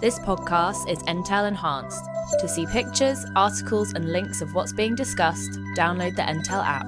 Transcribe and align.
This 0.00 0.20
podcast 0.20 0.88
is 0.88 1.02
Entale 1.08 1.48
enhanced. 1.48 2.04
To 2.38 2.46
see 2.46 2.64
pictures, 2.66 3.26
articles, 3.34 3.92
and 3.92 4.12
links 4.12 4.40
of 4.40 4.54
what's 4.54 4.72
being 4.72 4.94
discussed, 4.94 5.50
download 5.76 6.14
the 6.14 6.22
Entale 6.22 6.62
app. 6.64 6.86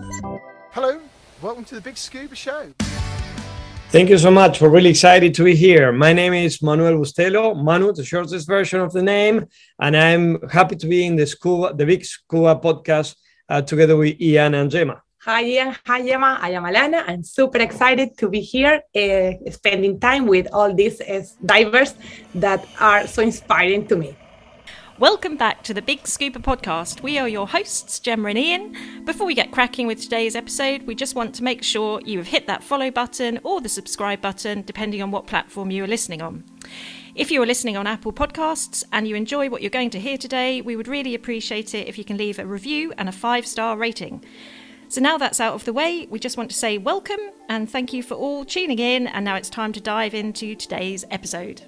Hello, 0.71 1.01
welcome 1.43 1.65
to 1.65 1.75
the 1.75 1.81
Big 1.81 1.97
Scuba 1.97 2.37
Show. 2.37 2.73
Thank 3.91 4.09
you 4.11 4.19
so 4.19 4.31
much. 4.31 4.61
We're 4.61 4.69
really 4.69 4.91
excited 4.91 5.35
to 5.35 5.43
be 5.43 5.57
here. 5.57 5.91
My 5.91 6.13
name 6.13 6.33
is 6.33 6.63
Manuel 6.63 6.93
Bustelo, 6.93 7.61
Manu, 7.61 7.93
the 7.93 8.05
shortest 8.05 8.47
version 8.47 8.79
of 8.79 8.93
the 8.93 9.03
name, 9.03 9.47
and 9.81 9.97
I'm 9.97 10.41
happy 10.49 10.77
to 10.77 10.87
be 10.87 11.07
in 11.07 11.17
the 11.17 11.27
Scuba, 11.27 11.75
the 11.75 11.87
Big 11.87 12.05
Scuba 12.05 12.55
podcast 12.55 13.17
uh, 13.49 13.63
together 13.63 13.97
with 13.97 14.21
Ian 14.21 14.55
and 14.55 14.71
Gemma. 14.71 15.03
Hi 15.29 15.45
Ian, 15.45 15.77
hi 15.85 16.01
Gemma, 16.01 16.39
I 16.41 16.53
am 16.53 16.65
Alana. 16.65 17.05
I'm 17.07 17.23
super 17.23 17.59
excited 17.59 18.17
to 18.17 18.31
be 18.31 18.41
here, 18.41 18.81
uh, 18.97 19.51
spending 19.51 20.01
time 20.01 20.27
with 20.27 20.47
all 20.55 20.75
these 20.75 21.03
uh, 21.03 21.23
divers 21.45 21.97
that 22.35 22.67
are 22.81 23.07
so 23.07 23.21
inspiring 23.21 23.87
to 23.89 23.97
me. 23.97 24.17
Welcome 24.99 25.37
back 25.37 25.63
to 25.65 25.75
the 25.75 25.83
Big 25.83 26.07
Scuba 26.07 26.39
podcast. 26.39 27.03
We 27.03 27.19
are 27.19 27.29
your 27.29 27.47
hosts, 27.47 28.01
Gemma 28.01 28.31
and 28.31 28.39
Ian. 28.39 29.05
Before 29.05 29.27
we 29.27 29.35
get 29.35 29.53
cracking 29.53 29.87
with 29.87 30.01
today's 30.01 30.35
episode, 30.35 30.85
we 30.85 30.95
just 30.95 31.15
want 31.15 31.35
to 31.35 31.45
make 31.45 31.63
sure 31.63 32.01
you 32.07 32.17
have 32.17 32.29
hit 32.29 32.47
that 32.47 32.65
follow 32.65 32.91
button 32.91 33.39
or 33.45 33.61
the 33.61 33.69
subscribe 33.69 34.23
button, 34.23 34.63
depending 34.63 35.03
on 35.03 35.11
what 35.11 35.27
platform 35.27 35.71
you 35.71 35.85
are 35.85 35.87
listening 35.87 36.23
on. 36.23 36.43
If 37.15 37.31
you 37.31 37.43
are 37.43 37.47
listening 37.47 37.77
on 37.77 37.87
Apple 37.87 38.15
Podcasts 38.15 38.83
and 38.93 39.07
you 39.07 39.15
enjoy 39.15 39.51
what 39.51 39.61
you're 39.61 39.69
going 39.69 39.91
to 39.91 40.01
hear 40.01 40.17
today, 40.17 40.63
we 40.63 40.75
would 40.75 40.89
really 40.89 41.15
appreciate 41.15 41.75
it 41.75 41.87
if 41.87 41.99
you 41.99 42.05
can 42.05 42.17
leave 42.17 42.39
a 42.39 42.47
review 42.47 42.95
and 42.97 43.11
a 43.11 43.13
five 43.13 43.47
star 43.47 43.77
rating. 43.77 44.25
So 44.91 45.03
now 45.03 45.19
that's 45.19 45.39
out 45.39 45.53
of 45.53 45.67
the 45.67 45.73
way, 45.75 46.07
we 46.09 46.19
just 46.19 46.39
want 46.39 46.51
to 46.51 46.57
say 46.57 46.79
welcome 46.79 47.21
and 47.47 47.71
thank 47.71 47.93
you 47.93 48.03
for 48.03 48.15
all 48.15 48.47
tuning 48.47 48.79
in. 48.79 49.07
And 49.07 49.23
now 49.23 49.37
it's 49.37 49.51
time 49.51 49.71
to 49.75 49.81
dive 49.83 50.15
into 50.15 50.55
today's 50.55 51.05
episode. 51.11 51.63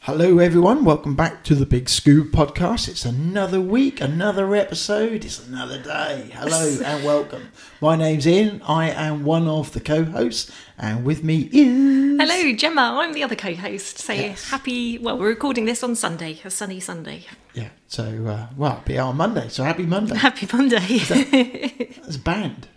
Hello, 0.00 0.38
everyone. 0.38 0.84
Welcome 0.84 1.14
back 1.14 1.44
to 1.44 1.54
the 1.54 1.64
Big 1.64 1.88
Scuba 1.88 2.28
podcast. 2.30 2.88
It's 2.88 3.06
another 3.06 3.60
week, 3.60 4.02
another 4.02 4.54
episode. 4.54 5.24
It's 5.24 5.46
another 5.46 5.82
day. 5.82 6.30
Hello 6.34 6.78
and 6.84 7.04
welcome. 7.04 7.52
My 7.80 7.96
name's 7.96 8.26
Ian. 8.26 8.60
I 8.68 8.90
am 8.90 9.24
one 9.24 9.48
of 9.48 9.72
the 9.72 9.80
co-hosts, 9.80 10.52
and 10.80 11.04
with 11.04 11.22
me 11.22 11.48
is 11.52 12.18
Hello, 12.20 12.52
Gemma. 12.54 12.98
I'm 13.00 13.12
the 13.12 13.22
other 13.22 13.36
co 13.36 13.54
host. 13.54 13.98
So 13.98 14.12
Yes. 14.12 14.50
happy, 14.50 14.98
well, 14.98 15.16
we're 15.18 15.28
recording 15.28 15.64
this 15.66 15.82
on 15.82 15.94
Sunday, 15.94 16.40
a 16.44 16.50
sunny 16.50 16.80
Sunday. 16.80 17.24
yeah. 17.54 17.68
So 17.86 18.04
uh, 18.26 18.46
well, 18.56 18.72
it'll 18.72 18.84
be 18.84 18.98
on 18.98 19.16
Monday. 19.16 19.48
So 19.48 19.62
happy 19.64 19.84
Monday. 19.86 20.16
Happy 20.16 20.48
Monday. 20.52 20.98
That's 20.98 22.16
a 22.16 22.20
band. 22.20 22.68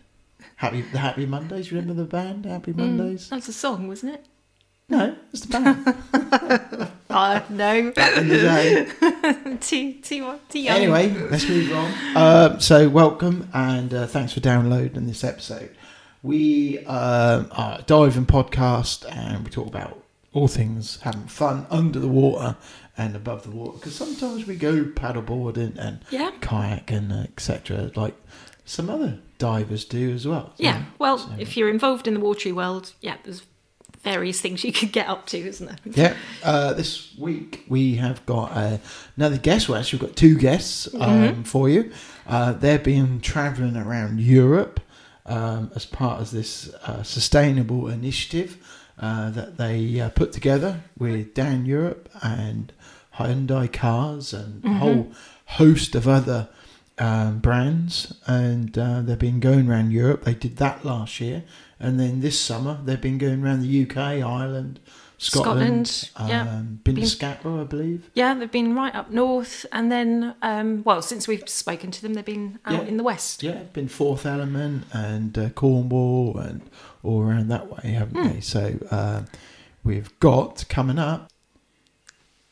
Happy 0.57 0.81
the 0.81 0.99
Happy 0.99 1.25
Mondays. 1.25 1.71
Remember 1.71 1.93
the 1.93 2.05
band 2.05 2.45
Happy 2.45 2.73
Mondays? 2.73 3.29
That's 3.29 3.47
a 3.47 3.53
song, 3.53 3.87
wasn't 3.87 4.15
it? 4.15 4.25
No, 4.89 5.15
it's 5.31 5.41
the 5.45 5.47
band. 5.47 6.93
Oh, 7.09 7.45
no. 7.49 7.91
Back 7.91 8.17
in 8.17 8.27
the 8.27 8.37
day. 8.37 9.55
too, 9.61 9.93
too, 10.01 10.39
too 10.49 10.59
young. 10.59 10.75
Anyway, 10.75 11.09
let's 11.29 11.47
move 11.47 11.71
on. 11.73 11.91
Uh, 12.15 12.59
so, 12.59 12.89
welcome 12.89 13.49
and 13.53 13.93
uh, 13.93 14.07
thanks 14.07 14.33
for 14.33 14.39
downloading 14.41 15.07
this 15.07 15.23
episode. 15.23 15.69
We 16.23 16.79
uh, 16.85 17.43
are 17.51 17.79
a 17.79 17.83
diving 17.85 18.25
podcast 18.25 19.05
and 19.13 19.43
we 19.43 19.49
talk 19.51 19.67
about 19.67 20.01
all 20.31 20.47
things 20.47 20.99
having 21.01 21.27
fun 21.27 21.67
under 21.69 21.99
the 21.99 22.07
water 22.07 22.55
and 22.97 23.15
above 23.15 23.43
the 23.43 23.51
water 23.51 23.73
because 23.77 23.95
sometimes 23.95 24.47
we 24.47 24.55
go 24.55 24.85
paddleboarding 24.85 25.77
and 25.77 25.99
Yeah. 26.09 26.31
kayaking, 26.39 27.11
etc., 27.25 27.91
like 27.95 28.15
some 28.65 28.89
other 28.89 29.19
divers 29.37 29.83
do 29.83 30.11
as 30.13 30.25
well. 30.25 30.53
Yeah, 30.57 30.83
well, 30.97 31.17
So- 31.17 31.29
if 31.37 31.57
you're 31.57 31.69
involved 31.69 32.07
in 32.07 32.13
the 32.13 32.19
watery 32.21 32.53
world, 32.53 32.93
yeah, 33.01 33.17
there's 33.25 33.43
various 34.01 34.39
things 34.41 34.63
you 34.63 34.71
could 34.71 34.91
get 34.93 35.07
up 35.07 35.25
to, 35.27 35.37
isn't 35.37 35.65
there? 35.67 35.77
Yeah, 35.85 36.13
uh, 36.43 36.73
this 36.73 37.13
week 37.17 37.65
we 37.67 37.95
have 37.95 38.25
got 38.25 38.51
uh, 38.55 38.77
another 39.17 39.37
guest. 39.37 39.67
Well, 39.67 39.79
actually, 39.79 39.99
we've 39.99 40.09
got 40.09 40.15
two 40.17 40.37
guests 40.37 40.87
um, 40.93 41.01
Mm-hmm. 41.01 41.41
for 41.43 41.67
you. 41.69 41.91
Uh, 42.27 42.53
they've 42.53 42.81
been 42.83 43.19
travelling 43.19 43.75
around 43.75 44.19
Europe 44.21 44.79
um, 45.25 45.71
as 45.75 45.85
part 45.85 46.21
of 46.21 46.31
this 46.31 46.73
uh, 46.85 47.03
sustainable 47.03 47.87
initiative 47.87 48.57
uh, 48.99 49.29
that 49.31 49.57
they 49.57 49.99
uh, 49.99 50.09
put 50.09 50.31
together 50.31 50.81
with 50.97 51.33
Dan 51.33 51.65
Europe 51.65 52.09
and 52.21 52.71
Hyundai 53.15 53.71
Cars 53.71 54.33
and 54.33 54.63
a 54.65 54.73
whole 54.73 55.11
host 55.45 55.95
of 55.95 56.07
other 56.07 56.49
um, 56.97 57.39
brands. 57.39 58.13
And 58.27 58.77
uh, 58.77 59.01
they've 59.01 59.17
been 59.17 59.39
going 59.39 59.69
around 59.69 59.91
Europe. 59.91 60.23
They 60.23 60.33
did 60.33 60.57
that 60.57 60.85
last 60.85 61.19
year. 61.19 61.43
And 61.79 61.99
then 61.99 62.21
this 62.21 62.39
summer, 62.39 62.79
they've 62.83 63.01
been 63.01 63.17
going 63.17 63.43
around 63.43 63.61
the 63.61 63.83
UK, 63.83 63.97
Ireland, 63.97 64.79
Scotland, 65.23 65.87
Scotland, 65.87 66.29
yeah. 66.31 66.41
um, 66.41 66.79
been 66.83 66.95
to 66.95 67.01
Been- 67.01 67.09
Scapa, 67.09 67.49
I 67.49 67.63
believe. 67.63 68.09
Yeah, 68.13 68.33
they've 68.33 68.51
been 68.51 68.75
right 68.75 68.93
up 68.93 69.09
north, 69.11 69.65
and 69.71 69.91
then, 69.91 70.35
um, 70.41 70.83
well, 70.83 71.01
since 71.01 71.27
we've 71.27 71.47
spoken 71.47 71.91
to 71.91 72.01
them, 72.01 72.13
they've 72.13 72.25
been 72.25 72.59
out 72.65 72.83
Yeah. 72.83 72.87
in 72.89 72.97
the 72.97 73.03
west. 73.03 73.43
Yeah, 73.43 73.63
been 73.73 73.87
Fourth 73.87 74.25
Element 74.25 74.85
and 74.93 75.37
uh, 75.37 75.49
Cornwall 75.49 76.37
and 76.37 76.61
all 77.03 77.21
around 77.21 77.47
that 77.49 77.69
way, 77.69 77.91
haven't 77.91 78.17
Hmm. 78.21 78.33
they? 78.33 78.41
So 78.41 78.77
uh, 78.91 79.21
we've 79.83 80.17
got 80.19 80.65
coming 80.69 80.99
up 80.99 81.29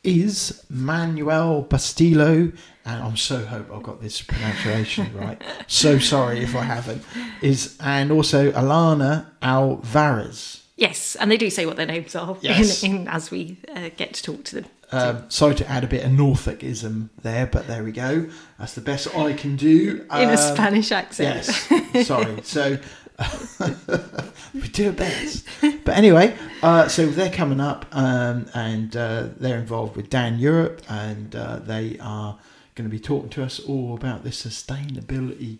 is 0.04 0.64
Manuel 0.68 1.64
Bastillo, 1.68 2.52
and 2.84 3.02
I'm 3.04 3.16
so 3.16 3.44
hope 3.44 3.70
I've 3.72 3.84
got 3.84 4.02
this 4.02 4.20
pronunciation 4.20 5.16
right. 5.16 5.40
So 5.68 5.98
sorry 6.00 6.40
if 6.40 6.56
I 6.56 6.62
haven't. 6.64 7.04
Is 7.40 7.76
and 7.80 8.10
also 8.10 8.50
Alana 8.50 9.26
Alvarez. 9.40 10.61
Yes, 10.82 11.16
and 11.16 11.30
they 11.30 11.36
do 11.36 11.48
say 11.48 11.64
what 11.66 11.76
their 11.76 11.86
names 11.86 12.14
are 12.16 12.36
Yes. 12.42 12.82
in, 12.82 12.94
in, 12.96 13.08
as 13.08 13.30
we 13.30 13.56
uh, 13.74 13.90
get 13.96 14.14
to 14.14 14.22
talk 14.22 14.44
to 14.44 14.54
them. 14.56 14.64
Um, 14.90 15.24
sorry 15.30 15.54
to 15.54 15.66
add 15.70 15.84
a 15.84 15.86
bit 15.86 16.04
of 16.04 16.10
Norfolkism 16.10 17.08
there, 17.22 17.46
but 17.46 17.66
there 17.66 17.82
we 17.84 17.92
go. 17.92 18.28
That's 18.58 18.74
the 18.74 18.80
best 18.82 19.14
I 19.16 19.32
can 19.32 19.56
do. 19.56 20.04
In 20.12 20.28
a 20.28 20.32
Um, 20.32 20.36
Spanish 20.36 20.92
accent. 20.92 21.46
Yes, 21.46 22.06
sorry. 22.06 22.36
So 22.44 22.78
we 24.54 24.68
do 24.68 24.86
our 24.88 24.92
best. 24.92 25.46
But 25.60 25.96
anyway, 25.96 26.36
uh, 26.62 26.88
so 26.88 27.06
they're 27.06 27.30
coming 27.30 27.60
up 27.60 27.86
um, 27.92 28.46
and 28.54 28.96
uh, 28.96 29.28
they're 29.36 29.58
involved 29.58 29.96
with 29.96 30.10
Dan 30.10 30.38
Europe 30.38 30.82
and 30.88 31.34
uh, 31.34 31.56
they 31.60 31.96
are 32.00 32.38
going 32.74 32.88
to 32.88 32.94
be 32.94 33.00
talking 33.00 33.30
to 33.30 33.42
us 33.44 33.60
all 33.60 33.94
about 33.94 34.24
this 34.24 34.44
sustainability 34.44 35.58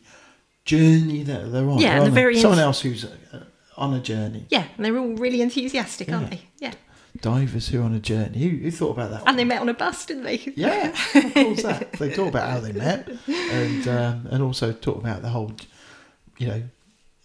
journey 0.64 1.22
that 1.22 1.52
they're 1.52 1.68
on. 1.68 1.78
Yeah, 1.78 1.90
They're 1.90 1.98
and 1.98 2.08
on 2.08 2.14
they're 2.14 2.28
a- 2.28 2.32
very 2.32 2.40
someone 2.40 2.58
else 2.60 2.80
who's 2.80 3.04
uh, 3.04 3.44
on 3.76 3.94
a 3.94 4.00
journey. 4.00 4.46
Yeah, 4.48 4.64
and 4.76 4.84
they're 4.84 4.98
all 4.98 5.14
really 5.14 5.40
enthusiastic, 5.42 6.10
aren't 6.12 6.30
they? 6.30 6.40
Yeah. 6.58 6.72
Divers 7.20 7.68
who 7.68 7.80
are 7.80 7.84
on 7.84 7.94
a 7.94 7.98
journey. 8.00 8.38
Who, 8.38 8.48
who 8.64 8.70
thought 8.70 8.92
about 8.92 9.10
that? 9.10 9.22
And 9.26 9.38
they 9.38 9.44
met 9.44 9.60
on 9.60 9.68
a 9.68 9.74
bus, 9.74 10.06
didn't 10.06 10.24
they? 10.24 10.40
Yeah, 10.56 10.88
of 11.14 11.34
course 11.34 11.62
that. 11.62 11.92
They 11.92 12.10
talk 12.10 12.28
about 12.28 12.48
how 12.50 12.60
they 12.60 12.72
met, 12.72 13.08
and 13.28 13.86
um, 13.88 14.26
and 14.30 14.42
also 14.42 14.72
talk 14.72 14.96
about 14.98 15.20
the 15.22 15.28
whole, 15.28 15.52
you 16.38 16.46
know, 16.48 16.62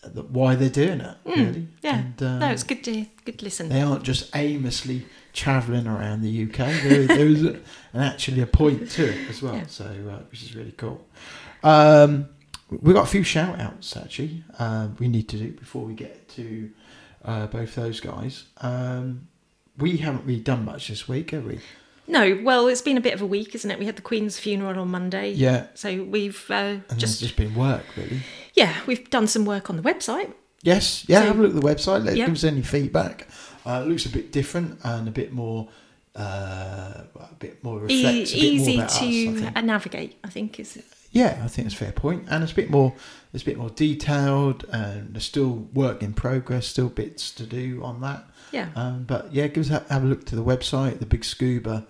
the, 0.04 0.24
why 0.24 0.56
they're 0.56 0.70
doing 0.70 1.00
it. 1.00 1.18
really. 1.26 1.46
Mm, 1.62 1.68
Yeah. 1.82 1.98
And, 2.00 2.24
um, 2.24 2.40
no, 2.40 2.50
it's 2.52 2.64
good 2.64 2.84
to 2.84 3.06
good 3.24 3.40
to 3.40 3.46
listen. 3.46 3.70
They 3.70 3.82
aren't 3.82 4.04
just 4.04 4.36
aimlessly 4.36 5.06
travelling 5.34 5.88
around 5.88 6.22
the 6.22 6.44
UK. 6.44 6.58
There, 6.58 7.08
there 7.08 7.28
is 7.28 7.44
a, 7.46 7.54
an 7.94 8.02
actually 8.02 8.42
a 8.42 8.48
point 8.48 8.90
to 8.92 9.06
it 9.10 9.30
as 9.30 9.42
well. 9.42 9.56
Yeah. 9.56 9.68
So 9.68 9.86
uh, 9.86 10.24
which 10.30 10.44
is 10.44 10.54
really 10.56 10.74
cool. 10.74 11.06
Um, 11.64 12.28
we 12.70 12.94
got 12.94 13.04
a 13.04 13.10
few 13.10 13.24
shout 13.24 13.60
outs 13.60 13.96
actually. 13.98 14.44
Um, 14.60 14.96
we 15.00 15.08
need 15.08 15.28
to 15.30 15.38
do 15.38 15.52
before 15.52 15.84
we 15.86 15.94
get 15.94 16.28
to 16.30 16.70
uh, 17.24 17.48
both 17.48 17.76
those 17.76 18.00
guys. 18.00 18.46
Um, 18.62 19.28
we 19.78 19.98
haven't 19.98 20.26
really 20.26 20.40
done 20.42 20.66
much 20.66 20.88
this 20.88 21.08
week, 21.08 21.32
have 21.32 21.46
we? 21.46 21.60
No, 22.10 22.40
well, 22.42 22.68
it's 22.68 22.82
been 22.82 22.98
a 22.98 23.02
bit 23.02 23.14
of 23.14 23.22
a 23.22 23.26
week, 23.26 23.54
isn't 23.54 23.70
it? 23.70 23.78
We 23.80 23.86
had 23.86 23.98
the 23.98 24.02
Queen's 24.02 24.40
funeral 24.40 24.80
on 24.80 24.90
Monday. 24.90 25.32
Yeah. 25.32 25.68
So 25.76 26.04
we've 26.04 26.44
uh, 26.50 26.54
And 26.54 26.82
just, 26.92 27.00
just 27.00 27.20
just 27.20 27.36
been 27.36 27.54
work 27.54 27.84
really. 27.98 28.22
yeah, 28.54 28.76
we've 28.88 29.10
done 29.10 29.28
some 29.28 29.44
work 29.46 29.70
on 29.70 29.76
the 29.76 29.84
website. 29.84 30.32
Yes, 30.64 31.04
yeah. 31.08 31.20
So- 31.22 31.26
have 31.28 31.40
a 31.40 31.42
look 31.44 31.56
at 31.56 31.62
the 31.62 31.68
website. 31.68 32.06
Let 32.06 32.16
Yeah. 32.18 32.26
give 32.26 32.36
us 32.36 32.44
any 32.44 32.62
feedback. 32.62 33.28
Uh, 33.66 33.84
it 33.86 33.90
looks 33.90 34.06
a 34.06 34.10
bit 34.10 34.32
different 34.32 34.80
and 34.84 35.08
a 35.08 35.12
bit 35.12 35.34
more, 35.34 35.68
uh, 36.16 37.04
a 37.20 37.36
bit 37.38 37.62
more 37.64 37.84
E- 37.90 38.04
bit 38.04 38.34
easy 38.34 38.78
more 38.78 38.86
about 38.86 38.92
us. 38.92 39.02
I 39.02 39.06
to 39.52 39.52
uh, 39.58 39.62
navigate, 39.62 40.18
I 40.24 40.30
think 40.30 40.60
is 40.60 40.78
Yeah, 41.18 41.34
I 41.44 41.48
think 41.48 41.66
it's 41.66 41.76
a 41.76 41.84
fair 41.86 41.92
point, 41.92 42.26
and 42.30 42.44
it's 42.44 42.52
a 42.52 42.56
bit 42.56 42.70
more, 42.70 42.94
it's 43.34 43.44
a 43.44 43.46
bit 43.46 43.58
more 43.58 43.72
detailed, 43.72 44.66
and 44.72 45.14
there's 45.14 45.26
still 45.26 45.52
work 45.74 46.04
in 46.04 46.14
progress, 46.14 46.68
still 46.68 46.90
bits 46.90 47.32
to 47.32 47.44
do 47.60 47.82
on 47.84 48.02
that. 48.02 48.22
yeah. 48.52 48.68
Um, 48.76 49.04
but 49.12 49.34
yeah, 49.34 49.48
give 49.48 49.64
us 49.66 49.72
a, 49.72 49.80
have 49.94 50.04
a 50.04 50.06
look 50.06 50.26
to 50.26 50.36
the 50.36 50.44
website, 50.44 50.96
thebigscuba 51.00 51.86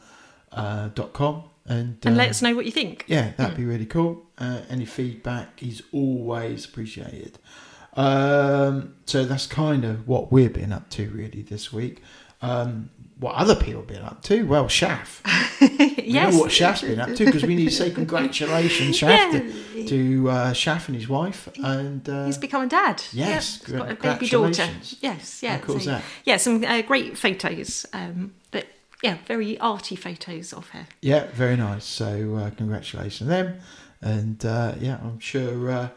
uh, 0.54 0.88
dot 1.00 1.12
com, 1.12 1.44
and 1.66 1.98
and 2.06 2.16
uh, 2.16 2.18
let 2.18 2.30
us 2.30 2.42
know 2.42 2.56
what 2.56 2.66
you 2.66 2.72
think. 2.72 3.04
yeah, 3.08 3.32
that'd 3.38 3.58
be 3.58 3.66
really 3.66 3.86
cool. 3.86 4.26
Uh, 4.38 4.62
any 4.70 4.86
feedback 4.86 5.62
is 5.62 5.84
always 5.92 6.66
appreciated. 6.66 7.38
Um, 7.96 8.96
so 9.06 9.26
that's 9.26 9.48
kind 9.48 9.84
of 9.84 10.08
what 10.08 10.32
we've 10.32 10.54
been 10.54 10.72
up 10.72 10.90
to 10.92 11.10
really 11.10 11.42
this 11.42 11.74
week. 11.74 12.02
Um, 12.42 12.92
what 13.20 13.36
other 13.36 13.56
people 13.56 13.82
have 13.82 13.88
been 13.88 14.04
up 14.04 14.22
to? 14.24 14.44
Well, 14.44 14.66
Shaf. 14.66 15.22
We 16.08 16.14
yes. 16.14 16.34
know 16.34 16.40
what 16.40 16.52
Shaf's 16.52 16.84
been 16.84 17.02
up 17.02 17.14
to 17.16 17.26
because 17.26 17.44
we 17.44 17.54
need 17.54 17.66
to 17.66 17.76
say 17.76 17.92
congratulations, 17.92 18.98
Shaf, 19.02 19.32
to, 19.32 19.86
to 19.88 20.30
uh, 20.30 20.54
Shaf 20.54 20.88
and 20.88 20.96
his 20.96 21.10
wife. 21.10 21.50
And 21.62 22.08
uh, 22.08 22.28
He's 22.28 22.38
become 22.38 22.62
a 22.62 22.68
dad. 22.68 23.04
yes, 23.12 23.62
yeah, 23.68 23.68
he's 23.68 23.78
got 23.78 23.92
a 23.92 23.96
baby 23.96 24.30
daughter. 24.30 24.70
Yes, 25.02 25.44
yeah. 25.44 25.58
How 25.58 25.64
cool 25.66 25.76
is 25.76 25.86
that? 25.86 26.04
Yeah, 26.24 26.38
some 26.38 26.64
uh, 26.64 26.82
great 26.84 27.18
photos 27.18 27.86
um, 27.92 28.36
that 28.52 28.68
yeah, 29.04 29.18
very 29.26 29.60
arty 29.60 29.98
photos 29.98 30.54
of 30.54 30.70
her. 30.70 30.88
Yeah, 31.02 31.28
very 31.34 31.58
nice. 31.58 31.84
So 31.84 32.36
uh, 32.36 32.52
congratulations 32.52 33.18
to 33.18 33.26
them, 33.26 33.60
and 34.02 34.46
uh, 34.46 34.76
yeah, 34.80 35.00
I'm 35.04 35.20
sure 35.20 35.70
uh, 35.70 35.90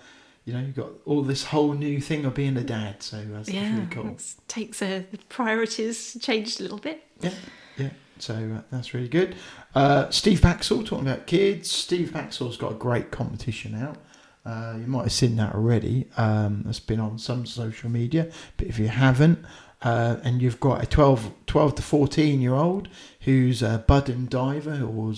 you 0.51 0.57
know 0.57 0.63
you've 0.63 0.75
got 0.75 0.91
all 1.07 1.23
this 1.23 1.45
whole 1.45 1.75
new 1.75 2.01
thing 2.01 2.25
of 2.25 2.35
being 2.35 2.57
a 2.57 2.65
dad. 2.65 3.03
So 3.03 3.19
that's, 3.19 3.47
that's 3.47 3.51
yeah, 3.51 3.75
really 3.75 3.87
cool. 3.87 4.17
takes 4.49 4.83
uh, 4.83 5.03
the 5.11 5.19
priorities 5.29 6.17
changed 6.21 6.59
a 6.59 6.65
little 6.65 6.79
bit. 6.79 7.05
Yeah, 7.21 7.35
yeah. 7.79 7.91
So 8.19 8.35
uh, 8.35 8.63
that's 8.73 8.93
really 8.93 9.09
good. 9.09 9.37
Uh, 9.77 10.11
Steve 10.11 10.41
Backshall 10.41 10.85
talking 10.85 11.07
about 11.07 11.29
kids. 11.29 11.71
Steve 11.71 12.11
Backshall's 12.11 12.57
got 12.57 12.73
a 12.73 12.75
great 12.75 13.13
competition 13.13 13.77
out. 13.77 13.97
Uh, 14.45 14.75
you 14.81 14.87
might 14.89 15.03
have 15.03 15.13
seen 15.13 15.37
that 15.37 15.55
already. 15.55 16.09
Um, 16.17 16.65
it's 16.69 16.81
been 16.81 16.99
on 16.99 17.19
some 17.19 17.47
social 17.47 17.89
media, 17.91 18.29
but 18.57 18.67
if 18.67 18.79
you 18.79 18.89
haven't, 18.89 19.45
uh, 19.83 20.17
and 20.25 20.43
you've 20.43 20.59
got 20.59 20.83
a 20.83 20.87
12, 20.87 21.33
12 21.47 21.75
to 21.77 21.83
14 21.83 22.41
year 22.41 22.55
old 22.55 22.89
who's 23.21 23.63
a 23.63 23.85
budding 23.87 24.27
diver 24.27 24.83
or 24.83 25.15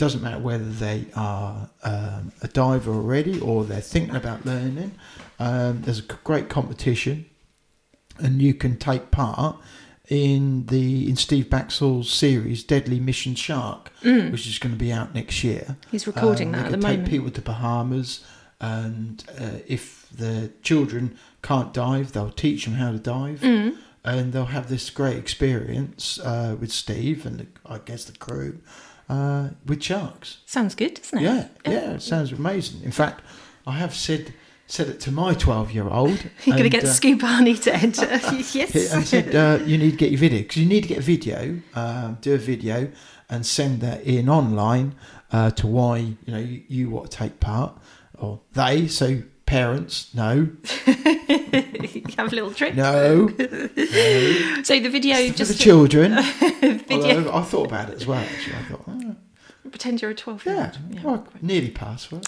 doesn't 0.00 0.22
matter 0.22 0.38
whether 0.38 0.64
they 0.64 1.04
are 1.14 1.68
um, 1.84 2.32
a 2.42 2.48
diver 2.48 2.90
already 2.92 3.38
or 3.38 3.64
they're 3.64 3.80
thinking 3.82 4.16
about 4.16 4.46
learning, 4.46 4.92
um, 5.38 5.82
there's 5.82 5.98
a 5.98 6.08
great 6.24 6.48
competition 6.48 7.26
and 8.18 8.40
you 8.40 8.54
can 8.54 8.76
take 8.78 9.10
part 9.10 9.56
in 10.08 10.66
the 10.66 11.08
in 11.08 11.16
Steve 11.16 11.46
Backshall's 11.46 12.10
series 12.10 12.64
Deadly 12.64 12.98
Mission 12.98 13.34
Shark, 13.34 13.92
which 14.02 14.46
is 14.46 14.58
going 14.58 14.72
to 14.74 14.78
be 14.78 14.90
out 14.92 15.14
next 15.14 15.44
year. 15.44 15.76
He's 15.90 16.06
recording 16.06 16.48
Um, 16.48 16.52
that 16.52 16.64
at 16.66 16.70
the 16.72 16.76
take 16.78 16.82
moment. 17.00 17.08
people 17.08 17.30
to 17.30 17.40
Bahamas, 17.42 18.24
and 18.60 19.22
uh, 19.38 19.58
if 19.68 20.06
the 20.10 20.50
children 20.62 21.16
can't 21.42 21.72
dive, 21.72 22.12
they'll 22.12 22.30
teach 22.32 22.64
them 22.64 22.74
how 22.74 22.90
to 22.90 22.98
dive, 22.98 23.40
Mm. 23.40 23.76
and 24.04 24.32
they'll 24.32 24.46
have 24.58 24.68
this 24.68 24.90
great 24.90 25.16
experience 25.18 26.18
uh, 26.18 26.56
with 26.60 26.72
Steve 26.72 27.24
and 27.26 27.38
the, 27.40 27.46
I 27.64 27.78
guess 27.78 28.04
the 28.04 28.16
crew 28.18 28.58
uh, 29.10 29.48
with 29.66 29.82
sharks. 29.82 30.38
Sounds 30.46 30.74
good, 30.74 30.94
doesn't 30.94 31.18
it? 31.18 31.22
Yeah, 31.22 31.48
yeah, 31.66 31.90
it 31.94 32.02
sounds 32.02 32.30
amazing. 32.32 32.82
In 32.84 32.92
fact, 32.92 33.22
I 33.66 33.72
have 33.72 33.94
said 33.94 34.32
said 34.66 34.88
it 34.88 35.00
to 35.00 35.10
my 35.10 35.34
twelve 35.34 35.72
year 35.72 35.88
old. 35.88 36.24
You're 36.44 36.56
going 36.56 36.70
to 36.70 36.78
get 36.78 36.86
Scuba 36.86 37.26
Honey 37.26 37.56
to 37.56 37.74
enter. 37.74 38.06
yes. 38.06 38.92
and 38.92 39.04
said 39.04 39.34
uh, 39.34 39.62
you 39.64 39.76
need 39.76 39.90
to 39.90 39.96
get 39.96 40.12
your 40.12 40.20
video 40.20 40.42
because 40.42 40.58
you 40.58 40.68
need 40.68 40.82
to 40.82 40.88
get 40.88 40.98
a 40.98 41.02
video, 41.02 41.60
um, 41.74 42.18
do 42.20 42.34
a 42.34 42.38
video, 42.38 42.88
and 43.28 43.44
send 43.44 43.80
that 43.80 44.04
in 44.04 44.28
online 44.28 44.94
uh, 45.32 45.50
to 45.50 45.66
why 45.66 45.98
you 45.98 46.16
know 46.28 46.38
you, 46.38 46.62
you 46.68 46.90
want 46.90 47.10
to 47.10 47.16
take 47.16 47.40
part 47.40 47.76
or 48.16 48.40
they. 48.52 48.86
So 48.86 49.22
parents, 49.44 50.14
no, 50.14 50.48
Have 52.20 52.32
a 52.32 52.36
little 52.36 52.52
trick. 52.52 52.74
no, 52.74 53.28
So 54.62 54.78
the 54.78 54.88
video 54.90 55.16
just. 55.30 55.38
for 55.38 55.44
the 55.46 55.54
children. 55.58 56.12
video. 56.86 57.32
I 57.32 57.42
thought 57.42 57.66
about 57.68 57.88
it 57.90 57.94
as 57.96 58.06
well. 58.06 58.18
Actually, 58.20 58.54
I 58.56 58.62
thought, 58.64 58.82
oh, 58.88 59.16
pretend 59.70 60.02
you're 60.02 60.10
a 60.10 60.14
12 60.14 60.44
year 60.46 60.72
yeah, 60.90 61.00
old. 61.04 61.04
well, 61.04 61.26
nearly 61.40 61.70
passed. 61.70 62.12
Well, 62.12 62.20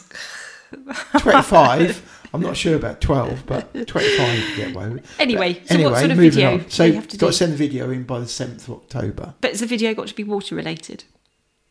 Twenty-five. 1.18 2.28
I'm 2.32 2.40
not 2.40 2.56
sure 2.56 2.74
about 2.76 3.02
twelve, 3.02 3.44
but 3.44 3.70
twenty-five 3.86 4.56
get 4.56 4.74
away 4.74 4.88
with. 4.88 5.20
Anyway, 5.20 5.52
But 5.54 5.68
so 5.68 5.90
what 5.90 5.98
sort 5.98 6.10
of 6.12 6.16
moving 6.16 6.30
video 6.30 6.52
on. 6.54 6.70
So 6.70 6.84
you 6.84 6.94
have 6.94 7.08
to 7.08 7.18
got 7.18 7.26
do? 7.26 7.30
to 7.32 7.36
send 7.36 7.52
the 7.52 7.56
video 7.58 7.90
in 7.90 8.04
by 8.04 8.20
the 8.20 8.26
seventh 8.26 8.66
of 8.68 8.74
October. 8.76 9.34
But 9.42 9.50
has 9.50 9.60
the 9.60 9.66
video 9.66 9.92
got 9.92 10.06
to 10.08 10.14
be 10.14 10.24
water 10.24 10.54
related? 10.54 11.04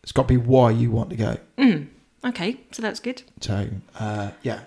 It's 0.04 0.12
got 0.12 0.24
to 0.24 0.28
be 0.28 0.38
why 0.38 0.70
you 0.70 0.92
want 0.92 1.10
to 1.10 1.16
go. 1.16 1.38
Mm. 1.58 1.88
Okay, 2.24 2.60
so 2.72 2.84
that's 2.84 3.00
good. 3.00 3.24
So 3.40 3.70
uh, 4.00 4.32
yeah, 4.44 4.62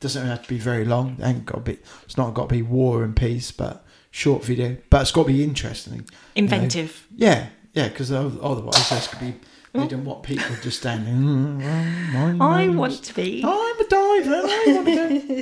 doesn't 0.00 0.26
have 0.26 0.42
to 0.42 0.48
be 0.48 0.58
very 0.58 0.84
long. 0.84 1.16
It 1.18 1.24
ain't 1.24 1.46
got 1.46 1.64
to 1.64 1.72
be. 1.72 1.78
It's 2.04 2.16
not 2.16 2.34
got 2.34 2.48
to 2.48 2.54
be 2.54 2.62
war 2.62 3.04
and 3.04 3.14
peace, 3.14 3.52
but 3.52 3.84
short 4.10 4.44
video. 4.44 4.76
But 4.88 5.02
it's 5.02 5.12
got 5.12 5.24
to 5.24 5.28
be 5.32 5.44
interesting. 5.44 5.92
you 5.94 6.00
know. 6.00 6.06
Inventive. 6.34 7.06
Yeah, 7.14 7.48
yeah, 7.74 7.88
because 7.88 8.10
otherwise 8.10 8.88
there's 8.90 9.08
could 9.08 9.20
be. 9.20 9.34
They 9.72 9.86
don't 9.86 10.04
want 10.04 10.24
people 10.24 10.56
just 10.62 10.80
standing. 10.80 11.14
"Mm, 11.14 12.12
well, 12.12 12.32
my 12.32 12.62
I 12.64 12.68
want 12.68 13.04
to 13.04 13.14
be. 13.14 13.40
I'm 13.46 13.80
a 13.80 13.84
diver. 13.88 14.34
I 14.34 14.64
want 14.74 14.86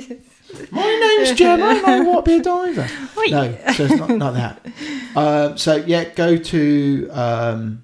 to. 0.07 0.21
My 0.71 1.15
name's 1.17 1.37
Gemma. 1.37 1.65
and 1.65 1.85
I 1.85 2.01
want 2.01 2.25
to 2.25 2.31
be 2.33 2.37
a 2.37 2.43
diver. 2.43 2.87
Wait. 3.17 3.31
No, 3.31 3.57
so 3.73 3.85
it's 3.85 3.95
not, 3.95 4.09
not 4.11 4.33
that. 4.35 4.65
Um, 5.15 5.57
so 5.57 5.77
yeah, 5.77 6.03
go 6.13 6.37
to 6.37 7.09
um, 7.11 7.83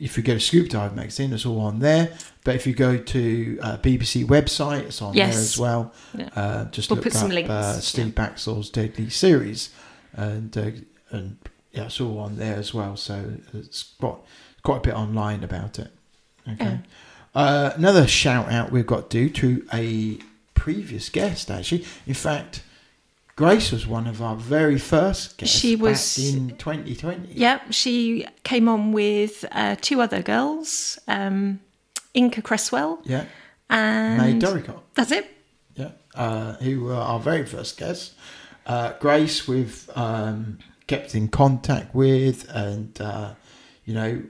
if 0.00 0.16
you 0.16 0.24
go 0.24 0.34
to 0.34 0.40
Scoop 0.40 0.70
Dive 0.70 0.96
magazine, 0.96 1.32
it's 1.32 1.46
all 1.46 1.60
on 1.60 1.78
there. 1.78 2.16
But 2.48 2.54
if 2.54 2.66
you 2.66 2.72
go 2.72 2.96
to 2.96 3.58
uh, 3.60 3.76
BBC 3.76 4.24
website, 4.24 4.84
it's 4.84 5.02
on 5.02 5.12
Yes. 5.12 5.34
there 5.34 5.42
as 5.42 5.58
well. 5.58 5.92
Yeah. 6.16 6.30
Uh, 6.34 6.64
just 6.70 6.88
We'll 6.88 6.96
look 6.96 7.02
put 7.04 7.14
up 7.14 7.20
some 7.20 7.30
links, 7.30 7.50
Uh, 7.50 7.78
Steve 7.78 8.14
Backshall's 8.14 8.70
Deadly 8.70 9.10
Series, 9.10 9.68
and 10.14 10.56
uh, 10.56 10.70
and 11.10 11.36
yeah, 11.72 11.84
it's 11.84 12.00
all 12.00 12.18
on 12.18 12.36
there 12.38 12.56
as 12.56 12.72
well. 12.72 12.96
So 12.96 13.32
it's 13.52 13.92
quite 14.00 14.16
quite 14.62 14.78
a 14.78 14.80
bit 14.80 14.94
online 14.94 15.44
about 15.44 15.78
it. 15.78 15.90
Okay. 16.50 16.64
Yeah. 16.64 16.78
Uh, 17.34 17.72
another 17.76 18.06
shout 18.06 18.50
out 18.50 18.72
we've 18.72 18.86
got 18.86 19.10
due 19.10 19.28
to 19.28 19.66
a 19.74 20.16
previous 20.54 21.10
guest. 21.10 21.50
Actually, 21.50 21.84
in 22.06 22.14
fact, 22.14 22.62
Grace 23.36 23.70
was 23.72 23.86
one 23.86 24.06
of 24.06 24.22
our 24.22 24.36
very 24.36 24.78
first 24.78 25.36
guests. 25.36 25.54
She 25.54 25.76
back 25.76 25.82
was- 25.82 26.34
in 26.34 26.56
2020. 26.56 27.28
Yep, 27.34 27.72
she 27.74 28.24
came 28.42 28.70
on 28.70 28.92
with 28.92 29.44
uh, 29.52 29.76
two 29.82 30.00
other 30.00 30.22
girls, 30.22 30.98
um, 31.06 31.60
Inka 32.14 32.42
Cresswell 32.42 33.00
Yeah. 33.04 33.24
and 33.70 34.18
May 34.18 34.46
Doricott. 34.46 34.80
that's 34.94 35.12
it. 35.12 35.26
Yeah. 35.74 35.90
Uh, 36.14 36.54
who 36.54 36.84
were 36.84 36.94
our 36.94 37.20
very 37.20 37.44
first 37.46 37.76
guests. 37.78 38.14
Uh, 38.66 38.92
Grace, 39.00 39.46
we've 39.48 39.88
um, 39.94 40.58
kept 40.86 41.14
in 41.14 41.28
contact 41.28 41.94
with, 41.94 42.48
and 42.50 43.00
uh, 43.00 43.34
you 43.84 43.94
know, 43.94 44.22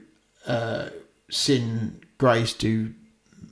uh, 0.47 0.89
seen 1.29 1.99
Grace 2.17 2.53
do 2.53 2.93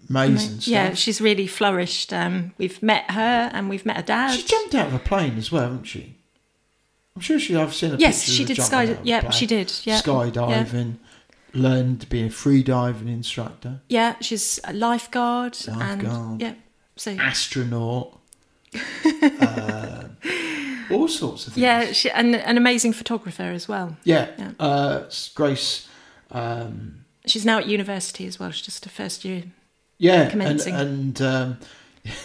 amazing 0.09 0.59
stuff. 0.61 0.67
Yeah, 0.67 0.93
she's 0.93 1.19
really 1.19 1.47
flourished. 1.47 2.13
Um, 2.13 2.53
we've 2.57 2.81
met 2.81 3.11
her 3.11 3.49
and 3.53 3.69
we've 3.69 3.85
met 3.85 3.97
her 3.97 4.03
dad. 4.03 4.31
She 4.35 4.43
jumped 4.43 4.75
out 4.75 4.87
of 4.87 4.93
a 4.93 4.99
plane 4.99 5.37
as 5.37 5.51
well, 5.51 5.63
hasn't 5.63 5.87
she? 5.87 6.15
I'm 7.15 7.21
sure 7.21 7.39
she. 7.39 7.55
I've 7.55 7.73
seen 7.73 7.93
a 7.95 7.97
yes, 7.97 8.19
picture 8.23 8.31
she 8.31 8.45
did 8.45 8.61
sky. 8.63 8.83
out 8.83 8.89
of 8.89 9.01
a 9.01 9.03
Yeah, 9.03 9.19
plane. 9.21 9.31
she 9.31 9.45
did. 9.47 9.73
Yeah, 9.83 9.99
skydiving, 10.01 10.97
learned 11.53 12.01
to 12.01 12.07
be 12.07 12.23
a 12.25 12.29
free 12.29 12.61
diving 12.63 13.07
instructor, 13.07 13.81
Yeah, 13.89 14.15
she's 14.21 14.59
a 14.63 14.73
lifeguard, 14.73 15.57
Lifeguard. 15.67 16.03
and 16.31 16.41
yeah. 16.41 16.53
So 16.95 17.11
astronaut, 17.11 18.19
uh, 19.41 20.03
all 20.91 21.07
sorts 21.07 21.47
of 21.47 21.53
things. 21.53 21.61
yeah, 21.63 21.91
she, 21.91 22.09
and 22.11 22.35
an 22.35 22.57
amazing 22.57 22.93
photographer 22.93 23.43
as 23.43 23.67
well. 23.67 23.97
yeah. 24.03 24.27
Yeah. 24.37 24.51
Uh, 24.59 25.09
Grace. 25.35 25.87
Um, 26.31 27.05
She's 27.25 27.45
now 27.45 27.57
at 27.59 27.67
university 27.67 28.25
as 28.25 28.39
well. 28.39 28.51
She's 28.51 28.65
just 28.65 28.85
a 28.85 28.89
first 28.89 29.23
year. 29.25 29.43
yeah, 29.97 30.21
and 30.23 30.31
Commencing. 30.31 30.75
and 30.75 31.21
um, 31.21 31.57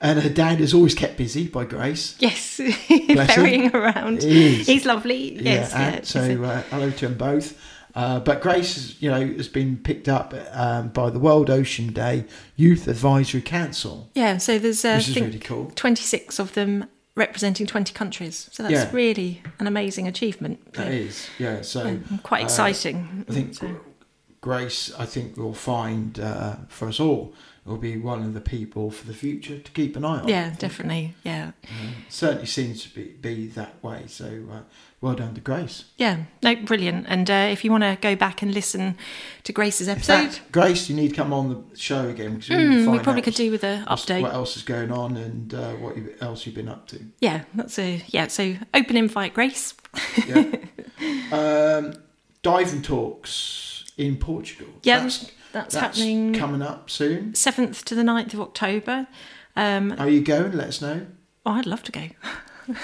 and 0.00 0.20
her 0.20 0.28
dad 0.28 0.60
is 0.60 0.72
always 0.74 0.94
kept 0.94 1.16
busy 1.16 1.48
by 1.48 1.64
Grace. 1.64 2.16
Yes, 2.18 2.56
ferrying 3.26 3.74
around. 3.74 4.22
He 4.22 4.60
is. 4.60 4.66
He's 4.66 4.86
lovely. 4.86 5.34
Yes, 5.42 5.72
yeah, 5.72 5.90
yeah. 5.94 6.00
so 6.02 6.44
uh, 6.44 6.62
hello 6.70 6.90
to 6.90 7.08
them 7.08 7.16
both. 7.18 7.58
Uh, 7.94 8.20
but 8.20 8.40
Grace, 8.40 8.94
you 9.00 9.10
know, 9.10 9.26
has 9.26 9.48
been 9.48 9.76
picked 9.76 10.08
up 10.08 10.32
um, 10.52 10.88
by 10.88 11.10
the 11.10 11.18
World 11.18 11.50
Ocean 11.50 11.92
Day 11.92 12.24
Youth 12.54 12.86
Advisory 12.86 13.42
Council, 13.42 14.08
yeah. 14.14 14.36
So 14.38 14.58
there's 14.58 14.84
uh, 14.84 14.96
which 14.98 15.08
is 15.08 15.16
really 15.20 15.38
cool. 15.38 15.72
26 15.74 16.38
of 16.38 16.52
them 16.54 16.84
representing 17.16 17.66
20 17.66 17.92
countries. 17.94 18.48
So 18.52 18.62
that's 18.62 18.72
Yeah. 18.72 18.90
really 18.92 19.42
an 19.58 19.66
amazing 19.66 20.06
achievement. 20.06 20.74
That 20.74 20.92
is, 20.92 21.28
yeah. 21.38 21.62
So 21.62 21.96
Mm, 21.96 22.22
quite 22.22 22.42
uh, 22.42 22.44
exciting. 22.44 23.24
I 23.28 23.32
think 23.32 23.54
So- 23.54 23.80
Grace, 24.40 24.92
I 24.96 25.04
think 25.04 25.36
will 25.36 25.52
find 25.52 26.20
uh, 26.20 26.56
for 26.68 26.86
us 26.86 27.00
all 27.00 27.34
will 27.68 27.76
be 27.76 27.96
one 27.96 28.22
of 28.24 28.34
the 28.34 28.40
people 28.40 28.90
for 28.90 29.06
the 29.06 29.14
future 29.14 29.58
to 29.58 29.70
keep 29.72 29.94
an 29.96 30.04
eye 30.04 30.20
on. 30.20 30.28
yeah, 30.28 30.54
definitely. 30.58 31.14
Yeah, 31.24 31.52
Uh, 31.64 31.68
certainly 32.08 32.46
seems 32.46 32.82
to 32.84 32.88
be, 32.94 33.04
be 33.20 33.46
that 33.48 33.82
way. 33.82 34.04
So 34.06 34.26
uh, 34.50 34.60
well 35.00 35.14
done 35.14 35.34
to 35.34 35.40
Grace. 35.40 35.84
yeah. 35.96 36.24
No, 36.42 36.56
brilliant. 36.56 37.06
And 37.08 37.30
uh, 37.30 37.48
if 37.52 37.64
you 37.64 37.70
want 37.70 37.84
to 37.84 37.96
go 38.00 38.16
back 38.16 38.42
and 38.42 38.52
listen 38.52 38.96
to 39.44 39.52
Grace's 39.52 39.88
episode, 39.88 40.30
fact, 40.32 40.52
Grace, 40.52 40.88
you 40.88 40.96
need 40.96 41.10
to 41.10 41.14
come 41.14 41.32
on 41.32 41.48
the 41.70 41.76
show 41.78 42.08
again 42.08 42.34
because 42.34 42.50
we, 42.50 42.56
mm, 42.56 42.90
we 42.92 42.98
probably 42.98 43.22
could 43.22 43.34
do 43.34 43.50
with 43.50 43.62
a 43.64 43.84
update. 43.88 44.22
what 44.22 44.32
else 44.34 44.56
is 44.56 44.62
going 44.62 44.90
on 44.90 45.16
and 45.16 45.54
uh, 45.54 45.72
what 45.74 45.96
you, 45.96 46.14
else 46.20 46.46
you've 46.46 46.54
been 46.56 46.68
up 46.68 46.86
to. 46.88 47.00
Yeah, 47.20 47.44
that's 47.54 47.78
a 47.78 48.02
yeah. 48.08 48.26
So 48.28 48.56
open 48.74 48.96
invite, 48.96 49.34
Grace. 49.34 49.74
Yeah. 50.26 50.44
um, 51.32 51.94
diving 52.42 52.82
talks 52.82 53.84
in 53.96 54.16
Portugal. 54.16 54.68
Yeah, 54.82 55.00
that's, 55.00 55.30
That's, 55.52 55.74
that's 55.74 55.98
happening 55.98 56.34
coming 56.34 56.62
up 56.62 56.90
soon. 56.90 57.34
seventh 57.34 57.84
to 57.86 57.94
the 57.94 58.02
9th 58.02 58.34
of 58.34 58.40
October. 58.40 59.06
Um, 59.56 59.94
Are 59.98 60.08
you 60.08 60.20
going? 60.20 60.52
Let 60.52 60.68
us 60.68 60.80
know. 60.80 61.06
oh, 61.46 61.52
I'd 61.52 61.66
love 61.66 61.82
to 61.84 61.92
go. 61.92 62.08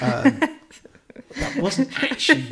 Um, 0.00 0.40
that 1.36 1.56
wasn't 1.56 2.02
actually. 2.02 2.46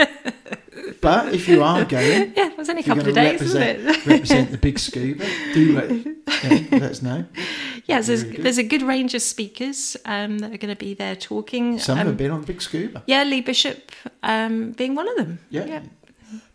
But 1.01 1.35
if 1.35 1.49
you 1.49 1.63
are 1.63 1.85
going, 1.85 2.33
Yeah, 2.37 2.51
it 2.51 2.57
was 2.57 2.69
only 2.69 2.83
a 2.83 2.85
couple 2.85 3.09
of 3.09 3.15
days, 3.15 3.33
represent, 3.33 3.85
wasn't 3.85 4.07
it? 4.07 4.11
represent 4.11 4.51
the 4.53 4.59
big 4.59 4.79
scuba, 4.79 5.27
do 5.53 5.73
let, 6.27 6.45
yeah, 6.45 6.79
let 6.79 6.83
us 6.91 7.03
know. 7.03 7.25
yeah, 7.87 8.01
so 8.01 8.15
there's, 8.15 8.25
there's 8.39 8.59
a 8.59 8.63
good 8.63 8.83
range 8.83 9.15
of 9.15 9.23
speakers 9.23 9.97
um, 10.05 10.39
that 10.39 10.53
are 10.53 10.59
going 10.59 10.75
to 10.75 10.79
be 10.79 10.95
there 10.95 11.17
talking. 11.17 11.79
Some 11.79 11.99
um, 11.99 12.07
have 12.07 12.17
been 12.17 12.31
on 12.31 12.43
big 12.43 12.63
scuba. 12.63 13.03
Yeah, 13.07 13.25
Lee 13.25 13.41
Bishop 13.41 13.91
um, 14.23 14.73
being 14.73 14.95
one 14.95 15.09
of 15.09 15.17
them. 15.17 15.41
Yeah. 15.51 15.65
yeah. 15.67 15.83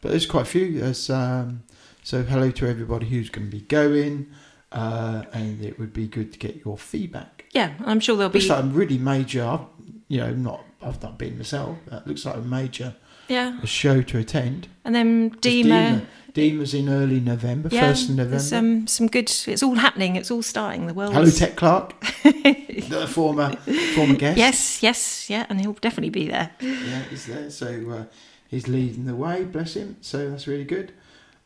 but 0.01 0.11
there's 0.11 0.25
quite 0.25 0.43
a 0.43 0.45
few. 0.45 0.79
There's 0.79 1.09
um, 1.09 1.63
so 2.07 2.23
hello 2.23 2.49
to 2.49 2.65
everybody 2.65 3.05
who's 3.05 3.29
going 3.29 3.51
to 3.51 3.51
be 3.51 3.63
going, 3.63 4.27
uh, 4.71 5.23
and 5.33 5.61
it 5.61 5.77
would 5.77 5.91
be 5.91 6.07
good 6.07 6.31
to 6.31 6.39
get 6.39 6.63
your 6.63 6.77
feedback. 6.77 7.43
Yeah, 7.51 7.73
I'm 7.83 7.99
sure 7.99 8.15
there'll 8.15 8.31
be. 8.31 8.39
Looks 8.39 8.49
like 8.49 8.63
a 8.63 8.67
really 8.67 8.97
major. 8.97 9.43
I've, 9.43 9.65
you 10.07 10.19
know, 10.21 10.31
not 10.31 10.63
I've 10.81 11.03
not 11.03 11.17
been 11.17 11.35
myself. 11.35 11.77
But 11.83 12.03
it 12.03 12.07
looks 12.07 12.25
like 12.25 12.37
a 12.37 12.41
major 12.41 12.95
yeah, 13.27 13.59
A 13.61 13.67
show 13.67 14.01
to 14.03 14.19
attend. 14.19 14.69
and 14.85 14.95
then 14.95 15.31
DEMA. 15.41 16.05
DEMA's 16.31 16.73
in 16.73 16.87
early 16.87 17.19
November, 17.19 17.67
Yeah, 17.69 17.89
first 17.89 18.07
of 18.07 18.15
November. 18.15 18.37
there's 18.37 18.53
um, 18.53 18.87
some 18.87 19.07
good. 19.07 19.29
It's 19.45 19.61
all 19.61 19.75
happening. 19.75 20.15
It's 20.15 20.31
all 20.31 20.43
starting. 20.43 20.87
The 20.87 20.93
world. 20.93 21.13
Hello, 21.13 21.29
Tech 21.29 21.57
Clark, 21.57 21.99
the 22.23 23.05
former 23.09 23.53
former 23.95 24.15
guest. 24.15 24.37
Yes, 24.37 24.81
yes, 24.81 25.29
yeah, 25.29 25.45
and 25.49 25.59
he'll 25.59 25.73
definitely 25.73 26.11
be 26.11 26.29
there. 26.29 26.51
yeah, 26.61 27.01
he's 27.09 27.25
there. 27.25 27.49
So 27.49 27.67
uh, 27.91 28.03
he's 28.47 28.69
leading 28.69 29.03
the 29.07 29.15
way. 29.15 29.43
Bless 29.43 29.73
him. 29.73 29.97
So 29.99 30.29
that's 30.29 30.47
really 30.47 30.63
good. 30.63 30.93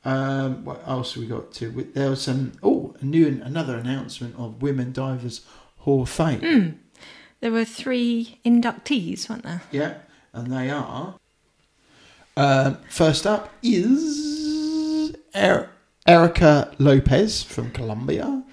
Um, 0.04 0.66
what 0.66 0.82
else 0.88 1.16
we 1.16 1.28
got 1.28 1.54
to? 1.54 1.70
There 1.94 2.10
was 2.10 2.22
some. 2.22 2.54
Oh, 2.64 2.96
a 3.00 3.06
new 3.06 3.28
another 3.44 3.78
announcement 3.78 4.36
of 4.38 4.62
Women 4.62 4.92
Divers 4.92 5.42
Hall 5.80 6.04
of 6.04 6.10
Fame. 6.10 6.40
Hmm. 6.40 6.70
There 7.40 7.52
were 7.52 7.66
three 7.66 8.40
inductees, 8.46 9.30
weren't 9.30 9.44
there? 9.44 9.64
Yeah, 9.72 9.96
and 10.34 10.52
they 10.52 10.70
are. 10.70 11.16
Um, 12.38 12.78
first 12.90 13.28
up 13.28 13.52
is 13.62 15.16
er- 15.36 15.70
Erica 16.08 16.72
Lopez 16.80 17.44
from 17.44 17.72
Colombia, 17.72 18.44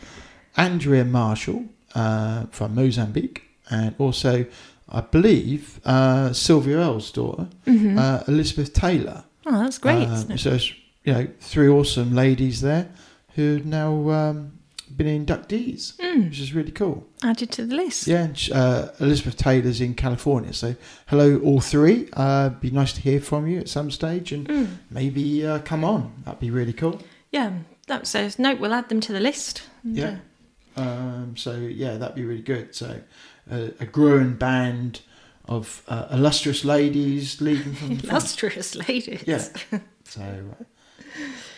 Andrea 0.57 1.05
Marshall 1.05 1.67
uh, 1.95 2.47
from 2.51 2.75
Mozambique, 2.75 3.43
and 3.71 3.95
also, 3.99 4.47
I 4.89 5.01
believe, 5.01 5.81
uh, 5.85 6.33
Sylvia 6.33 6.79
Earle's 6.79 7.11
daughter, 7.11 7.49
uh, 7.67 8.25
Elizabeth 8.27 8.73
Taylor. 8.73 9.25
Oh, 9.47 9.63
that's 9.63 9.79
great. 9.79 10.07
Um, 10.07 10.37
so, 10.37 10.59
you 11.09 11.15
know, 11.15 11.27
three 11.41 11.67
awesome 11.69 12.15
ladies 12.15 12.61
there 12.61 12.91
who've 13.35 13.65
now 13.65 14.11
um, 14.11 14.53
been 14.95 15.25
inductees, 15.25 15.95
Hmm. 15.99 16.25
which 16.25 16.39
is 16.39 16.53
really 16.53 16.71
cool. 16.71 17.07
Added 17.23 17.51
to 17.53 17.65
the 17.65 17.75
list. 17.75 18.07
Yeah, 18.07 18.29
uh, 18.53 18.89
Elizabeth 19.01 19.39
Taylor's 19.39 19.81
in 19.81 19.95
California. 19.95 20.53
So, 20.53 20.75
hello, 21.07 21.39
all 21.39 21.61
three. 21.63 22.11
Uh, 22.13 22.51
be 22.51 22.71
nice 22.71 22.93
to 22.93 23.01
hear 23.01 23.23
from 23.23 23.47
you 23.47 23.59
at 23.61 23.71
some 23.71 23.91
stage 23.91 24.33
and 24.33 24.47
Hmm. 24.49 24.65
maybe 24.91 25.47
uh, 25.47 25.61
come 25.61 25.83
on. 25.83 26.13
That'd 26.27 26.41
be 26.41 26.51
really 26.51 26.75
cool. 26.75 27.01
Yeah, 27.33 27.53
that 27.87 28.07
says 28.07 28.39
no. 28.39 28.55
We'll 28.55 28.75
add 28.75 28.91
them 28.91 29.01
to 29.01 29.13
the 29.15 29.21
list. 29.21 29.63
Yeah. 29.85 30.19
uh, 30.77 30.81
Um, 30.83 31.37
so, 31.39 31.57
yeah, 31.57 31.97
that'd 31.97 32.17
be 32.17 32.25
really 32.27 32.43
good. 32.43 32.75
So, 32.75 33.01
a 33.51 33.87
growing 33.87 34.35
band 34.35 35.01
of 35.47 35.83
uh, 35.89 36.09
illustrious 36.11 36.67
ladies 36.67 37.41
leading 37.41 37.73
from 37.75 37.93
illustrious 38.05 38.75
ladies. 38.75 39.23
Yeah. 39.27 39.43
So, 40.05 40.23
uh, 40.23 40.65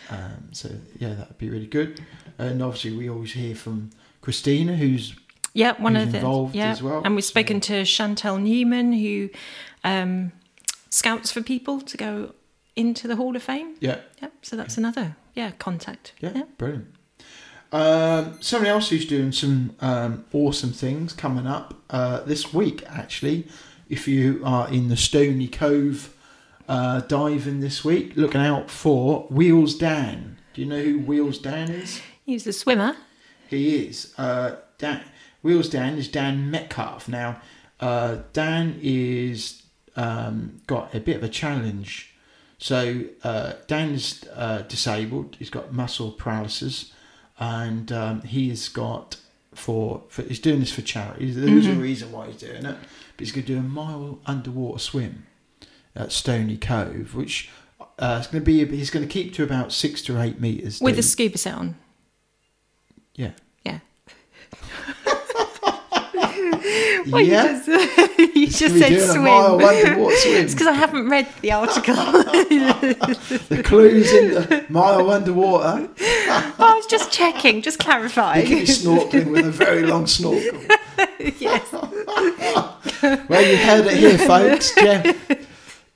um, 0.09 0.49
so 0.51 0.69
yeah, 0.99 1.13
that'd 1.15 1.37
be 1.37 1.49
really 1.49 1.67
good. 1.67 2.01
And 2.37 2.61
obviously, 2.61 2.95
we 2.95 3.09
always 3.09 3.33
hear 3.33 3.55
from 3.55 3.89
Christina, 4.21 4.75
who's 4.75 5.15
Yeah, 5.53 5.73
one 5.81 5.95
Who's 5.95 6.05
of 6.05 6.11
the 6.11 6.17
involved 6.19 6.55
yeah, 6.55 6.71
as 6.71 6.81
well, 6.83 7.01
and 7.03 7.15
we've 7.15 7.23
so- 7.23 7.29
spoken 7.29 7.59
to 7.61 7.81
Chantel 7.83 8.41
Newman, 8.41 8.93
who 8.93 9.29
um, 9.83 10.31
scouts 10.89 11.31
for 11.31 11.41
people 11.41 11.81
to 11.81 11.97
go 11.97 12.33
into 12.75 13.07
the 13.07 13.15
Hall 13.15 13.35
of 13.35 13.43
Fame. 13.43 13.75
yeah, 13.79 13.99
Yep. 14.21 14.33
So 14.43 14.55
that's 14.55 14.77
another 14.77 15.15
yeah 15.35 15.51
contact. 15.51 16.13
Yeah, 16.19 16.43
brilliant. 16.57 16.87
Um, 17.73 18.37
someone 18.41 18.67
else 18.69 18.89
who's 18.89 19.05
doing 19.05 19.31
some 19.31 19.75
um, 19.79 20.25
awesome 20.33 20.71
things 20.73 21.13
coming 21.13 21.47
up 21.47 21.73
uh, 21.89 22.19
this 22.21 22.53
week, 22.53 22.83
actually. 22.87 23.47
If 23.87 24.07
you 24.07 24.41
are 24.43 24.69
in 24.69 24.89
the 24.89 24.97
Stony 24.97 25.47
Cove 25.47 26.13
uh, 26.67 27.01
diving 27.01 27.59
this 27.59 27.83
week, 27.83 28.13
looking 28.15 28.41
out 28.41 28.69
for 28.69 29.27
Wheels 29.29 29.75
Dan. 29.75 30.37
Do 30.53 30.61
you 30.61 30.67
know 30.67 30.81
who 30.81 30.99
Wheels 30.99 31.37
Dan 31.37 31.69
is? 31.69 32.01
He's 32.25 32.45
a 32.47 32.53
swimmer. 32.53 32.95
He 33.49 33.85
is. 33.85 34.13
Uh, 34.17 34.57
Dan, 34.77 35.01
Wheels 35.41 35.69
Dan 35.69 35.97
is 35.97 36.07
Dan 36.07 36.51
Metcalf. 36.51 37.07
Now, 37.07 37.41
uh, 37.79 38.19
Dan 38.33 38.79
is 38.81 39.63
um, 39.95 40.61
got 40.67 40.93
a 40.93 40.99
bit 40.99 41.17
of 41.17 41.23
a 41.23 41.29
challenge. 41.29 42.13
So 42.57 43.03
uh, 43.23 43.53
Dan's 43.67 44.23
uh, 44.33 44.63
disabled. 44.67 45.35
He's 45.39 45.49
got 45.49 45.73
muscle 45.73 46.11
paralysis, 46.11 46.93
and 47.39 47.91
um, 47.91 48.21
he's 48.21 48.69
got 48.69 49.17
for, 49.53 50.03
for 50.09 50.21
he's 50.23 50.39
doing 50.39 50.59
this 50.59 50.71
for 50.71 50.81
charity. 50.81 51.31
There's 51.31 51.67
a 51.67 51.73
reason 51.73 52.11
why 52.11 52.27
he's 52.27 52.37
doing 52.37 52.65
it. 52.65 52.77
But 53.17 53.19
he's 53.19 53.31
going 53.31 53.45
to 53.45 53.53
do 53.53 53.59
a 53.59 53.63
mile 53.63 54.19
underwater 54.25 54.79
swim 54.79 55.25
at 55.95 56.11
Stony 56.11 56.57
Cove, 56.57 57.15
which 57.15 57.49
uh, 57.99 58.17
is 58.21 58.27
going 58.27 58.41
to 58.41 58.45
be. 58.45 58.65
He's 58.65 58.89
going 58.89 59.07
to 59.07 59.11
keep 59.11 59.33
to 59.35 59.43
about 59.43 59.71
six 59.71 60.01
to 60.03 60.19
eight 60.21 60.39
meters 60.39 60.79
with 60.81 60.97
a 60.99 61.03
scuba 61.03 61.37
set 61.37 61.55
on. 61.55 61.75
yeah. 63.15 63.31
Yeah. 63.65 63.79
yeah. 67.05 67.61
You 68.33 68.47
just, 68.47 68.67
you 68.67 68.69
just 68.69 68.79
said 68.79 69.09
swim. 69.09 69.23
mile 69.23 69.59
swim. 69.59 70.35
It's 70.43 70.53
because 70.53 70.67
I 70.67 70.73
haven't 70.73 71.09
read 71.09 71.27
the 71.41 71.51
article. 71.51 71.95
the 71.95 73.61
clues 73.63 74.11
in 74.13 74.33
the 74.33 74.65
mile 74.69 75.09
underwater. 75.09 75.89
I 75.99 76.73
was 76.75 76.85
just 76.85 77.11
checking, 77.11 77.61
just 77.61 77.79
clarifying. 77.79 78.47
You 78.47 78.65
could 78.65 78.67
clarifying. 78.67 79.09
be 79.09 79.17
snorkeling 79.19 79.31
with 79.31 79.45
a 79.47 79.51
very 79.51 79.83
long 79.83 80.07
snorkel. 80.07 80.59
yes. 81.39 81.71
Well, 81.71 83.41
you 83.41 83.57
heard 83.57 83.87
it 83.87 83.97
here, 83.97 84.17
folks. 84.19 84.73
Yeah. 84.77 85.13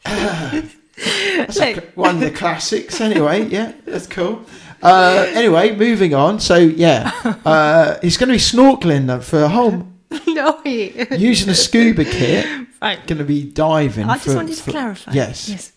That's 0.05 1.59
a 1.59 1.75
one 1.95 2.15
of 2.15 2.21
the 2.21 2.31
classics, 2.31 3.01
anyway. 3.01 3.45
Yeah, 3.47 3.73
that's 3.85 4.07
cool. 4.07 4.45
Uh, 4.81 5.25
anyway, 5.29 5.75
moving 5.75 6.13
on. 6.13 6.39
So, 6.39 6.57
yeah, 6.57 7.11
uh, 7.45 7.97
he's 8.01 8.17
going 8.17 8.29
to 8.29 8.35
be 8.35 8.39
snorkeling 8.39 9.21
for 9.23 9.41
a 9.43 9.49
whole 9.49 9.87
no. 10.27 10.61
using 10.65 11.49
a 11.49 11.55
scuba 11.55 12.05
kit. 12.05 12.45
Right. 12.81 13.05
Going 13.07 13.17
to 13.17 13.23
be 13.25 13.43
diving. 13.43 14.05
I 14.09 14.13
just 14.15 14.27
for- 14.27 14.35
wanted 14.35 14.55
to 14.55 14.63
for- 14.63 14.71
clarify. 14.71 15.11
Yes. 15.13 15.49
Yes. 15.49 15.71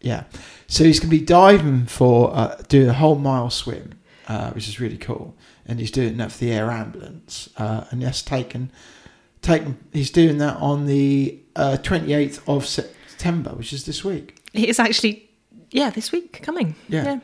Yeah. 0.00 0.24
So 0.66 0.84
he's 0.84 1.00
going 1.00 1.10
to 1.10 1.18
be 1.18 1.24
diving 1.24 1.86
for 1.86 2.34
uh, 2.34 2.56
doing 2.68 2.88
a 2.88 2.92
whole 2.94 3.16
mile 3.16 3.50
swim, 3.50 3.98
uh, 4.28 4.50
which 4.52 4.68
is 4.68 4.78
really 4.80 4.98
cool. 4.98 5.34
And 5.66 5.80
he's 5.80 5.90
doing 5.90 6.16
that 6.18 6.30
for 6.32 6.38
the 6.38 6.52
air 6.52 6.70
ambulance. 6.70 7.48
Uh, 7.56 7.84
and 7.90 8.02
that's 8.02 8.22
taken, 8.22 8.70
taken. 9.42 9.78
He's 9.92 10.10
doing 10.10 10.38
that 10.38 10.56
on 10.58 10.86
the 10.86 11.38
uh, 11.56 11.76
twenty 11.78 12.12
eighth 12.12 12.46
of 12.48 12.66
September, 12.66 13.50
which 13.50 13.72
is 13.72 13.84
this 13.84 14.04
week. 14.04 14.36
It 14.52 14.68
is 14.68 14.78
actually, 14.78 15.28
yeah, 15.70 15.90
this 15.90 16.12
week 16.12 16.42
coming. 16.42 16.76
Yeah. 16.88 17.20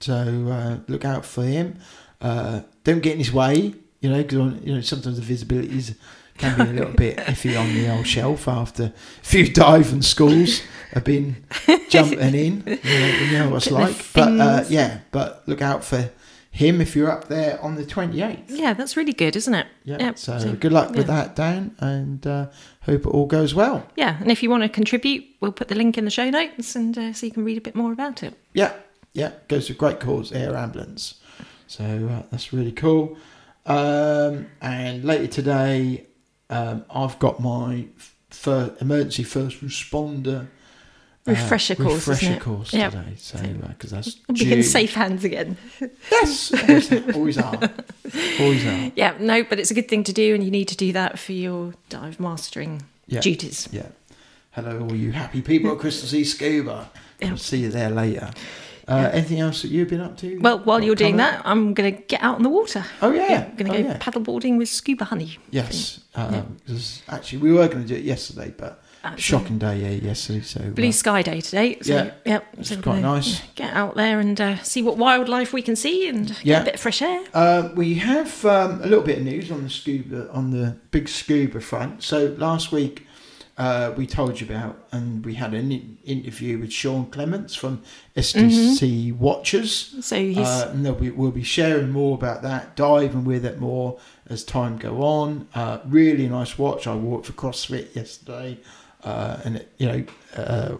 So 0.00 0.14
uh, 0.14 0.78
look 0.88 1.04
out 1.04 1.24
for 1.24 1.44
him. 1.44 1.78
Uh, 2.20 2.62
don't 2.84 3.00
get 3.00 3.12
in 3.12 3.18
his 3.18 3.32
way. 3.32 3.74
You 4.00 4.10
know, 4.10 4.22
because 4.22 4.60
you 4.64 4.74
know 4.74 4.80
sometimes 4.80 5.20
the 5.20 5.34
visibilities 5.34 5.94
can 6.38 6.56
be 6.56 6.70
a 6.70 6.72
little 6.72 6.94
bit 6.94 7.16
iffy 7.32 7.58
on 7.58 7.72
the 7.72 7.88
old 7.94 8.06
shelf 8.06 8.48
after 8.48 8.84
a 8.84 9.24
few 9.24 9.52
diving 9.52 10.02
schools 10.02 10.60
have 10.92 11.04
been 11.04 11.44
jumping 11.88 12.18
in. 12.34 12.64
You 12.66 13.00
know, 13.00 13.06
you 13.06 13.32
know 13.38 13.50
what 13.50 13.56
it's 13.58 13.70
like. 13.70 13.96
But 14.12 14.40
uh, 14.40 14.64
yeah, 14.68 15.00
but 15.12 15.42
look 15.46 15.62
out 15.62 15.84
for 15.84 16.10
him 16.52 16.82
if 16.82 16.94
you're 16.94 17.10
up 17.10 17.28
there 17.28 17.58
on 17.62 17.76
the 17.76 17.82
28th. 17.84 18.44
Yeah, 18.48 18.74
that's 18.74 18.94
really 18.94 19.14
good, 19.14 19.36
isn't 19.36 19.54
it? 19.54 19.66
Yeah. 19.84 19.96
Yep. 19.98 20.18
So, 20.18 20.38
So, 20.38 20.52
good 20.52 20.70
luck 20.72 20.90
with 20.94 21.06
that, 21.06 21.34
Dan, 21.34 21.74
and 21.78 22.24
uh, 22.26 22.48
hope 22.82 23.06
it 23.06 23.08
all 23.08 23.24
goes 23.26 23.54
well. 23.54 23.86
Yeah, 23.96 24.18
and 24.20 24.30
if 24.30 24.42
you 24.42 24.50
want 24.50 24.62
to 24.62 24.68
contribute, 24.68 25.24
we'll 25.40 25.52
put 25.52 25.68
the 25.68 25.74
link 25.74 25.96
in 25.96 26.04
the 26.04 26.10
show 26.10 26.28
notes 26.28 26.76
and 26.76 26.96
uh, 26.96 27.12
so 27.14 27.24
you 27.24 27.32
can 27.32 27.44
read 27.44 27.56
a 27.56 27.62
bit 27.62 27.74
more 27.74 27.90
about 27.90 28.22
it. 28.22 28.34
Yeah, 28.52 28.74
yeah, 29.14 29.32
goes 29.48 29.66
to 29.68 29.74
great 29.74 29.98
cause, 29.98 30.30
air 30.30 30.54
ambulance. 30.54 31.20
So 31.66 31.84
uh, 31.84 32.26
that's 32.30 32.52
really 32.52 32.72
cool. 32.72 33.16
Um, 33.64 34.48
and 34.60 35.04
later 35.04 35.28
today, 35.28 36.06
um, 36.50 36.84
I've 36.94 37.18
got 37.18 37.40
my 37.40 37.86
fir- 38.28 38.76
emergency 38.78 39.22
first 39.22 39.62
responder 39.62 40.48
uh, 41.26 41.30
Refresher 41.32 41.76
course, 41.76 42.08
isn't 42.08 42.12
refresher 42.12 42.40
course 42.40 42.72
Yep. 42.72 42.90
today. 42.92 43.12
So 43.16 43.38
because 43.68 43.90
that's 43.90 44.16
We'll 44.28 44.38
be 44.38 44.52
in 44.52 44.62
safe 44.62 44.94
hands 44.94 45.22
again. 45.24 45.56
Yes, 46.10 46.52
always, 46.52 46.92
always 47.14 47.38
are, 47.38 47.70
always 48.40 48.66
are. 48.66 48.92
Yeah, 48.96 49.14
no, 49.20 49.44
but 49.44 49.60
it's 49.60 49.70
a 49.70 49.74
good 49.74 49.88
thing 49.88 50.02
to 50.04 50.12
do, 50.12 50.34
and 50.34 50.42
you 50.42 50.50
need 50.50 50.68
to 50.68 50.76
do 50.76 50.92
that 50.92 51.18
for 51.18 51.32
your 51.32 51.74
dive 51.88 52.18
mastering 52.18 52.82
Yeah. 53.06 53.20
duties. 53.20 53.68
Yeah. 53.70 53.86
Hello, 54.52 54.80
all 54.82 54.94
you 54.94 55.12
happy 55.12 55.42
people 55.42 55.70
at 55.72 55.78
Crystal 55.78 56.08
Sea 56.08 56.24
Scuba. 56.24 56.90
I'll 57.22 57.36
see 57.36 57.58
you 57.58 57.70
there 57.70 57.90
later. 57.90 58.30
Uh, 58.88 59.08
Anything 59.12 59.38
else 59.38 59.62
that 59.62 59.68
you've 59.68 59.88
been 59.88 60.00
up 60.00 60.16
to? 60.18 60.38
Well, 60.40 60.58
while 60.58 60.82
you're 60.82 60.96
doing 60.96 61.16
that, 61.18 61.40
I'm 61.44 61.72
going 61.72 61.94
to 61.94 62.02
get 62.02 62.20
out 62.20 62.34
on 62.34 62.42
the 62.42 62.48
water. 62.48 62.84
Oh 63.00 63.12
yeah, 63.12 63.46
I'm 63.48 63.56
going 63.56 63.70
to 63.72 63.78
oh, 63.78 63.82
go 63.82 63.88
yeah. 63.90 63.98
paddleboarding 63.98 64.58
with 64.58 64.68
scuba 64.68 65.04
honey. 65.04 65.38
Yes, 65.50 66.00
um, 66.16 66.58
Yeah. 66.66 66.78
actually 67.08 67.38
we 67.38 67.52
were 67.52 67.68
going 67.68 67.82
to 67.82 67.88
do 67.88 67.94
it 67.94 68.02
yesterday, 68.02 68.52
but 68.56 68.82
Uh, 69.04 69.16
shocking 69.16 69.58
day 69.58 69.78
yeah, 69.78 70.08
yesterday. 70.08 70.40
So 70.42 70.60
Blue 70.70 70.88
uh, 70.88 70.92
sky 70.92 71.22
day 71.22 71.40
today. 71.40 71.78
So, 71.82 71.92
Yeah, 71.94 72.10
yep. 72.24 72.46
it's 72.56 72.68
so 72.68 72.80
quite 72.80 73.00
nice. 73.02 73.40
Get 73.56 73.74
out 73.74 73.96
there 73.96 74.20
and 74.20 74.40
uh, 74.40 74.62
see 74.62 74.80
what 74.82 74.96
wildlife 74.96 75.52
we 75.52 75.60
can 75.62 75.74
see 75.76 76.08
and 76.08 76.28
get 76.28 76.44
Yeah. 76.44 76.60
a 76.62 76.64
bit 76.64 76.74
of 76.74 76.80
fresh 76.80 77.02
air. 77.02 77.20
uh, 77.34 77.70
we 77.74 77.94
have 77.94 78.44
um, 78.44 78.80
a 78.80 78.86
little 78.86 79.02
bit 79.04 79.18
of 79.18 79.24
news 79.24 79.50
on 79.50 79.64
the 79.64 79.70
scuba 79.70 80.30
on 80.30 80.50
the 80.52 80.76
big 80.92 81.08
scuba 81.08 81.60
front. 81.60 82.02
So 82.04 82.34
last 82.38 82.70
week 82.70 83.06
uh, 83.58 83.92
we 83.96 84.06
told 84.06 84.40
you 84.40 84.46
about, 84.46 84.86
and 84.92 85.24
we 85.26 85.34
had 85.34 85.52
an 85.52 85.70
in- 85.72 85.98
interview 86.04 86.58
with 86.58 86.72
Sean 86.72 87.06
Clements 87.06 87.54
from 87.54 87.82
SDC 88.16 89.14
Watchers. 89.16 89.94
So 90.00 90.16
he's 90.16 90.38
Uh, 90.38 90.70
and 90.72 90.84
they'll 90.86 90.94
be, 90.94 91.10
we'll 91.10 91.30
be 91.30 91.42
sharing 91.42 91.90
more 91.90 92.14
about 92.14 92.42
that, 92.42 92.76
diving 92.76 93.24
with 93.24 93.44
it 93.44 93.60
more 93.60 93.98
as 94.28 94.42
time 94.44 94.78
go 94.78 95.02
on. 95.02 95.48
Uh, 95.54 95.78
really 95.86 96.28
nice 96.28 96.58
watch. 96.58 96.86
I 96.86 96.94
wore 96.94 97.18
it 97.20 97.26
for 97.26 97.32
CrossFit 97.32 97.94
yesterday, 97.94 98.58
uh, 99.04 99.38
and 99.44 99.56
it, 99.56 99.72
you 99.78 99.86
know, 99.86 100.04
uh, 100.36 100.76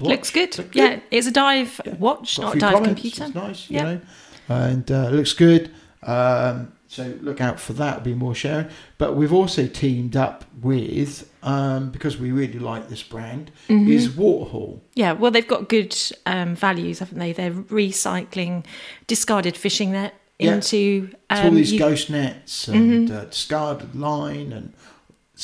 looks 0.00 0.30
good. 0.30 0.56
Looked 0.58 0.74
Yeah, 0.74 1.00
it's 1.10 1.26
a 1.26 1.30
dive 1.30 1.80
Yeah. 1.84 1.94
watch, 1.94 2.36
Got 2.36 2.42
not 2.44 2.56
a 2.56 2.58
dive 2.58 2.72
comments. 2.74 2.88
computer. 3.02 3.24
It's 3.24 3.34
nice, 3.34 3.70
Yeah. 3.70 3.78
you 3.80 3.86
know, 3.86 4.00
and 4.48 4.90
uh, 4.90 5.08
looks 5.10 5.32
good. 5.32 5.70
Um, 6.02 6.72
so 6.88 7.14
look 7.22 7.40
out 7.40 7.58
for 7.58 7.72
that. 7.74 8.04
Be 8.04 8.14
more 8.14 8.34
sharing. 8.34 8.68
But 8.98 9.16
we've 9.16 9.32
also 9.32 9.66
teamed 9.66 10.16
up 10.16 10.44
with 10.60 11.28
um, 11.42 11.90
because 11.90 12.18
we 12.18 12.30
really 12.32 12.58
like 12.58 12.88
this 12.88 13.02
brand 13.02 13.50
Mm-hmm. 13.68 13.90
is 13.90 14.08
Waterhaul. 14.08 14.80
Yeah, 14.94 15.12
well, 15.12 15.30
they've 15.30 15.46
got 15.46 15.68
good 15.68 15.96
um, 16.26 16.54
values, 16.54 16.98
haven't 17.00 17.18
they? 17.18 17.32
They're 17.32 17.50
recycling 17.50 18.64
discarded 19.06 19.56
fishing 19.56 19.92
net 19.92 20.14
Yeah. 20.38 20.54
into 20.56 21.10
It's 21.30 21.40
all 21.40 21.48
um, 21.48 21.54
these 21.54 21.72
you- 21.72 21.80
Mm-hmm. 21.80 21.88
ghost 21.88 22.10
nets 22.10 22.68
and 22.68 23.10
uh, 23.10 23.24
discarded 23.26 23.94
line 23.94 24.52
and 24.52 24.72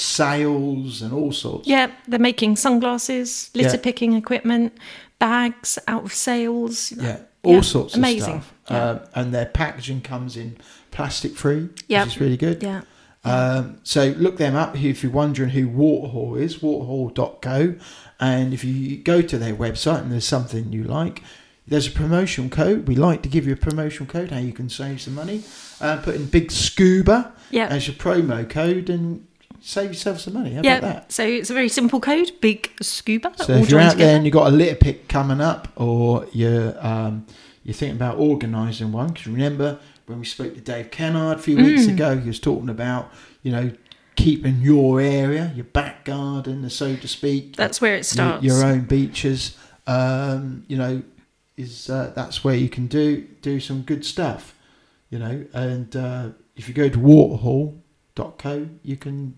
sails 0.00 1.02
and 1.02 1.12
all 1.12 1.32
sorts. 1.32 1.66
Yeah, 1.68 1.90
they're 2.08 2.18
making 2.18 2.56
sunglasses, 2.56 3.50
litter 3.54 3.76
Yeah. 3.76 3.82
picking 3.82 4.14
equipment, 4.14 4.72
bags 5.18 5.78
out 5.86 6.04
of 6.04 6.12
sails. 6.14 6.92
Yeah, 6.92 7.18
all 7.42 7.54
Yeah, 7.56 7.60
sorts 7.60 7.94
amazing. 7.94 8.36
of 8.36 8.42
stuff. 8.44 8.54
Yeah. 8.70 8.90
Um, 8.90 9.00
and 9.14 9.34
their 9.34 9.46
packaging 9.46 10.00
comes 10.02 10.36
in 10.36 10.56
plastic 10.90 11.36
free, 11.36 11.68
Yep. 11.88 12.04
which 12.06 12.14
is 12.16 12.20
really 12.20 12.36
good. 12.36 12.62
Yeah. 12.62 12.82
Um, 13.22 13.78
so 13.82 14.14
look 14.16 14.38
them 14.38 14.56
up 14.56 14.74
if 14.82 15.02
you're 15.02 15.12
wondering 15.12 15.50
who 15.50 15.68
Waterhaul 15.68 16.40
is, 16.40 16.56
waterhaul.co. 16.62 17.74
And 18.18 18.52
if 18.54 18.64
you 18.64 18.96
go 18.98 19.20
to 19.22 19.38
their 19.38 19.54
website 19.54 20.02
and 20.02 20.12
there's 20.12 20.24
something 20.24 20.72
you 20.72 20.84
like, 20.84 21.22
there's 21.68 21.86
a 21.86 21.90
promotion 21.90 22.48
code. 22.50 22.88
We 22.88 22.94
like 22.96 23.22
to 23.22 23.28
give 23.28 23.46
you 23.46 23.52
a 23.52 23.56
promotion 23.56 24.06
code 24.06 24.30
how 24.30 24.38
you 24.38 24.52
can 24.52 24.68
save 24.68 25.00
some 25.02 25.14
money. 25.14 25.42
Uh, 25.80 25.98
put 25.98 26.14
in 26.16 26.26
Big 26.26 26.50
Scuba 26.50 27.32
Yeah. 27.50 27.66
as 27.68 27.86
your 27.86 27.96
promo 27.96 28.48
code 28.48 28.88
and 28.90 29.26
save 29.60 29.90
yourself 29.90 30.20
some 30.20 30.34
money. 30.34 30.54
How 30.54 30.62
yeah. 30.62 30.78
about 30.78 30.94
that? 30.94 31.12
So 31.12 31.24
it's 31.24 31.50
a 31.50 31.54
very 31.54 31.68
simple 31.68 32.00
code, 32.00 32.32
big 32.40 32.70
scuba. 32.82 33.32
So 33.36 33.52
if 33.52 33.70
you're 33.70 33.80
out 33.80 33.96
there 33.96 34.16
and 34.16 34.24
you've 34.24 34.32
got 34.32 34.48
a 34.48 34.54
litter 34.54 34.76
pick 34.76 35.08
coming 35.08 35.40
up, 35.40 35.68
or 35.76 36.26
you're 36.32 36.74
um, 36.84 37.26
you're 37.62 37.74
thinking 37.74 37.96
about 37.96 38.18
organising 38.18 38.92
one, 38.92 39.08
because 39.08 39.26
remember 39.26 39.78
when 40.06 40.18
we 40.18 40.24
spoke 40.24 40.54
to 40.54 40.60
Dave 40.60 40.90
Kennard 40.90 41.38
a 41.38 41.40
few 41.40 41.56
weeks 41.56 41.86
Mm. 41.86 41.94
ago, 41.94 42.18
he 42.18 42.26
was 42.26 42.40
talking 42.40 42.68
about 42.68 43.12
you 43.42 43.52
know 43.52 43.70
keeping 44.16 44.60
your 44.60 45.00
area, 45.00 45.52
your 45.54 45.64
back 45.64 46.04
garden, 46.04 46.68
so 46.68 46.96
to 46.96 47.08
speak. 47.08 47.56
That's 47.56 47.80
where 47.80 47.94
it 47.94 48.04
starts. 48.04 48.44
Your, 48.44 48.64
own 48.64 48.82
beaches, 48.82 49.56
um, 49.86 50.64
you 50.68 50.76
know, 50.76 51.02
is 51.56 51.88
uh, 51.88 52.12
that's 52.14 52.44
where 52.44 52.54
you 52.54 52.68
can 52.68 52.86
do 52.86 53.26
do 53.42 53.60
some 53.60 53.82
good 53.82 54.04
stuff, 54.04 54.54
you 55.10 55.18
know. 55.18 55.46
And 55.52 55.94
uh, 55.96 56.28
if 56.56 56.68
you 56.68 56.74
go 56.74 56.88
to 56.88 56.98
waterhaul.co, 58.20 58.68
you 58.82 58.96
can 58.96 59.34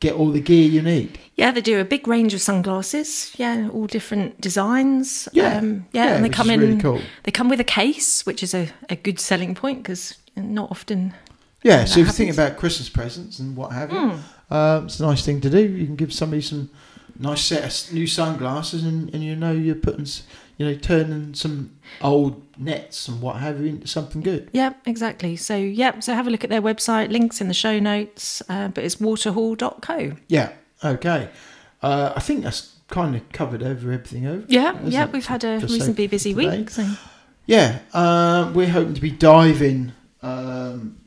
get 0.00 0.14
all 0.14 0.30
the 0.30 0.40
gear 0.40 0.68
you 0.68 0.82
need. 0.82 1.18
Yeah, 1.36 1.50
they 1.50 1.60
do 1.60 1.78
a 1.78 1.84
big 1.84 2.08
range 2.08 2.34
of 2.34 2.40
sunglasses. 2.40 3.32
Yeah, 3.36 3.68
all 3.72 3.86
different 3.86 4.40
designs. 4.40 5.28
Yeah, 5.32 5.58
um, 5.58 5.86
yeah, 5.92 6.14
and 6.14 6.24
they 6.24 6.30
come 6.30 6.50
in. 6.50 6.60
really 6.60 6.80
cool. 6.80 7.00
They 7.24 7.30
come 7.30 7.48
with 7.48 7.60
a 7.60 7.64
case, 7.64 8.24
which 8.24 8.42
is 8.42 8.54
a, 8.54 8.68
a 8.88 8.96
good 8.96 9.20
selling 9.20 9.54
point 9.54 9.82
because 9.82 10.16
not 10.36 10.70
often. 10.70 11.14
Yeah, 11.62 11.84
so 11.84 12.00
if 12.00 12.06
you 12.06 12.12
think 12.12 12.32
about 12.32 12.56
Christmas 12.56 12.88
presents 12.88 13.38
and 13.38 13.54
what 13.54 13.72
have 13.72 13.92
you, 13.92 14.18
um, 14.50 14.86
it's 14.86 14.98
a 14.98 15.02
nice 15.02 15.24
thing 15.24 15.42
to 15.42 15.50
do. 15.50 15.60
You 15.60 15.84
can 15.84 15.96
give 15.96 16.12
somebody 16.12 16.40
some 16.40 16.70
nice 17.18 17.42
set 17.42 17.64
of 17.64 17.92
new 17.92 18.06
sunglasses, 18.06 18.82
and, 18.84 19.14
and 19.14 19.22
you 19.22 19.36
know 19.36 19.52
you're 19.52 19.74
putting, 19.74 20.06
you 20.60 20.66
know, 20.66 20.74
turning 20.74 21.32
some 21.32 21.70
old 22.02 22.42
nets 22.58 23.08
and 23.08 23.22
what 23.22 23.36
have 23.36 23.58
you 23.62 23.66
into 23.68 23.86
something 23.86 24.20
good. 24.20 24.50
Yeah, 24.52 24.74
exactly. 24.84 25.34
So 25.34 25.56
yeah, 25.56 25.98
so 26.00 26.12
have 26.12 26.26
a 26.26 26.30
look 26.30 26.44
at 26.44 26.50
their 26.50 26.60
website. 26.60 27.10
Links 27.10 27.40
in 27.40 27.48
the 27.48 27.54
show 27.54 27.78
notes. 27.78 28.42
Uh, 28.46 28.68
but 28.68 28.84
it's 28.84 28.96
waterhaul.co. 28.96 30.12
Yeah, 30.28 30.52
okay. 30.84 31.30
Uh, 31.82 32.12
I 32.14 32.20
think 32.20 32.44
that's 32.44 32.76
kind 32.88 33.16
of 33.16 33.26
covered 33.32 33.62
over 33.62 33.90
everything 33.90 34.26
over. 34.26 34.44
Yeah, 34.48 34.78
yeah, 34.84 35.04
it? 35.04 35.12
we've 35.12 35.24
had 35.24 35.44
a 35.44 35.60
Just 35.60 35.72
reasonably 35.72 36.08
busy 36.08 36.34
today. 36.34 36.58
week. 36.58 36.68
So 36.68 36.86
Yeah, 37.46 37.78
uh, 37.94 38.52
we're 38.54 38.68
hoping 38.68 38.92
to 38.92 39.00
be 39.00 39.12
diving. 39.12 39.92
Um, 40.20 41.00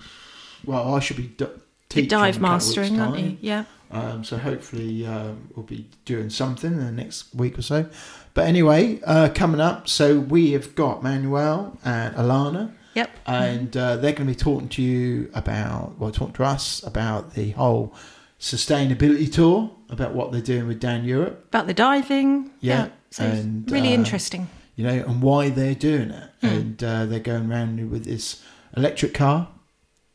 well, 0.65 0.95
I 0.95 0.99
should 0.99 1.17
be 1.17 1.27
d- 1.27 1.45
teaching 1.89 2.09
dive 2.09 2.37
in 2.37 2.43
a 2.43 2.47
couple 2.47 2.55
of 2.55 2.65
weeks' 2.65 2.75
mastering, 2.75 2.99
aren't 2.99 3.19
you? 3.19 3.37
Yeah. 3.39 3.65
Um, 3.91 4.23
so 4.23 4.37
hopefully 4.37 5.05
um, 5.05 5.49
we'll 5.55 5.67
be 5.67 5.87
doing 6.05 6.31
something 6.31 6.71
in 6.71 6.83
the 6.83 6.91
next 6.91 7.35
week 7.35 7.59
or 7.59 7.61
so. 7.61 7.87
But 8.33 8.47
anyway, 8.47 8.99
uh, 9.05 9.29
coming 9.33 9.61
up, 9.61 9.87
so 9.87 10.19
we 10.19 10.51
have 10.53 10.73
got 10.75 11.03
Manuel 11.03 11.77
and 11.85 12.15
Alana, 12.15 12.71
Yep. 12.95 13.09
and 13.27 13.77
uh, 13.77 13.95
they're 13.97 14.13
going 14.13 14.27
to 14.27 14.33
be 14.33 14.35
talking 14.35 14.69
to 14.69 14.81
you 14.81 15.29
about, 15.33 15.97
well, 15.99 16.11
talking 16.11 16.33
to 16.33 16.43
us 16.43 16.81
about 16.83 17.33
the 17.35 17.51
whole 17.51 17.93
sustainability 18.39 19.31
tour, 19.31 19.71
about 19.89 20.13
what 20.13 20.31
they're 20.31 20.41
doing 20.41 20.67
with 20.67 20.79
Dan 20.79 21.03
Europe, 21.05 21.45
About 21.49 21.67
the 21.67 21.73
diving. 21.73 22.51
Yeah, 22.59 22.89
So 23.11 23.23
and, 23.23 23.69
really 23.71 23.89
uh, 23.89 23.93
interesting. 23.93 24.49
you 24.75 24.83
know, 24.85 24.93
and 25.07 25.21
why 25.21 25.49
they're 25.49 25.75
doing 25.75 26.09
it. 26.11 26.29
Hmm. 26.41 26.47
And 26.47 26.83
uh, 26.83 27.05
they're 27.05 27.19
going 27.19 27.49
around 27.51 27.89
with 27.91 28.05
this 28.05 28.43
electric 28.75 29.13
car. 29.13 29.47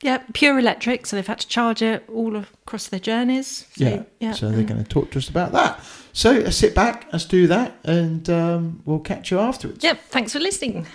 Yeah, 0.03 0.19
pure 0.33 0.59
electric. 0.59 1.07
So 1.07 1.17
they've 1.17 1.27
had 1.27 1.41
to 1.41 1.49
charge 1.49 1.83
it 1.83 2.05
all 2.09 2.37
across 2.37 2.87
their 2.89 3.01
journeys. 3.01 3.67
So, 3.77 3.85
Yeah. 3.85 4.03
yeah. 4.21 4.33
So 4.33 4.51
they're 4.51 4.63
going 4.65 4.83
to 4.83 4.89
talk 4.89 5.11
to 5.13 5.19
us 5.19 5.29
about 5.29 5.53
that. 5.53 5.81
So 6.13 6.33
let's 6.33 6.57
sit 6.57 6.75
back, 6.75 7.07
let's 7.13 7.25
do 7.25 7.47
that, 7.49 7.79
and 7.85 8.29
um, 8.31 8.83
we'll 8.85 9.01
catch 9.01 9.31
you 9.31 9.39
afterwards. 9.39 9.83
Yep. 9.85 10.01
Thanks 10.09 10.33
for 10.33 10.41
listening. 10.41 10.87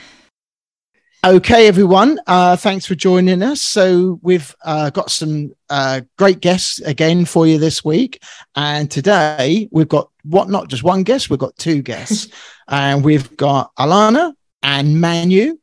Okay, 1.26 1.68
everyone. 1.70 2.20
Uh, 2.28 2.58
thanks 2.58 2.86
for 2.86 2.96
joining 2.96 3.42
us. 3.42 3.62
So 3.62 4.20
we've 4.22 4.54
uh, 4.66 4.90
got 4.90 5.10
some 5.10 5.54
uh, 5.70 6.02
great 6.18 6.42
guests 6.42 6.80
again 6.82 7.24
for 7.24 7.48
you 7.48 7.58
this 7.58 7.86
week, 7.86 8.22
and 8.56 8.92
today 8.92 9.70
we've 9.72 9.88
got 9.88 10.10
what 10.24 10.50
not 10.50 10.68
just 10.68 10.84
one 10.84 11.04
guest, 11.04 11.30
we've 11.30 11.40
got 11.40 11.56
two 11.58 11.82
guests, 11.82 12.28
and 12.68 13.06
we've 13.06 13.38
got 13.38 13.74
Alana 13.80 14.34
and 14.64 15.00
Manu, 15.00 15.56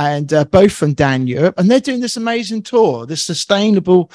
and 0.00 0.32
uh, 0.32 0.46
both 0.46 0.72
from 0.72 0.94
Dan 0.94 1.26
Europe, 1.26 1.56
and 1.58 1.70
they're 1.70 1.78
doing 1.78 2.00
this 2.00 2.16
amazing 2.16 2.62
tour, 2.62 3.04
this 3.04 3.22
sustainable 3.22 4.10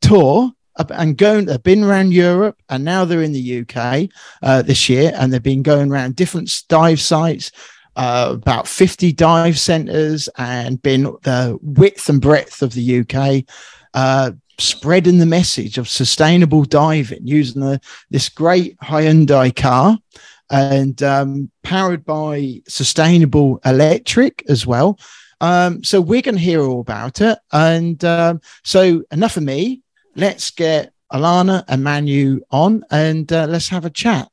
tour. 0.00 0.50
And 0.90 1.16
going, 1.16 1.46
they've 1.46 1.62
been 1.62 1.82
around 1.82 2.12
Europe, 2.12 2.60
and 2.68 2.84
now 2.84 3.04
they're 3.04 3.22
in 3.22 3.32
the 3.32 3.60
UK 3.60 4.08
uh, 4.42 4.62
this 4.62 4.88
year, 4.88 5.12
and 5.14 5.32
they've 5.32 5.42
been 5.42 5.62
going 5.62 5.90
around 5.90 6.14
different 6.14 6.50
dive 6.68 7.00
sites, 7.00 7.50
uh, 7.96 8.30
about 8.32 8.68
50 8.68 9.12
dive 9.12 9.58
centers 9.58 10.28
and 10.38 10.80
been 10.82 11.02
the 11.22 11.58
width 11.62 12.08
and 12.08 12.20
breadth 12.20 12.62
of 12.62 12.74
the 12.74 13.00
UK, 13.00 13.44
uh, 13.94 14.32
spreading 14.58 15.18
the 15.18 15.26
message 15.26 15.78
of 15.78 15.88
sustainable 15.88 16.64
diving 16.64 17.26
using 17.26 17.80
this 18.10 18.28
great 18.28 18.76
Hyundai 18.78 19.54
car 19.54 19.98
and 20.50 21.02
um, 21.02 21.50
powered 21.62 22.04
by 22.04 22.60
sustainable 22.68 23.60
electric 23.64 24.44
as 24.48 24.66
well. 24.66 24.98
Um, 25.40 25.84
so 25.84 26.00
we're 26.00 26.22
going 26.22 26.34
to 26.36 26.40
hear 26.40 26.62
all 26.62 26.80
about 26.80 27.20
it. 27.20 27.38
And 27.52 28.02
um, 28.04 28.40
so 28.64 29.02
enough 29.10 29.36
of 29.36 29.42
me. 29.42 29.82
Let's 30.16 30.50
get 30.50 30.92
Alana 31.12 31.64
and 31.68 31.84
Manu 31.84 32.40
on 32.50 32.84
and 32.90 33.32
uh, 33.32 33.46
let's 33.48 33.68
have 33.68 33.84
a 33.84 33.90
chat. 33.90 34.28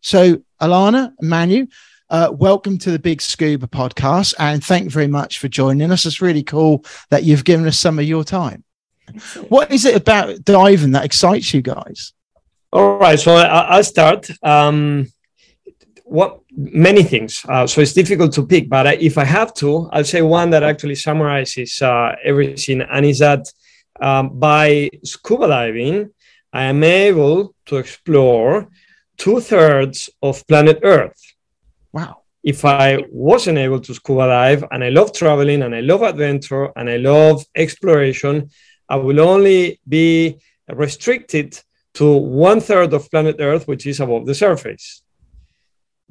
So 0.00 0.42
Alana 0.60 1.12
and 1.18 1.28
Manu, 1.28 1.66
uh, 2.08 2.32
welcome 2.32 2.78
to 2.78 2.90
the 2.90 2.98
Big 2.98 3.20
Scuba 3.20 3.66
podcast, 3.66 4.34
and 4.38 4.62
thank 4.62 4.84
you 4.84 4.90
very 4.90 5.08
much 5.08 5.38
for 5.38 5.48
joining 5.48 5.90
us. 5.90 6.06
It's 6.06 6.22
really 6.22 6.44
cool 6.44 6.84
that 7.10 7.24
you've 7.24 7.44
given 7.44 7.66
us 7.66 7.78
some 7.78 7.98
of 7.98 8.04
your 8.04 8.22
time. 8.22 8.62
What 9.48 9.72
is 9.72 9.84
it 9.84 9.96
about 9.96 10.44
diving 10.44 10.92
that 10.92 11.04
excites 11.04 11.52
you 11.52 11.62
guys? 11.62 12.12
All 12.72 12.98
right, 12.98 13.18
so 13.18 13.34
I, 13.34 13.44
I'll 13.44 13.84
start. 13.84 14.30
Um, 14.42 15.08
what 16.04 16.40
many 16.56 17.02
things. 17.02 17.44
Uh, 17.48 17.66
so 17.66 17.80
it's 17.80 17.92
difficult 17.92 18.32
to 18.32 18.46
pick, 18.46 18.68
but 18.68 18.86
I, 18.86 18.94
if 18.94 19.18
I 19.18 19.24
have 19.24 19.52
to, 19.54 19.88
I'll 19.92 20.04
say 20.04 20.22
one 20.22 20.50
that 20.50 20.62
actually 20.62 20.94
summarizes 20.94 21.82
uh, 21.82 22.16
everything, 22.24 22.80
and 22.80 23.04
is 23.04 23.18
that 23.18 23.46
um, 24.00 24.38
by 24.38 24.90
scuba 25.04 25.48
diving, 25.48 26.10
I 26.52 26.64
am 26.64 26.82
able 26.82 27.54
to 27.66 27.76
explore 27.76 28.68
two 29.18 29.40
thirds 29.40 30.10
of 30.22 30.46
planet 30.46 30.80
Earth. 30.82 31.20
Wow. 31.92 32.22
If 32.42 32.64
I 32.64 33.04
wasn't 33.10 33.58
able 33.58 33.80
to 33.80 33.92
scuba 33.92 34.26
dive, 34.26 34.64
and 34.70 34.82
I 34.82 34.88
love 34.88 35.12
traveling, 35.12 35.62
and 35.62 35.74
I 35.74 35.80
love 35.80 36.02
adventure, 36.02 36.72
and 36.76 36.88
I 36.88 36.96
love 36.96 37.44
exploration, 37.54 38.50
I 38.88 38.96
will 38.96 39.20
only 39.20 39.80
be 39.86 40.38
restricted 40.68 41.60
to 41.94 42.16
one 42.16 42.60
third 42.60 42.92
of 42.92 43.10
planet 43.10 43.36
Earth, 43.40 43.66
which 43.66 43.86
is 43.86 44.00
above 44.00 44.26
the 44.26 44.34
surface. 44.34 45.02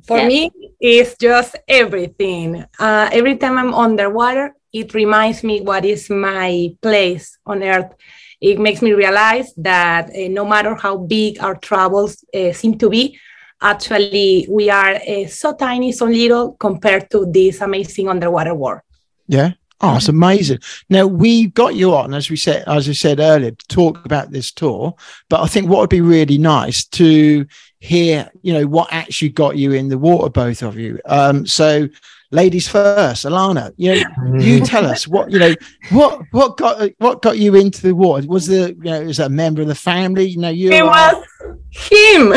For 0.08 0.18
Yeah. 0.18 0.28
me, 0.28 0.52
it's 0.80 1.16
just 1.18 1.56
everything. 1.68 2.64
Uh, 2.80 3.10
every 3.12 3.36
time 3.38 3.58
I'm 3.58 3.74
underwater, 3.74 4.54
it 4.72 4.94
reminds 4.94 5.44
me 5.44 5.62
what 5.62 5.86
is 5.86 6.10
my 6.10 6.70
place 6.82 7.38
on 7.46 7.64
Earth. 7.64 7.94
it 8.42 8.60
makes 8.60 8.82
me 8.82 8.92
realize 8.94 9.54
that 9.58 10.10
uh, 10.10 10.28
no 10.30 10.46
matter 10.46 10.76
how 10.76 10.98
big 10.98 11.40
our 11.42 11.56
troubles 11.56 12.24
uh, 12.34 12.52
seem 12.52 12.78
to 12.78 12.90
be, 12.90 13.18
actually 13.62 14.46
we 14.50 14.70
are 14.70 14.96
uh, 14.96 15.26
so 15.28 15.54
tiny, 15.56 15.92
so 15.92 16.06
little 16.06 16.52
compared 16.60 17.10
to 17.10 17.26
this 17.32 17.62
amazing 17.62 18.10
underwater 18.10 18.54
world. 18.54 18.82
Yeah. 19.28 19.52
Oh, 19.82 19.96
it's 19.98 20.10
amazing. 20.10 20.60
Now 20.90 21.06
we 21.08 21.48
got 21.48 21.76
you 21.76 21.94
on, 21.96 22.14
as 22.14 22.30
we 22.30 22.38
said, 22.38 22.64
as 22.68 22.88
I 22.88 22.94
said 22.94 23.20
earlier, 23.20 23.52
to 23.52 23.68
talk 23.68 24.06
about 24.06 24.32
this 24.32 24.52
tour. 24.52 24.94
But 25.30 25.42
I 25.42 25.48
think 25.48 25.70
what 25.70 25.80
would 25.82 25.90
be 25.90 26.02
really 26.02 26.38
nice 26.38 26.86
to 27.00 27.46
hear, 27.86 28.30
you 28.42 28.54
know, 28.54 28.66
what 28.68 28.88
actually 28.92 29.30
got 29.30 29.58
you 29.58 29.72
in 29.74 29.88
the 29.90 29.98
water, 29.98 30.30
both 30.30 30.62
of 30.64 30.78
you. 30.78 31.00
Um, 31.06 31.46
so 31.46 31.88
ladies 32.32 32.68
first, 32.68 33.26
Alana, 33.26 33.72
you 33.78 33.96
know, 33.96 34.40
you 34.40 34.60
tell 34.62 34.86
us 34.86 35.08
what, 35.08 35.32
you 35.32 35.40
know, 35.40 35.54
what 35.92 36.22
what 36.32 36.58
got 36.58 36.90
what 36.98 37.22
got 37.22 37.38
you 37.38 37.56
into 37.56 37.82
the 37.82 37.94
water? 37.96 38.28
Was 38.28 38.48
the 38.48 38.76
you 38.84 38.92
know, 38.92 39.02
was 39.04 39.18
that 39.18 39.28
a 39.28 39.30
member 39.30 39.62
of 39.62 39.68
the 39.68 39.76
family? 39.76 40.26
You 40.26 40.40
know, 40.40 40.50
you 40.50 40.72
It 40.72 40.82
are- 40.82 41.16
was 41.16 41.26
him. 41.70 42.32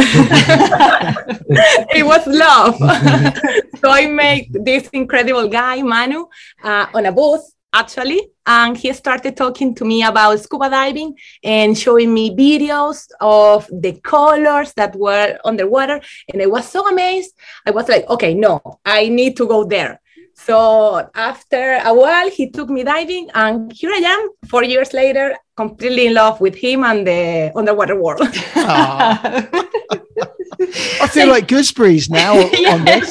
it 1.99 2.05
was 2.05 2.27
love. 2.27 2.77
so 3.81 3.91
I 3.91 4.07
met 4.07 4.45
this 4.51 4.89
incredible 4.89 5.49
guy, 5.49 5.83
Manu, 5.83 6.27
uh, 6.63 6.87
on 6.95 7.07
a 7.07 7.13
bus 7.13 7.53
actually, 7.73 8.31
and 8.47 8.77
he 8.77 8.93
started 8.93 9.37
talking 9.37 9.75
to 9.75 9.85
me 9.85 10.03
about 10.03 10.41
scuba 10.41 10.71
diving 10.71 11.17
and 11.43 11.77
showing 11.77 12.13
me 12.15 12.35
videos 12.35 13.09
of 13.21 13.69
the 13.73 13.93
colors 14.01 14.73
that 14.75 14.97
were 14.97 15.39
underwater. 15.45 16.01
And 16.33 16.43
I 16.43 16.47
was 16.47 16.69
so 16.69 16.89
amazed. 16.89 17.35
I 17.67 17.71
was 17.71 17.89
like, 17.89 18.09
okay, 18.09 18.35
no, 18.35 18.61
I 18.85 19.09
need 19.09 19.37
to 19.37 19.47
go 19.47 19.65
there. 19.65 20.01
So 20.35 21.11
after 21.15 21.81
a 21.85 21.93
while, 21.93 22.31
he 22.31 22.49
took 22.51 22.71
me 22.71 22.85
diving, 22.85 23.29
and 23.35 23.73
here 23.73 23.91
I 23.91 23.97
am, 23.97 24.29
four 24.49 24.63
years 24.63 24.93
later, 24.93 25.37
completely 25.57 26.07
in 26.07 26.15
love 26.15 26.41
with 26.41 26.55
him 26.55 26.85
and 26.85 27.05
the 27.05 27.51
underwater 27.57 28.01
world. 28.01 28.21
Aw. 30.69 31.05
I 31.05 31.09
feel 31.09 31.29
like 31.29 31.49
gooseberries 31.49 32.11
now 32.11 32.35
on 32.73 32.85
this. 32.85 33.11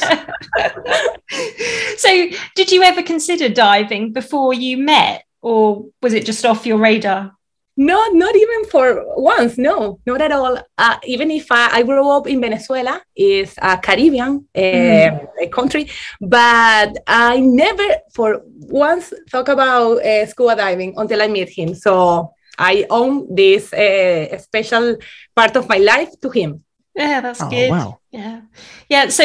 so, 2.00 2.28
did 2.54 2.72
you 2.72 2.82
ever 2.82 3.02
consider 3.02 3.48
diving 3.48 4.12
before 4.12 4.54
you 4.54 4.76
met, 4.78 5.24
or 5.40 5.86
was 6.02 6.12
it 6.12 6.26
just 6.26 6.44
off 6.44 6.66
your 6.66 6.78
radar? 6.78 7.32
No, 7.80 8.08
not 8.10 8.34
even 8.34 8.64
for 8.64 9.04
once. 9.16 9.56
No, 9.56 10.00
not 10.04 10.20
at 10.20 10.32
all. 10.32 10.58
Uh, 10.76 10.96
even 11.06 11.30
if 11.30 11.46
I, 11.52 11.78
I 11.78 11.82
grew 11.84 12.10
up 12.10 12.26
in 12.26 12.40
Venezuela, 12.40 13.00
is 13.14 13.54
a 13.62 13.78
Caribbean 13.78 14.48
uh, 14.56 15.26
a 15.40 15.48
country, 15.52 15.88
but 16.20 16.98
I 17.06 17.38
never 17.38 17.86
for 18.12 18.42
once 18.44 19.12
talk 19.30 19.46
about 19.46 20.04
uh, 20.04 20.26
scuba 20.26 20.56
diving 20.56 20.94
until 20.96 21.22
I 21.22 21.28
met 21.28 21.50
him. 21.50 21.76
So 21.76 22.34
I 22.58 22.84
own 22.90 23.32
this 23.32 23.72
uh, 23.72 24.36
special 24.38 24.96
part 25.36 25.54
of 25.54 25.68
my 25.68 25.78
life 25.78 26.10
to 26.20 26.30
him. 26.30 26.64
Yeah, 26.98 27.20
that's 27.20 27.40
Oh, 27.42 27.48
good. 27.50 27.70
wow. 27.70 27.98
Yeah, 28.10 28.40
yeah. 28.88 29.08
So, 29.08 29.24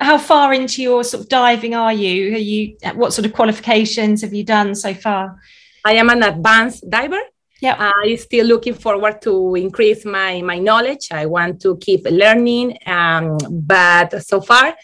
how 0.00 0.16
far 0.18 0.54
into 0.54 0.82
your 0.82 1.04
sort 1.04 1.22
of 1.24 1.28
diving 1.28 1.74
are 1.74 1.92
you? 1.92 2.34
Are 2.34 2.38
you? 2.38 2.76
What 2.94 3.12
sort 3.12 3.26
of 3.26 3.32
qualifications 3.32 4.22
have 4.22 4.32
you 4.32 4.44
done 4.44 4.74
so 4.74 4.94
far? 4.94 5.36
I 5.84 5.92
am 5.94 6.08
an 6.10 6.22
advanced 6.22 6.88
diver. 6.88 7.20
Yeah. 7.60 7.76
I'm 7.78 8.16
still 8.16 8.46
looking 8.46 8.74
forward 8.74 9.20
to 9.22 9.54
increase 9.54 10.06
my, 10.06 10.40
my 10.42 10.58
knowledge. 10.58 11.08
I 11.12 11.26
want 11.26 11.60
to 11.62 11.76
keep 11.76 12.06
learning, 12.06 12.78
um, 12.86 13.36
but 13.50 14.22
so 14.22 14.40
far 14.40 14.74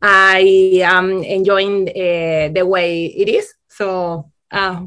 I 0.00 0.80
am 0.82 1.22
enjoying 1.22 1.88
uh, 1.90 2.48
the 2.54 2.64
way 2.64 3.04
it 3.06 3.28
is. 3.28 3.52
So 3.68 4.30
uh, 4.50 4.80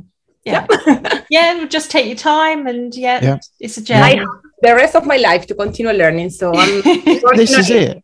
Yeah, 0.43 0.65
yeah. 1.29 1.65
Just 1.67 1.91
take 1.91 2.05
your 2.07 2.15
time, 2.17 2.67
and 2.67 2.93
yeah, 2.95 3.19
Yeah. 3.23 3.37
it's 3.59 3.77
a 3.77 3.83
journey. 3.83 4.17
have 4.17 4.27
the 4.61 4.73
rest 4.75 4.95
of 4.95 5.05
my 5.05 5.17
life 5.17 5.45
to 5.47 5.55
continue 5.55 5.91
learning. 5.93 6.29
So 6.29 6.53
I'm 6.55 6.81
This 7.35 7.57
is 7.57 7.69
it. 7.69 8.03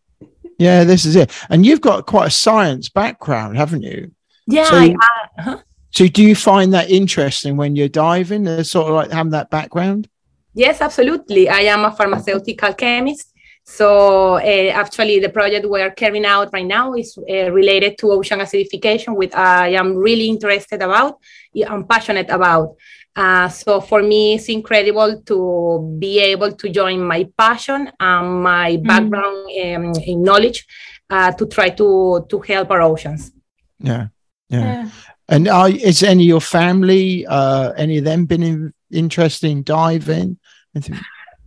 Yeah, 0.57 0.83
this 0.83 1.05
is 1.05 1.15
it. 1.15 1.31
And 1.49 1.65
you've 1.65 1.81
got 1.81 2.05
quite 2.05 2.27
a 2.27 2.31
science 2.31 2.89
background, 2.89 3.57
haven't 3.57 3.81
you? 3.83 4.11
Yeah, 4.47 4.65
So- 4.65 4.75
I, 4.77 4.95
uh, 5.37 5.41
huh? 5.41 5.57
So 5.93 6.07
do 6.07 6.23
you 6.23 6.35
find 6.35 6.73
that 6.73 6.89
interesting 6.89 7.57
when 7.57 7.75
you're 7.75 7.89
diving? 7.89 8.47
Uh, 8.47 8.63
sort 8.63 8.87
of 8.87 8.93
like 8.93 9.11
having 9.11 9.31
that 9.33 9.49
background? 9.49 10.07
Yes, 10.53 10.79
absolutely. 10.79 11.49
I 11.49 11.61
am 11.61 11.83
a 11.83 11.91
pharmaceutical 11.91 12.73
chemist. 12.73 13.27
So 13.65 14.35
uh, 14.35 14.39
actually, 14.73 15.19
the 15.19 15.29
project 15.29 15.65
we're 15.67 15.91
carrying 15.91 16.25
out 16.25 16.49
right 16.53 16.65
now 16.65 16.93
is 16.93 17.17
uh, 17.17 17.51
related 17.51 17.97
to 17.99 18.11
ocean 18.11 18.39
acidification, 18.39 19.15
which 19.15 19.33
I 19.35 19.69
am 19.69 19.95
really 19.95 20.27
interested 20.29 20.81
about. 20.81 21.19
I'm 21.67 21.85
passionate 21.85 22.29
about. 22.29 22.75
Uh, 23.15 23.49
so 23.49 23.81
for 23.81 24.01
me, 24.01 24.35
it's 24.35 24.47
incredible 24.47 25.21
to 25.23 25.97
be 25.99 26.19
able 26.19 26.51
to 26.53 26.69
join 26.69 27.03
my 27.03 27.27
passion 27.37 27.91
and 27.99 28.43
my 28.43 28.77
background 28.77 29.49
um, 29.63 29.93
in 30.05 30.23
knowledge 30.23 30.65
uh, 31.09 31.31
to 31.33 31.45
try 31.45 31.69
to 31.69 32.25
to 32.29 32.39
help 32.39 32.71
our 32.71 32.81
oceans. 32.81 33.31
Yeah. 33.79 34.07
Yeah. 34.49 34.63
Yeah. 34.63 34.89
And 35.27 35.47
are, 35.47 35.69
is 35.69 36.03
any 36.03 36.23
of 36.23 36.27
your 36.27 36.41
family, 36.41 37.25
uh, 37.25 37.71
any 37.71 37.97
of 37.99 38.03
them 38.03 38.25
been 38.25 38.43
in, 38.43 38.73
interested 38.91 39.49
in 39.49 39.63
diving? 39.63 40.37
Anything? 40.75 40.99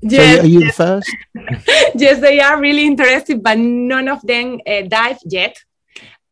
So 0.09 0.19
are 0.19 0.47
you 0.47 0.67
the 0.67 0.73
first? 0.73 1.11
yes, 1.95 2.21
they 2.21 2.41
are 2.41 2.61
really 2.61 2.87
interested, 2.87 3.43
but 3.43 3.59
none 3.59 4.09
of 4.09 4.21
them 4.23 4.61
uh, 4.67 4.83
dive 4.83 5.19
yet. 5.25 5.63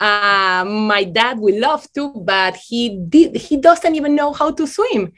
Uh, 0.03 0.65
my 0.67 1.05
dad 1.05 1.39
would 1.39 1.55
love 1.55 1.87
to, 1.93 2.11
but 2.11 2.57
he 2.57 2.99
did. 3.09 3.37
He 3.37 3.57
doesn't 3.57 3.95
even 3.95 4.17
know 4.17 4.33
how 4.33 4.51
to 4.51 4.67
swim. 4.67 5.13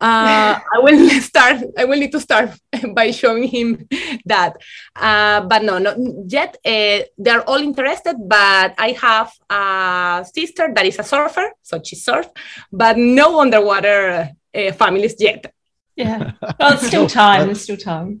Uh, 0.00 0.60
I 0.74 0.78
will 0.80 1.08
start. 1.20 1.64
I 1.78 1.84
will 1.86 1.98
need 1.98 2.12
to 2.12 2.20
start 2.20 2.50
by 2.94 3.10
showing 3.10 3.48
him 3.48 3.88
that. 4.26 4.52
Uh, 4.94 5.40
but 5.48 5.64
no, 5.64 5.78
not 5.78 5.96
yet. 6.28 6.58
Uh, 6.64 7.08
they're 7.16 7.42
all 7.48 7.56
interested, 7.56 8.16
but 8.20 8.74
I 8.76 8.92
have 9.00 9.32
a 9.48 10.26
sister 10.28 10.68
that 10.74 10.84
is 10.84 10.98
a 10.98 11.04
surfer, 11.04 11.50
so 11.62 11.80
she 11.82 11.96
surf, 11.96 12.26
but 12.70 12.98
no 12.98 13.40
underwater 13.40 14.28
uh, 14.54 14.72
families 14.72 15.16
yet. 15.18 15.52
Yeah. 15.96 16.32
Well, 16.60 16.74
it's 16.74 16.86
still 16.86 17.08
time. 17.08 17.46
There's 17.46 17.62
still 17.62 17.76
time. 17.76 18.20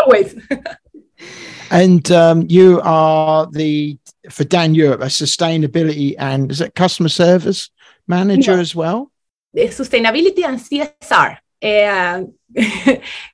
Always. 0.00 0.34
And 1.70 2.10
um, 2.10 2.46
you 2.48 2.80
are 2.82 3.46
the 3.46 3.96
for 4.28 4.44
Dan 4.44 4.74
Europe 4.74 5.00
a 5.00 5.06
sustainability 5.06 6.14
and 6.18 6.50
is 6.50 6.60
it 6.60 6.74
customer 6.74 7.08
service 7.08 7.70
manager 8.06 8.56
No. 8.56 8.60
as 8.60 8.74
well? 8.74 9.10
sustainability 9.56 10.44
and 10.44 10.58
CSR. 10.60 11.38
Uh, 11.62 12.96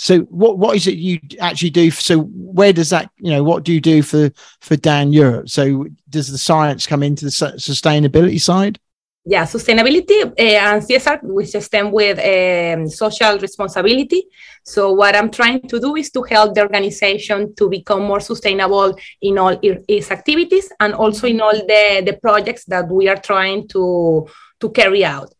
So 0.00 0.20
what 0.20 0.58
what 0.58 0.76
is 0.76 0.86
it 0.86 0.94
you 0.94 1.18
actually 1.40 1.70
do? 1.70 1.90
So 1.90 2.20
where 2.20 2.72
does 2.72 2.90
that 2.90 3.10
you 3.16 3.32
know 3.32 3.42
what 3.42 3.64
do 3.64 3.72
you 3.72 3.80
do 3.80 4.00
for 4.02 4.30
for 4.60 4.76
Dan 4.76 5.12
Europe? 5.12 5.48
So 5.48 5.86
does 6.08 6.30
the 6.30 6.38
science 6.38 6.86
come 6.86 7.02
into 7.02 7.24
the 7.24 7.32
sustainability 7.32 8.40
side? 8.40 8.78
yeah, 9.26 9.44
sustainability 9.44 10.22
uh, 10.24 10.32
and 10.38 10.82
CSR, 10.82 11.18
which 11.22 11.50
stem 11.50 11.90
with 11.92 12.18
um, 12.18 12.88
social 12.88 13.38
responsibility. 13.38 14.22
So 14.68 14.92
what 14.92 15.16
I'm 15.16 15.30
trying 15.30 15.62
to 15.62 15.80
do 15.80 15.96
is 15.96 16.10
to 16.10 16.22
help 16.22 16.54
the 16.54 16.60
organization 16.60 17.54
to 17.54 17.70
become 17.70 18.02
more 18.02 18.20
sustainable 18.20 18.94
in 19.22 19.38
all 19.38 19.58
its 19.62 20.10
activities 20.10 20.70
and 20.78 20.92
also 20.92 21.26
in 21.26 21.40
all 21.40 21.54
the, 21.54 22.02
the 22.04 22.18
projects 22.20 22.66
that 22.66 22.86
we 22.86 23.08
are 23.08 23.16
trying 23.16 23.66
to, 23.68 24.28
to 24.60 24.70
carry 24.70 25.06
out. 25.06 25.32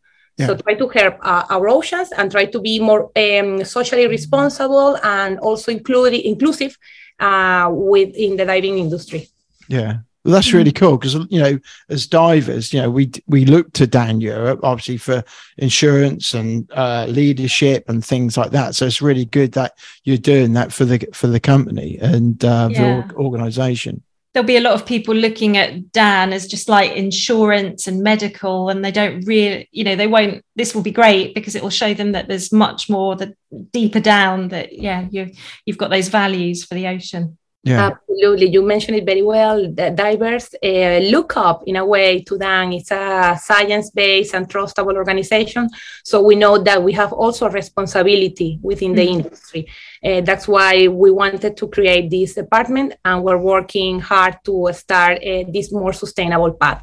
So 0.47 0.57
try 0.57 0.75
to 0.75 0.89
help 0.89 1.17
uh, 1.21 1.45
our 1.51 1.69
oceans 1.69 2.13
and 2.13 2.31
try 2.31 2.47
to 2.47 2.61
be 2.61 2.79
more 2.79 3.11
um, 3.17 3.65
socially 3.65 4.07
responsible 4.07 4.97
and 5.03 5.39
also 5.41 5.73
include, 5.73 6.15
inclusive 6.15 6.79
uh, 7.19 7.69
within 7.71 8.37
the 8.37 8.47
diving 8.47 8.79
industry. 8.79 9.29
Yeah. 9.69 9.99
Well, 10.29 10.35
that's 10.35 10.53
really 10.53 10.73
cool 10.73 10.99
because 10.99 11.15
you 11.31 11.41
know, 11.41 11.59
as 11.89 12.07
divers, 12.07 12.75
you 12.75 12.83
know, 12.83 12.91
we 12.91 13.11
we 13.29 13.47
look 13.47 13.73
to 13.73 13.87
Dan 13.87 14.21
Europe 14.21 14.61
obviously 14.63 14.99
for 14.99 15.25
insurance 15.57 16.35
and 16.35 16.71
uh, 16.73 17.07
leadership 17.09 17.89
and 17.89 18.05
things 18.05 18.37
like 18.37 18.51
that. 18.51 18.75
So 18.75 18.85
it's 18.85 19.01
really 19.01 19.25
good 19.25 19.53
that 19.53 19.79
you're 20.05 20.19
doing 20.19 20.53
that 20.53 20.71
for 20.71 20.85
the 20.85 20.99
for 21.15 21.29
the 21.29 21.41
company 21.41 21.97
and 22.03 22.45
uh, 22.45 22.69
Yeah. 22.71 22.79
the 22.79 22.95
org- 22.97 23.15
organization. 23.15 24.03
There'll 24.35 24.47
be 24.47 24.59
a 24.59 24.61
lot 24.61 24.75
of 24.75 24.85
people 24.85 25.15
looking 25.15 25.57
at 25.57 25.93
Dan 25.93 26.35
as 26.35 26.47
just 26.47 26.69
like 26.69 26.93
insurance 26.93 27.87
and 27.87 28.03
medical, 28.03 28.69
and 28.69 28.85
they 28.85 28.93
don't 28.93 29.23
really, 29.23 29.67
you 29.73 29.83
know, 29.83 29.97
they 29.97 30.07
won't. 30.09 30.45
This 30.57 30.75
will 30.75 30.83
be 30.83 30.91
great 30.91 31.35
because 31.35 31.55
it 31.55 31.63
will 31.63 31.71
show 31.71 31.95
them 31.95 32.13
that 32.13 32.29
there's 32.29 32.53
much 32.53 32.91
more 32.91 33.17
that 33.17 33.33
deeper 33.73 34.01
down 34.01 34.49
that, 34.49 34.75
yeah, 34.75 35.07
you 35.11 35.33
you've 35.65 35.79
got 35.79 35.89
those 35.89 36.09
values 36.09 36.65
for 36.67 36.75
the 36.75 36.87
ocean. 36.87 37.39
Yeah. 37.69 37.91
Absolutely, 37.91 38.47
you 38.57 38.63
mentioned 38.75 38.97
it 39.01 39.07
very 39.13 39.23
well. 39.35 39.59
The 39.81 39.89
divers 40.05 40.47
uh, 40.71 40.99
look 41.15 41.31
up 41.49 41.59
in 41.71 41.77
a 41.77 41.85
way 41.95 42.11
to 42.29 42.33
Dan. 42.45 42.73
It's 42.79 42.91
a 42.91 43.37
science-based 43.49 44.33
and 44.37 44.45
trustable 44.49 44.97
organization, 45.03 45.69
so 46.11 46.15
we 46.29 46.35
know 46.43 46.55
that 46.69 46.79
we 46.87 46.93
have 47.01 47.13
also 47.23 47.43
a 47.47 47.51
responsibility 47.61 48.51
within 48.71 48.93
the 48.99 49.07
Mhm. 49.07 49.15
industry. 49.17 49.63
Uh, 50.07 50.21
that's 50.29 50.47
why 50.55 50.73
we 51.03 51.09
wanted 51.23 51.53
to 51.61 51.65
create 51.77 52.07
this 52.17 52.31
department, 52.43 52.89
and 53.05 53.17
we're 53.25 53.43
working 53.55 53.93
hard 54.13 54.35
to 54.49 54.55
start 54.73 55.15
uh, 55.31 55.45
this 55.55 55.67
more 55.81 55.93
sustainable 56.05 56.53
path. 56.63 56.83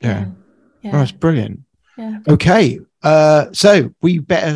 yeah. 0.00 0.24
Yeah. 0.82 0.92
Oh, 0.94 0.98
that's 1.00 1.12
brilliant. 1.24 1.56
Yeah. 1.98 2.18
Okay. 2.34 2.66
Uh, 3.02 3.42
so 3.62 3.70
we 4.02 4.10
better 4.32 4.54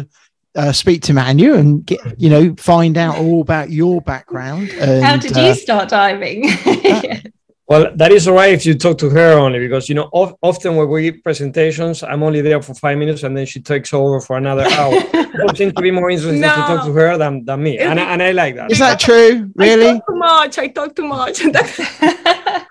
uh, 0.56 0.72
speak 0.72 1.02
to 1.02 1.12
Manu 1.12 1.54
and 1.54 1.84
get 1.84 2.00
you 2.18 2.30
know 2.30 2.54
find 2.56 2.96
out 2.96 3.18
all 3.18 3.40
about 3.40 3.70
your 3.70 4.00
background. 4.00 4.70
And, 4.70 5.02
How 5.02 5.16
did 5.16 5.36
uh, 5.36 5.40
you 5.40 5.54
start 5.54 5.88
diving? 5.88 6.48
Well, 7.70 7.92
that 7.94 8.10
is 8.10 8.26
all 8.26 8.34
right 8.34 8.52
if 8.52 8.66
you 8.66 8.74
talk 8.74 8.98
to 8.98 9.08
her 9.10 9.38
only, 9.38 9.60
because 9.60 9.88
you 9.88 9.94
know 9.94 10.08
of, 10.12 10.34
often 10.42 10.74
when 10.74 10.88
we 10.88 11.02
give 11.02 11.22
presentations, 11.22 12.02
I'm 12.02 12.24
only 12.24 12.40
there 12.40 12.60
for 12.60 12.74
five 12.74 12.98
minutes, 12.98 13.22
and 13.22 13.36
then 13.36 13.46
she 13.46 13.60
takes 13.60 13.94
over 13.94 14.20
for 14.20 14.36
another 14.36 14.64
hour. 14.78 15.00
People 15.02 15.54
seem 15.54 15.70
to 15.70 15.80
be 15.80 15.92
more 15.92 16.10
interested 16.10 16.40
to 16.42 16.48
talk 16.48 16.84
to 16.84 16.92
her 16.92 17.16
than, 17.16 17.44
than 17.44 17.62
me, 17.62 17.78
and, 17.78 18.00
I- 18.00 18.12
and 18.12 18.20
I 18.24 18.32
like 18.32 18.56
that. 18.56 18.72
Is 18.72 18.80
that 18.80 18.98
true? 18.98 19.52
I 19.56 19.62
Really? 19.64 19.92
talk 19.92 20.06
too 20.08 20.16
much. 20.16 20.58
I 20.58 20.66
talk 20.66 20.96
too 20.96 21.06
much. 21.06 21.42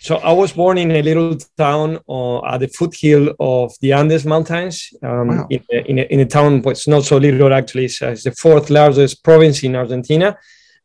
So 0.00 0.16
I 0.16 0.32
was 0.32 0.52
born 0.52 0.78
in 0.78 0.90
a 0.92 1.02
little 1.02 1.36
town 1.56 1.98
uh, 2.08 2.42
at 2.46 2.58
the 2.60 2.68
foothill 2.68 3.34
of 3.38 3.74
the 3.82 3.92
Andes 3.92 4.24
Mountains, 4.24 4.92
um, 5.02 5.28
Wow. 5.28 5.46
in, 5.50 5.60
a, 5.70 5.90
in, 5.90 5.98
a, 5.98 6.02
in 6.02 6.20
a 6.20 6.24
town 6.24 6.62
that's 6.62 6.88
not 6.88 7.04
so 7.04 7.18
little 7.18 7.52
actually. 7.52 7.84
It's, 7.86 8.00
uh, 8.00 8.08
it's 8.12 8.22
the 8.24 8.32
fourth 8.32 8.70
largest 8.70 9.22
province 9.22 9.62
in 9.64 9.76
Argentina. 9.76 10.38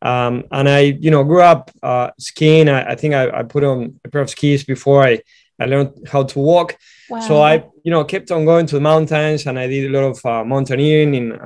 Um, 0.04 0.44
and 0.52 0.68
I, 0.68 0.80
you 0.80 1.10
know, 1.12 1.24
grew 1.24 1.42
up 1.42 1.72
uh, 1.82 2.12
skiing. 2.20 2.68
I, 2.68 2.92
I 2.92 2.96
think 2.96 3.14
I, 3.14 3.40
I 3.40 3.44
put 3.44 3.64
on 3.64 4.00
a 4.04 4.10
pair 4.10 4.22
of 4.22 4.30
skis 4.30 4.66
before 4.66 5.02
I, 5.02 5.22
I 5.60 5.66
learned 5.66 6.08
how 6.12 6.24
to 6.24 6.40
walk. 6.40 6.78
So 7.22 7.42
I, 7.42 7.64
you 7.84 7.92
know, 7.92 8.04
kept 8.04 8.32
on 8.32 8.44
going 8.44 8.66
to 8.66 8.76
the 8.76 8.82
mountains, 8.82 9.46
and 9.46 9.58
I 9.58 9.68
did 9.68 9.94
a 9.94 9.98
lot 9.98 10.10
of 10.10 10.26
uh, 10.26 10.44
mountaineering 10.44 11.14
in, 11.16 11.40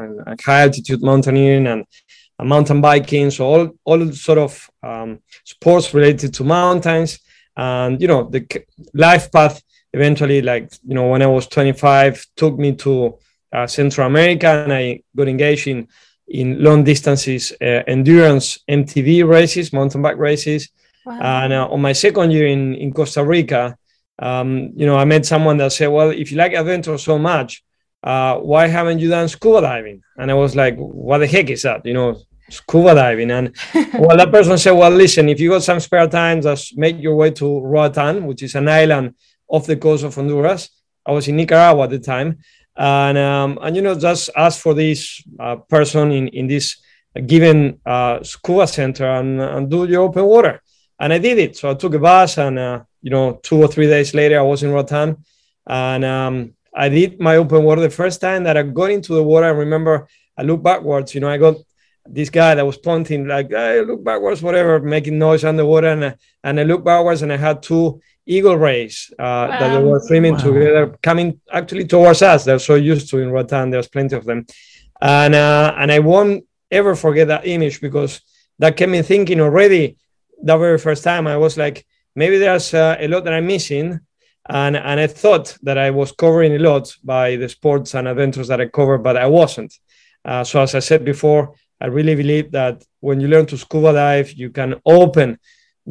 high 0.43 0.62
altitude 0.62 1.04
mountaineering 1.04 1.67
and, 1.67 1.86
and 2.39 2.50
mountain 2.50 2.82
biking. 2.82 3.30
So 3.32 3.46
all, 3.46 3.70
all 3.84 4.12
sort 4.13 4.39
of 4.39 4.70
um, 4.82 5.20
sports 5.43 5.93
related 5.93 6.34
to 6.36 6.43
mountains, 6.43 7.20
and 7.56 8.02
you 8.02 8.08
know, 8.08 8.30
the 8.30 8.48
life 8.93 9.32
path 9.32 9.62
eventually, 9.93 10.41
like 10.41 10.72
you 10.88 10.96
know, 10.96 11.10
when 11.10 11.22
I 11.22 11.28
was 11.28 11.48
25, 11.48 12.26
took 12.36 12.58
me 12.58 12.76
to 12.76 13.17
uh, 13.52 13.67
Central 13.67 14.08
America, 14.08 14.63
and 14.63 14.74
I 14.74 15.02
got 15.15 15.28
engaged 15.28 15.67
in 15.67 15.88
in 16.28 16.62
long 16.62 16.84
distances 16.84 17.54
uh, 17.62 17.84
endurance 17.88 18.60
MTB 18.70 19.28
races, 19.28 19.72
mountain 19.72 20.02
bike 20.02 20.18
races. 20.18 20.70
And 21.06 21.54
uh, 21.54 21.68
on 21.70 21.82
my 21.82 21.94
second 21.94 22.32
year 22.32 22.48
in, 22.48 22.76
in 22.76 22.92
Costa 22.92 23.24
Rica, 23.24 23.78
um, 24.20 24.72
you 24.76 24.86
know, 24.86 24.98
I 24.98 25.06
met 25.06 25.26
someone 25.26 25.58
that 25.58 25.72
said, 25.72 25.88
"Well, 25.88 26.10
if 26.10 26.32
you 26.32 26.38
like 26.38 26.54
adventure 26.54 26.98
so 26.98 27.18
much, 27.18 27.63
uh, 28.04 28.36
why 28.38 28.68
haven't 28.68 29.00
you 29.00 29.10
done 29.10 29.30
scuba 29.30 29.62
diving?" 29.62 30.02
And 30.18 30.32
I 30.32 30.34
was 30.34 30.56
like, 30.56 30.76
"What 30.76 31.20
the 31.20 31.28
heck 31.28 31.50
is 31.50 31.62
that?" 31.62 31.86
You 31.86 31.94
know, 31.94 32.22
scuba 32.50 32.96
diving. 32.96 33.32
And 33.32 33.56
well, 33.94 34.18
that 34.18 34.32
person 34.32 34.58
said, 34.58 34.72
"Well, 34.72 34.92
listen, 34.92 35.30
if 35.30 35.40
you 35.40 35.52
got 35.52 35.63
some 35.63 35.80
spare 35.80 36.08
time, 36.08 36.42
just 36.42 36.78
make 36.78 37.00
your 37.00 37.16
way 37.16 37.32
to 37.32 37.62
Roatan, 37.62 38.26
which 38.26 38.44
is 38.44 38.56
an 38.56 38.68
island 38.68 39.16
off 39.48 39.68
the 39.68 39.78
coast 39.78 40.04
of 40.04 40.16
Honduras." 40.16 40.70
I 41.06 41.12
was 41.12 41.28
in 41.30 41.38
Nicaragua 41.38 41.86
at 41.86 41.92
the 41.92 42.00
time, 42.00 42.40
and 42.78 43.18
um, 43.18 43.60
and 43.62 43.76
you 43.76 43.82
know, 43.82 43.96
just 43.96 44.30
ask 44.36 44.62
for 44.62 44.74
this 44.74 45.22
uh, 45.40 45.56
person 45.56 46.12
in 46.12 46.28
in 46.30 46.48
this 46.48 46.78
given 47.26 47.80
uh, 47.86 48.22
scuba 48.24 48.68
center 48.68 49.06
and, 49.06 49.42
and 49.42 49.72
do 49.72 49.86
your 49.86 50.04
open 50.04 50.26
water 50.26 50.62
and 51.00 51.13
I 51.13 51.18
did 51.18 51.38
it. 51.38 51.58
So 51.58 51.70
I 51.72 51.74
took 51.74 51.94
a 51.94 52.00
bus, 52.00 52.38
and 52.38 52.58
uh, 52.58 52.84
you 53.02 53.10
know, 53.10 53.40
two 53.44 53.58
or 53.58 53.68
three 53.68 53.88
days 53.88 54.13
later, 54.13 54.40
I 54.40 54.44
was 54.44 54.63
in 54.63 54.72
Roatan, 54.72 55.24
and 55.66 56.06
um, 56.06 56.54
I 56.74 56.90
did 56.90 57.20
my 57.20 57.38
open 57.38 57.63
water 57.63 57.82
the 57.82 57.90
first 57.90 58.22
time 58.22 58.44
that 58.44 58.58
I 58.58 58.63
got 58.63 58.92
into 58.92 59.13
the 59.13 59.24
water. 59.24 59.46
I 59.46 59.50
remember 59.50 60.08
I 60.38 60.44
looked 60.44 60.63
backwards. 60.63 61.13
You 61.13 61.22
know, 61.22 61.30
I 61.30 61.38
got 61.38 61.56
this 62.06 62.30
guy 62.30 62.56
that 62.56 62.66
was 62.66 62.78
pointing 62.78 63.28
like, 63.28 63.50
"Hey, 63.50 63.82
look 63.82 64.04
backwards," 64.04 64.42
whatever, 64.42 64.80
making 64.80 65.20
noise 65.20 65.44
underwater, 65.44 65.90
and 65.90 66.04
uh, 66.04 66.13
and 66.44 66.60
I 66.60 66.63
looked 66.63 66.86
backwards, 66.86 67.22
and 67.22 67.32
I 67.32 67.38
had 67.38 67.62
two 67.62 68.02
eagle 68.28 68.58
rays 68.58 69.12
uh, 69.20 69.48
that 69.60 69.70
they 69.72 69.80
were 69.80 70.00
swimming 70.02 70.34
Wow. 70.34 70.44
together, 70.44 70.96
coming 71.02 71.40
actually 71.52 71.86
towards 71.86 72.22
us. 72.22 72.44
They're 72.46 72.60
so 72.60 72.76
used 72.76 73.10
to 73.12 73.20
in 73.20 73.32
Roatan. 73.32 73.70
There's 73.72 73.88
plenty 73.88 74.16
of 74.16 74.26
them, 74.26 74.46
and 75.02 75.34
uh, 75.36 75.74
and 75.78 75.92
I 75.92 76.00
won't 76.00 76.44
ever 76.72 76.96
forget 76.96 77.28
that 77.30 77.48
image 77.48 77.80
because 77.82 78.22
that 78.60 78.76
kept 78.78 78.92
me 78.92 79.02
thinking 79.02 79.40
already 79.40 79.98
that 80.44 80.58
very 80.58 80.78
first 80.78 81.04
time 81.04 81.26
i 81.28 81.38
was 81.38 81.58
like 81.58 81.86
maybe 82.16 82.38
there's 82.38 82.74
uh, 82.74 82.96
a 83.00 83.08
lot 83.08 83.24
that 83.24 83.34
i'm 83.34 83.48
missing 83.48 84.00
and 84.50 84.76
and 84.76 85.00
i 85.00 85.08
thought 85.08 85.58
that 85.63 85.78
i 85.78 85.90
was 85.90 86.12
covering 86.12 86.54
a 86.56 86.60
lot 86.60 86.94
by 87.04 87.36
the 87.38 87.48
sports 87.48 87.96
and 87.96 88.08
adventures 88.08 88.48
that 88.50 88.60
i 88.62 88.66
covered 88.68 89.02
but 89.02 89.16
i 89.18 89.26
wasn't 89.26 89.74
uh, 90.26 90.44
so 90.44 90.62
as 90.62 90.76
i 90.76 90.80
said 90.80 91.06
before 91.06 91.54
i 91.80 91.86
really 91.88 92.16
believe 92.16 92.52
that 92.52 92.84
when 93.00 93.20
you 93.22 93.28
learn 93.30 93.46
to 93.46 93.58
scuba 93.58 93.94
dive 93.94 94.32
you 94.34 94.50
can 94.50 94.76
open 94.86 95.40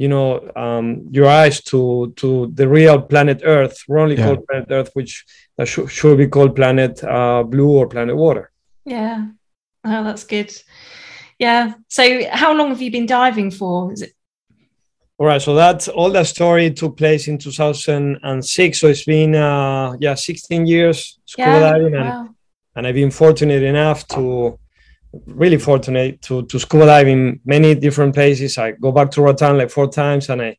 you 0.02 0.09
know 0.14 0.28
um, 0.64 0.87
your 1.16 1.26
eyes 1.40 1.56
to 1.70 2.12
to 2.20 2.28
the 2.59 2.66
real 2.78 2.98
planet 3.11 3.40
earth 3.44 3.76
wrongly 3.88 4.16
Yeah. 4.16 4.24
called 4.26 4.46
planet 4.46 4.68
earth 4.70 4.90
which 4.98 5.12
that 5.56 5.66
should, 5.68 5.88
should 5.90 6.18
be 6.18 6.28
called 6.28 6.52
planet 6.54 7.02
uh, 7.02 7.42
blue 7.52 7.70
or 7.78 7.87
planet 7.88 8.16
water 8.16 8.44
yeah. 8.85 9.16
Oh, 9.88 10.02
that's 10.04 10.24
good. 10.24 10.50
Yeah. 11.38 11.74
So, 11.88 12.02
how 12.30 12.52
long 12.59 12.68
have 12.70 12.82
you 12.82 12.90
been 12.90 13.06
diving 13.06 13.50
for? 13.52 13.92
Is 13.92 14.02
it? 14.02 14.12
All 15.18 15.26
right, 15.26 15.40
so 15.42 15.54
that 15.54 15.88
all 15.88 16.11
that 16.11 16.26
story 16.26 16.70
took 16.72 16.96
place 16.96 17.26
in 17.28 17.38
2006. 17.38 18.80
So 18.80 18.87
it's 18.88 19.04
been 19.04 19.35
uh, 19.35 19.96
yeah 20.00 20.14
16 20.14 20.66
years 20.66 21.18
scuba 21.24 21.50
Yeah. 21.50 21.61
diving, 21.72 21.94
and, 21.94 22.09
Wow. 22.09 22.28
and 22.76 22.87
I've 22.87 22.94
been 22.94 23.11
fortunate 23.11 23.62
enough 23.62 24.06
to 24.09 24.59
really 25.26 25.59
fortunate 25.59 26.20
to 26.22 26.42
to 26.46 26.59
scuba 26.59 26.87
dive 26.87 27.09
in 27.09 27.40
many 27.44 27.74
different 27.74 28.14
places. 28.14 28.59
I 28.59 28.72
go 28.72 28.92
back 28.92 29.11
to 29.12 29.22
Roatan 29.22 29.59
like 29.59 29.70
four 29.70 29.88
times, 29.88 30.29
and 30.31 30.42
I 30.42 30.57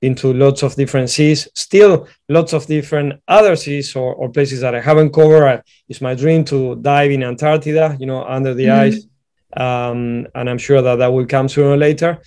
been 0.00 0.14
to 0.14 0.32
lots 0.32 0.62
of 0.62 0.76
different 0.76 1.10
seas. 1.10 1.48
Still, 1.54 2.06
lots 2.28 2.52
of 2.52 2.66
different 2.66 3.14
other 3.26 3.56
seas 3.56 3.96
or, 3.96 4.14
or 4.14 4.30
places 4.30 4.60
that 4.60 4.72
I 4.74 4.80
haven't 4.80 5.10
covered. 5.12 5.62
It's 5.88 6.00
my 6.00 6.14
dream 6.14 6.44
to 6.44 6.76
dive 6.76 7.10
in 7.10 7.24
Antarctica, 7.24 7.96
you 7.98 8.06
know, 8.06 8.22
under 8.24 8.54
the 8.54 8.66
Mhm. 8.66 8.78
ice, 8.86 9.06
um, 9.56 10.26
and 10.34 10.48
I'm 10.48 10.58
sure 10.58 10.80
that 10.82 10.96
that 10.96 11.12
will 11.12 11.26
come 11.26 11.48
sooner 11.48 11.70
or 11.70 11.76
later. 11.76 12.18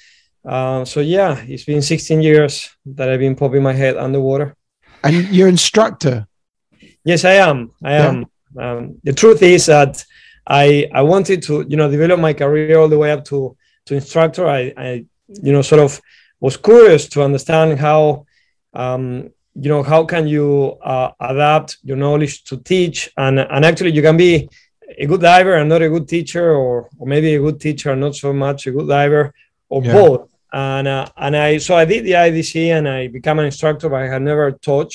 Uh, 0.44 0.84
so 0.86 1.00
yeah, 1.00 1.38
it's 1.48 1.64
been 1.64 1.82
16 1.82 2.22
years 2.22 2.70
that 2.86 3.10
I've 3.10 3.20
been 3.20 3.36
popping 3.36 3.64
my 3.64 3.74
head 3.74 3.96
underwater. 3.96 4.56
And 5.04 5.16
your 5.30 5.48
instructor. 5.48 6.26
Yes, 7.06 7.24
I 7.26 7.34
am. 7.50 7.72
I 7.84 7.92
Yeah. 7.94 8.10
am. 8.10 8.26
Um, 8.60 8.96
the 9.04 9.14
truth 9.14 9.42
is 9.44 9.68
that 9.68 10.04
I 10.48 10.88
I 10.94 11.02
wanted 11.04 11.42
to 11.44 11.66
you 11.68 11.78
know 11.78 11.90
develop 11.90 12.20
my 12.20 12.34
career 12.34 12.80
all 12.80 12.88
the 12.90 12.98
way 12.98 13.12
up 13.12 13.24
to 13.26 13.56
to 13.86 13.96
instructor. 13.96 14.48
I, 14.48 14.74
I 14.78 15.06
you 15.28 15.52
know 15.54 15.62
sort 15.62 15.82
of 15.82 16.02
was 16.40 16.58
curious 16.58 17.08
to 17.10 17.22
understand 17.24 17.80
how 17.80 18.26
um, 18.74 19.30
you 19.56 19.70
know 19.70 19.84
how 19.84 20.06
can 20.06 20.28
you 20.28 20.78
uh, 20.84 21.12
adapt 21.20 21.78
your 21.84 21.98
knowledge 21.98 22.44
to 22.46 22.58
teach 22.58 23.10
and 23.18 23.40
and 23.40 23.66
actually 23.66 23.92
you 23.92 24.02
can 24.02 24.18
be 24.18 24.50
a 24.98 25.06
good 25.06 25.22
diver 25.22 25.56
and 25.56 25.70
not 25.70 25.82
a 25.82 25.90
good 25.90 26.08
teacher 26.08 26.56
or 26.56 26.90
or 26.98 27.08
maybe 27.08 27.36
a 27.36 27.40
good 27.40 27.60
teacher 27.60 27.92
and 27.92 28.02
not 28.02 28.16
so 28.16 28.34
much 28.34 28.68
a 28.68 28.72
good 28.72 28.88
diver 28.88 29.34
or 29.70 29.82
Yeah. 29.84 29.94
both. 29.94 30.30
And 30.54 30.88
uh, 30.88 31.06
and 31.18 31.36
I 31.36 31.58
so 31.60 31.76
I 31.76 31.86
did 31.86 32.04
the 32.06 32.12
IDC 32.14 32.54
and 32.78 32.88
I 32.88 33.08
became 33.08 33.40
an 33.40 33.46
instructor, 33.46 33.90
but 33.90 34.02
I 34.02 34.08
had 34.08 34.22
never 34.22 34.52
taught. 34.52 34.94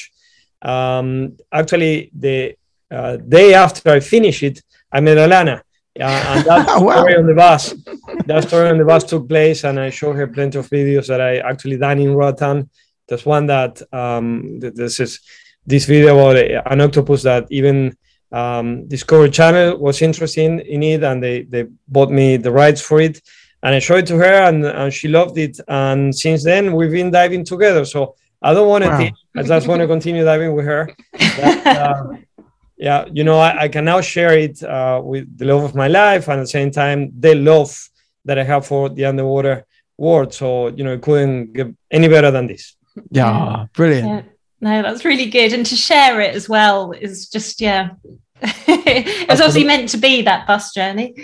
Um, 0.63 1.37
actually, 1.53 2.11
the 2.19 2.57
uh, 2.91 3.17
day 3.17 3.55
after 3.55 3.91
I 3.91 4.01
finished 4.01 4.43
it, 4.43 4.63
I 4.92 5.01
met 5.01 5.16
Alana. 5.18 5.61
Uh, 5.99 6.03
and 6.03 6.44
that 6.46 6.66
wow. 6.81 6.96
story 6.96 7.16
on 7.16 7.27
the 7.27 7.35
bus, 7.35 7.75
that 8.27 8.44
story 8.44 8.68
on 8.68 8.79
the 8.79 8.85
bus 8.85 9.05
took 9.05 9.29
place, 9.29 9.64
and 9.64 9.81
I 9.81 9.90
showed 9.90 10.16
her 10.16 10.27
plenty 10.27 10.59
of 10.59 10.68
videos 10.68 11.07
that 11.09 11.20
I 11.20 11.38
actually 11.38 11.79
done 11.79 11.99
in 12.01 12.14
Roatan. 12.14 12.68
There's 13.09 13.25
one 13.25 13.46
that 13.46 13.81
um, 13.92 14.59
th- 14.61 14.75
this 14.75 15.01
is 15.01 15.20
this 15.64 15.87
video 15.87 16.14
about 16.18 16.37
a- 16.37 16.70
an 16.72 16.81
octopus 16.83 17.22
that 17.22 17.46
even 17.51 17.96
um, 18.31 18.87
Discovery 18.88 19.31
Channel 19.31 19.79
was 19.79 20.03
interested 20.03 20.61
in 20.61 20.83
it, 20.83 21.03
and 21.03 21.22
they 21.22 21.42
they 21.44 21.64
bought 21.88 22.11
me 22.11 22.37
the 22.37 22.51
rights 22.53 22.83
for 22.83 23.01
it, 23.01 23.22
and 23.62 23.75
I 23.75 23.79
showed 23.79 24.01
it 24.01 24.07
to 24.09 24.16
her, 24.16 24.35
and, 24.49 24.66
and 24.66 24.92
she 24.92 25.09
loved 25.09 25.38
it. 25.38 25.59
And 25.66 26.14
since 26.14 26.44
then, 26.44 26.75
we've 26.75 26.90
been 26.92 27.11
diving 27.11 27.44
together. 27.44 27.85
So 27.87 28.16
I 28.42 28.53
don't 28.53 28.68
want 28.68 28.85
to 28.85 28.90
Wow. 28.90 28.99
teach; 28.99 29.14
I 29.37 29.42
just 29.44 29.66
want 29.66 29.81
to 29.81 29.87
continue 29.87 30.25
diving 30.25 30.53
with 30.55 30.66
her. 30.66 30.90
But, 31.40 31.66
uh, 31.66 32.03
yeah, 32.77 33.05
you 33.12 33.25
know, 33.25 33.39
I, 33.39 33.62
I 33.62 33.69
can 33.69 33.85
now 33.85 34.01
share 34.01 34.37
it 34.39 34.62
uh, 34.62 35.01
with 35.03 35.39
the 35.39 35.47
love 35.47 35.65
of 35.65 35.75
my 35.75 35.89
life, 35.89 36.29
and 36.29 36.41
at 36.41 36.45
the 36.45 36.49
same 36.49 36.71
time, 36.71 37.12
the 37.19 37.35
love 37.35 37.89
that 38.25 38.39
I 38.39 38.45
have 38.45 38.67
for 38.67 38.89
the 38.89 39.05
underwater 39.05 39.67
world. 39.97 40.35
So 40.35 40.69
you 40.69 40.85
know, 40.85 40.93
it 40.93 41.03
couldn't 41.03 41.53
get 41.53 41.69
any 41.91 42.09
better 42.09 42.31
than 42.31 42.47
this. 42.47 42.77
Yeah, 43.11 43.67
brilliant. 43.73 44.09
Yeah. 44.09 44.23
No, 44.61 44.83
that's 44.83 45.05
really 45.05 45.27
good. 45.27 45.53
And 45.53 45.67
to 45.67 45.77
share 45.77 46.21
it 46.21 46.35
as 46.35 46.49
well 46.49 46.93
is 46.93 47.29
just, 47.29 47.61
yeah. 47.61 47.91
it 48.43 49.29
was 49.29 49.41
obviously 49.41 49.65
meant 49.65 49.91
to 49.91 49.99
be 49.99 50.23
that 50.23 50.47
bus 50.47 50.73
journey. 50.73 51.15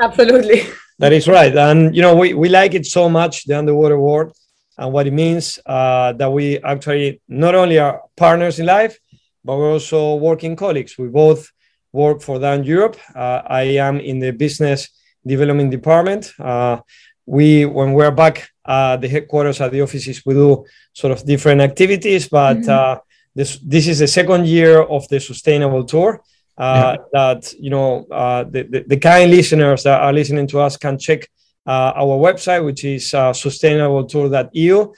Absolutely. 0.00 0.62
That 0.98 1.12
is 1.12 1.26
right. 1.26 1.56
And, 1.56 1.96
you 1.96 2.02
know, 2.02 2.14
we, 2.14 2.32
we 2.32 2.48
like 2.48 2.74
it 2.74 2.86
so 2.86 3.08
much, 3.08 3.44
the 3.46 3.58
underwater 3.58 3.98
world, 3.98 4.36
and 4.78 4.92
what 4.92 5.08
it 5.08 5.12
means 5.12 5.58
uh, 5.66 6.12
that 6.12 6.30
we 6.30 6.62
actually 6.62 7.20
not 7.26 7.56
only 7.56 7.80
are 7.80 8.02
partners 8.16 8.60
in 8.60 8.66
life, 8.66 9.00
but 9.44 9.56
we're 9.58 9.72
also 9.72 10.14
working 10.16 10.56
colleagues. 10.56 10.96
We 10.98 11.08
both 11.08 11.50
work 11.92 12.20
for 12.22 12.38
Dan 12.38 12.64
Europe. 12.64 12.96
Uh, 13.14 13.42
I 13.46 13.62
am 13.88 14.00
in 14.00 14.18
the 14.18 14.30
business 14.32 14.88
development 15.26 15.70
department. 15.70 16.32
Uh, 16.38 16.80
we, 17.26 17.64
when 17.66 17.92
we're 17.92 18.10
back 18.10 18.48
at 18.66 18.96
the 19.02 19.08
headquarters 19.08 19.60
at 19.60 19.70
the 19.72 19.80
offices, 19.82 20.22
we 20.26 20.34
do 20.34 20.64
sort 20.92 21.12
of 21.12 21.24
different 21.24 21.60
activities, 21.60 22.28
but 22.28 22.56
Mhm. 22.58 22.68
uh, 22.68 22.98
this, 23.34 23.58
this 23.58 23.86
is 23.86 23.98
the 23.98 24.06
second 24.08 24.46
year 24.46 24.80
of 24.82 25.06
the 25.08 25.18
sustainable 25.20 25.84
tour. 25.84 26.20
uh, 26.58 26.96
that 27.12 27.52
you 27.58 27.70
know 27.70 28.04
uh, 28.10 28.44
the, 28.44 28.62
the, 28.72 28.84
the 28.86 28.96
kind 28.98 29.30
listeners 29.30 29.82
that 29.84 29.98
are 30.02 30.12
listening 30.12 30.46
to 30.46 30.60
us 30.60 30.76
can 30.76 30.98
check 30.98 31.20
uh, 31.66 31.92
our 31.96 32.18
website, 32.18 32.62
which 32.62 32.84
is 32.84 33.14
uh, 33.14 33.32
sustainabletour.eu. 33.32 34.92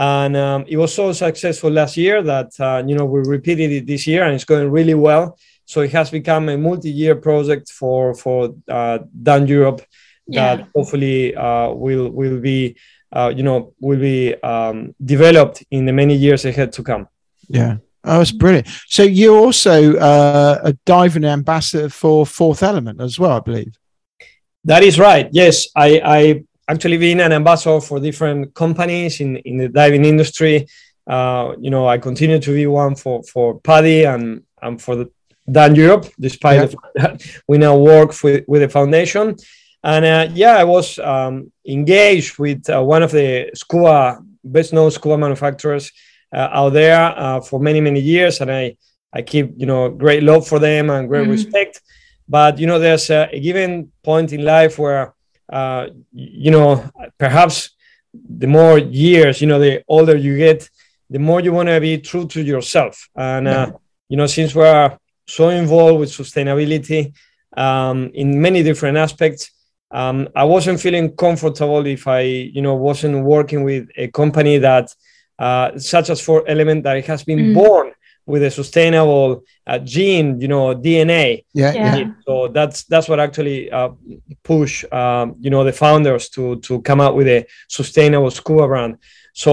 And 0.00 0.34
um, 0.36 0.64
it 0.66 0.78
was 0.78 0.94
so 0.94 1.12
successful 1.12 1.70
last 1.70 1.94
year 1.96 2.22
that 2.22 2.50
uh, 2.58 2.82
you 2.88 2.94
know 2.96 3.04
we 3.04 3.20
repeated 3.36 3.70
it 3.70 3.86
this 3.86 4.06
year, 4.06 4.22
and 4.24 4.34
it's 4.34 4.46
going 4.46 4.70
really 4.70 4.94
well. 4.94 5.36
So 5.66 5.82
it 5.82 5.92
has 5.92 6.10
become 6.10 6.48
a 6.48 6.56
multi-year 6.56 7.16
project 7.16 7.70
for 7.70 8.14
for 8.14 8.54
uh, 8.68 8.98
Dan 9.22 9.46
Europe 9.46 9.82
Yeah. 10.26 10.56
that 10.56 10.68
hopefully 10.74 11.34
uh, 11.34 11.68
will 11.84 12.06
will 12.20 12.40
be 12.40 12.76
uh, 13.16 13.30
you 13.36 13.42
know 13.42 13.58
will 13.86 13.98
be 14.00 14.34
um, 14.42 14.94
developed 14.98 15.64
in 15.70 15.84
the 15.86 15.92
many 15.92 16.14
years 16.14 16.44
ahead 16.44 16.72
to 16.72 16.82
come. 16.82 17.04
Yeah. 17.48 17.76
Oh, 18.04 18.18
that's 18.18 18.32
brilliant. 18.32 18.68
So 18.88 19.02
you're 19.02 19.38
also 19.46 19.96
uh, 19.98 20.70
a 20.70 20.72
diving 20.86 21.24
ambassador 21.24 21.90
for 21.90 22.24
Fourth 22.26 22.62
Element 22.62 23.00
as 23.00 23.18
well, 23.18 23.32
I 23.36 23.40
believe. 23.40 23.72
That 24.64 24.82
is 24.82 24.98
right. 24.98 25.28
Yes, 25.32 25.68
I, 25.76 26.00
I 26.20 26.44
actually 26.72 26.98
being 27.06 27.20
an 27.20 27.32
ambassador 27.40 27.80
for 27.88 27.96
different 28.08 28.54
companies 28.54 29.20
in, 29.24 29.30
in 29.48 29.54
the 29.62 29.68
diving 29.80 30.04
industry. 30.04 30.66
Uh, 31.14 31.46
you 31.64 31.70
know, 31.74 31.84
I 31.94 31.98
continue 32.08 32.38
to 32.46 32.52
be 32.60 32.66
one 32.66 32.94
for 33.02 33.16
for 33.32 33.46
PADI 33.68 33.98
and 34.12 34.24
and 34.64 34.74
for 34.84 34.94
the 34.98 35.06
Dan 35.56 35.74
Europe, 35.74 36.04
despite 36.26 36.56
Yeah. 36.58 36.66
the 36.66 36.72
fact 36.76 36.94
that 37.00 37.12
we 37.48 37.56
now 37.66 37.76
work 37.92 38.10
with 38.24 38.40
with 38.50 38.60
the 38.64 38.68
foundation. 38.78 39.24
And 39.92 40.04
uh, 40.04 40.24
yeah, 40.42 40.54
I 40.62 40.64
was 40.76 40.86
um, 41.12 41.34
engaged 41.76 42.32
with 42.44 42.60
uh, 42.68 42.82
one 42.94 43.02
of 43.06 43.10
the 43.18 43.50
scuba 43.54 44.18
best 44.44 44.72
known 44.72 44.90
scuba 44.90 45.16
manufacturers 45.16 45.84
uh, 46.36 46.48
out 46.58 46.72
there 46.80 47.00
uh, 47.24 47.40
for 47.48 47.58
many 47.68 47.80
many 47.80 48.00
years, 48.14 48.40
and 48.42 48.50
I 48.62 48.76
I 49.18 49.22
keep 49.32 49.46
you 49.60 49.66
know 49.70 49.82
great 50.04 50.22
love 50.22 50.44
for 50.50 50.58
them 50.60 50.90
and 50.90 51.08
great 51.08 51.26
Mhm. 51.26 51.30
respect. 51.36 51.74
But 52.28 52.52
you 52.60 52.66
know, 52.68 52.78
there's 52.78 53.10
a, 53.10 53.20
a 53.32 53.40
given 53.40 53.90
point 54.04 54.32
in 54.32 54.42
life 54.44 54.74
where 54.82 55.04
uh, 55.50 55.88
you 56.12 56.50
know 56.50 56.90
perhaps 57.18 57.70
the 58.12 58.46
more 58.46 58.78
years, 58.78 59.40
you 59.40 59.46
know, 59.46 59.58
the 59.58 59.84
older 59.86 60.16
you 60.16 60.36
get, 60.36 60.68
the 61.08 61.18
more 61.18 61.40
you 61.40 61.52
want 61.52 61.68
to 61.68 61.80
be 61.80 61.98
true 61.98 62.26
to 62.26 62.42
yourself. 62.42 63.08
And 63.14 63.46
uh, 63.46 63.72
you 64.08 64.16
know, 64.16 64.26
since 64.26 64.54
we're 64.54 64.98
so 65.26 65.48
involved 65.50 66.00
with 66.00 66.10
sustainability 66.10 67.12
um, 67.56 68.10
in 68.14 68.40
many 68.40 68.62
different 68.62 68.96
aspects. 68.96 69.50
Um, 69.92 70.28
I 70.36 70.44
wasn't 70.44 70.80
feeling 70.80 71.16
comfortable 71.16 71.84
if 71.86 72.06
I, 72.06 72.20
you 72.20 72.62
know, 72.62 72.74
wasn't 72.74 73.24
working 73.24 73.64
with 73.64 73.88
a 73.96 74.08
company 74.08 74.58
that, 74.58 74.94
uh, 75.38 75.78
such 75.78 76.10
as 76.10 76.20
Fourth 76.20 76.44
Element, 76.46 76.84
that 76.84 77.04
has 77.06 77.24
been 77.24 77.38
Mm. 77.38 77.54
born 77.54 77.92
with 78.30 78.42
a 78.42 78.50
sustainable 78.50 79.28
uh, 79.66 79.78
gene, 79.94 80.40
you 80.42 80.48
know, 80.48 80.74
DNA. 80.84 81.44
Yeah. 81.52 81.72
Yeah. 81.74 81.96
Yeah. 81.96 82.10
So 82.26 82.48
that's 82.56 82.78
that's 82.84 83.08
what 83.10 83.18
actually 83.26 83.70
uh, 83.78 83.90
push, 84.50 84.84
um, 85.00 85.26
you 85.44 85.50
know, 85.50 85.62
the 85.64 85.72
founders 85.84 86.28
to 86.30 86.42
to 86.66 86.80
come 86.88 87.00
out 87.04 87.14
with 87.18 87.28
a 87.28 87.40
sustainable 87.68 88.30
scuba 88.30 88.66
brand. 88.66 88.94
So 89.32 89.52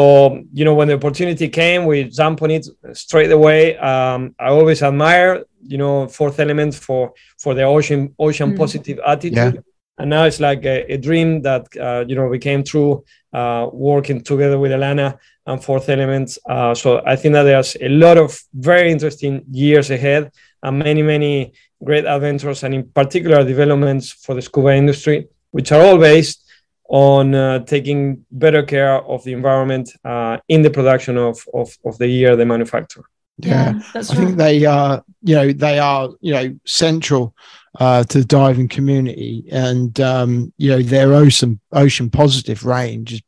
you 0.58 0.66
know, 0.66 0.76
when 0.80 0.88
the 0.88 0.96
opportunity 0.96 1.48
came, 1.50 1.82
we 1.86 1.98
jumped 2.20 2.42
on 2.42 2.52
it 2.52 2.66
straight 2.94 3.32
away. 3.32 3.78
Um, 3.78 4.20
I 4.40 4.48
always 4.50 4.82
admire, 4.82 5.44
you 5.72 5.78
know, 5.78 6.08
Fourth 6.08 6.40
Element 6.40 6.74
for 6.76 7.14
for 7.44 7.54
the 7.54 7.64
ocean 7.64 8.14
ocean 8.18 8.50
Mm. 8.54 8.58
positive 8.58 8.98
attitude. 9.06 9.54
Yeah. 9.56 9.62
And 9.98 10.10
now 10.10 10.26
it's 10.26 10.40
like 10.40 10.64
a, 10.66 10.94
a 10.94 10.98
dream 10.98 11.42
that 11.42 11.66
uh, 11.78 12.06
you 12.08 12.16
know 12.16 12.30
became 12.30 12.64
true, 12.64 13.04
uh, 13.34 13.68
working 13.72 14.22
together 14.22 14.60
with 14.60 14.72
Alana 14.72 15.18
and 15.46 15.64
Fourth 15.64 15.90
Elements. 15.90 16.38
Uh, 16.48 16.76
so 16.76 17.02
I 17.06 17.16
think 17.16 17.34
that 17.34 17.44
there's 17.44 17.76
a 17.82 17.90
lot 17.90 18.18
of 18.18 18.40
very 18.54 18.92
interesting 18.92 19.44
years 19.52 19.90
ahead 19.90 20.32
and 20.62 20.80
many 20.80 21.02
many 21.02 21.54
great 21.84 22.06
adventures 22.06 22.64
and 22.64 22.74
in 22.74 22.90
particular 22.90 23.44
developments 23.44 24.12
for 24.12 24.36
the 24.36 24.42
scuba 24.42 24.74
industry, 24.74 25.28
which 25.52 25.72
are 25.72 25.82
all 25.82 25.98
based 25.98 26.44
on 26.90 27.36
uh, 27.36 27.60
taking 27.66 28.26
better 28.32 28.64
care 28.64 29.04
of 29.04 29.24
the 29.24 29.34
environment 29.34 29.92
uh, 30.06 30.38
in 30.48 30.62
the 30.62 30.70
production 30.70 31.18
of, 31.18 31.44
of, 31.54 31.76
of 31.86 31.98
the 31.98 32.08
year 32.08 32.36
they 32.36 32.46
manufacture. 32.46 33.04
Yeah. 33.38 33.80
that's 33.94 34.10
I 34.10 34.16
think 34.16 34.38
they 34.38 34.66
are, 34.66 35.04
you 35.22 35.36
know, 35.36 35.52
they 35.52 35.80
are, 35.80 36.10
you 36.22 36.34
know, 36.34 36.60
central 36.66 37.36
uh, 37.80 38.04
to 38.06 38.20
the 38.20 38.26
diving 38.26 38.68
community, 38.68 39.46
and 39.52 40.00
um, 40.00 40.52
you 40.58 40.70
know, 40.70 40.82
their 40.82 41.14
ocean 41.14 41.60
ocean 41.72 42.10
positive 42.10 42.66
range 42.66 43.14
is, 43.14 43.22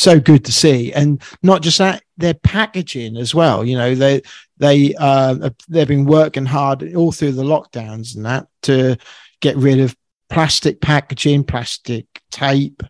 so 0.00 0.20
good 0.20 0.44
to 0.44 0.52
see, 0.52 0.92
and 0.92 1.22
not 1.42 1.62
just 1.62 1.78
that, 1.78 2.02
their 2.18 2.34
packaging 2.34 3.16
as 3.16 3.34
well. 3.34 3.64
You 3.64 3.76
know, 3.76 3.94
they 3.94 4.22
they 4.58 4.94
uh, 4.98 5.50
they've 5.68 5.88
been 5.88 6.04
working 6.04 6.46
hard 6.46 6.94
all 6.94 7.12
through 7.12 7.32
the 7.32 7.42
lockdowns 7.42 8.16
and 8.16 8.24
that 8.26 8.46
to 8.62 8.96
get 9.40 9.56
rid 9.56 9.80
of 9.80 9.96
plastic 10.28 10.80
packaging, 10.80 11.44
plastic 11.44 12.06
tape, 12.30 12.82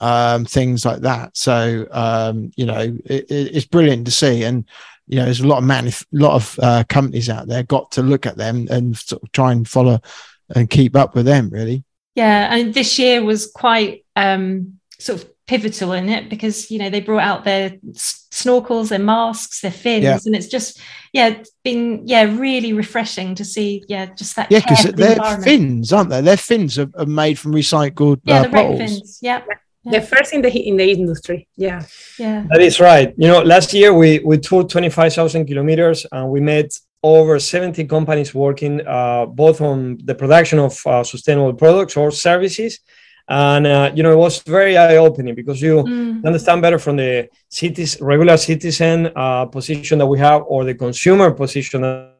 um, 0.00 0.44
things 0.44 0.84
like 0.84 1.00
that. 1.00 1.36
So 1.36 1.86
um, 1.90 2.50
you 2.56 2.66
know, 2.66 2.78
it, 3.04 3.30
it- 3.30 3.56
it's 3.56 3.66
brilliant 3.66 4.06
to 4.06 4.10
see, 4.12 4.44
and 4.44 4.64
you 5.08 5.16
know, 5.18 5.24
there's 5.24 5.40
a 5.40 5.46
lot 5.46 5.58
of 5.58 5.64
man, 5.64 5.86
a 5.86 5.92
lot 6.12 6.34
of 6.34 6.58
uh, 6.62 6.84
companies 6.88 7.28
out 7.30 7.46
there 7.46 7.62
got 7.62 7.92
to 7.92 8.02
look 8.02 8.26
at 8.26 8.36
them 8.36 8.66
and 8.70 8.96
sort 8.96 9.22
of 9.22 9.30
try 9.32 9.52
and 9.52 9.68
follow 9.68 10.00
and 10.54 10.70
keep 10.70 10.94
up 10.96 11.14
with 11.14 11.26
them. 11.26 11.50
Really, 11.50 11.84
Yeah, 12.14 12.54
and 12.54 12.72
this 12.74 12.98
year 12.98 13.22
was 13.24 13.50
quite 13.50 14.04
um, 14.16 14.78
sort 14.98 15.22
of 15.22 15.28
pivotal 15.46 15.92
in 15.92 16.08
it 16.08 16.28
because 16.28 16.70
you 16.70 16.78
know 16.78 16.90
they 16.90 17.00
brought 17.00 17.22
out 17.22 17.44
their 17.44 17.70
snorkels, 17.94 18.88
their 18.88 18.98
masks, 18.98 19.60
their 19.60 19.70
fins, 19.70 20.02
Yeah. 20.04 20.18
and 20.24 20.34
it's 20.34 20.48
just 20.48 20.80
yeah, 21.12 21.28
it's 21.28 21.50
been 21.64 22.02
yeah 22.06 22.24
really 22.24 22.72
refreshing 22.72 23.34
to 23.36 23.44
see 23.44 23.82
yeah 23.88 24.06
just 24.14 24.36
that 24.36 24.50
yeah, 24.50 24.60
because 24.60 24.82
for 24.82 24.92
the 24.92 24.96
they're 24.96 25.40
fins, 25.42 25.92
aren't 25.92 26.10
they? 26.10 26.20
Their 26.20 26.36
fins 26.36 26.78
are, 26.78 26.90
are 26.98 27.06
made 27.06 27.38
from 27.38 27.52
recycled 27.52 28.20
Yeah, 28.24 28.40
uh, 28.40 28.42
the 28.42 28.48
red 28.50 28.62
bottles. 28.62 28.78
fins. 28.78 29.18
Yeah, 29.22 29.42
The 29.84 30.00
first 30.00 30.32
in 30.34 30.42
the 30.42 30.50
in 30.50 30.76
the 30.76 30.90
industry. 30.90 31.46
Yeah. 31.56 31.84
yeah, 32.18 32.44
That 32.50 32.60
is 32.60 32.80
right. 32.80 33.14
You 33.16 33.28
know, 33.28 33.42
last 33.42 33.72
year 33.72 33.94
we, 33.94 34.18
we 34.18 34.36
toured 34.38 34.68
25,000 34.68 35.46
kilometers 35.46 36.04
and 36.10 36.28
we 36.28 36.40
met 36.40 36.76
over 37.14 37.38
70 37.38 37.84
companies 37.86 38.34
working 38.34 38.80
uh, 38.86 39.26
both 39.26 39.60
on 39.60 39.98
the 40.04 40.14
production 40.14 40.58
of 40.58 40.72
uh, 40.86 41.04
sustainable 41.04 41.54
products 41.54 41.96
or 41.96 42.10
services. 42.10 42.80
And, 43.28 43.66
uh, 43.66 43.90
you 43.94 44.02
know, 44.02 44.12
it 44.12 44.16
was 44.16 44.42
very 44.42 44.76
eye 44.76 44.96
opening 44.96 45.34
because 45.34 45.60
you 45.60 45.82
Mm, 45.84 46.24
understand 46.24 46.62
better 46.62 46.78
from 46.78 46.96
the 46.96 47.28
cities, 47.48 47.98
regular 48.00 48.36
citizen 48.36 49.10
uh, 49.16 49.46
position 49.46 49.98
that 49.98 50.06
we 50.06 50.18
have 50.18 50.42
or 50.46 50.64
the 50.64 50.74
consumer 50.74 51.30
position 51.32 51.82
that 51.82 52.12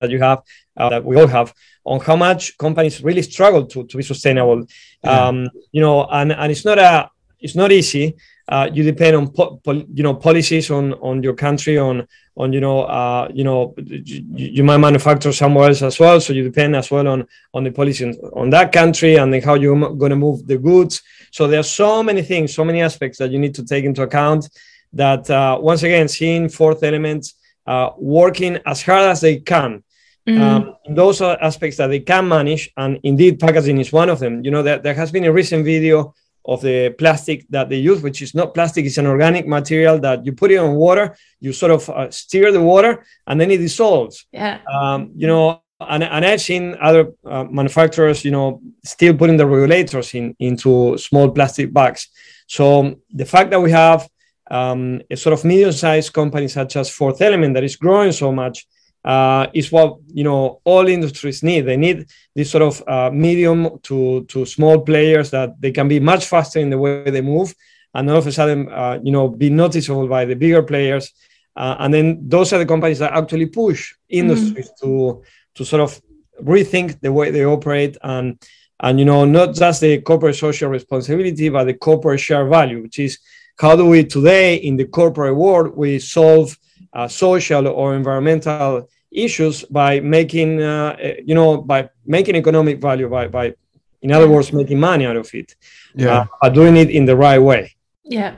that 0.00 0.10
you 0.10 0.20
have, 0.20 0.42
uh, 0.76 0.88
that 0.90 1.04
we 1.04 1.16
all 1.16 1.26
have, 1.26 1.54
on 1.84 2.00
how 2.00 2.16
much 2.16 2.56
companies 2.58 3.02
really 3.02 3.22
struggle 3.22 3.64
to, 3.66 3.84
to 3.86 3.96
be 3.96 4.02
sustainable. 4.02 4.66
Yeah. 5.02 5.26
Um, 5.28 5.48
you 5.72 5.80
know, 5.80 6.06
and, 6.06 6.32
and 6.32 6.52
it's 6.52 6.64
not 6.64 6.78
a 6.78 7.10
it's 7.40 7.54
not 7.54 7.72
easy. 7.72 8.16
Uh, 8.46 8.68
you 8.72 8.82
depend 8.82 9.16
on 9.16 9.30
po- 9.30 9.60
you 9.66 10.02
know 10.02 10.14
policies 10.14 10.70
on 10.70 10.92
on 10.94 11.22
your 11.22 11.32
country 11.32 11.78
on 11.78 12.06
on 12.36 12.52
you 12.52 12.60
know 12.60 12.82
uh, 12.82 13.26
you 13.32 13.42
know 13.42 13.74
you, 13.78 14.22
you 14.34 14.64
might 14.64 14.76
manufacture 14.76 15.32
somewhere 15.32 15.68
else 15.68 15.82
as 15.82 15.98
well, 15.98 16.20
so 16.20 16.32
you 16.32 16.42
depend 16.42 16.76
as 16.76 16.90
well 16.90 17.08
on 17.08 17.26
on 17.54 17.64
the 17.64 17.70
policies 17.70 18.18
on, 18.34 18.50
that 18.50 18.70
country 18.70 19.16
and 19.16 19.32
then 19.32 19.40
how 19.40 19.54
you're 19.54 19.94
going 19.94 20.10
to 20.10 20.16
move 20.16 20.46
the 20.46 20.58
goods. 20.58 21.02
So 21.30 21.46
there 21.48 21.60
are 21.60 21.70
so 21.82 22.02
many 22.02 22.22
things, 22.22 22.54
so 22.54 22.64
many 22.64 22.82
aspects 22.82 23.18
that 23.18 23.30
you 23.30 23.38
need 23.38 23.54
to 23.54 23.64
take 23.64 23.84
into 23.84 24.02
account. 24.02 24.48
That 24.92 25.28
uh, 25.30 25.58
once 25.60 25.82
again, 25.82 26.06
seeing 26.06 26.48
fourth 26.48 26.82
elements 26.82 27.34
uh, 27.66 27.90
working 27.96 28.58
as 28.66 28.82
hard 28.82 29.10
as 29.10 29.20
they 29.20 29.38
can 29.38 29.82
mm, 30.28 30.40
um, 30.40 30.76
those 30.88 31.20
are 31.20 31.38
aspects 31.40 31.76
that 31.78 31.88
they 31.88 32.00
can 32.00 32.28
manage 32.28 32.70
and 32.76 32.98
indeed 33.02 33.40
packaging 33.40 33.78
is 33.78 33.92
one 33.92 34.08
of 34.08 34.18
them 34.18 34.44
you 34.44 34.50
know 34.50 34.62
there, 34.62 34.78
there 34.78 34.94
has 34.94 35.10
been 35.10 35.24
a 35.24 35.32
recent 35.32 35.64
video 35.64 36.14
of 36.46 36.60
the 36.60 36.90
plastic 36.98 37.46
that 37.48 37.68
they 37.68 37.76
use 37.76 38.02
which 38.02 38.20
is 38.20 38.34
not 38.34 38.54
plastic 38.54 38.84
it's 38.84 38.98
an 38.98 39.06
organic 39.06 39.46
material 39.46 39.98
that 39.98 40.24
you 40.26 40.32
put 40.32 40.50
it 40.50 40.58
on 40.58 40.74
water 40.74 41.16
you 41.40 41.52
sort 41.52 41.72
of 41.72 41.88
uh, 41.90 42.10
stir 42.10 42.52
the 42.52 42.60
water 42.60 43.04
and 43.26 43.40
then 43.40 43.50
it 43.50 43.58
dissolves. 43.58 44.26
Yeah, 44.32 44.60
um, 44.72 45.12
you 45.16 45.26
know 45.26 45.62
and, 45.80 46.02
and 46.04 46.24
i've 46.24 46.40
seen 46.40 46.76
other 46.80 47.12
uh, 47.26 47.44
manufacturers 47.44 48.24
you 48.24 48.30
know 48.30 48.60
still 48.84 49.14
putting 49.14 49.36
the 49.36 49.46
regulators 49.46 50.14
in 50.14 50.34
into 50.38 50.96
small 50.98 51.30
plastic 51.30 51.72
bags. 51.72 52.08
So 52.46 53.00
the 53.10 53.24
fact 53.24 53.50
that 53.50 53.60
we 53.60 53.70
have 53.70 54.08
um, 54.50 55.00
a 55.10 55.16
sort 55.16 55.32
of 55.32 55.44
medium-sized 55.44 56.12
company 56.12 56.48
such 56.48 56.76
as 56.76 56.90
fourth 56.90 57.20
element 57.22 57.54
that 57.54 57.64
is 57.64 57.76
growing 57.76 58.12
so 58.12 58.30
much 58.30 58.66
uh, 59.04 59.46
is 59.52 59.70
what 59.70 59.98
you 60.12 60.24
know 60.24 60.60
all 60.64 60.88
industries 60.88 61.42
need. 61.42 61.62
They 61.62 61.76
need 61.76 62.06
this 62.34 62.50
sort 62.50 62.62
of 62.62 62.82
uh, 62.86 63.10
medium 63.10 63.78
to 63.82 64.24
to 64.24 64.46
small 64.46 64.80
players 64.80 65.30
that 65.30 65.60
they 65.60 65.72
can 65.72 65.88
be 65.88 66.00
much 66.00 66.26
faster 66.26 66.58
in 66.58 66.70
the 66.70 66.78
way 66.78 67.10
they 67.10 67.20
move 67.20 67.54
and 67.94 68.10
all 68.10 68.18
of 68.18 68.26
a 68.26 68.32
sudden 68.32 68.68
uh, 68.70 68.98
you 69.02 69.12
know 69.12 69.28
be 69.28 69.50
noticeable 69.50 70.08
by 70.08 70.24
the 70.24 70.34
bigger 70.34 70.62
players. 70.62 71.12
Uh, 71.56 71.76
and 71.78 71.94
then 71.94 72.28
those 72.28 72.52
are 72.52 72.58
the 72.58 72.66
companies 72.66 72.98
that 72.98 73.12
actually 73.12 73.46
push 73.46 73.94
industries 74.08 74.70
to 74.80 75.22
to 75.54 75.64
sort 75.64 75.82
of 75.82 76.00
rethink 76.42 77.00
the 77.00 77.12
way 77.12 77.30
they 77.30 77.44
operate 77.44 77.96
and 78.02 78.42
and 78.80 78.98
you 78.98 79.04
know 79.04 79.24
not 79.24 79.54
just 79.54 79.80
the 79.80 80.00
corporate 80.00 80.34
social 80.34 80.68
responsibility 80.68 81.48
but 81.48 81.64
the 81.64 81.74
corporate 81.74 82.18
share 82.18 82.48
value 82.48 82.82
which 82.82 82.98
is 82.98 83.18
how 83.60 83.76
do 83.76 83.86
we 83.86 84.02
today 84.02 84.56
in 84.56 84.76
the 84.76 84.84
corporate 84.84 85.36
world 85.36 85.76
we 85.76 86.00
solve 86.00 86.58
uh, 86.92 87.06
social 87.06 87.68
or 87.68 87.94
environmental 87.94 88.88
issues 89.14 89.62
by 89.64 90.00
making 90.00 90.60
uh, 90.62 90.96
you 91.24 91.34
know 91.34 91.58
by 91.62 91.88
making 92.04 92.34
economic 92.36 92.80
value 92.80 93.08
by 93.08 93.26
by 93.28 93.54
in 94.02 94.12
other 94.12 94.28
words 94.28 94.52
making 94.52 94.78
money 94.78 95.06
out 95.06 95.16
of 95.16 95.28
it 95.34 95.54
Yeah. 95.94 96.26
uh, 96.42 96.48
doing 96.50 96.76
it 96.76 96.90
in 96.90 97.04
the 97.06 97.16
right 97.16 97.38
way 97.38 97.74
Yeah. 98.04 98.34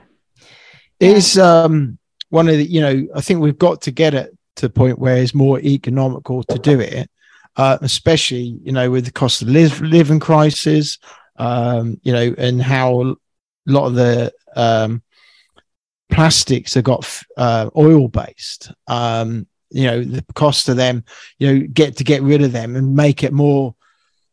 is 1.00 1.38
um 1.38 1.98
one 2.30 2.48
of 2.48 2.56
the 2.56 2.64
you 2.64 2.80
know 2.80 3.06
i 3.14 3.20
think 3.20 3.40
we've 3.40 3.58
got 3.58 3.80
to 3.82 3.90
get 3.90 4.14
it 4.14 4.36
to 4.56 4.66
the 4.68 4.72
point 4.72 4.98
where 4.98 5.16
it's 5.16 5.34
more 5.34 5.58
economical 5.60 6.42
to 6.44 6.58
do 6.58 6.80
it 6.80 7.10
uh 7.56 7.78
especially 7.80 8.58
you 8.62 8.72
know 8.72 8.90
with 8.90 9.04
the 9.06 9.12
cost 9.12 9.42
of 9.42 9.48
live, 9.48 9.80
living 9.80 10.20
crisis 10.20 10.98
um 11.36 11.98
you 12.02 12.12
know 12.12 12.34
and 12.38 12.62
how 12.62 12.88
a 13.02 13.14
lot 13.66 13.86
of 13.86 13.94
the 13.94 14.32
um 14.56 15.02
plastics 16.10 16.74
have 16.74 16.84
got 16.84 17.02
f- 17.04 17.26
uh, 17.36 17.68
oil 17.76 18.08
based 18.08 18.72
um 18.86 19.46
you 19.70 19.84
know 19.86 20.02
the 20.04 20.24
cost 20.34 20.68
of 20.68 20.76
them 20.76 21.04
you 21.38 21.52
know 21.60 21.66
get 21.72 21.96
to 21.96 22.04
get 22.04 22.22
rid 22.22 22.42
of 22.42 22.52
them 22.52 22.76
and 22.76 22.94
make 22.94 23.22
it 23.24 23.32
more 23.32 23.74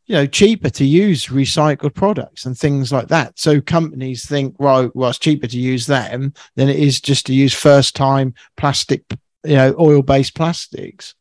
you 0.05 0.15
know 0.15 0.25
cheaper 0.25 0.69
to 0.69 0.85
use 0.85 1.27
recycled 1.27 1.93
products 1.95 2.45
and 2.45 2.57
things 2.57 2.91
like 2.91 3.07
that 3.07 3.37
so 3.39 3.59
companies 3.61 4.27
think 4.27 4.55
right 4.59 4.93
well 4.95 5.09
it's 5.09 5.17
cheaper 5.19 5.47
to 5.47 5.57
use 5.57 5.85
them 5.87 6.33
than 6.55 6.69
it 6.69 6.75
is 6.77 6.99
just 7.01 7.25
to 7.25 7.33
use 7.33 7.53
first 7.53 7.95
time 7.95 8.33
plastic 8.57 9.03
you 9.45 9.55
know 9.55 9.73
oil 9.79 10.01
based 10.01 10.35
plastics 10.35 11.15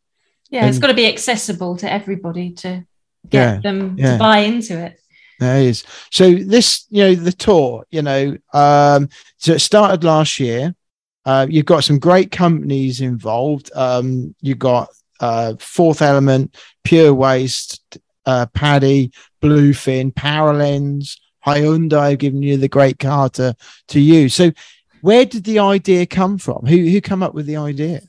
Yeah. 0.50 0.66
it's 0.66 0.78
got 0.78 0.88
to 0.88 0.94
be 0.94 1.06
accessible 1.06 1.76
to 1.78 1.90
everybody 1.90 2.50
to 2.62 2.84
get 3.28 3.54
Yeah, 3.54 3.60
them 3.60 3.96
yeah. 3.98 4.12
to 4.14 4.18
buy 4.18 4.38
into 4.38 4.78
it. 4.78 4.98
there 5.40 5.62
is 5.62 5.84
so 6.10 6.32
this 6.34 6.84
you 6.90 7.04
know 7.04 7.14
the 7.14 7.32
tour 7.32 7.84
you 7.90 8.02
know 8.02 8.36
um 8.52 9.08
so 9.38 9.52
it 9.54 9.60
started 9.60 10.04
last 10.04 10.38
year 10.40 10.74
uh 11.24 11.46
you've 11.48 11.66
got 11.66 11.84
some 11.84 11.98
great 11.98 12.30
companies 12.30 13.00
involved 13.00 13.70
um 13.74 14.34
you 14.40 14.54
got 14.54 14.88
uh 15.20 15.54
fourth 15.58 16.02
element 16.02 16.56
pure 16.84 17.14
waste 17.14 17.98
uh 18.26 18.46
PADI 18.54 19.12
bluefin 19.40 20.12
Paralenz 20.12 21.18
hyundai 21.46 22.10
have 22.10 22.18
given 22.18 22.42
you 22.42 22.56
the 22.56 22.68
great 22.68 22.98
car 22.98 23.28
to 23.30 23.54
to 23.88 24.00
use 24.00 24.34
so 24.34 24.52
where 25.00 25.24
did 25.24 25.44
the 25.44 25.58
idea 25.58 26.06
come 26.06 26.38
from 26.38 26.64
who 26.66 26.76
who 26.76 27.00
come 27.00 27.22
up 27.22 27.34
with 27.34 27.46
the 27.46 27.56
idea 27.56 28.00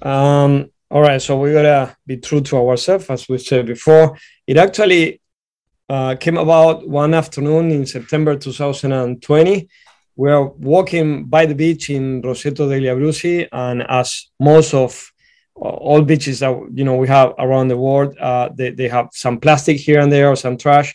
Um, 0.00 0.70
all 0.90 1.02
right, 1.02 1.20
so 1.20 1.38
we 1.38 1.52
gotta 1.52 1.96
be 2.06 2.16
true 2.16 2.40
to 2.42 2.56
ourselves, 2.56 3.10
as 3.10 3.28
we 3.28 3.38
said 3.38 3.66
before. 3.66 4.16
It 4.46 4.56
actually 4.56 5.20
uh, 5.88 6.14
came 6.16 6.38
about 6.38 6.88
one 6.88 7.14
afternoon 7.14 7.70
in 7.70 7.86
September 7.86 8.36
2020. 8.36 9.68
We 10.18 10.30
are 10.30 10.44
walking 10.44 11.24
by 11.24 11.46
the 11.46 11.54
beach 11.54 11.90
in 11.90 12.20
Roseto 12.22 12.68
degli 12.68 12.88
Abruzzi, 12.88 13.48
and 13.52 13.82
as 13.88 14.30
most 14.40 14.74
of 14.74 14.90
uh, 15.56 15.68
all 15.68 16.02
beaches 16.02 16.40
that 16.40 16.54
you 16.74 16.84
know 16.84 16.96
we 16.96 17.08
have 17.08 17.32
around 17.38 17.68
the 17.68 17.78
world, 17.78 18.16
uh, 18.18 18.50
they, 18.54 18.70
they 18.70 18.88
have 18.88 19.08
some 19.12 19.38
plastic 19.38 19.78
here 19.78 20.00
and 20.00 20.12
there 20.12 20.28
or 20.28 20.36
some 20.36 20.56
trash. 20.58 20.94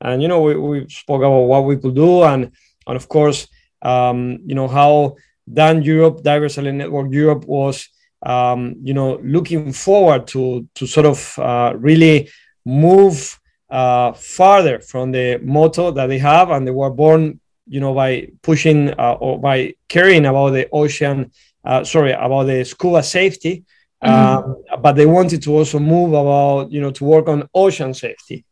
And 0.00 0.20
you 0.20 0.28
know 0.28 0.42
we, 0.42 0.56
we 0.56 0.88
spoke 0.88 1.22
about 1.22 1.46
what 1.52 1.64
we 1.64 1.76
could 1.76 1.94
do, 1.94 2.24
and 2.24 2.50
and 2.86 2.96
of 2.96 3.08
course, 3.08 3.46
um, 3.82 4.40
you 4.44 4.54
know 4.54 4.68
how 4.68 5.16
Dan 5.50 5.82
Europe, 5.82 6.22
Divers 6.22 6.58
Alert 6.58 6.72
Network 6.72 7.12
Europe 7.12 7.44
was 7.46 7.88
um, 8.24 8.76
you 8.82 8.94
know, 8.94 9.20
looking 9.22 9.72
forward 9.72 10.26
to 10.28 10.66
to 10.74 10.86
sort 10.86 11.06
of 11.06 11.38
uh, 11.38 11.74
really 11.76 12.30
move 12.64 13.38
uh, 13.70 14.12
farther 14.12 14.80
from 14.80 15.12
the 15.12 15.38
motto 15.42 15.90
that 15.90 16.06
they 16.06 16.18
have, 16.18 16.50
and 16.50 16.66
they 16.66 16.70
were 16.70 16.90
born, 16.90 17.40
you 17.66 17.80
know, 17.80 17.94
by 17.94 18.28
pushing 18.42 18.90
uh, 18.98 19.16
or 19.20 19.38
by 19.38 19.74
caring 19.88 20.26
about 20.26 20.50
the 20.50 20.68
ocean, 20.70 21.30
uh, 21.64 21.82
sorry, 21.84 22.12
about 22.12 22.44
the 22.44 22.64
scuba 22.64 23.02
safety, 23.02 23.64
um, 24.02 24.62
but 24.82 24.92
they 24.92 25.06
wanted 25.06 25.42
to 25.42 25.50
also 25.52 25.78
move 25.78 26.12
about, 26.12 26.70
you 26.70 26.80
know, 26.80 26.90
to 26.90 27.04
work 27.04 27.28
on 27.28 27.48
ocean 27.54 27.94
safety. 27.94 28.44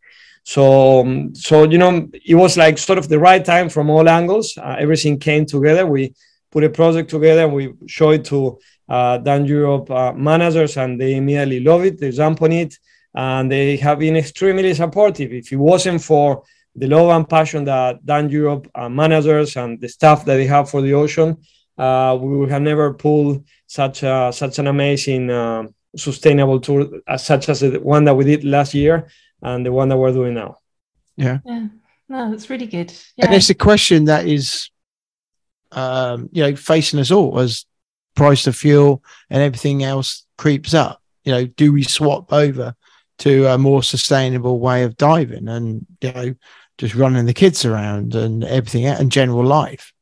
So, 0.44 1.00
um, 1.00 1.34
so 1.34 1.64
you 1.64 1.78
know, 1.78 2.08
it 2.24 2.34
was 2.34 2.56
like 2.56 2.78
sort 2.78 2.98
of 2.98 3.08
the 3.08 3.18
right 3.18 3.44
time 3.44 3.68
from 3.68 3.90
all 3.90 4.08
angles. 4.08 4.56
Uh, 4.56 4.76
everything 4.78 5.18
came 5.18 5.46
together. 5.46 5.86
We 5.86 6.14
put 6.50 6.64
a 6.64 6.70
project 6.70 7.10
together 7.10 7.44
and 7.44 7.52
we 7.52 7.74
showed 7.86 8.20
it 8.20 8.24
to 8.26 8.58
uh, 8.88 9.18
Dan 9.18 9.44
Europe 9.44 9.90
uh, 9.90 10.12
managers, 10.12 10.76
and 10.76 11.00
they 11.00 11.14
immediately 11.14 11.60
love 11.60 11.84
it. 11.84 12.00
They 12.00 12.10
jump 12.10 12.42
on 12.42 12.52
it, 12.52 12.76
and 13.14 13.50
they 13.50 13.76
have 13.76 13.98
been 13.98 14.16
extremely 14.16 14.74
supportive. 14.74 15.32
If 15.32 15.52
it 15.52 15.56
wasn't 15.56 16.02
for 16.02 16.42
the 16.74 16.86
love 16.86 17.10
and 17.10 17.28
passion 17.28 17.64
that 17.64 18.04
Dan 18.04 18.30
Europe 18.30 18.70
uh, 18.74 18.88
managers 18.88 19.56
and 19.56 19.80
the 19.80 19.88
staff 19.88 20.24
that 20.24 20.36
they 20.36 20.46
have 20.46 20.70
for 20.70 20.80
the 20.80 20.94
ocean, 20.94 21.36
uh, 21.78 22.16
we 22.20 22.36
would 22.38 22.50
have 22.50 22.62
never 22.62 22.94
pulled 22.94 23.44
such 23.66 24.02
a, 24.02 24.30
such 24.32 24.58
an 24.58 24.66
amazing 24.66 25.30
uh, 25.30 25.64
sustainable 25.96 26.60
tour, 26.60 26.88
as 27.06 27.24
such 27.24 27.48
as 27.48 27.60
the 27.60 27.78
one 27.78 28.04
that 28.04 28.14
we 28.14 28.24
did 28.24 28.44
last 28.44 28.74
year 28.74 29.08
and 29.42 29.66
the 29.66 29.72
one 29.72 29.88
that 29.88 29.96
we're 29.96 30.12
doing 30.12 30.34
now. 30.34 30.56
Yeah. 31.16 31.38
No, 32.08 32.30
that's 32.30 32.50
really 32.50 32.66
good. 32.66 32.92
and 33.18 33.34
it's 33.34 33.50
a 33.50 33.54
question 33.54 34.04
that 34.06 34.26
is 34.26 34.70
um 35.72 36.28
you 36.32 36.42
know 36.42 36.54
facing 36.54 37.00
us 37.00 37.10
all 37.10 37.38
as 37.38 37.64
price 38.14 38.46
of 38.46 38.54
fuel 38.54 39.02
and 39.30 39.42
everything 39.42 39.82
else 39.82 40.26
creeps 40.36 40.74
up 40.74 41.00
you 41.24 41.32
know 41.32 41.46
do 41.46 41.72
we 41.72 41.82
swap 41.82 42.30
over 42.30 42.74
to 43.18 43.46
a 43.46 43.56
more 43.56 43.82
sustainable 43.82 44.60
way 44.60 44.82
of 44.82 44.96
diving 44.98 45.48
and 45.48 45.86
you 46.02 46.12
know 46.12 46.34
just 46.78 46.94
running 46.94 47.26
the 47.26 47.34
kids 47.34 47.64
around 47.64 48.14
and 48.14 48.44
everything 48.44 48.86
and 48.86 49.12
general 49.12 49.44
life 49.44 49.92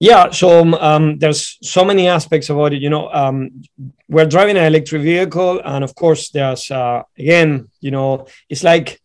Yeah, 0.00 0.30
so 0.30 0.60
um, 0.60 0.74
um, 0.74 1.18
there's 1.18 1.58
so 1.60 1.84
many 1.84 2.06
aspects 2.06 2.50
about 2.50 2.72
it. 2.72 2.80
You 2.80 2.88
know, 2.88 3.10
um, 3.10 3.62
we're 4.08 4.26
driving 4.26 4.56
an 4.56 4.64
electric 4.64 5.02
vehicle, 5.02 5.60
and 5.64 5.82
of 5.82 5.92
course, 5.94 6.30
there's 6.30 6.70
uh, 6.70 7.02
again, 7.18 7.68
you 7.80 7.90
know, 7.90 8.26
it's 8.48 8.62
like 8.62 9.00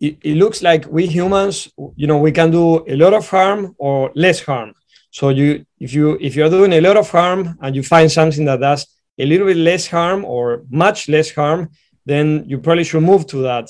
it, 0.00 0.18
it 0.22 0.36
looks 0.36 0.62
like 0.62 0.86
we 0.88 1.06
humans, 1.06 1.68
you 1.96 2.06
know, 2.06 2.18
we 2.18 2.32
can 2.32 2.50
do 2.50 2.84
a 2.88 2.96
lot 2.96 3.14
of 3.14 3.28
harm 3.28 3.74
or 3.78 4.10
less 4.14 4.40
harm. 4.40 4.74
So 5.10 5.30
you, 5.30 5.64
if 5.78 5.92
you 5.94 6.18
if 6.20 6.34
you're 6.36 6.50
doing 6.50 6.72
a 6.72 6.80
lot 6.80 6.96
of 6.96 7.10
harm 7.10 7.56
and 7.60 7.74
you 7.74 7.82
find 7.82 8.10
something 8.10 8.44
that 8.46 8.60
does 8.60 8.86
a 9.18 9.26
little 9.26 9.46
bit 9.46 9.56
less 9.56 9.86
harm 9.86 10.24
or 10.24 10.64
much 10.70 11.08
less 11.08 11.30
harm, 11.30 11.70
then 12.06 12.44
you 12.46 12.58
probably 12.58 12.84
should 12.84 13.02
move 13.02 13.26
to 13.28 13.42
that, 13.42 13.68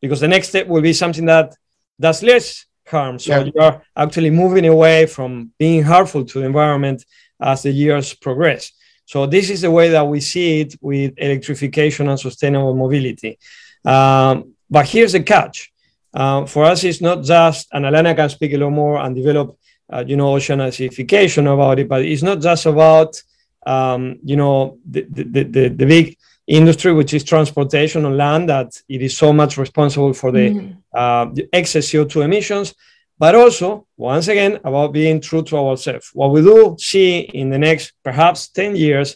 because 0.00 0.20
the 0.20 0.28
next 0.28 0.48
step 0.48 0.66
will 0.66 0.82
be 0.82 0.92
something 0.92 1.26
that 1.26 1.54
does 2.00 2.22
less 2.22 2.66
harm. 2.86 3.18
So 3.18 3.30
Yeah. 3.32 3.44
you 3.44 3.60
are 3.60 3.82
actually 3.96 4.30
moving 4.30 4.66
away 4.66 5.06
from 5.06 5.52
being 5.58 5.82
harmful 5.82 6.24
to 6.24 6.40
the 6.40 6.46
environment 6.46 7.04
as 7.40 7.62
the 7.62 7.70
years 7.70 8.14
progress. 8.14 8.72
So 9.04 9.26
this 9.26 9.50
is 9.50 9.62
the 9.62 9.70
way 9.70 9.88
that 9.90 10.06
we 10.06 10.20
see 10.20 10.60
it 10.60 10.76
with 10.80 11.14
electrification 11.16 12.08
and 12.08 12.18
sustainable 12.20 12.74
mobility. 12.74 13.38
Um, 13.84 14.54
but 14.70 14.86
here's 14.86 15.12
the 15.12 15.22
catch. 15.22 15.72
Uh, 16.12 16.44
for 16.46 16.64
us, 16.64 16.84
it's 16.84 17.00
not 17.00 17.22
just, 17.22 17.68
and 17.72 17.84
Alana 17.84 18.14
can 18.14 18.28
speak 18.28 18.52
a 18.54 18.58
lot 18.58 18.70
more 18.70 18.98
and 18.98 19.14
develop, 19.14 19.56
uh, 19.92 20.04
you 20.06 20.16
know, 20.16 20.34
ocean 20.34 20.58
acidification 20.58 21.52
about 21.52 21.78
it, 21.78 21.88
but 21.88 22.02
it's 22.04 22.22
not 22.22 22.40
just 22.40 22.66
about, 22.66 23.22
um, 23.66 24.18
you 24.24 24.36
know, 24.36 24.78
the, 24.88 25.06
the, 25.08 25.24
the, 25.44 25.68
the 25.68 25.86
big 25.86 26.16
industry, 26.48 26.92
which 26.94 27.12
is 27.14 27.22
transportation 27.24 28.04
on 28.04 28.16
land, 28.16 28.48
that 28.48 28.70
it 28.88 29.02
is 29.02 29.16
so 29.16 29.32
much 29.32 29.56
responsible 29.58 30.12
for 30.14 30.32
the 30.32 30.50
Mhm. 30.50 30.76
uh, 30.94 31.26
the 31.36 31.46
excess 31.52 31.86
CO2 31.88 32.22
emissions, 32.22 32.74
but 33.18 33.34
also, 33.34 33.86
once 33.96 34.26
again, 34.28 34.58
about 34.64 34.92
being 34.92 35.20
true 35.20 35.42
to 35.42 35.56
ourselves. 35.58 36.10
What 36.14 36.30
we 36.32 36.40
do 36.42 36.76
see 36.78 37.18
in 37.40 37.50
the 37.50 37.58
next 37.58 37.92
perhaps 38.02 38.48
10 38.48 38.74
years, 38.74 39.08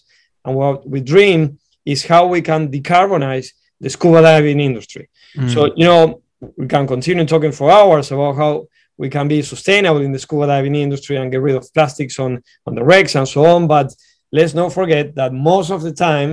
and 0.44 0.54
what 0.54 0.88
we 0.88 1.00
dream 1.00 1.58
is 1.92 2.06
how 2.06 2.26
we 2.26 2.40
can 2.42 2.70
decarbonize 2.70 3.48
the 3.80 3.88
scuba 3.90 4.20
diving 4.22 4.60
industry. 4.60 5.08
So, 5.48 5.60
you 5.80 5.86
know, 5.86 6.20
we 6.58 6.66
can 6.66 6.86
continue 6.86 7.24
talking 7.24 7.52
for 7.52 7.70
hours 7.70 8.12
about 8.12 8.36
how 8.36 8.66
we 8.98 9.08
can 9.08 9.26
be 9.26 9.40
sustainable 9.42 10.02
in 10.02 10.12
the 10.12 10.18
scuba 10.18 10.46
diving 10.46 10.74
industry 10.74 11.16
and 11.16 11.32
get 11.32 11.40
rid 11.40 11.56
of 11.56 11.72
plastics 11.72 12.18
on, 12.18 12.42
on 12.66 12.74
the 12.74 12.84
wrecks 12.84 13.14
and 13.16 13.26
so 13.26 13.46
on. 13.46 13.66
But 13.66 13.88
let's 14.30 14.54
not 14.54 14.72
forget 14.72 15.14
that 15.14 15.32
most 15.32 15.70
of 15.70 15.80
the 15.82 15.92
time, 15.92 16.30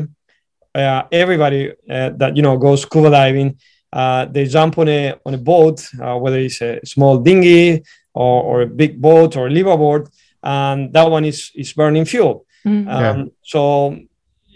everybody 0.76 1.72
uh, 1.90 2.10
that 2.18 2.36
you 2.36 2.42
know 2.42 2.58
goes 2.58 2.82
scuba 2.82 3.10
diving, 3.10 3.58
uh, 3.94 4.26
they 4.26 4.46
jump 4.46 4.78
on 4.78 4.88
a 4.88 5.16
on 5.26 5.34
a 5.34 5.38
boat, 5.38 5.88
uh, 6.02 6.16
whether 6.18 6.40
it's 6.40 6.62
a 6.62 6.80
small 6.86 7.18
dinghy 7.18 7.84
or, 8.14 8.44
or 8.44 8.62
a 8.62 8.68
big 8.68 9.02
boat 9.02 9.36
or 9.38 9.48
a 9.48 9.50
liveaboard, 9.50 10.10
and 10.44 10.94
that 10.94 11.10
one 11.10 11.26
is 11.26 11.52
is 11.56 11.74
burning 11.74 12.06
fuel. 12.06 12.46
Mhm. 12.66 12.88
Um, 12.88 13.32
So, 13.42 13.96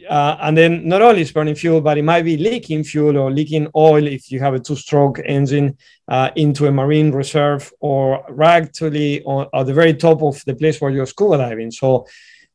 uh, 0.09 0.36
and 0.41 0.57
then 0.57 0.88
not 0.88 1.01
only 1.01 1.22
is 1.22 1.32
burning 1.32 1.55
fuel, 1.55 1.82
but 1.82 1.97
it 1.97 2.03
might 2.03 2.24
be 2.24 2.38
leaking 2.38 2.84
fuel 2.84 3.18
or 3.18 3.32
leaking 3.32 3.68
oil 3.76 4.05
if 4.05 4.30
you 4.32 4.39
have 4.41 4.53
a 4.53 4.59
two-stroke 4.59 5.22
engine 5.26 5.78
uh, 6.09 6.30
into 6.36 6.68
a 6.68 6.72
marine 6.72 7.11
reserve 7.11 7.72
or 7.80 8.26
actually 8.43 9.24
on, 9.24 9.47
at 9.53 9.66
the 9.66 9.74
very 9.74 9.93
top 9.93 10.22
of 10.22 10.43
the 10.45 10.55
place 10.55 10.82
where 10.82 10.91
you're 10.91 11.07
scuba 11.07 11.38
diving. 11.38 11.72
So, 11.72 12.05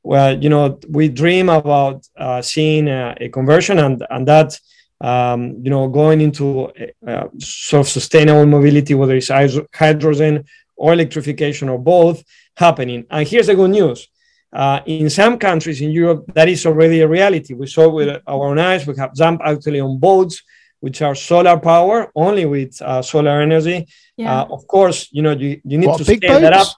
well, 0.03 0.43
you 0.43 0.49
know, 0.49 0.79
we 0.89 1.09
dream 1.09 1.49
about 1.49 2.07
uh, 2.17 2.41
seeing 2.43 2.89
a, 2.89 3.17
a 3.21 3.29
conversion 3.29 3.79
and 3.79 4.05
and 4.11 4.27
that. 4.29 4.59
Um, 5.01 5.61
you 5.63 5.71
know, 5.71 5.89
going 5.89 6.21
into 6.21 6.73
uh, 7.07 7.29
sort 7.39 7.83
of 7.83 7.89
sustainable 7.89 8.47
mobility, 8.47 8.95
whether 8.95 9.15
it's 9.15 9.29
hydrogen 9.29 10.45
or 10.77 10.93
electrification 10.93 11.69
or 11.69 11.79
both, 11.79 12.25
happening. 12.57 13.07
And 13.09 13.29
here's 13.29 13.47
the 13.47 13.55
good 13.55 13.71
news: 13.71 14.09
uh, 14.53 14.81
in 14.87 15.09
some 15.09 15.39
countries 15.39 15.81
in 15.81 15.93
Europe, 15.93 16.25
that 16.35 16.49
is 16.49 16.67
already 16.67 17.01
a 17.01 17.07
reality. 17.07 17.55
We 17.55 17.69
saw 17.69 17.89
with 17.89 18.09
our 18.27 18.49
own 18.49 18.59
eyes, 18.59 18.89
we 18.89 18.97
have 18.97 19.15
jump 19.15 19.41
actually 19.45 19.79
on 19.79 20.01
boats, 20.01 20.43
which 20.81 21.01
are 21.03 21.15
solar 21.15 21.59
power, 21.59 22.11
only 22.17 22.45
with 22.45 22.81
uh, 22.83 23.03
solar 23.03 23.41
energy. 23.41 23.87
Yeah. 24.17 24.41
Uh, 24.41 24.47
of 24.51 24.67
course, 24.67 25.09
you 25.13 25.23
know, 25.23 25.33
you, 25.33 25.61
you 25.65 25.79
need 25.79 25.87
What 25.87 25.99
to 25.99 26.05
big 26.05 26.25
scale 26.25 26.41
that 26.41 26.53
up. 26.53 26.69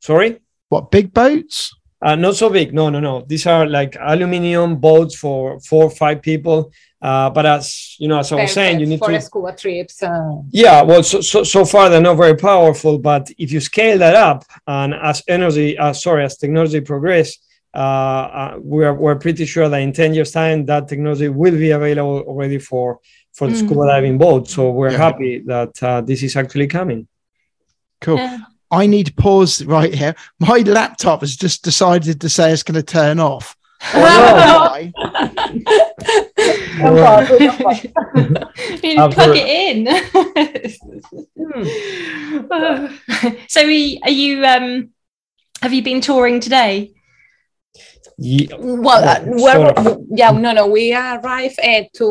Sorry? 0.00 0.40
What 0.68 0.90
big 0.90 1.14
boats? 1.14 1.72
Uh, 2.06 2.14
not 2.14 2.34
so 2.36 2.48
big. 2.58 2.68
No, 2.72 2.84
no, 2.94 3.00
no. 3.00 3.14
These 3.32 3.46
are 3.54 3.64
like 3.78 3.92
aluminum 4.12 4.76
boats 4.86 5.14
for 5.22 5.40
four 5.68 5.84
or 5.88 5.94
five 6.02 6.18
people. 6.30 6.58
Uh, 7.08 7.28
but 7.36 7.44
as 7.56 7.64
you 8.00 8.08
know, 8.10 8.18
as 8.22 8.30
I 8.32 8.36
was 8.42 8.52
saying, 8.58 8.74
you 8.80 8.86
need 8.86 9.00
for 9.00 9.10
to 9.10 9.20
scuba 9.20 9.52
trips. 9.62 9.96
Uh, 10.02 10.36
Yeah, 10.64 10.78
well, 10.88 11.02
so, 11.02 11.20
so 11.20 11.38
so 11.44 11.60
far 11.72 11.84
they're 11.90 12.08
not 12.10 12.16
very 12.24 12.36
powerful, 12.50 12.94
but 13.10 13.24
if 13.44 13.48
you 13.54 13.60
scale 13.60 13.98
that 14.04 14.14
up, 14.28 14.40
and 14.66 14.90
as 15.10 15.16
energy, 15.36 15.68
uh, 15.84 15.92
sorry, 16.04 16.22
as 16.24 16.36
technology 16.42 16.80
progress, 16.80 17.28
uh, 17.74 18.24
uh, 18.40 18.52
we're 18.72 18.94
we're 19.02 19.18
pretty 19.26 19.44
sure 19.54 19.68
that 19.68 19.80
in 19.86 19.92
ten 19.92 20.10
years' 20.14 20.32
time 20.40 20.58
that 20.70 20.82
technology 20.88 21.28
will 21.40 21.56
be 21.66 21.70
available 21.80 22.20
already 22.30 22.58
for 22.70 22.86
for 23.36 23.46
the 23.48 23.54
Mm. 23.56 23.62
scuba 23.64 23.84
diving 23.92 24.16
boat. 24.24 24.42
So 24.54 24.60
we're 24.78 24.92
Yeah. 24.92 25.04
happy 25.06 25.32
that 25.52 25.72
uh, 25.82 26.00
this 26.08 26.20
is 26.22 26.34
actually 26.36 26.68
coming. 26.78 27.00
Cool. 28.04 28.18
Yeah. 28.18 28.38
I 28.70 28.86
need 28.86 29.06
to 29.06 29.14
pause 29.14 29.64
right 29.64 29.94
here. 29.94 30.14
My 30.40 30.58
laptop 30.58 31.20
has 31.20 31.36
just 31.36 31.62
decided 31.62 32.20
to 32.20 32.28
say 32.28 32.52
it's 32.52 32.62
going 32.62 32.74
to 32.74 32.82
turn 32.82 33.20
off. 33.20 33.56
Why? 33.92 34.92
you 38.82 39.08
plug 39.08 39.36
it 39.36 39.48
in. 39.48 39.86
so, 43.48 43.66
we- 43.66 44.00
are 44.02 44.10
you? 44.10 44.44
Um, 44.44 44.90
have 45.62 45.72
you 45.72 45.82
been 45.82 46.00
touring 46.00 46.40
today? 46.40 46.92
Ye- 48.18 48.48
well, 48.58 49.04
uh, 49.04 49.20
Yeah, 49.24 49.34
well, 49.36 49.74
sort 49.76 49.98
yeah, 50.08 50.30
no, 50.30 50.52
no. 50.52 50.66
We 50.66 50.94
arrived 50.94 51.58
uh, 51.62 51.82
to 51.94 52.06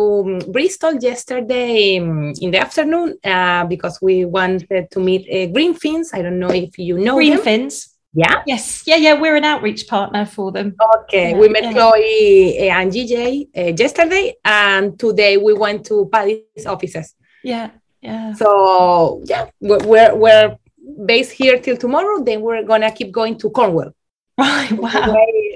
um, 0.45 0.51
Bristol 0.51 0.95
yesterday 1.01 1.97
um, 1.97 2.33
in 2.39 2.51
the 2.51 2.59
afternoon 2.59 3.17
uh, 3.23 3.65
because 3.65 3.99
we 4.01 4.25
wanted 4.25 4.91
to 4.91 4.99
meet 4.99 5.27
uh, 5.27 5.51
Greenfins. 5.51 6.13
I 6.13 6.21
don't 6.21 6.39
know 6.39 6.51
if 6.51 6.77
you 6.77 6.99
know 6.99 7.15
Green 7.15 7.43
them. 7.43 7.69
Yeah. 8.13 8.43
Yes. 8.45 8.83
Yeah. 8.85 8.97
Yeah. 8.97 9.13
We're 9.19 9.35
an 9.35 9.45
outreach 9.45 9.87
partner 9.87 10.25
for 10.25 10.51
them. 10.51 10.75
Okay, 11.03 11.31
Yeah, 11.31 11.37
we 11.37 11.49
met 11.49 11.63
yeah. 11.63 11.73
Chloe 11.73 12.69
uh, 12.69 12.79
and 12.79 12.91
GJ 12.91 13.47
uh, 13.57 13.73
yesterday, 13.75 14.35
and 14.45 14.97
today 14.99 15.37
we 15.37 15.53
went 15.53 15.85
to 15.87 16.07
PADI's 16.13 16.65
offices. 16.67 17.15
Yeah. 17.43 17.71
Yeah. 18.01 18.33
So 18.33 19.23
yeah, 19.25 19.49
we're, 19.59 19.83
we're 19.85 20.15
we're 20.15 20.57
based 21.05 21.31
here 21.31 21.57
till 21.59 21.77
tomorrow. 21.77 22.23
Then 22.23 22.41
we're 22.41 22.63
gonna 22.63 22.91
keep 22.91 23.11
going 23.11 23.37
to 23.39 23.49
Cornwall. 23.49 23.91
Right. 24.37 24.71
Wow. 24.77 25.15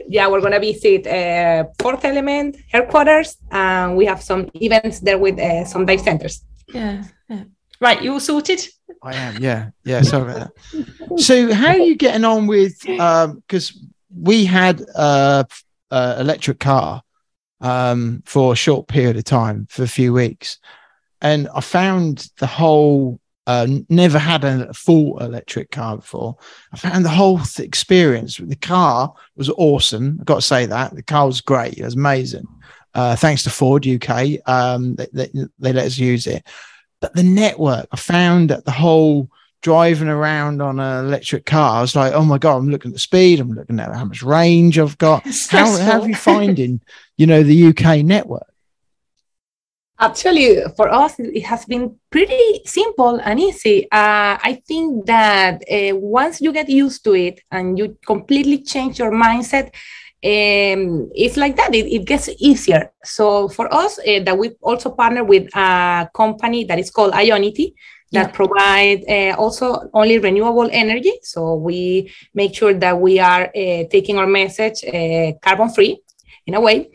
Way- 0.10 0.16
Yeah, 0.16 0.28
we're 0.32 0.42
gonna 0.42 0.60
visit 0.60 1.06
uh, 1.08 1.64
Fourth 1.82 2.06
Element 2.06 2.58
headquarters, 2.72 3.38
and 3.52 3.98
we 3.98 4.06
have 4.06 4.22
some 4.22 4.50
events 4.54 5.00
there 5.00 5.18
with 5.18 5.40
uh, 5.40 5.66
some 5.66 5.86
dive 5.86 6.02
centers. 6.02 6.42
Yeah. 6.74 7.04
Yeah. 7.30 7.44
Right. 7.82 8.02
You 8.04 8.14
all 8.14 8.20
sorted? 8.20 8.60
I 9.04 9.16
am. 9.16 9.42
Yeah. 9.44 9.70
Yeah. 9.86 10.02
Sorry 10.04 10.32
about 10.32 10.52
that. 10.74 11.20
So, 11.20 11.54
how 11.54 11.70
are 11.70 11.78
you 11.78 11.96
getting 11.98 12.26
on 12.26 12.48
with? 12.48 12.80
Because 12.86 13.78
we 14.16 14.46
had 14.46 14.82
a, 14.96 15.46
a 15.92 16.20
electric 16.20 16.60
car 16.60 17.02
um, 17.62 18.22
for 18.26 18.54
a 18.54 18.56
short 18.56 18.88
period 18.88 19.18
of 19.18 19.24
time, 19.24 19.68
for 19.70 19.84
a 19.84 19.88
few 19.88 20.14
weeks, 20.14 20.60
and 21.22 21.48
I 21.56 21.62
found 21.62 22.30
the 22.40 22.48
whole. 22.48 23.20
Uh, 23.50 23.66
never 23.90 24.20
had 24.20 24.44
a 24.44 24.72
full 24.76 25.18
electric 25.18 25.72
car 25.72 25.98
before. 25.98 26.38
I 26.72 26.78
found 26.78 27.04
the 27.04 27.10
whole 27.10 27.40
th- 27.40 27.68
experience 27.68 28.40
with 28.40 28.50
the 28.50 28.56
car 28.56 29.12
was 29.36 29.50
awesome. 29.50 30.18
I've 30.20 30.28
got 30.28 30.36
to 30.36 30.42
say 30.44 30.68
that 30.68 30.94
the 30.94 31.02
car 31.02 31.26
was 31.26 31.42
great. 31.42 31.80
It 31.80 31.84
was 31.84 31.96
amazing. 31.96 32.46
Uh, 32.94 33.16
thanks 33.16 33.42
to 33.46 33.50
Ford 33.50 33.88
UK, 33.88 34.38
um, 34.46 34.94
they, 34.98 35.08
they, 35.14 35.32
they 35.58 35.74
let 35.74 35.88
us 35.88 35.98
use 35.98 36.28
it. 36.28 36.46
But 37.02 37.16
the 37.16 37.24
network, 37.24 37.88
I 37.92 37.98
found 37.98 38.52
that 38.52 38.66
the 38.66 38.72
whole 38.72 39.32
driving 39.64 40.10
around 40.10 40.62
on 40.62 40.80
an 40.80 41.06
electric 41.08 41.48
car, 41.48 41.80
I 41.80 41.82
was 41.82 41.96
like, 41.96 42.14
oh 42.14 42.26
my 42.26 42.38
god, 42.38 42.58
I'm 42.58 42.70
looking 42.70 42.92
at 42.92 42.94
the 42.94 43.00
speed, 43.00 43.40
I'm 43.40 43.54
looking 43.54 43.80
at 43.80 43.92
how 43.96 44.06
much 44.06 44.22
range 44.22 44.78
I've 44.78 45.00
got. 45.00 45.24
How, 45.50 45.66
how 45.66 46.02
have 46.02 46.08
you 46.08 46.14
finding, 46.14 46.82
you 47.18 47.26
know, 47.26 47.42
the 47.42 47.70
UK 47.70 48.06
network? 48.06 48.46
Actually, 50.02 50.62
for 50.78 50.88
us, 50.90 51.20
it 51.20 51.44
has 51.44 51.66
been 51.66 51.94
pretty 52.10 52.62
simple 52.66 53.20
and 53.22 53.40
easy. 53.40 53.84
Uh, 53.92 54.40
I 54.42 54.62
think 54.66 55.06
that 55.08 55.62
uh, 55.70 55.96
once 55.98 56.40
you 56.40 56.54
get 56.54 56.70
used 56.70 57.04
to 57.04 57.14
it 57.16 57.42
and 57.52 57.78
you 57.78 57.98
completely 58.06 58.60
change 58.64 58.98
your 58.98 59.12
mindset, 59.12 59.66
um, 60.24 61.10
it's 61.14 61.36
like 61.36 61.58
that. 61.58 61.76
It, 61.76 61.86
it 61.88 62.06
gets 62.06 62.30
easier. 62.40 62.92
So 63.04 63.50
for 63.50 63.72
us, 63.74 64.00
uh, 64.00 64.24
that 64.24 64.38
we 64.38 64.52
also 64.62 64.90
partner 64.92 65.24
with 65.26 65.54
a 65.54 66.10
company 66.16 66.64
that 66.66 66.80
is 66.80 66.90
called 66.92 67.14
Ionity 67.14 67.74
that 68.12 68.28
Yeah. 68.28 68.32
provide 68.34 69.04
uh, 69.08 69.36
also 69.38 69.90
only 69.94 70.18
renewable 70.18 70.70
energy. 70.72 71.12
So 71.24 71.56
we 71.56 72.10
make 72.34 72.56
sure 72.56 72.74
that 72.74 73.00
we 73.00 73.20
are 73.20 73.44
uh, 73.54 73.84
taking 73.92 74.18
our 74.18 74.26
message 74.28 74.84
uh, 74.84 75.34
carbon 75.44 75.70
free 75.70 76.00
in 76.50 76.56
a 76.56 76.62
way. 76.68 76.90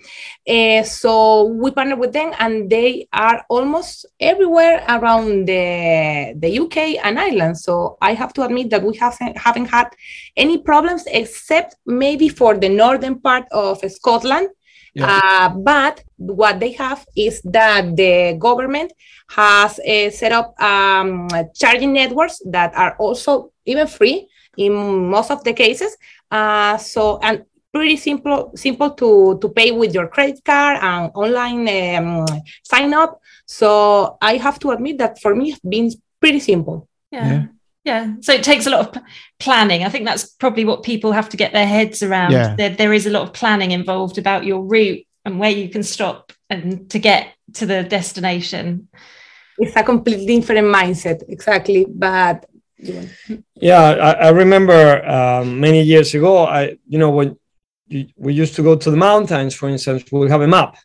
Uh, 0.55 0.83
so 0.83 1.45
we 1.63 1.71
partner 1.71 1.97
with 1.97 2.13
them, 2.13 2.33
and 2.39 2.69
they 2.69 3.09
are 3.13 3.39
almost 3.49 4.07
everywhere 4.19 4.85
around 4.89 5.47
the, 5.47 6.35
the 6.43 6.51
UK 6.63 6.77
and 7.05 7.19
Ireland. 7.19 7.57
So 7.59 7.97
I 8.03 8.15
have 8.15 8.33
to 8.35 8.43
admit 8.43 8.71
that 8.71 8.83
we 8.83 8.97
haven't 8.97 9.39
haven't 9.39 9.69
had 9.77 9.89
any 10.37 10.59
problems 10.59 11.05
except 11.07 11.77
maybe 11.87 12.29
for 12.29 12.53
the 12.59 12.69
northern 12.69 13.17
part 13.21 13.47
of 13.53 13.79
Scotland. 13.99 14.49
Yeah. 14.97 15.21
Uh, 15.23 15.49
but 15.73 16.05
what 16.17 16.61
they 16.61 16.73
have 16.73 17.01
is 17.17 17.41
that 17.59 17.97
the 17.97 18.37
government 18.39 18.93
has 19.29 19.81
uh, 19.81 20.11
set 20.11 20.33
up 20.33 20.55
um, 20.61 21.29
charging 21.55 21.93
networks 21.93 22.41
that 22.47 22.71
are 22.77 22.95
also 22.99 23.51
even 23.67 23.87
free 23.87 24.29
in 24.57 24.73
most 25.11 25.31
of 25.31 25.43
the 25.43 25.53
cases. 25.53 25.97
Uh, 26.31 26.77
so 26.77 27.19
and 27.23 27.45
pretty 27.75 27.97
simple 27.97 28.53
simple 28.55 28.91
to 28.91 29.39
to 29.41 29.49
pay 29.49 29.73
with 29.73 29.93
your 29.93 30.07
credit 30.07 30.41
card 30.45 30.79
and 30.81 31.11
online 31.15 31.69
um, 31.97 32.25
sign 32.63 32.95
up. 32.95 33.21
So 33.47 34.17
I 34.23 34.37
have 34.37 34.59
to 34.61 34.71
admit 34.71 34.99
that 34.99 35.21
for 35.21 35.35
me, 35.35 35.51
it's 35.51 35.61
been 35.61 35.91
pretty 36.21 36.41
simple. 36.41 36.89
Yeah. 37.11 37.27
Yeah. 37.27 37.47
yeah. 37.85 38.15
So 38.21 38.33
it 38.33 38.45
takes 38.45 38.67
a 38.67 38.71
lot 38.71 38.97
of 38.97 39.03
planning. 39.41 39.85
I 39.85 39.89
think 39.89 40.05
that's 40.07 40.27
probably 40.27 40.65
what 40.65 40.85
people 40.85 41.13
have 41.13 41.29
to 41.31 41.37
get 41.37 41.53
their 41.53 41.67
heads 41.67 42.03
around. 42.03 42.33
Yeah. 42.33 42.55
There, 42.57 42.71
there 42.71 42.93
is 42.95 43.07
a 43.07 43.11
lot 43.11 43.23
of 43.23 43.33
planning 43.33 43.73
involved 43.73 44.19
about 44.19 44.45
your 44.45 44.63
route 44.63 45.05
and 45.25 45.41
where 45.41 45.51
you 45.51 45.69
can 45.69 45.83
stop 45.83 46.33
and 46.49 46.89
to 46.91 46.99
get 46.99 47.35
to 47.55 47.67
the 47.67 47.83
destination. 47.83 48.89
It's 49.59 49.77
a 49.77 49.83
completely 49.83 50.27
different 50.27 50.67
mindset, 50.67 51.23
exactly. 51.29 51.87
But 51.89 52.47
Yeah, 53.55 53.81
I, 53.81 54.13
I 54.27 54.29
remember 54.31 55.05
um, 55.07 55.61
many 55.61 55.83
years 55.83 56.15
ago. 56.15 56.45
I, 56.45 56.77
you 56.89 56.99
know, 56.99 57.11
when 57.11 57.29
you, 57.29 57.39
we 58.17 58.33
used 58.33 58.55
to 58.57 58.63
go 58.63 58.77
to 58.77 58.91
the 58.91 58.97
mountains, 58.97 59.55
for 59.55 59.69
instance, 59.69 60.05
we 60.11 60.29
have 60.31 60.41
a 60.43 60.49
map, 60.49 60.77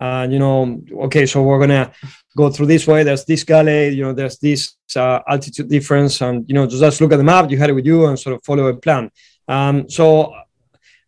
and 0.00 0.32
you 0.32 0.38
know, 0.38 0.80
okay, 1.06 1.26
so 1.26 1.42
we're 1.42 1.58
gonna 1.58 1.90
go 2.36 2.50
through 2.50 2.66
this 2.66 2.86
way. 2.86 3.02
There's 3.02 3.24
this 3.24 3.44
gully, 3.44 3.88
you 3.90 4.02
know, 4.04 4.12
there's 4.12 4.38
this 4.38 4.76
uh, 4.96 5.20
altitude 5.28 5.68
difference, 5.68 6.20
and 6.20 6.44
you 6.48 6.54
know, 6.54 6.66
just 6.66 7.00
look 7.00 7.12
at 7.12 7.16
the 7.16 7.24
map. 7.24 7.50
You 7.50 7.58
had 7.58 7.70
it 7.70 7.74
with 7.74 7.86
you 7.86 8.06
and 8.06 8.18
sort 8.18 8.36
of 8.36 8.44
follow 8.44 8.66
a 8.68 8.76
plan. 8.76 9.10
Um, 9.48 9.88
so 9.88 10.32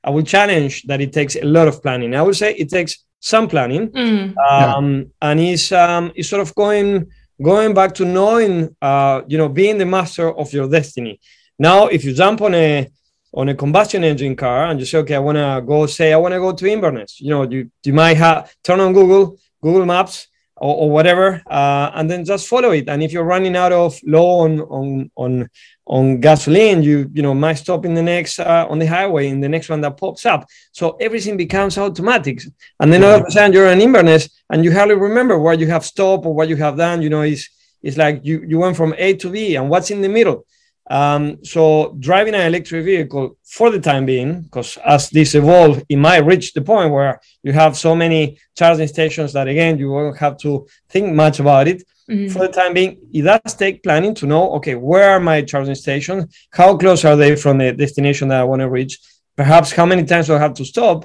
I 0.05 0.11
will 0.11 0.23
challenge 0.23 0.83
that 0.85 1.01
it 1.01 1.13
takes 1.13 1.37
a 1.37 1.45
lot 1.45 1.69
of 1.69 1.83
planning. 1.83 2.15
I 2.15 2.23
would 2.23 2.37
say 2.37 2.55
it 2.55 2.69
takes 2.71 3.05
some 3.21 3.49
planning, 3.49 3.89
Mm. 3.91 4.35
um, 4.51 5.11
and 5.23 5.41
it's 5.41 5.73
um, 5.73 6.13
it's 6.15 6.29
sort 6.29 6.43
of 6.43 6.55
going 6.55 7.07
going 7.43 7.75
back 7.75 7.95
to 7.95 8.05
knowing, 8.05 8.75
uh, 8.81 9.23
you 9.29 9.37
know, 9.39 9.49
being 9.49 9.79
the 9.79 9.85
master 9.87 10.33
of 10.33 10.53
your 10.53 10.69
destiny. 10.69 11.21
Now, 11.59 11.87
if 11.89 12.05
you 12.05 12.13
jump 12.15 12.41
on 12.43 12.55
a 12.55 12.89
on 13.37 13.51
a 13.51 13.55
combustion 13.55 14.03
engine 14.03 14.35
car 14.35 14.65
and 14.65 14.81
you 14.81 14.87
say, 14.87 14.99
okay, 14.99 15.15
I 15.15 15.19
want 15.19 15.37
to 15.37 15.63
go, 15.65 15.87
say, 15.87 16.13
I 16.13 16.17
want 16.17 16.33
to 16.33 16.41
go 16.41 16.53
to 16.53 16.67
Inverness, 16.67 17.21
you 17.21 17.31
know, 17.31 17.43
you 17.43 17.71
you 17.85 17.93
might 17.93 18.17
have 18.17 18.53
turn 18.65 18.81
on 18.81 18.95
Google 18.95 19.39
Google 19.63 19.85
Maps 19.85 20.29
or, 20.57 20.75
or 20.75 20.91
whatever, 20.91 21.43
uh, 21.47 21.91
and 21.95 22.11
then 22.11 22.25
just 22.25 22.49
follow 22.49 22.71
it. 22.71 22.89
And 22.89 23.03
if 23.03 23.13
you're 23.13 23.25
running 23.25 23.55
out 23.55 23.73
of 23.73 24.01
low 24.05 24.41
on 24.41 24.61
on 24.61 25.11
on 25.17 25.51
on 25.87 26.21
gasoline, 26.21 26.83
you 26.83 27.11
you 27.13 27.23
know 27.23 27.35
might 27.35 27.59
stop 27.59 27.85
in 27.85 27.93
the 27.93 28.03
next 28.03 28.39
uh, 28.39 28.67
on 28.71 28.79
the 28.79 28.87
highway 28.87 29.29
in 29.29 29.41
the 29.41 29.51
next 29.51 29.69
one 29.69 29.83
that 29.83 29.99
pops 29.99 30.25
up. 30.25 30.47
So 30.73 30.97
everything 30.99 31.37
becomes 31.37 31.77
automatic. 31.77 32.41
And 32.81 32.91
then 32.91 33.05
all 33.05 33.17
of 33.21 33.27
a 33.27 33.31
sudden 33.31 33.53
you're 33.53 33.69
in 33.69 33.83
Inverness 33.83 34.31
and 34.49 34.65
you 34.65 34.73
hardly 34.73 34.95
remember 34.95 35.39
where 35.39 35.55
you 35.55 35.67
have 35.67 35.85
stopped 35.85 36.25
or 36.25 36.35
what 36.35 36.49
you 36.49 36.57
have 36.57 36.79
done. 36.79 37.03
You 37.03 37.11
know, 37.11 37.21
it's 37.21 37.51
it's 37.83 37.99
like 37.99 38.23
you 38.25 38.43
you 38.49 38.59
went 38.59 38.79
from 38.79 38.95
A 38.97 39.15
to 39.17 39.31
B 39.31 39.57
and 39.57 39.69
what's 39.69 39.91
in 39.91 40.01
the 40.01 40.09
middle. 40.09 40.47
Um, 40.89 41.45
so 41.45 41.97
driving 41.99 42.35
an 42.35 42.47
electric 42.47 42.85
vehicle 42.85 43.37
for 43.45 43.71
the 43.71 43.81
time 43.81 44.07
being, 44.07 44.43
because 44.43 44.77
as 44.85 45.11
this 45.11 45.35
evolves, 45.35 45.83
it 45.89 45.97
might 45.97 46.25
reach 46.25 46.53
the 46.53 46.63
point 46.63 46.93
where 46.93 47.21
you 47.43 47.53
have 47.53 47.77
so 47.77 47.97
many 47.97 48.39
charging 48.57 48.87
stations 48.87 49.33
that 49.33 49.49
again 49.49 49.79
you 49.79 49.91
won't 49.91 50.17
have 50.19 50.37
to 50.39 50.67
think 50.89 51.13
much 51.13 51.41
about 51.41 51.67
it. 51.67 51.83
Mm. 52.09 52.31
For 52.31 52.39
the 52.39 52.49
time 52.49 52.73
being, 52.73 52.99
it 53.13 53.23
does 53.23 53.55
take 53.55 53.83
planning 53.83 54.15
to 54.15 54.27
know, 54.27 54.53
okay, 54.55 54.77
where 54.77 55.11
are 55.11 55.19
my 55.19 55.43
charging 55.43 55.75
stations? 55.75 56.33
How 56.53 56.77
close 56.77 57.05
are 57.05 57.17
they 57.17 57.35
from 57.35 57.59
the 57.59 57.73
destination 57.73 58.29
that 58.29 58.41
I 58.41 58.45
want 58.45 58.61
to 58.61 58.69
reach? 58.69 58.99
perhaps 59.37 59.71
how 59.73 59.85
many 59.85 60.03
times 60.03 60.29
we'll 60.29 60.39
have 60.39 60.55
to 60.55 60.65
stop, 60.65 61.05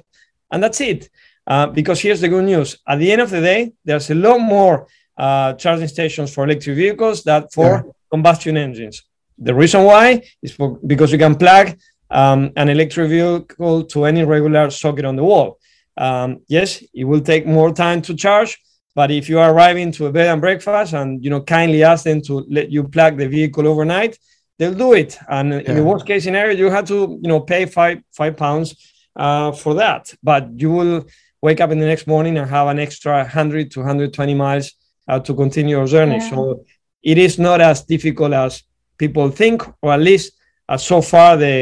and 0.51 0.63
that's 0.63 0.79
it. 0.79 1.09
Uh, 1.45 1.67
because 1.67 1.99
here's 1.99 2.21
the 2.21 2.29
good 2.29 2.45
news: 2.45 2.77
at 2.87 2.97
the 2.99 3.11
end 3.11 3.21
of 3.21 3.29
the 3.29 3.41
day, 3.41 3.73
there's 3.83 4.09
a 4.09 4.15
lot 4.15 4.39
more 4.39 4.87
uh, 5.17 5.53
charging 5.53 5.87
stations 5.87 6.33
for 6.33 6.45
electric 6.45 6.75
vehicles 6.77 7.23
than 7.23 7.47
for 7.51 7.69
Yeah. 7.69 7.81
combustion 8.09 8.55
engines. 8.57 9.03
The 9.41 9.53
reason 9.53 9.83
why 9.83 10.23
is 10.41 10.51
for, 10.53 10.79
because 10.85 11.11
you 11.11 11.17
can 11.17 11.35
plug 11.35 11.75
um, 12.11 12.51
an 12.55 12.69
electric 12.69 13.09
vehicle 13.09 13.83
to 13.85 14.05
any 14.05 14.23
regular 14.23 14.69
socket 14.69 15.05
on 15.05 15.15
the 15.15 15.23
wall. 15.23 15.59
Um, 15.97 16.41
yes, 16.47 16.83
it 16.93 17.05
will 17.05 17.21
take 17.21 17.45
more 17.45 17.73
time 17.73 18.01
to 18.03 18.15
charge, 18.15 18.59
but 18.95 19.11
if 19.11 19.29
you 19.29 19.39
are 19.39 19.51
arriving 19.53 19.91
to 19.93 20.07
a 20.07 20.11
bed 20.11 20.27
and 20.27 20.41
breakfast 20.41 20.93
and 20.93 21.23
you 21.23 21.29
know 21.29 21.41
kindly 21.41 21.83
ask 21.83 22.03
them 22.03 22.21
to 22.23 22.45
let 22.49 22.71
you 22.71 22.83
plug 22.83 23.17
the 23.17 23.27
vehicle 23.27 23.67
overnight, 23.67 24.17
they'll 24.57 24.73
do 24.73 24.93
it. 24.93 25.17
And 25.27 25.53
in 25.53 25.75
the 25.75 25.83
worst 25.83 26.05
case 26.05 26.23
scenario, 26.23 26.55
you 26.55 26.69
have 26.69 26.85
to 26.87 27.19
you 27.21 27.29
know 27.29 27.39
pay 27.39 27.65
five 27.65 28.01
five 28.11 28.37
pounds 28.37 28.75
uh, 29.15 29.51
for 29.51 29.73
that, 29.75 30.13
but 30.21 30.49
you 30.55 30.71
will 30.71 31.05
wake 31.41 31.59
up 31.59 31.71
in 31.71 31.79
the 31.79 31.85
next 31.85 32.07
morning 32.07 32.37
and 32.37 32.49
have 32.49 32.67
an 32.67 32.79
extra 32.79 33.17
100 33.17 33.71
to 33.71 33.79
120 33.79 34.33
miles 34.35 34.73
uh, 35.07 35.19
to 35.19 35.33
continue 35.33 35.77
your 35.77 35.87
journey. 35.87 36.17
Yeah. 36.17 36.29
So 36.29 36.65
it 37.01 37.17
is 37.17 37.39
not 37.39 37.61
as 37.61 37.83
difficult 37.83 38.33
as 38.33 38.63
people 39.03 39.27
think, 39.41 39.57
or 39.83 39.89
at 39.97 39.99
least 40.09 40.27
uh, 40.69 40.77
so 40.77 41.01
far 41.11 41.29
the 41.45 41.55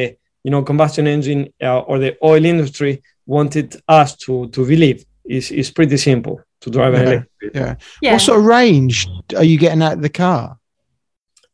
you 0.46 0.52
know 0.54 0.62
combustion 0.72 1.06
engine 1.16 1.42
uh, 1.68 1.80
or 1.90 1.96
the 2.00 2.12
oil 2.32 2.44
industry 2.54 2.94
wanted 3.36 3.68
us 4.00 4.10
to 4.24 4.34
to 4.56 4.62
believe. 4.74 5.00
is 5.38 5.52
is 5.52 5.70
pretty 5.78 5.98
simple 5.98 6.36
to 6.64 6.68
drive 6.78 6.94
an 6.96 7.02
Yeah. 7.02 7.12
electric. 7.12 7.56
Yeah. 7.56 7.74
Yeah. 8.02 8.14
What 8.14 8.22
sort 8.22 8.40
of 8.40 8.46
range 8.60 8.96
are 9.40 9.48
you 9.52 9.58
getting 9.66 9.84
out 9.86 9.98
of 10.00 10.02
the 10.08 10.16
car? 10.26 10.44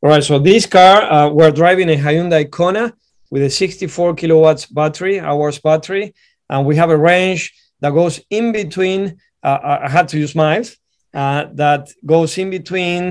All 0.02 0.10
right, 0.12 0.24
so 0.24 0.40
this 0.40 0.66
car, 0.68 0.98
uh, 1.16 1.28
we're 1.38 1.52
driving 1.62 1.90
a 1.90 1.98
Hyundai 2.06 2.44
Kona 2.58 2.86
with 3.32 3.44
a 3.44 3.50
64 3.50 4.14
kilowatts 4.16 4.66
battery, 4.80 5.20
hours 5.20 5.60
battery, 5.60 6.14
and 6.50 6.66
we 6.68 6.76
have 6.82 6.92
a 6.94 6.98
range 7.14 7.42
that 7.82 7.92
goes 7.94 8.16
in 8.30 8.52
between. 8.52 9.02
Uh, 9.48 9.60
I 9.72 9.86
I 9.88 9.90
had 9.98 10.08
to 10.12 10.18
use 10.26 10.34
miles. 10.44 10.70
Uh, 11.22 11.42
that 11.64 11.84
goes 12.06 12.38
in 12.38 12.50
between. 12.50 13.02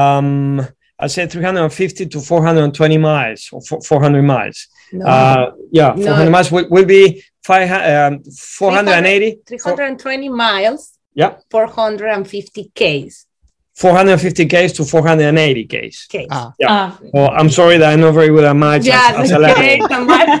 Um, 0.00 0.66
I 1.02 1.08
said 1.08 1.32
350 1.32 2.06
to 2.06 2.20
420 2.20 2.98
miles 2.98 3.48
or 3.52 3.60
400 3.82 4.22
miles. 4.22 4.68
No, 4.92 5.04
Uh, 5.06 5.50
yeah, 5.72 5.94
No. 5.96 6.04
400 6.06 6.30
miles 6.30 6.52
will, 6.52 6.68
will 6.70 6.84
be 6.84 7.22
five, 7.42 7.68
um, 7.72 8.22
480. 8.22 9.40
320 9.48 10.28
miles, 10.28 10.98
Yeah, 11.14 11.34
450 11.50 12.70
Ks. 12.74 13.26
450 13.74 14.46
Ks 14.46 14.72
to 14.74 14.84
480 14.84 15.64
Ks. 15.66 16.06
Ks. 16.06 16.26
Ah, 16.30 16.52
Yeah. 16.58 16.68
Ah. 16.70 16.98
Well, 17.12 17.30
I'm 17.36 17.50
sorry 17.50 17.78
that 17.78 17.92
I'm 17.92 18.00
not 18.00 18.14
very 18.14 18.28
good 18.28 18.44
at 18.44 18.54
math. 18.54 18.84
yeah, 18.84 19.12
as, 19.16 19.18
as 19.24 19.30
a 19.30 19.34
the 19.34 19.40
lad. 19.40 19.56
Ks 19.80 19.90
and 19.90 20.06
miles, 20.06 20.40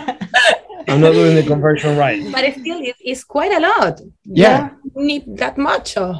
I'm 0.88 1.00
not 1.00 1.12
doing 1.12 1.34
the 1.34 1.42
conversion 1.42 1.96
right. 1.96 2.20
but 2.30 2.44
it 2.44 2.54
still 2.60 2.80
it's 3.00 3.24
quite 3.24 3.52
a 3.52 3.60
lot. 3.60 4.00
Yeah. 4.24 4.70
You 4.84 4.90
don't 4.94 5.06
need 5.06 5.24
that 5.38 5.56
much. 5.58 5.96
Oh. 5.96 6.14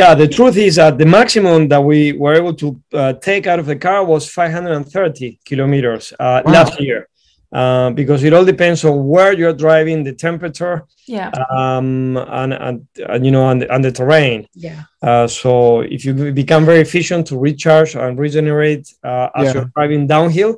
Yeah, 0.00 0.14
the 0.14 0.28
truth 0.28 0.56
is 0.56 0.76
that 0.76 0.96
the 1.02 1.06
maximum 1.06 1.66
that 1.72 1.82
we 1.90 2.12
were 2.12 2.34
able 2.40 2.54
to 2.62 2.68
uh, 2.92 3.12
take 3.14 3.44
out 3.50 3.58
of 3.58 3.66
the 3.66 3.74
car 3.86 4.04
was 4.04 4.22
530 4.30 5.40
kilometers 5.44 6.12
uh, 6.20 6.42
Wow. 6.44 6.52
last 6.52 6.80
year. 6.80 7.08
Uh, 7.50 7.88
because 8.00 8.22
it 8.24 8.32
all 8.34 8.44
depends 8.44 8.84
on 8.84 8.94
where 9.08 9.32
you're 9.32 9.54
driving, 9.66 10.04
the 10.04 10.12
temperature, 10.12 10.84
yeah. 11.06 11.30
um, 11.58 12.16
and, 12.40 12.52
and, 12.52 12.86
and 13.12 13.24
you 13.24 13.32
know, 13.32 13.48
and, 13.48 13.62
and 13.64 13.82
the 13.82 13.90
terrain. 13.90 14.46
Yeah. 14.54 14.82
Uh, 15.02 15.26
so 15.26 15.80
if 15.80 16.04
you 16.04 16.12
become 16.44 16.66
very 16.66 16.82
efficient 16.88 17.26
to 17.28 17.38
recharge 17.38 17.96
and 17.96 18.18
regenerate 18.18 18.84
uh, 19.02 19.30
as 19.34 19.46
Yeah. 19.46 19.52
you're 19.54 19.70
driving 19.74 20.06
downhill, 20.06 20.52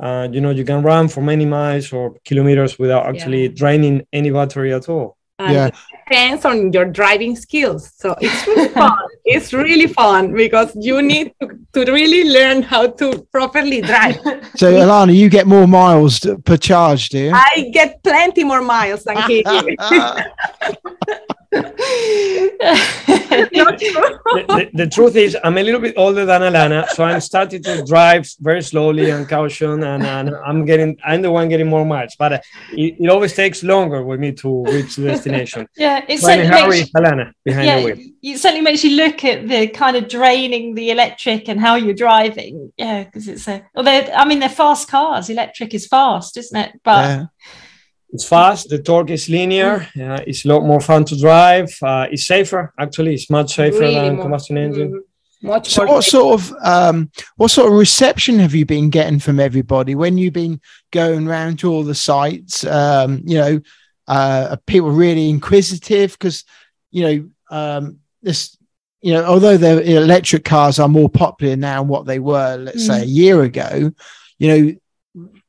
uh, 0.00 0.28
you 0.30 0.40
know, 0.40 0.50
you 0.50 0.64
can 0.64 0.80
run 0.82 1.08
for 1.08 1.22
many 1.22 1.44
miles 1.44 1.92
or 1.92 2.14
kilometers 2.24 2.78
without 2.78 3.04
actually 3.10 3.48
draining 3.48 4.06
any 4.12 4.30
battery 4.30 4.72
at 4.72 4.88
all. 4.88 5.16
And 5.40 5.52
Yeah. 5.54 5.70
Depends 6.08 6.44
on 6.44 6.72
your 6.72 6.84
driving 6.84 7.36
skills. 7.36 7.92
So 7.96 8.16
it's 8.20 8.46
really 8.46 8.68
fun. 8.80 8.98
it's 9.24 9.52
really 9.52 9.86
fun 9.86 10.32
because 10.32 10.74
you 10.74 11.02
need 11.02 11.32
to, 11.40 11.48
to 11.84 11.92
really 11.92 12.30
learn 12.30 12.62
how 12.62 12.88
to 12.88 13.26
properly 13.32 13.80
drive. 13.80 14.16
so 14.56 14.72
Alana, 14.84 15.14
you 15.14 15.28
get 15.28 15.46
more 15.46 15.66
miles 15.66 16.20
per 16.44 16.56
charge, 16.56 17.10
do 17.10 17.18
you? 17.18 17.32
I 17.34 17.70
get 17.72 18.02
plenty 18.02 18.44
more 18.44 18.62
miles 18.62 19.04
than 19.04 19.16
he. 19.28 19.44
Not 21.50 21.76
true. 23.78 23.92
the, 24.34 24.44
the, 24.48 24.70
the 24.74 24.86
truth 24.86 25.16
is, 25.16 25.36
I'm 25.42 25.56
a 25.56 25.62
little 25.62 25.80
bit 25.80 25.94
older 25.96 26.24
than 26.26 26.42
Alana, 26.42 26.86
so 26.88 27.04
I'm 27.04 27.20
starting 27.20 27.62
to 27.62 27.84
drive 27.84 28.28
very 28.40 28.62
slowly 28.62 29.10
and 29.10 29.28
caution, 29.28 29.82
and, 29.82 30.04
and 30.04 30.34
I'm 30.44 30.64
getting, 30.64 30.98
I'm 31.04 31.22
the 31.22 31.30
one 31.30 31.48
getting 31.48 31.68
more 31.68 31.84
miles. 31.84 32.16
But 32.18 32.32
uh, 32.32 32.40
it, 32.72 32.96
it 32.98 33.08
always 33.08 33.34
takes 33.34 33.62
longer 33.62 34.02
with 34.04 34.20
me 34.20 34.32
to 34.32 34.64
reach 34.64 34.96
the 34.96 35.04
destination. 35.06 35.66
yeah. 35.76 36.04
It 36.08 36.20
So 36.20 36.28
in 36.28 36.40
a 36.40 36.44
certainly 36.44 36.60
hurry, 36.60 36.78
makes, 36.80 36.90
Alana 36.90 37.32
behind 37.44 37.68
the 37.68 37.72
yeah, 37.72 37.84
wheel. 37.84 37.96
it 38.22 38.38
certainly 38.38 38.62
makes 38.62 38.84
you 38.84 38.96
look 38.96 39.24
at 39.24 39.48
the 39.48 39.68
kind 39.68 39.96
of 39.96 40.08
draining 40.08 40.74
the 40.74 40.90
electric 40.90 41.48
and 41.48 41.60
how 41.60 41.76
you're 41.76 41.94
driving. 41.94 42.72
Yeah, 42.76 43.04
because 43.04 43.28
it's 43.28 43.48
a. 43.48 43.64
although 43.74 43.90
I 44.14 44.24
mean, 44.26 44.40
they're 44.40 44.48
fast 44.48 44.88
cars. 44.88 45.30
Electric 45.30 45.74
is 45.74 45.86
fast, 45.86 46.36
isn't 46.36 46.58
it? 46.58 46.80
But 46.84 47.04
Yeah. 47.04 47.26
It's 48.10 48.26
fast. 48.26 48.70
The 48.70 48.78
torque 48.82 49.10
is 49.10 49.28
linear. 49.28 49.86
Uh, 50.00 50.20
it's 50.26 50.44
a 50.44 50.48
lot 50.48 50.64
more 50.64 50.80
fun 50.80 51.04
to 51.06 51.18
drive. 51.18 51.68
Uh, 51.82 52.06
it's 52.10 52.26
safer. 52.26 52.72
Actually, 52.78 53.14
it's 53.14 53.28
much 53.28 53.54
safer 53.54 53.80
Really 53.80 53.94
than 53.94 54.14
more- 54.16 54.24
combustion 54.24 54.56
engine. 54.58 54.92
Mm, 54.92 55.00
Much 55.40 55.68
So 55.68 55.84
more 55.84 55.94
what 55.96 56.04
sort 56.04 56.40
of 56.40 56.52
um 56.64 57.10
what 57.36 57.50
sort 57.52 57.68
of 57.70 57.78
reception 57.78 58.40
have 58.40 58.54
you 58.56 58.66
been 58.66 58.90
getting 58.90 59.20
from 59.20 59.38
everybody 59.38 59.94
when 59.94 60.18
you've 60.18 60.32
been 60.32 60.60
going 60.90 61.28
around 61.28 61.60
to 61.60 61.70
all 61.70 61.84
the 61.84 61.94
sites? 61.94 62.64
Um, 62.64 63.22
you 63.24 63.38
know, 63.38 63.60
uh 64.08 64.48
are 64.50 64.56
people 64.66 64.90
really 64.90 65.28
inquisitive 65.30 66.12
because 66.12 66.44
you 66.90 67.02
know 67.04 67.56
um 67.56 67.98
this 68.22 68.56
you 69.00 69.12
know 69.12 69.24
although 69.24 69.56
the 69.56 69.96
electric 69.96 70.44
cars 70.44 70.80
are 70.80 70.88
more 70.88 71.08
popular 71.10 71.54
now 71.56 71.82
than 71.82 71.88
what 71.88 72.04
they 72.06 72.18
were 72.18 72.56
let's 72.56 72.86
say 72.86 73.02
a 73.02 73.04
year 73.04 73.42
ago 73.42 73.92
you 74.38 74.48
know 74.48 74.74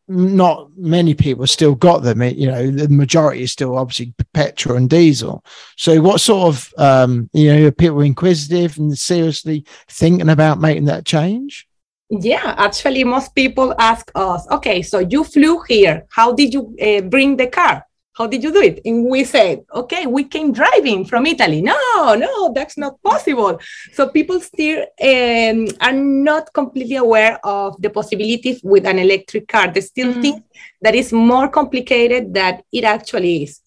not 0.10 0.70
many 0.76 1.14
people 1.14 1.46
still 1.46 1.76
got 1.76 2.02
them 2.02 2.22
It- 2.22 2.36
you 2.36 2.48
know 2.48 2.72
the 2.72 2.90
majority 2.90 3.44
is 3.44 3.52
still 3.52 3.78
obviously 3.78 4.14
petrol 4.34 4.76
and 4.76 4.90
diesel 4.90 5.44
so 5.78 6.02
what 6.02 6.20
sort 6.20 6.48
of 6.56 6.74
um 6.78 7.30
you 7.32 7.54
know 7.54 7.72
people 7.72 8.02
inquisitive 8.02 8.78
and 8.80 8.98
seriously 8.98 9.64
thinking 9.88 10.30
about 10.30 10.60
making 10.60 10.86
that 10.86 11.06
change 11.06 11.68
Yeah, 12.10 12.56
actually, 12.58 13.04
most 13.04 13.36
people 13.36 13.76
ask 13.78 14.10
us, 14.16 14.42
okay, 14.50 14.82
so 14.82 14.98
you 14.98 15.24
flew 15.24 15.62
here. 15.68 16.08
How 16.10 16.34
did 16.34 16.54
you 16.56 16.76
uh, 16.82 17.02
bring 17.02 17.38
the 17.38 17.46
car? 17.48 17.86
How 18.20 18.28
did 18.28 18.44
you 18.44 18.52
do 18.52 18.62
it? 18.62 18.82
And 18.84 19.06
we 19.06 19.24
said, 19.24 19.64
okay, 19.74 20.06
we 20.06 20.26
came 20.26 20.52
driving 20.52 21.06
from 21.06 21.26
Italy. 21.26 21.62
No, 21.62 22.16
no, 22.16 22.52
that's 22.54 22.78
not 22.78 23.02
possible. 23.02 23.58
So 23.94 24.10
people 24.10 24.42
still 24.42 24.82
um, 25.02 25.68
are 25.80 25.94
not 25.94 26.52
completely 26.54 26.98
aware 26.98 27.40
of 27.46 27.82
the 27.82 27.90
possibilities 27.90 28.60
with 28.62 28.86
an 28.86 29.00
electric 29.00 29.48
car. 29.48 29.72
They 29.72 29.80
still 29.80 30.14
Mhm. 30.14 30.22
think 30.22 30.44
that 30.82 30.96
is 30.96 31.14
more 31.14 31.48
complicated 31.48 32.34
than 32.34 32.62
it 32.74 32.84
actually 32.84 33.44
is. 33.44 33.62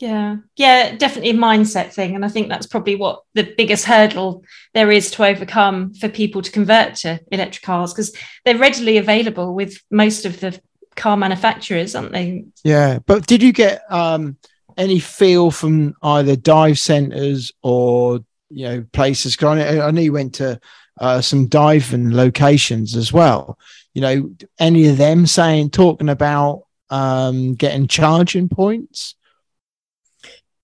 Yeah, 0.00 0.36
yeah, 0.56 0.96
definitely 0.96 1.30
a 1.30 1.34
mindset 1.34 1.92
thing. 1.94 2.16
And 2.16 2.24
I 2.24 2.28
think 2.28 2.48
that's 2.48 2.66
probably 2.66 2.96
what 2.96 3.22
the 3.34 3.44
biggest 3.56 3.84
hurdle 3.84 4.42
there 4.74 4.90
is 4.90 5.10
to 5.12 5.24
overcome 5.24 5.94
for 5.94 6.08
people 6.08 6.42
to 6.42 6.50
convert 6.50 6.96
to 6.96 7.20
electric 7.30 7.62
cars 7.62 7.94
because 7.94 8.12
they're 8.44 8.58
readily 8.58 8.98
available 8.98 9.54
with 9.54 9.80
most 9.90 10.26
of 10.26 10.40
the 10.40 10.60
car 10.96 11.16
manufacturers, 11.16 11.94
aren't 11.94 12.12
they? 12.12 12.44
yeah 12.64 12.98
but 13.06 13.26
did 13.26 13.42
you 13.42 13.52
get 13.52 13.82
um 13.90 14.36
any 14.76 14.98
feel 14.98 15.50
from 15.50 15.94
either 16.02 16.36
dive 16.36 16.78
centers 16.78 17.52
or 17.62 18.20
you 18.50 18.64
know 18.68 18.84
places 18.92 19.36
'cause 19.36 19.58
I 19.58 19.86
I 19.86 19.90
know 19.90 20.00
you 20.00 20.12
went 20.12 20.34
to 20.34 20.60
uh, 21.00 21.20
some 21.20 21.46
diving 21.48 22.10
locations 22.12 22.96
as 22.96 23.12
well 23.12 23.58
you 23.94 24.00
know 24.02 24.30
any 24.58 24.88
of 24.88 24.96
them 24.96 25.26
saying 25.26 25.70
talking 25.70 26.08
about 26.08 26.62
um 26.90 27.54
getting 27.54 27.86
charging 27.88 28.48
points 28.48 29.14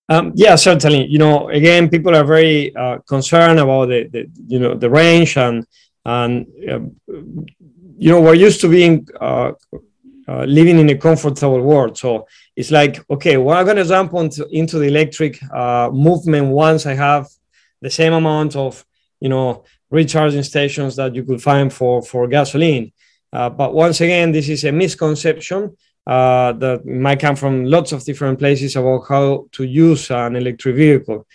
Um, 0.09 0.33
yeah, 0.35 0.55
certainly. 0.57 1.05
You 1.13 1.17
know, 1.17 1.49
again, 1.49 1.89
people 1.89 2.13
are 2.15 2.25
very 2.25 2.75
uh, 2.75 2.97
concerned 3.07 3.59
about 3.59 3.87
the, 3.87 4.03
the, 4.13 4.21
you 4.47 4.59
know, 4.59 4.75
the 4.75 4.89
range 4.89 5.37
and 5.37 5.65
and 6.05 6.45
um, 6.69 6.95
you 8.03 8.09
know, 8.11 8.21
we're 8.21 8.45
used 8.47 8.59
to 8.61 8.67
being 8.69 9.07
uh, 9.21 9.51
uh, 10.27 10.43
living 10.45 10.79
in 10.79 10.89
a 10.89 10.97
comfortable 10.97 11.61
world. 11.61 11.97
So 11.97 12.27
it's 12.55 12.71
like, 12.71 13.03
okay, 13.09 13.37
well, 13.37 13.57
I'm 13.57 13.65
gonna 13.65 13.85
jump 13.85 14.13
onto 14.13 14.45
into 14.51 14.79
the 14.79 14.87
electric 14.87 15.41
uh, 15.51 15.89
movement 15.91 16.47
once 16.47 16.85
I 16.85 16.93
have 16.93 17.27
the 17.81 17.89
same 17.89 18.13
amount 18.13 18.55
of, 18.55 18.85
you 19.19 19.29
know, 19.29 19.63
recharging 19.89 20.43
stations 20.43 20.95
that 20.95 21.13
you 21.15 21.23
could 21.23 21.41
find 21.41 21.71
for 21.71 22.01
for 22.01 22.27
gasoline. 22.27 22.91
Uh, 23.31 23.49
but 23.49 23.73
once 23.73 23.99
again, 24.01 24.31
this 24.31 24.47
is 24.47 24.63
a 24.63 24.71
misconception 24.71 25.75
uh, 26.05 26.51
that 26.53 26.85
might 26.85 27.19
come 27.19 27.35
from 27.35 27.65
lots 27.65 27.91
of 27.91 28.03
different 28.03 28.37
places 28.39 28.75
about 28.75 29.05
how 29.07 29.47
to 29.51 29.63
use 29.63 30.11
an 30.11 30.35
electric 30.35 30.75
vehicle. 30.75 31.25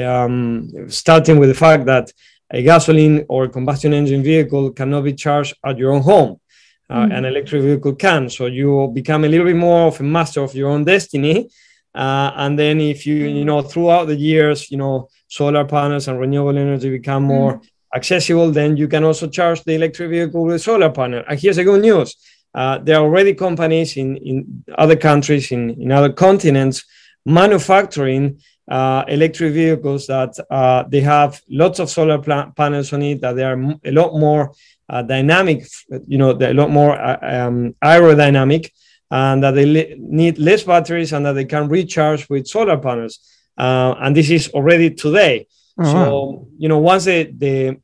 Um, 0.00 0.68
starting 0.88 1.38
with 1.38 1.48
the 1.48 1.54
fact 1.54 1.86
that 1.86 2.12
a 2.50 2.62
gasoline 2.62 3.24
or 3.28 3.48
combustion 3.48 3.92
engine 3.92 4.22
vehicle 4.22 4.72
cannot 4.72 5.04
be 5.04 5.14
charged 5.14 5.54
at 5.64 5.78
your 5.78 5.92
own 5.92 6.02
home. 6.02 6.40
Uh, 6.90 7.08
an 7.10 7.24
electric 7.24 7.62
vehicle 7.62 7.94
can. 7.94 8.28
So 8.28 8.46
you 8.46 8.90
become 8.92 9.24
a 9.24 9.28
little 9.28 9.46
bit 9.46 9.56
more 9.56 9.88
of 9.88 10.00
a 10.00 10.02
master 10.02 10.42
of 10.42 10.54
your 10.54 10.70
own 10.70 10.84
destiny. 10.84 11.48
Uh, 11.94 12.30
and 12.36 12.58
then 12.58 12.80
if 12.80 13.06
you 13.06 13.14
you 13.14 13.44
know 13.44 13.62
throughout 13.62 14.06
the 14.06 14.14
years 14.14 14.70
you 14.70 14.76
know 14.76 15.08
solar 15.28 15.64
panels 15.64 16.08
and 16.08 16.20
renewable 16.20 16.58
energy 16.58 16.90
become 16.90 17.22
more 17.24 17.60
accessible, 17.94 18.50
then 18.50 18.76
you 18.76 18.86
can 18.86 19.02
also 19.02 19.26
charge 19.28 19.62
the 19.64 19.72
electric 19.72 20.10
vehicle 20.10 20.44
with 20.44 20.60
solar 20.60 20.90
panel. 20.90 21.24
And 21.26 21.40
here's 21.40 21.56
the 21.56 21.64
good 21.64 21.80
news: 21.80 22.14
uh, 22.54 22.78
there 22.78 22.96
are 22.98 23.02
already 23.04 23.34
companies 23.34 23.96
in 23.96 24.16
in 24.18 24.64
other 24.76 24.96
countries 24.96 25.50
in 25.52 25.70
in 25.70 25.90
other 25.90 26.12
continents 26.12 26.84
manufacturing 27.24 28.38
uh, 28.70 29.04
electric 29.08 29.52
vehicles 29.52 30.06
that 30.06 30.32
uh, 30.50 30.84
they 30.88 31.00
have 31.00 31.40
lots 31.48 31.78
of 31.78 31.90
solar 31.90 32.18
pla- 32.18 32.50
panels 32.50 32.92
on 32.92 33.02
it, 33.02 33.20
that 33.20 33.34
they 33.36 33.44
are 33.44 33.52
m- 33.52 33.80
a 33.84 33.90
lot 33.90 34.12
more 34.12 34.52
uh, 34.88 35.02
dynamic, 35.02 35.66
you 36.06 36.18
know, 36.18 36.30
a 36.30 36.52
lot 36.54 36.70
more 36.70 36.98
uh, 36.98 37.46
um, 37.46 37.74
aerodynamic, 37.82 38.70
and 39.10 39.42
that 39.42 39.52
they 39.52 39.96
need 39.98 40.38
less 40.38 40.64
batteries 40.64 41.12
and 41.12 41.26
that 41.26 41.32
they 41.32 41.44
can 41.44 41.68
recharge 41.68 42.28
with 42.28 42.46
solar 42.46 42.78
panels. 42.78 43.20
Uh, 43.56 43.94
and 44.00 44.16
this 44.16 44.30
is 44.30 44.48
already 44.50 44.90
today. 44.90 45.46
Oh, 45.78 45.84
so, 45.84 46.48
you 46.58 46.68
know, 46.68 46.78
once 46.78 47.04
the, 47.04 47.32
the 47.36 47.76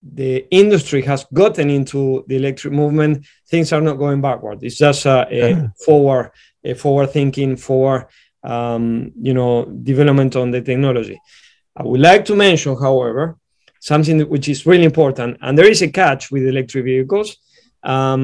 the 0.00 0.46
industry 0.50 1.02
has 1.02 1.26
gotten 1.34 1.70
into 1.70 2.24
the 2.28 2.36
electric 2.36 2.72
movement, 2.72 3.26
things 3.48 3.72
are 3.72 3.80
not 3.80 3.98
going 3.98 4.20
backward. 4.20 4.62
It's 4.62 4.76
just 4.78 5.06
a, 5.06 5.26
a 5.30 5.72
forward, 5.84 6.30
a 6.62 6.74
forward 6.74 7.10
thinking, 7.10 7.56
forward, 7.56 8.06
um, 8.44 9.10
you 9.20 9.34
know, 9.34 9.64
development 9.64 10.36
on 10.36 10.52
the 10.52 10.62
technology. 10.62 11.20
I 11.76 11.82
would 11.82 12.00
like 12.00 12.24
to 12.26 12.36
mention, 12.36 12.76
however, 12.76 13.36
something 13.92 14.18
which 14.32 14.46
is 14.54 14.66
really 14.70 14.86
important, 14.92 15.32
and 15.44 15.52
there 15.56 15.70
is 15.74 15.80
a 15.82 15.90
catch 16.00 16.22
with 16.32 16.42
electric 16.52 16.84
vehicles. 16.84 17.28
Um, 17.94 18.22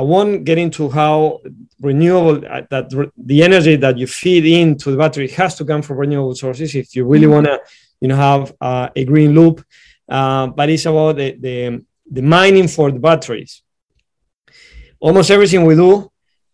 I 0.00 0.02
won't 0.12 0.44
get 0.48 0.58
into 0.58 0.88
how 0.88 1.40
renewable 1.88 2.36
uh, 2.54 2.62
that 2.72 2.86
re- 2.98 3.10
the 3.30 3.38
energy 3.48 3.74
that 3.84 3.98
you 4.00 4.06
feed 4.06 4.44
into 4.60 4.86
the 4.92 4.96
battery 5.04 5.28
has 5.40 5.52
to 5.58 5.64
come 5.70 5.82
from 5.82 5.96
renewable 6.04 6.36
sources 6.44 6.74
if 6.82 6.94
you 6.94 7.02
really 7.12 7.30
want 7.34 7.46
to, 7.46 7.56
you 8.00 8.08
know, 8.08 8.16
have 8.30 8.44
uh, 8.60 8.88
a 9.00 9.02
green 9.04 9.32
loop. 9.38 9.56
Uh, 10.08 10.46
but 10.58 10.68
it's 10.70 10.86
about 10.86 11.16
the, 11.16 11.28
the 11.44 11.84
the 12.16 12.22
mining 12.22 12.68
for 12.68 12.86
the 12.92 13.02
batteries. 13.08 13.52
Almost 15.06 15.30
everything 15.30 15.64
we 15.64 15.74
do, 15.74 15.92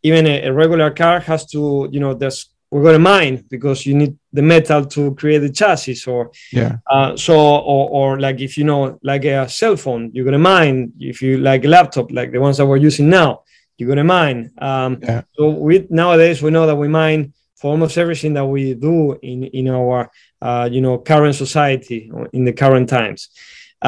even 0.03 0.27
a, 0.27 0.37
a 0.49 0.53
regular 0.63 0.91
car, 0.91 1.21
has 1.21 1.43
to, 1.53 1.61
you 1.93 2.01
know, 2.01 2.15
there's 2.15 2.41
we're 2.71 2.83
going 2.83 2.95
to 2.95 3.09
mine 3.15 3.45
because 3.55 3.79
you 3.87 3.95
need 3.95 4.15
the 4.37 4.43
metal 4.43 4.85
to 4.85 5.15
create 5.21 5.39
the 5.47 5.51
chassis 5.61 5.99
or 6.15 6.31
yeah. 6.53 6.73
uh, 6.93 7.17
so 7.17 7.35
or, 7.73 7.85
or 7.99 8.21
like 8.21 8.39
if 8.41 8.53
you 8.59 8.65
know 8.71 8.99
like 9.03 9.25
a 9.25 9.49
cell 9.49 9.77
phone 9.77 10.11
you're 10.13 10.31
to 10.31 10.39
mine 10.39 10.93
if 11.01 11.17
you 11.23 11.39
like 11.39 11.65
a 11.65 11.69
laptop 11.77 12.07
like 12.19 12.31
the 12.33 12.41
ones 12.47 12.57
that 12.59 12.67
we're 12.67 12.85
using 12.91 13.09
now 13.09 13.31
you're 13.79 13.95
to 13.95 14.05
mine 14.05 14.39
um, 14.59 14.99
Yeah. 15.03 15.23
so 15.37 15.43
we 15.67 15.87
nowadays 15.91 16.43
we 16.43 16.51
know 16.51 16.67
that 16.67 16.77
we 16.77 16.89
mine 16.89 17.33
for 17.59 17.71
almost 17.71 17.97
everything 17.99 18.35
that 18.35 18.47
we 18.55 18.75
do 18.75 19.19
in 19.23 19.39
in 19.59 19.69
our 19.69 20.11
uh, 20.47 20.69
you 20.75 20.81
know 20.85 20.99
current 20.99 21.35
society 21.35 22.01
or 22.15 22.23
in 22.33 22.45
the 22.45 22.53
current 22.63 22.89
times 22.89 23.21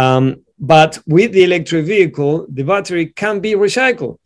um, 0.03 0.25
but 0.59 0.93
with 1.07 1.31
the 1.33 1.45
electric 1.45 1.85
vehicle 1.95 2.47
the 2.57 2.65
battery 2.73 3.07
can 3.23 3.41
be 3.47 3.53
recycled 3.67 4.17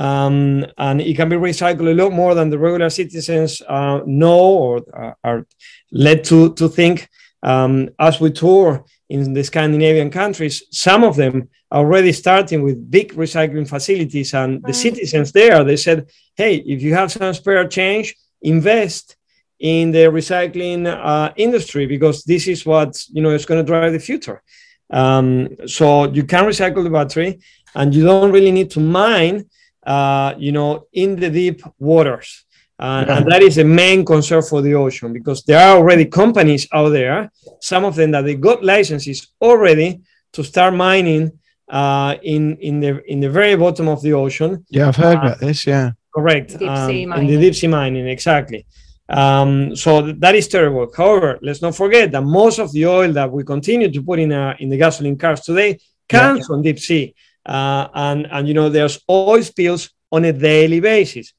um, 0.00 0.64
and 0.78 1.02
it 1.02 1.14
can 1.14 1.28
be 1.28 1.36
recycled 1.36 1.90
a 1.90 2.02
lot 2.02 2.10
more 2.10 2.34
than 2.34 2.48
the 2.48 2.58
regular 2.58 2.88
citizens 2.88 3.60
uh, 3.68 4.00
know 4.06 4.40
or 4.64 4.76
uh, 4.98 5.12
are 5.22 5.46
led 5.92 6.24
to 6.24 6.54
to 6.54 6.68
think. 6.68 7.08
Um, 7.42 7.88
as 7.98 8.20
we 8.20 8.30
tour 8.30 8.84
in 9.08 9.32
the 9.32 9.44
Scandinavian 9.44 10.10
countries, 10.10 10.62
some 10.70 11.04
of 11.04 11.16
them 11.16 11.48
are 11.70 11.84
already 11.84 12.12
starting 12.12 12.62
with 12.62 12.90
big 12.90 13.14
recycling 13.14 13.68
facilities, 13.68 14.34
and 14.34 14.62
the 14.62 14.72
citizens 14.72 15.32
there 15.32 15.64
they 15.64 15.76
said, 15.76 16.08
"Hey, 16.34 16.56
if 16.74 16.80
you 16.82 16.94
have 16.94 17.12
some 17.12 17.34
spare 17.34 17.68
change, 17.68 18.16
invest." 18.40 19.16
in 19.58 19.90
the 19.90 20.04
recycling 20.20 20.86
uh, 20.86 21.30
industry 21.36 21.84
because 21.84 22.24
this 22.24 22.48
is 22.48 22.64
what 22.64 22.90
you 23.12 23.20
know 23.20 23.28
is 23.28 23.44
going 23.44 23.60
to 23.62 23.70
drive 23.72 23.92
the 23.92 23.98
future 23.98 24.42
um, 24.90 25.50
so 25.66 26.10
you 26.16 26.24
can 26.24 26.44
recycle 26.46 26.82
the 26.82 26.88
battery 26.88 27.38
and 27.74 27.94
you 27.94 28.02
don't 28.02 28.32
really 28.32 28.50
need 28.50 28.70
to 28.70 28.80
mine 28.80 29.44
uh, 29.86 30.34
you 30.38 30.52
know 30.52 30.86
in 30.92 31.16
the 31.16 31.30
deep 31.30 31.62
waters 31.78 32.44
uh, 32.78 33.04
Yeah. 33.06 33.16
and 33.18 33.30
that 33.30 33.42
is 33.42 33.54
the 33.56 33.64
main 33.64 34.04
concern 34.04 34.42
for 34.42 34.62
the 34.62 34.74
ocean 34.74 35.12
because 35.12 35.42
there 35.44 35.58
are 35.58 35.76
already 35.78 36.04
companies 36.06 36.66
out 36.72 36.90
there 36.90 37.30
some 37.60 37.84
of 37.84 37.94
them 37.96 38.10
that 38.12 38.24
they 38.24 38.34
got 38.34 38.64
licenses 38.64 39.28
already 39.40 40.00
to 40.32 40.42
start 40.44 40.74
mining 40.74 41.32
uh, 41.68 42.14
in 42.22 42.56
in 42.56 42.80
the 42.80 43.02
in 43.12 43.20
the 43.20 43.30
very 43.30 43.56
bottom 43.56 43.88
of 43.88 44.00
the 44.02 44.12
ocean 44.12 44.64
Yeah, 44.70 44.88
I've 44.88 44.96
heard 44.96 45.18
Uh, 45.18 45.22
about 45.22 45.38
this. 45.40 45.66
Yeah. 45.66 45.90
Correct. 46.14 46.58
Deep 46.58 46.68
um, 46.68 46.88
sea 46.90 47.02
in 47.02 47.26
the 47.26 47.36
deep 47.38 47.54
sea 47.54 47.68
mining, 47.68 48.06
exactly. 48.08 48.66
Um, 49.08 49.74
so 49.76 50.02
th- 50.02 50.16
that 50.20 50.34
is 50.34 50.48
terrible. 50.48 50.88
However, 50.96 51.38
let's 51.42 51.62
not 51.62 51.74
forget 51.74 52.10
that 52.12 52.22
most 52.22 52.58
of 52.58 52.72
the 52.72 52.86
oil 52.86 53.12
that 53.12 53.30
we 53.30 53.44
continue 53.44 53.90
to 53.90 54.02
put 54.02 54.18
in 54.18 54.32
uh, 54.32 54.54
in 54.58 54.68
the 54.68 54.76
gasoline 54.76 55.16
cars 55.16 55.40
today 55.42 55.78
comes 56.08 56.46
from 56.46 56.62
deep 56.62 56.78
sea, 56.78 57.14
uh, 57.46 57.88
and 57.94 58.26
and 58.30 58.48
you 58.48 58.54
know 58.54 58.68
there's 58.68 59.00
oil 59.08 59.42
spills 59.42 59.90
on 60.12 60.24
a 60.24 60.32
daily 60.32 60.80
basis. 60.80 61.32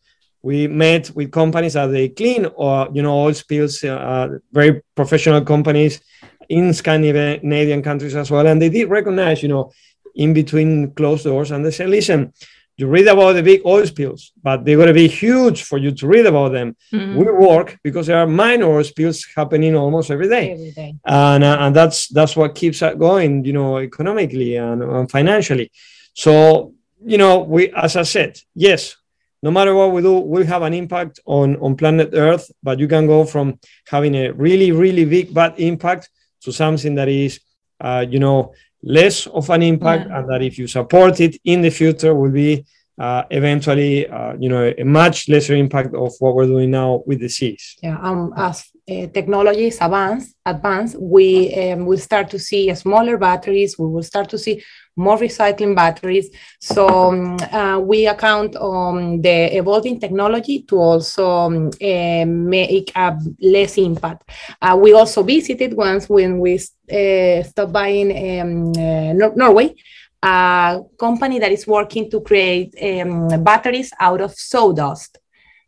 We 0.43 0.67
met 0.67 1.11
with 1.11 1.31
companies 1.31 1.73
that 1.73 1.87
they 1.87 2.09
clean 2.09 2.45
or 2.55 2.89
you 2.93 3.01
know 3.01 3.13
oil 3.13 3.33
spills, 3.33 3.83
uh, 3.83 4.39
very 4.51 4.81
professional 4.95 5.41
companies 5.41 6.01
in 6.49 6.73
Scandinavian 6.73 7.81
countries 7.81 8.15
as 8.15 8.31
well, 8.31 8.47
and 8.47 8.61
they 8.61 8.69
did 8.69 8.89
recognize 8.89 9.43
you 9.43 9.49
know 9.49 9.71
in 10.15 10.33
between 10.33 10.91
closed 10.91 11.23
doors, 11.23 11.51
and 11.51 11.65
they 11.65 11.71
say, 11.71 11.87
listen 11.87 12.33
you 12.81 12.87
read 12.87 13.07
about 13.07 13.33
the 13.33 13.43
big 13.43 13.61
oil 13.65 13.85
spills, 13.85 14.31
but 14.41 14.65
they're 14.65 14.75
going 14.75 14.87
to 14.87 14.93
be 14.93 15.07
huge 15.07 15.63
for 15.63 15.77
you 15.77 15.91
to 15.91 16.07
read 16.07 16.25
about 16.25 16.51
them. 16.51 16.75
Mm. 16.91 17.15
We 17.15 17.25
work 17.31 17.77
because 17.83 18.07
there 18.07 18.17
are 18.17 18.27
minor 18.27 18.65
oil 18.65 18.83
spills 18.83 19.25
happening 19.35 19.75
almost 19.75 20.09
every 20.09 20.27
day, 20.27 20.51
every 20.51 20.71
day. 20.71 20.95
and 21.05 21.43
uh, 21.43 21.57
and 21.59 21.75
that's 21.75 22.07
that's 22.07 22.35
what 22.35 22.55
keeps 22.55 22.81
it 22.81 22.97
going, 22.97 23.45
you 23.45 23.53
know, 23.53 23.79
economically 23.79 24.55
and, 24.55 24.81
and 24.81 25.09
financially. 25.09 25.71
So 26.13 26.73
you 27.05 27.17
know, 27.17 27.39
we 27.39 27.71
as 27.71 27.95
I 27.95 28.03
said, 28.03 28.39
yes, 28.55 28.97
no 29.43 29.51
matter 29.51 29.73
what 29.75 29.91
we 29.91 30.01
do, 30.01 30.19
we 30.19 30.45
have 30.45 30.63
an 30.63 30.73
impact 30.73 31.19
on 31.25 31.57
on 31.57 31.75
planet 31.75 32.09
Earth, 32.13 32.51
but 32.63 32.79
you 32.79 32.87
can 32.87 33.05
go 33.07 33.25
from 33.25 33.59
having 33.87 34.15
a 34.15 34.31
really 34.31 34.71
really 34.71 35.05
big 35.05 35.33
bad 35.33 35.53
impact 35.59 36.09
to 36.41 36.51
something 36.51 36.95
that 36.95 37.07
is, 37.07 37.39
uh, 37.79 38.03
you 38.09 38.19
know, 38.19 38.53
less 38.83 39.27
of 39.27 39.49
an 39.49 39.61
impact, 39.63 40.07
Yeah. 40.07 40.19
and 40.19 40.29
that 40.29 40.41
if 40.41 40.57
you 40.57 40.67
support 40.67 41.19
it 41.19 41.39
in 41.43 41.61
the 41.61 41.69
future, 41.69 42.13
will 42.13 42.31
be 42.31 42.65
uh, 42.99 43.23
eventually, 43.31 44.07
uh, 44.07 44.33
you 44.39 44.49
know, 44.49 44.71
a 44.77 44.83
much 44.83 45.27
lesser 45.27 45.55
impact 45.55 45.95
of 45.95 46.11
what 46.19 46.35
we're 46.35 46.45
doing 46.45 46.69
now 46.69 47.01
with 47.07 47.19
the 47.19 47.29
seas. 47.29 47.77
Yeah, 47.81 47.97
um, 48.01 48.31
as 48.37 48.63
uh, 48.89 49.07
technologies 49.07 49.77
advance, 49.81 50.35
advance, 50.45 50.95
we 50.99 51.53
um, 51.55 51.85
will 51.85 51.97
start 51.97 52.29
to 52.29 52.37
see 52.39 52.73
smaller 52.75 53.17
batteries. 53.17 53.77
We 53.79 53.87
will 53.87 54.03
start 54.03 54.29
to 54.29 54.37
see 54.37 54.61
more 54.95 55.17
recycling 55.17 55.75
batteries. 55.75 56.29
So 56.59 56.87
um, 56.87 57.37
uh, 57.51 57.79
we 57.79 58.07
account 58.07 58.55
on 58.55 59.21
the 59.21 59.57
evolving 59.57 59.99
technology 59.99 60.63
to 60.63 60.75
also 60.77 61.29
um, 61.29 61.71
uh, 61.81 62.25
make 62.25 62.91
a 62.95 63.17
less 63.39 63.77
impact. 63.77 64.29
Uh, 64.61 64.77
we 64.81 64.93
also 64.93 65.23
visited 65.23 65.73
once 65.73 66.09
when 66.09 66.39
we 66.39 66.55
uh, 66.55 67.43
stopped 67.43 67.73
by 67.73 67.87
in 67.87 68.11
um, 68.41 68.71
uh, 68.71 69.13
Nor- 69.13 69.35
Norway. 69.35 69.75
A 70.23 70.79
company 70.99 71.39
that 71.39 71.51
is 71.51 71.65
working 71.65 72.07
to 72.11 72.21
create 72.21 72.75
um, 72.79 73.43
batteries 73.43 73.91
out 73.99 74.21
of 74.21 74.31
sawdust. 74.35 75.17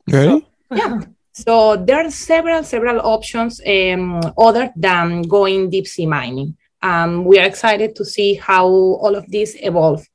Really? 0.07 0.47
Yeah. 0.71 0.99
So 1.31 1.75
there 1.75 2.05
are 2.05 2.11
several, 2.11 2.63
several 2.63 2.99
options 3.01 3.59
um, 3.65 4.21
other 4.37 4.71
than 4.75 5.23
going 5.23 5.71
deep 5.71 5.87
sea 5.87 6.05
mining. 6.05 6.55
Um, 6.83 7.25
we 7.25 7.39
are 7.39 7.45
excited 7.45 7.95
to 7.95 8.05
see 8.05 8.35
how 8.35 8.67
all 8.67 9.15
of 9.15 9.25
this 9.31 9.55
evolve. 9.59 10.05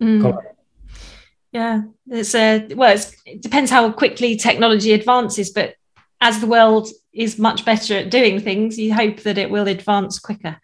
Mm. 0.00 0.40
Yeah, 1.52 1.82
it's 2.08 2.34
a 2.34 2.68
well. 2.74 2.94
It's, 2.94 3.14
it 3.26 3.42
depends 3.42 3.70
how 3.70 3.90
quickly 3.92 4.36
technology 4.36 4.92
advances, 4.92 5.50
but 5.50 5.74
as 6.20 6.40
the 6.40 6.46
world 6.46 6.88
is 7.12 7.38
much 7.38 7.64
better 7.64 7.94
at 7.98 8.10
doing 8.10 8.40
things, 8.40 8.78
you 8.78 8.94
hope 8.94 9.20
that 9.20 9.38
it 9.38 9.50
will 9.50 9.68
advance 9.68 10.18
quicker. 10.18 10.58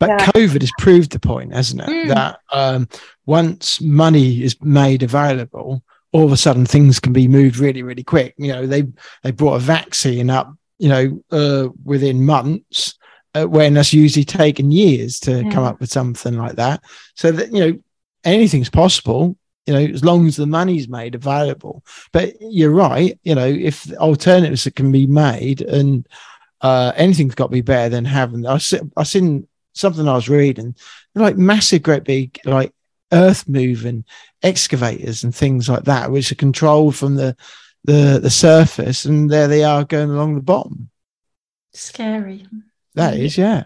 But 0.00 0.08
Yeah. 0.08 0.26
COVID 0.26 0.60
has 0.62 0.72
proved 0.78 1.12
the 1.12 1.20
point, 1.20 1.52
hasn't 1.52 1.82
it? 1.82 1.88
Mm. 1.88 2.08
That 2.08 2.40
um, 2.52 2.88
once 3.26 3.80
money 3.80 4.42
is 4.42 4.60
made 4.60 5.02
available, 5.04 5.82
all 6.12 6.24
of 6.24 6.32
a 6.32 6.36
sudden 6.36 6.66
things 6.66 6.98
can 6.98 7.12
be 7.12 7.28
moved 7.28 7.58
really, 7.58 7.82
really 7.82 8.02
quick. 8.02 8.34
You 8.36 8.52
know, 8.52 8.66
they 8.66 8.84
they 9.22 9.30
brought 9.30 9.56
a 9.56 9.60
vaccine 9.60 10.30
up, 10.30 10.52
you 10.78 10.88
know, 10.88 11.22
uh, 11.30 11.68
within 11.84 12.24
months, 12.24 12.94
uh, 12.94 13.01
when 13.34 13.74
that's 13.74 13.92
usually 13.92 14.24
taken 14.24 14.70
years 14.70 15.18
to 15.20 15.42
come 15.50 15.64
up 15.64 15.80
with 15.80 15.90
something 15.90 16.36
like 16.36 16.56
that. 16.56 16.82
So 17.14 17.32
that 17.32 17.52
you 17.52 17.60
know, 17.60 17.78
anything's 18.24 18.70
possible. 18.70 19.36
You 19.66 19.74
know, 19.74 19.80
as 19.80 20.04
long 20.04 20.26
as 20.26 20.36
the 20.36 20.46
money's 20.46 20.88
made 20.88 21.14
available. 21.14 21.84
But 22.12 22.34
you're 22.40 22.72
right. 22.72 23.18
You 23.22 23.36
know, 23.36 23.46
if 23.46 23.92
alternatives 23.94 24.64
that 24.64 24.74
can 24.74 24.90
be 24.90 25.06
made 25.06 25.60
and 25.60 26.06
uh, 26.62 26.92
anything's 26.96 27.34
got 27.34 27.46
to 27.46 27.52
be 27.52 27.60
better 27.60 27.88
than 27.88 28.04
having. 28.04 28.46
I 28.46 28.58
se- 28.58 28.80
I 28.96 29.02
seen 29.02 29.46
something 29.74 30.06
I 30.08 30.14
was 30.14 30.28
reading, 30.28 30.74
like 31.14 31.36
massive, 31.36 31.82
great 31.82 32.04
big 32.04 32.38
like 32.44 32.72
earth 33.12 33.48
moving 33.48 34.04
excavators 34.42 35.24
and 35.24 35.34
things 35.34 35.68
like 35.68 35.84
that, 35.84 36.10
which 36.10 36.32
are 36.32 36.36
controlled 36.36 36.96
from 36.96 37.16
the 37.16 37.36
the 37.84 38.20
the 38.22 38.30
surface, 38.30 39.04
and 39.04 39.28
there 39.30 39.48
they 39.48 39.64
are 39.64 39.84
going 39.84 40.10
along 40.10 40.34
the 40.34 40.40
bottom. 40.40 40.90
Scary. 41.74 42.46
That 42.94 43.16
is, 43.18 43.38
yeah. 43.38 43.64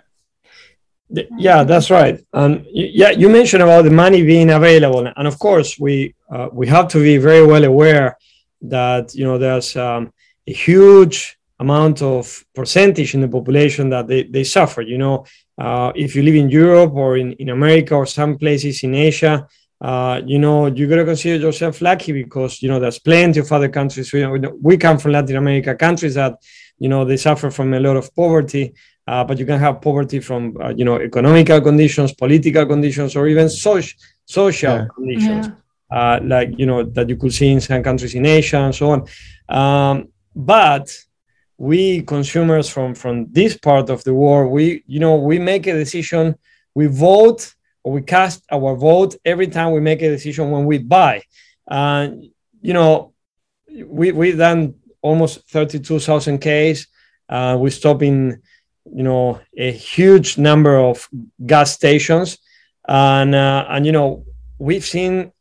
Yeah, 1.39 1.63
that's 1.65 1.91
right. 1.91 2.21
Y- 2.33 2.91
yeah, 3.01 3.11
you 3.11 3.29
mentioned 3.29 3.63
about 3.63 3.83
the 3.85 3.91
money 3.91 4.25
being 4.25 4.51
available, 4.51 5.07
and 5.17 5.29
of 5.29 5.39
course, 5.39 5.79
we 5.79 6.15
uh, 6.31 6.49
we 6.53 6.67
have 6.67 6.89
to 6.89 6.99
be 6.99 7.17
very 7.19 7.47
well 7.47 7.65
aware 7.65 8.17
that 8.63 9.15
you 9.15 9.25
know 9.25 9.39
there's 9.39 9.77
um, 9.77 10.13
a 10.49 10.53
huge 10.53 11.39
amount 11.61 12.03
of 12.03 12.45
percentage 12.55 13.15
in 13.15 13.21
the 13.21 13.29
population 13.29 13.89
that 13.91 14.09
they, 14.09 14.25
they 14.25 14.45
suffer. 14.45 14.83
You 14.83 14.99
know, 14.99 15.25
uh, 15.59 15.93
if 15.95 16.17
you 16.17 16.23
live 16.23 16.35
in 16.35 16.51
Europe 16.51 16.93
or 16.95 17.17
in, 17.17 17.33
in 17.35 17.51
America 17.51 17.95
or 17.95 18.05
some 18.07 18.37
places 18.37 18.83
in 18.83 18.95
Asia, 18.95 19.47
uh, 19.81 20.21
you 20.27 20.39
know, 20.39 20.67
you 20.67 20.89
gotta 20.89 21.05
consider 21.05 21.37
yourself 21.47 21.81
lucky 21.81 22.13
because 22.13 22.63
you 22.63 22.69
know 22.69 22.81
there's 22.81 22.99
plenty 22.99 23.39
of 23.41 23.53
other 23.53 23.69
countries. 23.69 24.13
We 24.13 24.27
we 24.61 24.77
come 24.77 24.99
from 24.99 25.13
Latin 25.13 25.37
America, 25.37 25.75
countries 25.77 26.15
that 26.15 26.35
you 26.79 26.89
know 26.89 27.05
they 27.05 27.17
suffer 27.17 27.51
from 27.53 27.75
a 27.75 27.81
lot 27.81 27.97
of 27.97 28.13
poverty. 28.15 28.75
Uh, 29.07 29.25
but 29.25 29.39
you 29.39 29.47
can 29.47 29.59
have 29.59 29.81
poverty 29.81 30.21
from 30.21 30.57
uh, 30.63 30.73
you 30.77 30.85
know 30.85 31.01
economical 31.01 31.61
conditions, 31.61 32.13
political 32.13 32.67
conditions, 32.67 33.17
or 33.17 33.27
even 33.29 33.49
social 33.49 33.99
social 34.25 34.79
Yeah. 34.79 34.87
conditions, 34.95 35.51
uh, 35.91 36.19
like 36.23 36.51
you 36.59 36.67
know 36.67 36.83
that 36.85 37.09
you 37.09 37.17
could 37.17 37.33
see 37.33 37.51
in 37.53 37.61
some 37.61 37.83
countries 37.83 38.15
in 38.15 38.27
Asia 38.27 38.59
and 38.59 38.75
so 38.75 38.91
on. 38.91 39.05
Um, 39.49 40.09
but 40.35 40.87
we 41.59 42.03
consumers 42.03 42.69
from 42.69 42.95
from 42.95 43.27
this 43.33 43.57
part 43.57 43.91
of 43.91 44.03
the 44.05 44.15
world, 44.15 44.53
we 44.53 44.83
you 44.87 45.01
know 45.01 45.17
we 45.17 45.39
make 45.39 45.67
a 45.67 45.73
decision, 45.73 46.35
we 46.75 46.87
vote 46.87 47.55
or 47.83 47.93
we 47.93 48.03
cast 48.03 48.45
our 48.51 48.75
vote 48.77 49.17
every 49.25 49.47
time 49.47 49.73
we 49.73 49.81
make 49.81 50.03
a 50.03 50.09
decision 50.11 50.51
when 50.51 50.65
we 50.67 50.79
buy. 50.79 51.23
And 51.69 52.25
you 52.61 52.73
know, 52.75 53.13
we 53.87 54.13
we 54.13 54.33
done 54.33 54.75
almost 55.03 55.49
thirty 55.51 55.79
two 55.79 55.99
thousand 55.99 56.39
cases. 56.39 56.87
Uh, 57.29 57.57
we 57.61 57.71
stop 57.71 58.03
in 58.03 58.41
you 58.95 59.03
know 59.03 59.41
a 59.57 59.71
huge 59.71 60.39
number 60.39 60.77
of 60.79 61.09
gas 61.45 61.73
stations. 61.73 62.39
And 62.89 63.35
uh, 63.35 63.67
and 63.69 63.85
you 63.85 63.93
know 63.93 64.25
we've 64.59 64.85
seen 64.85 65.33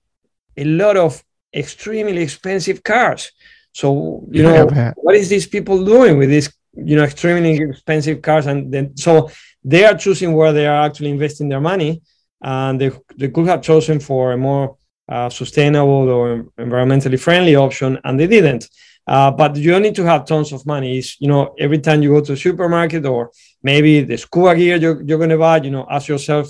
a 0.58 0.64
lot 0.64 0.98
of 0.98 1.24
extremely 1.54 2.22
expensive 2.22 2.84
cars. 2.84 3.32
So 3.72 4.28
you 4.32 4.44
know 4.44 4.68
what 4.96 5.16
is 5.16 5.30
these 5.30 5.48
people 5.48 5.84
doing 5.86 6.18
with 6.18 6.30
these 6.30 6.52
you 6.74 6.96
know 6.96 7.04
extremely 7.04 7.56
expensive 7.56 8.22
cars? 8.22 8.48
And 8.48 8.74
then 8.74 8.98
so 8.98 9.30
they 9.64 9.84
are 9.84 9.98
choosing 9.98 10.34
where 10.34 10.54
they 10.54 10.68
are 10.68 10.86
actually 10.86 11.10
investing 11.10 11.50
their 11.50 11.62
money. 11.62 12.02
And 12.42 12.80
they, 12.80 12.92
they 13.18 13.30
could 13.30 13.48
have 13.48 13.64
chosen 13.64 14.00
for 14.00 14.34
a 14.34 14.38
more 14.38 14.78
uh, 15.08 15.30
sustainable 15.30 16.10
or 16.10 16.44
environmentally 16.58 17.20
friendly 17.20 17.56
option 17.56 18.00
and 18.04 18.20
they 18.20 18.28
didn't 18.28 18.70
uh, 19.08 19.30
but 19.32 19.56
you 19.56 19.72
don't 19.72 19.84
need 19.84 19.96
to 19.96 20.04
have 20.04 20.26
tons 20.26 20.52
of 20.52 20.66
money. 20.66 20.98
It's, 20.98 21.20
you 21.22 21.28
know, 21.28 21.54
every 21.60 21.80
time 21.80 22.02
you 22.02 22.10
go 22.10 22.22
to 22.22 22.34
a 22.34 22.38
supermarket 22.38 23.06
or 23.06 23.32
maybe 23.62 24.02
the 24.02 24.18
scuba 24.18 24.56
gear 24.56 24.78
you're, 24.78 25.02
you're 25.04 25.18
going 25.18 25.30
to 25.30 25.38
buy, 25.38 25.62
you 25.62 25.72
know, 25.72 25.86
ask 25.90 26.08
yourself, 26.08 26.50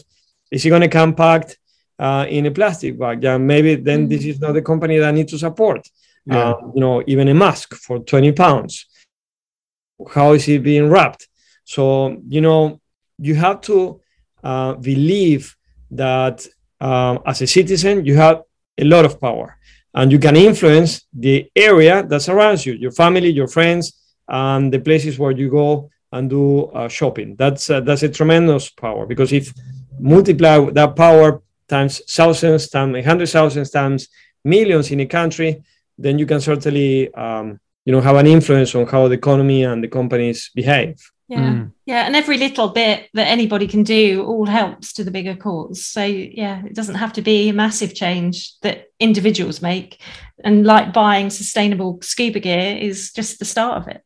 is 0.52 0.66
it 0.66 0.70
going 0.70 0.82
to 0.82 0.88
come 0.88 1.14
packed 1.16 1.58
uh, 2.00 2.26
in 2.30 2.46
a 2.46 2.52
plastic 2.52 2.98
bag? 2.98 3.24
Yeah, 3.24 3.38
maybe 3.38 3.76
then 3.76 4.08
this 4.08 4.24
is 4.24 4.40
not 4.40 4.54
the 4.54 4.62
company 4.62 4.98
that 5.00 5.10
I 5.10 5.12
need 5.12 5.28
to 5.30 5.38
support. 5.38 5.88
Yeah. 6.26 6.52
Uh, 6.52 6.72
you 6.74 6.82
know, 6.82 7.04
even 7.08 7.28
a 7.28 7.34
mask 7.34 7.76
for 7.76 8.00
20 8.00 8.32
pounds. 8.32 8.86
How 10.14 10.34
is 10.34 10.48
it 10.48 10.64
being 10.64 10.90
wrapped? 10.90 11.28
So, 11.66 12.22
you 12.28 12.42
know, 12.42 12.80
you 13.18 13.36
have 13.36 13.62
to 13.62 14.02
uh, 14.44 14.74
believe 14.76 15.56
that 15.92 16.46
um, 16.80 17.20
as 17.26 17.42
a 17.42 17.48
citizen, 17.48 18.06
you 18.06 18.16
have 18.16 18.44
a 18.78 18.84
lot 18.84 19.06
of 19.06 19.20
power 19.20 19.58
and 19.96 20.12
you 20.12 20.20
can 20.20 20.36
influence 20.36 21.08
the 21.14 21.50
area 21.56 22.04
that 22.04 22.22
surrounds 22.22 22.66
you, 22.66 22.74
your 22.74 22.92
family, 22.92 23.30
your 23.30 23.48
friends, 23.48 23.94
and 24.28 24.72
the 24.72 24.80
places 24.80 25.18
where 25.18 25.32
you 25.32 25.50
go 25.50 25.90
and 26.12 26.30
do 26.30 26.66
uh, 26.66 26.88
shopping. 26.90 27.36
That's 27.36 27.70
uh, 27.70 27.80
that's 27.80 28.04
a 28.04 28.10
tremendous 28.10 28.70
power 28.70 29.06
because 29.06 29.32
if 29.32 29.54
multiply 30.00 30.70
that 30.72 30.96
power 30.96 31.42
times 31.68 32.02
thousands, 32.10 32.70
times 32.70 33.06
hundred 33.06 33.30
thousands, 33.30 33.72
times 33.72 34.10
millions 34.44 34.92
in 34.92 35.00
a 35.00 35.06
country, 35.06 35.64
then 35.98 36.20
you 36.20 36.26
can 36.26 36.42
certainly 36.42 37.14
um, 37.14 37.60
you 37.86 37.94
know 37.94 38.02
have 38.02 38.18
an 38.18 38.28
influence 38.28 38.76
on 38.76 38.86
how 38.88 39.08
the 39.08 39.16
economy 39.16 39.64
and 39.64 39.82
the 39.84 39.88
companies 39.88 40.52
behave. 40.54 40.98
Yeah. 41.28 41.40
Mm. 41.40 41.72
Yeah. 41.86 42.06
And 42.06 42.16
every 42.16 42.38
little 42.38 42.70
bit 42.70 43.10
that 43.14 43.28
anybody 43.28 43.68
can 43.68 43.84
do 43.84 44.24
all 44.26 44.46
helps 44.46 44.94
to 44.94 45.04
the 45.04 45.12
bigger 45.12 45.36
cause. 45.36 45.86
So, 45.86 46.04
yeah, 46.04 46.64
it 46.66 46.76
doesn't 46.76 46.96
have 46.96 47.14
to 47.14 47.22
be 47.22 47.50
a 47.50 47.54
massive 47.54 47.96
change 47.96 48.60
that 48.62 48.90
individuals 49.00 49.62
make. 49.62 50.00
And 50.44 50.66
like 50.66 50.94
buying 50.94 51.30
sustainable 51.30 52.00
scuba 52.02 52.40
gear 52.40 52.78
is 52.78 53.12
just 53.12 53.40
the 53.40 53.46
start 53.46 53.82
of 53.82 53.88
it. 53.88 54.04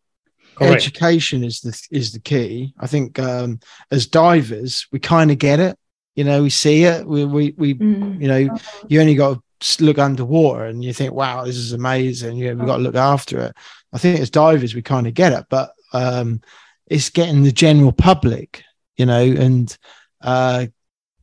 Correct. 0.55 0.75
education 0.75 1.43
is 1.43 1.61
the 1.61 1.87
is 1.89 2.11
the 2.11 2.19
key. 2.19 2.73
I 2.79 2.87
think 2.87 3.17
um, 3.17 3.61
as 3.91 4.07
divers, 4.07 4.87
we 4.91 4.99
kind 4.99 5.31
of 5.31 5.37
get 5.37 5.59
it. 5.61 5.77
You 6.15 6.25
know, 6.25 6.43
we 6.43 6.49
see 6.49 6.83
it. 6.83 7.05
We 7.07 7.23
we, 7.25 7.53
we 7.57 7.75
Mm. 7.75 8.21
you 8.21 8.27
know, 8.27 8.57
you 8.89 8.99
only 8.99 9.15
got 9.15 9.41
to 9.61 9.83
look 9.85 9.97
underwater 9.97 10.65
and 10.65 10.83
you 10.83 10.91
think, 10.93 11.13
wow, 11.13 11.45
this 11.45 11.55
is 11.55 11.71
amazing. 11.71 12.37
Yeah, 12.37 12.53
we've 12.53 12.65
got 12.67 12.77
to 12.77 12.83
look 12.83 12.95
after 12.95 13.39
it. 13.39 13.55
I 13.93 13.97
think 13.97 14.19
as 14.19 14.29
divers, 14.29 14.75
we 14.75 14.81
kind 14.81 15.07
of 15.07 15.13
get 15.13 15.31
it, 15.33 15.45
but 15.49 15.71
um, 15.93 16.41
it's 16.89 17.09
getting 17.09 17.43
the 17.43 17.51
general 17.51 17.91
public, 17.91 18.63
you 18.97 19.05
know, 19.05 19.21
and 19.21 19.77
uh, 20.21 20.65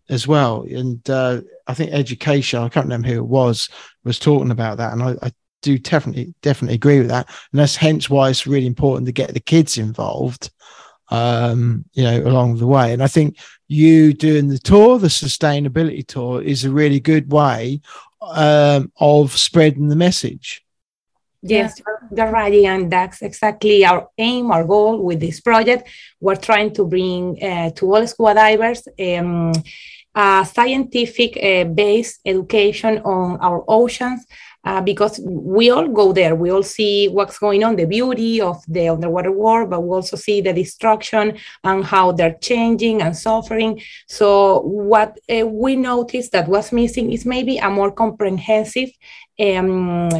as 0.09 0.27
well. 0.27 0.63
And 0.63 1.09
uh, 1.11 1.41
I 1.67 1.75
think 1.75 1.93
education, 1.93 2.63
I 2.63 2.69
can't 2.69 2.87
remember 2.87 3.09
who 3.09 3.19
it 3.19 3.27
was, 3.27 3.69
was 4.05 4.19
talking 4.19 4.51
about 4.51 4.79
that. 4.79 4.93
And 4.93 5.03
I, 5.03 5.17
I 5.23 5.33
do 5.63 5.79
definitely, 5.79 6.35
definitely 6.43 6.77
agree 6.77 6.99
with 6.99 7.09
that. 7.09 7.29
And 7.53 7.61
that's 7.61 7.77
hence 7.77 8.09
why 8.09 8.31
it's 8.31 8.47
really 8.47 8.67
important 8.67 9.07
to 9.07 9.13
get 9.13 9.35
the 9.35 9.41
kids 9.41 9.79
involved, 9.79 10.51
um, 11.09 11.85
you 11.93 12.05
know, 12.05 12.21
along 12.21 12.59
the 12.59 12.67
way. 12.67 12.93
And 12.93 13.03
I 13.03 13.09
think 13.09 13.39
you 13.69 14.13
doing 14.13 14.49
the 14.49 14.59
tour, 14.59 14.99
the 14.99 15.09
sustainability 15.09 16.07
tour, 16.07 16.41
is 16.41 16.65
a 16.65 16.71
really 16.71 17.01
good 17.01 17.33
way 17.33 17.81
um, 18.21 18.93
of 18.99 19.37
spreading 19.37 19.89
the 19.89 19.97
message. 19.97 20.65
Yes, 21.49 21.81
you're- 22.11 22.31
right, 22.31 22.53
and 22.65 22.91
that's 22.91 23.23
exactly 23.23 23.85
our 23.85 24.09
aim, 24.19 24.51
our 24.51 24.65
goal 24.65 25.03
with 25.03 25.21
this 25.21 25.41
project. 25.41 25.89
We're 26.21 26.37
trying 26.37 26.73
to 26.75 26.85
bring 26.85 27.43
uh, 27.43 27.71
to 27.71 27.95
all 27.95 28.07
scuba 28.07 28.35
divers 28.35 28.87
um, 28.99 29.53
a 30.15 30.47
scientific 30.51 31.37
uh, 31.43 31.65
based 31.65 32.21
education 32.25 32.99
on 33.01 33.39
our 33.41 33.65
oceans. 33.69 34.27
Uh, 34.65 34.81
because 34.81 35.21
we 35.25 35.71
all 35.71 35.87
go 35.87 36.13
there, 36.13 36.35
we 36.35 36.51
all 36.51 36.63
see 36.63 37.07
what's 37.07 37.39
going 37.39 37.63
on, 37.63 37.77
the 37.77 37.85
beauty 37.85 38.41
of 38.41 38.57
the 38.67 38.89
underwater 38.89 39.31
world, 39.31 39.71
but 39.71 39.79
we 39.81 39.91
also 39.95 40.17
see 40.17 40.41
the 40.41 40.53
destruction 40.53 41.39
and 41.63 41.85
how 41.85 42.11
they're 42.11 42.37
changing 42.41 43.01
and 43.01 43.17
suffering. 43.17 43.81
So, 44.09 44.63
what 44.63 45.21
uh, 45.31 45.47
we 45.47 45.77
noticed 45.77 46.33
that 46.33 46.49
was 46.49 46.73
missing 46.73 47.13
is 47.13 47.25
maybe 47.25 47.59
a 47.59 47.71
more 47.71 47.93
comprehensive 47.93 48.91
um, 49.39 50.11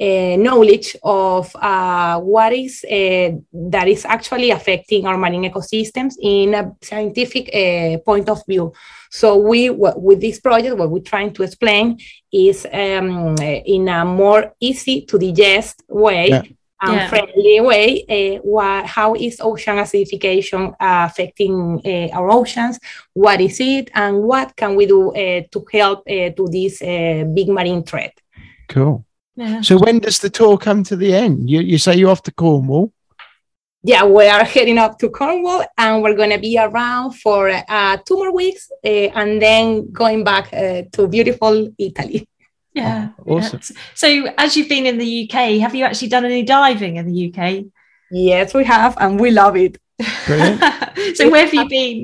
uh, 0.00 0.36
knowledge 0.36 0.96
of 1.02 1.54
uh, 1.56 2.18
what 2.20 2.52
is 2.52 2.84
uh, 2.84 3.30
that 3.52 3.88
is 3.88 4.04
actually 4.04 4.50
affecting 4.50 5.06
our 5.06 5.18
marine 5.18 5.50
ecosystems 5.50 6.14
in 6.20 6.54
a 6.54 6.72
scientific 6.82 7.48
uh, 7.54 7.98
point 8.04 8.28
of 8.28 8.40
view. 8.46 8.72
So 9.10 9.36
we, 9.36 9.70
what- 9.70 10.00
with 10.00 10.20
this 10.20 10.38
project, 10.40 10.76
what 10.76 10.90
we're 10.90 11.00
trying 11.00 11.32
to 11.34 11.42
explain 11.42 11.98
is 12.32 12.66
um, 12.72 13.36
in 13.38 13.88
a 13.88 14.04
more 14.04 14.52
easy 14.60 15.02
to 15.06 15.18
digest 15.18 15.82
way. 15.88 16.28
Yeah. 16.28 16.42
And 16.80 16.94
Yeah. 16.94 17.08
friendly 17.08 17.60
way, 17.60 18.04
uh, 18.08 18.40
what, 18.44 18.86
how 18.86 19.14
is 19.16 19.40
ocean 19.40 19.78
acidification 19.78 20.68
uh, 20.78 21.08
affecting 21.10 21.80
uh, 21.84 22.08
our 22.16 22.30
oceans? 22.30 22.78
What 23.14 23.40
is 23.40 23.58
it, 23.58 23.90
and 23.94 24.22
what 24.22 24.54
can 24.54 24.76
we 24.76 24.86
do 24.86 25.10
uh, 25.10 25.42
to 25.50 25.64
help 25.72 25.98
uh, 26.08 26.30
to 26.36 26.46
this 26.48 26.80
uh, 26.80 27.24
big 27.34 27.48
marine 27.48 27.82
threat? 27.82 28.12
Cool. 28.68 29.04
Yeah. 29.38 29.60
So 29.60 29.78
when 29.78 30.00
does 30.00 30.18
the 30.18 30.30
tour 30.30 30.58
come 30.58 30.82
to 30.84 30.96
the 30.96 31.14
end? 31.14 31.48
You 31.48 31.60
you 31.60 31.78
say 31.78 31.96
you're 31.96 32.10
off 32.10 32.24
to 32.24 32.32
Cornwall. 32.32 32.92
yeah, 33.84 34.04
we 34.04 34.26
are 34.26 34.44
heading 34.44 34.78
up 34.78 34.98
to 34.98 35.08
Cornwall 35.08 35.64
and 35.76 36.02
we're 36.02 36.16
going 36.16 36.30
to 36.30 36.38
be 36.38 36.58
around 36.58 37.12
for 37.12 37.48
uh, 37.48 37.96
two 38.04 38.16
more 38.16 38.34
weeks 38.34 38.68
uh, 38.84 39.08
and 39.20 39.40
then 39.40 39.92
going 39.92 40.24
back 40.24 40.52
uh, 40.52 40.82
to 40.94 41.06
beautiful 41.08 41.54
Italy. 41.78 42.28
Yeah. 42.74 43.08
Oh, 43.26 43.38
awesome. 43.38 43.60
yeah. 43.62 43.76
So, 43.94 44.08
as 44.36 44.56
you've 44.56 44.68
been 44.68 44.86
in 44.86 44.98
the 44.98 45.10
UK, 45.24 45.36
have 45.64 45.74
you 45.74 45.84
actually 45.84 46.10
done 46.14 46.24
any 46.24 46.44
diving 46.44 46.94
in 46.96 47.06
the 47.10 47.18
UK? 47.26 47.64
Yes, 48.10 48.54
we 48.54 48.62
have, 48.64 48.96
and 49.00 49.18
we 49.18 49.30
love 49.32 49.56
it. 49.56 49.78
Brilliant. 50.26 50.62
so, 51.16 51.28
where 51.28 51.44
have 51.44 51.54
you 51.54 51.66
been? 51.68 51.98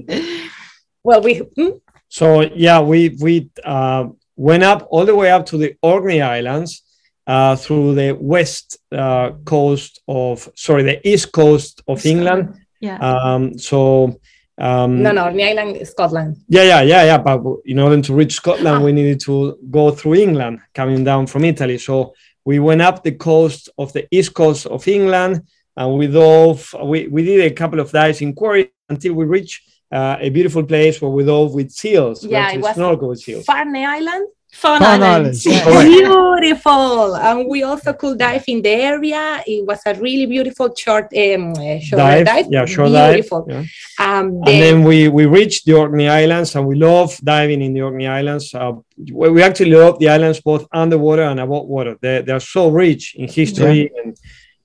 Well, 1.04 1.20
we 1.22 1.32
mm, 1.58 1.80
So 2.08 2.26
yeah, 2.66 2.80
we 2.80 3.10
we 3.20 3.50
uh, 3.62 4.08
went 4.34 4.64
up 4.64 4.80
all 4.90 5.04
the 5.04 5.14
way 5.14 5.30
up 5.30 5.46
to 5.50 5.58
the 5.58 5.76
Orkney 5.80 6.20
Islands 6.22 6.83
uh, 7.26 7.56
through 7.56 7.94
the 7.94 8.12
west 8.20 8.78
uh, 8.92 9.30
coast 9.44 10.00
of 10.06 10.48
sorry 10.54 10.82
the 10.82 10.98
east 11.08 11.32
coast 11.32 11.82
of 11.88 12.04
England. 12.06 12.54
Yeah. 12.80 12.98
Um, 12.98 13.58
so 13.58 14.18
Um, 14.56 15.02
No, 15.02 15.10
no, 15.10 15.24
Orkney 15.24 15.44
Island, 15.50 15.76
is 15.82 15.90
Scotland. 15.90 16.36
Yeah, 16.48 16.62
yeah, 16.62 16.82
yeah, 16.82 17.04
yeah. 17.10 17.18
But 17.18 17.40
in 17.64 17.78
order 17.80 18.00
to 18.00 18.14
reach 18.14 18.34
Scotland, 18.34 18.84
we 18.84 18.92
needed 18.92 19.20
to 19.26 19.58
go 19.68 19.90
through 19.90 20.14
England, 20.26 20.60
coming 20.72 21.02
down 21.04 21.26
from 21.26 21.44
Italy. 21.44 21.78
So 21.78 22.14
we 22.44 22.56
went 22.60 22.82
up 22.88 23.02
the 23.02 23.16
coast 23.30 23.68
of 23.82 23.92
the 23.92 24.06
east 24.16 24.32
coast 24.32 24.66
of 24.66 24.86
England, 24.86 25.42
and 25.76 25.98
we 25.98 26.06
dove. 26.06 26.60
We, 26.90 27.08
we 27.08 27.24
did 27.24 27.40
a 27.50 27.54
couple 27.60 27.80
of 27.80 27.90
dives 27.90 28.20
in 28.20 28.32
quarry 28.32 28.70
until 28.88 29.14
we 29.14 29.24
reached 29.24 29.60
uh, 29.90 30.16
a 30.20 30.28
beautiful 30.30 30.62
place 30.62 31.00
where 31.00 31.10
we 31.10 31.24
dove 31.24 31.52
with 31.52 31.70
seals. 31.72 32.24
Yeah, 32.24 32.52
it 32.52 32.60
was 32.60 32.74
snorkel 32.74 33.08
with 33.08 33.20
seals. 33.26 33.44
Farney 33.44 33.84
Island. 33.84 34.28
Fun, 34.54 34.78
Fun 34.78 35.02
Islands. 35.02 35.46
Islands, 35.46 35.84
Beautiful. 35.84 37.16
And 37.16 37.48
we 37.48 37.64
also 37.64 37.92
could 37.92 38.18
dive 38.18 38.44
in 38.46 38.62
the 38.62 38.70
area. 38.70 39.42
It 39.46 39.66
was 39.66 39.80
a 39.84 39.94
really 39.94 40.26
beautiful 40.26 40.72
short 40.74 41.12
um, 41.16 41.54
short 41.80 41.98
dive. 41.98 42.26
dive, 42.26 42.46
yeah, 42.50 42.64
short 42.64 42.92
dive. 42.92 43.14
Beautiful. 43.14 43.46
yeah. 43.48 43.64
Um, 43.98 44.26
and 44.46 44.62
then 44.62 44.84
we 44.84 45.08
we 45.08 45.26
reached 45.26 45.66
the 45.66 45.74
Orkney 45.74 46.08
Islands, 46.08 46.54
and 46.54 46.66
we 46.66 46.76
love 46.76 47.18
diving 47.18 47.62
in 47.62 47.72
the 47.74 47.82
Orkney 47.82 48.06
Islands. 48.06 48.54
Uh, 48.54 48.74
we 49.12 49.28
we 49.30 49.42
actually 49.42 49.70
love 49.70 49.98
the 49.98 50.08
islands 50.08 50.40
both 50.40 50.66
underwater 50.72 51.24
and 51.24 51.40
above 51.40 51.66
water. 51.66 51.96
They 52.00 52.22
they 52.22 52.32
are 52.32 52.40
so 52.40 52.68
rich 52.68 53.16
in 53.16 53.28
history 53.28 53.90
and 54.02 54.16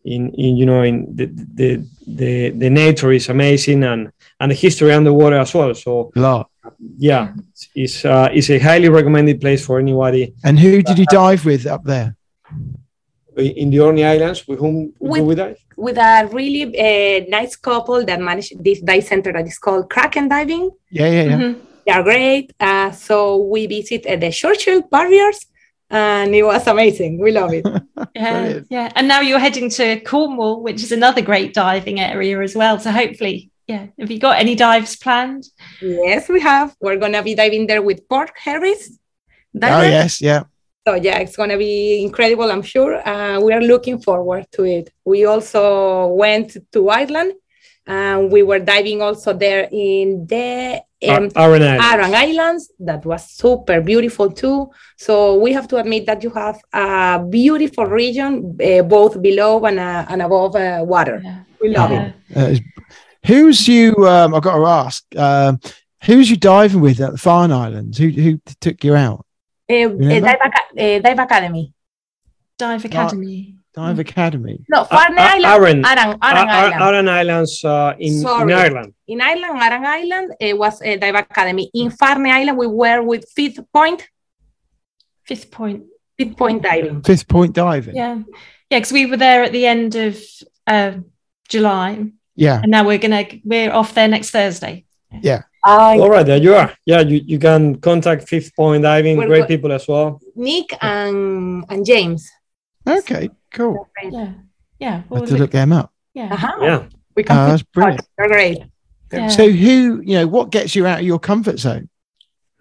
in, 0.06 0.32
in 0.34 0.56
you 0.56 0.66
know 0.66 0.84
in 0.84 1.16
the, 1.16 1.26
the 1.26 1.88
the 2.06 2.50
the 2.52 2.70
nature 2.70 3.12
is 3.12 3.30
amazing 3.30 3.84
and 3.84 4.12
and 4.40 4.52
the 4.52 4.56
history 4.56 4.94
underwater 4.94 5.40
as 5.40 5.54
well. 5.54 5.74
So 5.74 6.12
lot. 6.16 6.49
Yeah, 6.98 7.34
it's 7.76 8.06
uh, 8.06 8.30
it's 8.34 8.50
a 8.50 8.60
highly 8.60 8.90
recommended 8.90 9.40
place 9.42 9.66
for 9.66 9.80
anybody 9.80 10.34
And 10.44 10.60
who 10.60 10.82
did 10.82 10.98
you 11.00 11.06
dive 11.06 11.46
with 11.46 11.66
up 11.66 11.84
there? 11.84 12.16
in 13.38 13.70
the 13.70 13.80
Orkney 13.80 14.04
Islands. 14.04 14.46
With 14.48 14.60
whom 14.60 14.94
With- 15.00 15.20
do 15.22 15.26
we 15.26 15.36
dive? 15.36 15.58
with 15.78 15.98
a 15.98 16.28
really 16.34 16.64
uh, 16.78 17.24
nice 17.30 17.56
couple 17.56 18.04
that 18.04 18.20
managed 18.20 18.62
this 18.62 18.82
dive 18.82 19.06
center 19.06 19.32
that 19.32 19.48
is 19.48 19.58
called 19.58 19.90
Kraken 19.90 20.28
Diving. 20.28 20.72
Yeah, 20.92 21.08
yeah, 21.10 21.24
yeah. 21.24 21.38
Mhm. 21.38 21.56
They 21.86 21.92
are 21.94 22.04
great. 22.04 22.52
Uh, 22.60 22.92
so 22.92 23.38
we 23.38 23.66
visited 23.66 24.20
the 24.20 24.30
Churchill 24.30 24.82
barriers 24.92 25.40
and 25.90 26.36
it 26.36 26.44
was 26.44 26.68
amazing. 26.68 27.18
We 27.20 27.32
love 27.32 27.54
it. 27.54 27.66
Yeah, 28.16 28.60
yeah. 28.70 28.92
And 28.96 29.08
now 29.08 29.22
you're 29.22 29.40
heading 29.40 29.70
to 29.72 30.00
Cornwall, 30.02 30.62
which 30.62 30.84
is 30.84 30.92
another 30.92 31.22
great 31.22 31.54
diving 31.54 32.00
area 32.02 32.42
as 32.42 32.56
well. 32.56 32.78
So 32.80 32.92
hopefully, 32.92 33.50
yeah. 33.70 33.84
Have 34.00 34.12
you 34.14 34.20
got 34.28 34.36
any 34.44 34.56
dives 34.56 34.94
planned? 35.04 35.44
yes, 35.82 36.22
we 36.36 36.40
have. 36.52 36.68
We're 36.82 36.98
going 37.04 37.14
to 37.14 37.24
be 37.24 37.36
diving 37.36 37.68
there 37.68 37.84
with 37.90 38.00
Port 38.10 38.32
Harris. 38.46 38.82
Oh, 39.62 39.82
yes, 39.98 40.22
yeah. 40.30 40.44
So 40.88 40.96
yeah, 40.96 41.18
it's 41.20 41.36
gonna 41.36 41.58
be 41.58 42.02
incredible. 42.08 42.50
I'm 42.52 42.62
sure. 42.74 42.94
Uh, 43.08 43.40
we 43.46 43.52
are 43.54 43.62
looking 43.74 43.98
forward 44.08 44.46
to 44.56 44.62
it. 44.78 44.86
We 45.12 45.26
also 45.26 46.08
went 46.24 46.48
to 46.74 46.80
Ireland, 47.02 47.34
and 47.86 48.32
we 48.32 48.42
were 48.50 48.60
diving 48.74 49.00
also 49.02 49.34
there 49.34 49.68
in 49.72 50.26
the 50.34 50.82
um, 51.08 51.30
Aran 51.36 51.62
Islands. 51.64 51.86
Aran 51.94 52.14
Islands. 52.28 52.64
That 52.80 53.06
was 53.06 53.22
super 53.42 53.82
beautiful 53.82 54.32
too. 54.32 54.72
So 54.98 55.36
we 55.44 55.50
have 55.58 55.68
to 55.72 55.78
admit 55.78 56.06
that 56.08 56.24
you 56.24 56.32
have 56.32 56.58
a 56.74 57.24
beautiful 57.38 57.86
region, 57.86 58.58
uh, 58.64 58.82
both 58.84 59.22
below 59.22 59.54
and, 59.66 59.80
uh, 59.80 60.06
and 60.12 60.22
above 60.22 60.56
uh, 60.56 60.82
water. 60.94 61.22
Yeah. 61.24 61.40
We 61.62 61.70
love 61.70 61.92
Yeah. 61.92 62.12
it. 62.30 62.64
Is- 63.30 63.36
who's 63.38 63.68
you? 63.68 63.96
Um, 64.08 64.34
I've 64.36 64.44
got 64.44 64.58
to 64.58 64.66
ask. 64.66 65.04
Um, 65.16 65.60
who's 66.04 66.30
you 66.30 66.38
diving 66.38 66.82
with 66.82 67.00
at 67.02 67.12
the 67.12 67.18
Farne 67.18 67.52
Islands? 67.52 67.98
Who 67.98 68.10
who 68.10 68.40
took 68.60 68.84
you 68.84 68.96
out? 68.96 69.26
Uh, 69.70 69.74
uh, 69.76 69.88
dive, 70.20 70.38
Aca- 70.42 70.78
uh, 70.78 71.00
dive 71.00 71.20
Academy. 71.20 71.74
Dive 72.58 72.84
Academy. 72.86 73.56
Dive 73.74 74.00
Academy. 74.00 74.60
No, 74.68 74.84
Farne 74.84 75.18
A- 75.18 75.22
Island. 75.22 75.46
Aran. 75.46 75.86
Aran, 75.86 76.18
Aran 76.22 76.50
Island. 76.50 76.82
Aran 76.82 77.08
Islands 77.08 77.64
uh, 77.64 77.94
in, 78.00 78.14
in 78.20 78.52
Ireland. 78.52 78.94
in 79.08 79.22
Ireland, 79.22 79.62
Aran 79.62 79.86
Island, 79.86 80.34
it 80.40 80.58
was 80.58 80.82
a 80.82 80.98
dive 80.98 81.16
academy. 81.16 81.70
In 81.74 81.92
Farne 81.92 82.26
Island, 82.26 82.58
we 82.58 82.68
were 82.68 83.02
with 83.04 83.30
Fifth 83.36 83.60
Point, 83.72 84.10
Fifth 85.24 85.52
point. 85.52 85.84
Fifth 86.18 86.36
Point 86.36 86.64
diving. 86.64 87.02
Fifth 87.04 87.28
point 87.28 87.54
diving. 87.54 87.96
Yeah. 87.96 88.16
Yeah, 88.70 88.80
because 88.80 88.92
we 88.92 89.06
were 89.06 89.18
there 89.18 89.44
at 89.44 89.52
the 89.52 89.66
end 89.66 89.96
of 89.96 90.20
uh, 90.68 90.94
July. 91.48 92.12
Yeah. 92.40 92.62
And 92.64 92.72
now 92.72 92.86
we're 92.86 92.98
gonna 92.98 93.26
we're 93.44 93.72
off 93.72 93.94
there 93.94 94.08
next 94.08 94.32
Thursday. 94.32 94.86
Uh, 95.12 95.42
All 96.00 96.10
right, 96.10 96.26
there 96.26 96.38
you 96.38 96.56
are. 96.56 96.74
Yeah, 96.86 97.02
you, 97.02 97.22
you 97.26 97.38
can 97.38 97.76
contact 97.82 98.30
Fifth 98.30 98.56
Point 98.56 98.84
Diving, 98.84 99.18
We're 99.18 99.28
great 99.28 99.42
go- 99.42 99.48
people 99.48 99.72
as 99.74 99.86
well. 99.88 100.22
Nick 100.36 100.72
and 100.82 101.66
and 101.70 101.86
James. 101.86 102.30
Okay. 102.88 103.30
Cool. 103.52 103.88
Yeah. 104.04 104.34
Yeah. 104.80 104.98
I 105.00 105.04
well, 105.10 105.22
have 105.22 105.30
to 105.30 105.38
look 105.38 105.52
them 105.52 105.74
up. 105.74 105.92
yeah. 106.14 106.34
Uh-huh. 106.34 106.58
Yeah. 106.62 106.84
We 107.16 107.24
can 107.24 107.38
Oh, 107.38 107.48
that's 107.50 107.64
brilliant. 107.64 108.08
They're 108.18 108.30
great. 108.30 108.60
yeah. 109.12 109.28
So 109.28 109.50
who 109.50 110.02
you 110.02 110.16
know 110.20 110.28
what 110.28 110.50
gets 110.52 110.76
you 110.76 110.88
out 110.88 111.00
of 111.00 111.06
your 111.06 111.20
comfort 111.20 111.60
zone? 111.60 111.90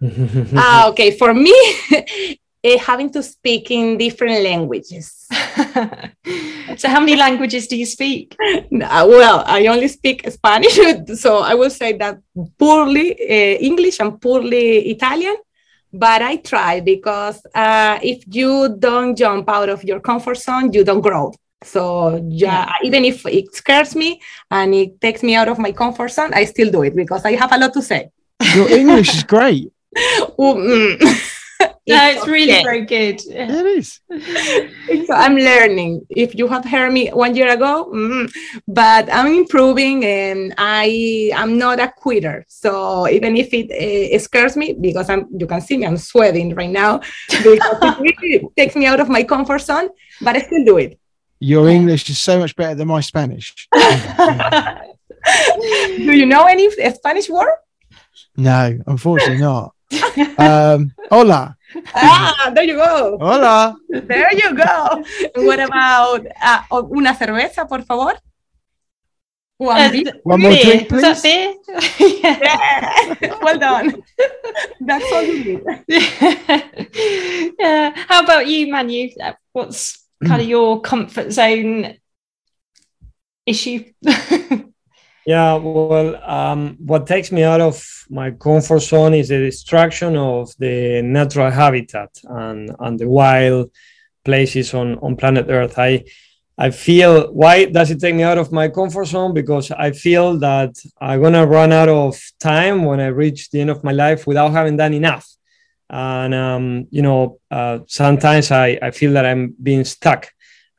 Ah, 0.57 0.89
okay. 0.91 1.11
For 1.17 1.33
me, 1.35 1.55
eh, 2.65 2.79
having 2.79 3.11
to 3.13 3.23
speak 3.23 3.71
in 3.71 3.97
different 3.99 4.43
languages. 4.43 5.29
so 6.77 6.89
how 6.89 7.01
many 7.01 7.17
languages 7.17 7.67
do 7.67 7.77
you 7.77 7.87
speak? 7.87 8.37
Uh, 8.79 9.07
well, 9.09 9.43
I 9.47 9.67
only 9.67 9.89
speak 9.89 10.31
Spanish, 10.31 10.79
so 11.21 11.39
I 11.39 11.55
will 11.55 11.71
say 11.71 11.95
that 11.95 12.19
poorly 12.59 13.13
uh, 13.13 13.59
English 13.61 13.99
and 14.01 14.21
poorly 14.21 14.91
Italian. 14.91 15.37
But 15.93 16.23
I 16.23 16.37
try 16.37 16.81
because 16.81 17.41
uh, 17.55 17.99
if 18.03 18.23
you 18.27 18.77
don't 18.79 19.17
jump 19.17 19.49
out 19.49 19.69
of 19.69 19.83
your 19.85 20.01
comfort 20.01 20.37
zone, 20.37 20.73
you 20.73 20.85
don't 20.85 21.01
grow. 21.01 21.33
So 21.65 22.25
yeah, 22.29 22.71
even 22.85 23.05
if 23.05 23.27
it 23.27 23.55
scares 23.55 23.97
me 23.97 24.21
and 24.51 24.75
it 24.75 25.01
takes 25.01 25.23
me 25.23 25.35
out 25.35 25.49
of 25.49 25.59
my 25.59 25.73
comfort 25.73 26.11
zone, 26.13 26.33
I 26.35 26.45
still 26.45 26.71
do 26.71 26.83
it 26.83 26.95
because 26.95 27.25
I 27.25 27.33
have 27.33 27.53
a 27.53 27.59
lot 27.59 27.73
to 27.75 27.83
say. 27.83 28.11
Your 28.55 28.69
English 28.69 29.15
is 29.15 29.25
great. 29.25 29.73
Mm. 30.39 31.35
No, 31.61 31.69
it's 31.87 32.27
really 32.27 32.53
okay. 32.53 32.63
very 32.63 32.85
good. 32.85 33.21
It 33.27 33.67
is. 33.67 34.01
So 35.07 35.15
I'm 35.15 35.37
learning. 35.37 36.07
If 36.11 36.35
you 36.35 36.49
have 36.49 36.65
heard 36.65 36.93
me 36.93 37.09
one 37.09 37.35
year 37.35 37.53
ago, 37.53 37.91
mm, 37.93 38.31
but 38.67 39.09
I'm 39.13 39.27
improving, 39.27 40.05
and 40.05 40.55
I 40.59 41.31
am 41.35 41.57
not 41.57 41.81
a 41.81 41.89
quitter. 41.89 42.45
So 42.49 43.09
even 43.09 43.37
if 43.37 43.53
it, 43.53 43.71
uh, 43.71 44.19
scares 44.19 44.57
me, 44.57 44.75
because 44.79 45.09
I'm, 45.09 45.27
you 45.39 45.47
can 45.47 45.61
see 45.61 45.79
me, 45.79 45.87
I'm 45.87 45.97
sweating 45.97 46.55
right 46.55 46.71
now 46.71 47.01
because 47.29 47.59
it 47.83 47.99
really 48.01 48.49
takes 48.57 48.77
me 48.77 48.87
out 48.87 49.01
of 49.01 49.09
my 49.09 49.23
comfort 49.23 49.61
zone, 49.61 49.89
but 50.21 50.37
I 50.37 50.41
still 50.41 50.65
do 50.65 50.79
it. 50.79 50.99
Your 51.41 51.69
English 51.69 52.11
is 52.11 52.19
so 52.19 52.39
much 52.39 52.57
better 52.57 52.75
than 52.75 52.89
my 52.89 53.01
Spanish. 53.01 53.69
Do 53.73 53.81
you 56.13 56.27
know 56.27 56.45
any 56.45 56.71
Spanish 56.93 57.31
word? 57.31 57.55
No, 58.37 58.79
unfortunately 58.87 59.39
not. 59.39 59.73
Um, 60.39 60.93
hola. 61.11 61.57
Ah, 61.95 62.51
there 62.55 62.65
you 62.65 62.75
go. 62.77 63.17
Hola. 63.21 63.77
There 63.89 64.33
you 64.35 64.55
go. 64.55 65.03
What 65.45 65.61
about 65.61 66.27
uh, 66.43 66.63
una 66.93 67.15
cerveza, 67.15 67.67
por 67.69 67.83
favor? 67.83 68.15
One 69.59 69.77
Uh, 69.77 69.91
beer? 69.91 70.05
th- 70.05 70.21
One 70.25 70.41
more 70.43 70.53
drink, 70.55 70.91
Was 70.91 71.03
that 71.03 71.23
beer? 71.23 71.55
yeah. 72.23 73.17
Yeah. 73.21 73.39
well 73.43 73.59
done. 73.59 74.03
That's 74.81 75.13
all 75.13 75.23
you 75.23 75.45
need. 75.45 75.61
yeah. 77.59 77.91
How 78.09 78.23
about 78.23 78.47
you, 78.47 78.71
Manu? 78.71 79.09
What's 79.53 80.05
kind 80.25 80.43
of 80.43 80.49
your 80.49 80.81
comfort 80.81 81.33
zone 81.33 81.97
issue? 83.47 83.85
Yeah, 85.29 85.57
well, 85.57 86.17
um, 86.25 86.79
what 86.79 87.07
takes 87.07 87.31
me 87.31 87.43
out 87.43 87.61
of 87.61 87.77
my 88.09 88.31
comfort 88.31 88.81
zone 88.81 89.13
is 89.13 89.29
the 89.29 89.39
destruction 89.39 90.17
of 90.17 90.55
the 90.59 91.03
natural 91.03 91.51
habitat 91.51 92.09
and, 92.25 92.75
and 92.81 92.99
the 92.99 93.07
wild 93.07 93.71
places 94.25 94.73
on, 94.73 94.99
on 95.01 95.17
planet 95.17 95.45
Earth. 95.51 95.79
I 95.79 96.05
I 96.57 96.71
feel 96.71 97.31
why 97.43 97.67
does 97.67 97.91
it 97.91 98.01
take 98.01 98.15
me 98.15 98.23
out 98.23 98.39
of 98.39 98.53
my 98.53 98.69
comfort 98.71 99.05
zone? 99.05 99.35
Because 99.35 99.71
I 99.71 99.93
feel 99.93 100.39
that 100.39 100.73
I'm 100.99 101.21
gonna 101.23 101.47
run 101.47 101.73
out 101.73 101.91
of 101.91 102.19
time 102.41 102.87
when 102.87 102.99
I 102.99 103.09
reach 103.09 103.51
the 103.51 103.61
end 103.61 103.71
of 103.71 103.85
my 103.85 103.93
life 103.93 104.27
without 104.27 104.53
having 104.53 104.79
done 104.79 104.95
enough. 104.95 105.27
And 105.91 106.33
um, 106.35 106.87
you 106.91 107.03
know, 107.03 107.39
uh, 107.51 107.81
sometimes 107.87 108.51
I, 108.51 108.79
I 108.83 108.93
feel 108.93 109.13
that 109.13 109.27
I'm 109.27 109.55
being 109.63 109.85
stuck 109.85 110.31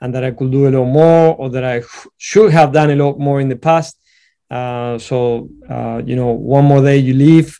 and 0.02 0.16
that 0.16 0.24
I 0.24 0.32
could 0.32 0.52
do 0.52 0.68
a 0.68 0.72
lot 0.76 0.86
more 0.86 1.36
or 1.36 1.50
that 1.52 1.64
I 1.64 1.84
should 2.18 2.52
have 2.52 2.74
done 2.74 2.90
a 2.90 2.96
lot 2.96 3.20
more 3.20 3.40
in 3.42 3.50
the 3.50 3.56
past. 3.56 3.99
Uh, 4.50 4.98
so 4.98 5.50
uh, 5.70 6.02
you 6.06 6.16
know, 6.16 6.32
one 6.32 6.66
more 6.66 6.82
day 6.82 6.98
you 6.98 7.14
leave 7.14 7.60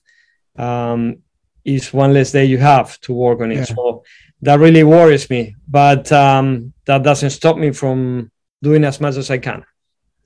um, 0.58 1.18
is 1.64 1.94
one 1.94 2.14
less 2.14 2.32
day 2.32 2.46
you 2.46 2.58
have 2.58 3.00
to 3.02 3.14
work 3.14 3.42
on 3.42 3.52
it. 3.52 3.56
Yeah. 3.58 3.64
So 3.66 4.04
that 4.42 4.60
really 4.60 4.84
worries 4.84 5.30
me, 5.30 5.56
but 5.68 6.12
um, 6.12 6.74
that 6.86 7.04
doesn't 7.04 7.30
stop 7.32 7.58
me 7.58 7.72
from 7.72 8.32
doing 8.62 8.84
as 8.86 9.00
much 9.00 9.16
as 9.18 9.30
I 9.30 9.38
can. 9.38 9.64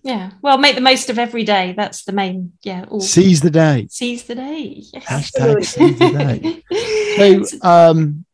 yeah. 0.04 0.32
Well, 0.42 0.58
make 0.58 0.76
the 0.76 0.82
most 0.82 1.10
of 1.10 1.18
every 1.20 1.44
day. 1.44 1.74
That's 1.76 2.04
the 2.06 2.12
main. 2.14 2.54
Yeah. 2.64 2.86
All, 2.90 3.00
Seize 3.02 3.42
the 3.42 3.50
day. 3.50 3.88
seize 3.90 4.24
the 4.24 4.36
day. 4.36 4.82
Yes. 4.94 5.06
Hashtag 5.06 5.66
seize 5.66 6.00
the 6.00 6.12
day. 6.12 6.64
So, 7.14 7.58
um, 7.62 8.26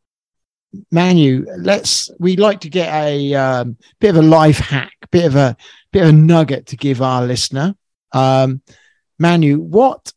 Manu, 0.91 1.45
let's. 1.57 2.09
We 2.19 2.37
like 2.37 2.61
to 2.61 2.69
get 2.69 2.87
a 2.93 3.33
um, 3.33 3.77
bit 3.99 4.11
of 4.11 4.17
a 4.17 4.21
life 4.21 4.59
hack, 4.59 4.93
bit 5.11 5.25
of 5.25 5.35
a 5.35 5.57
bit 5.91 6.03
of 6.03 6.09
a 6.09 6.13
nugget 6.13 6.67
to 6.67 6.77
give 6.77 7.01
our 7.01 7.25
listener. 7.25 7.75
Um, 8.11 8.61
Manu, 9.17 9.59
what 9.59 10.11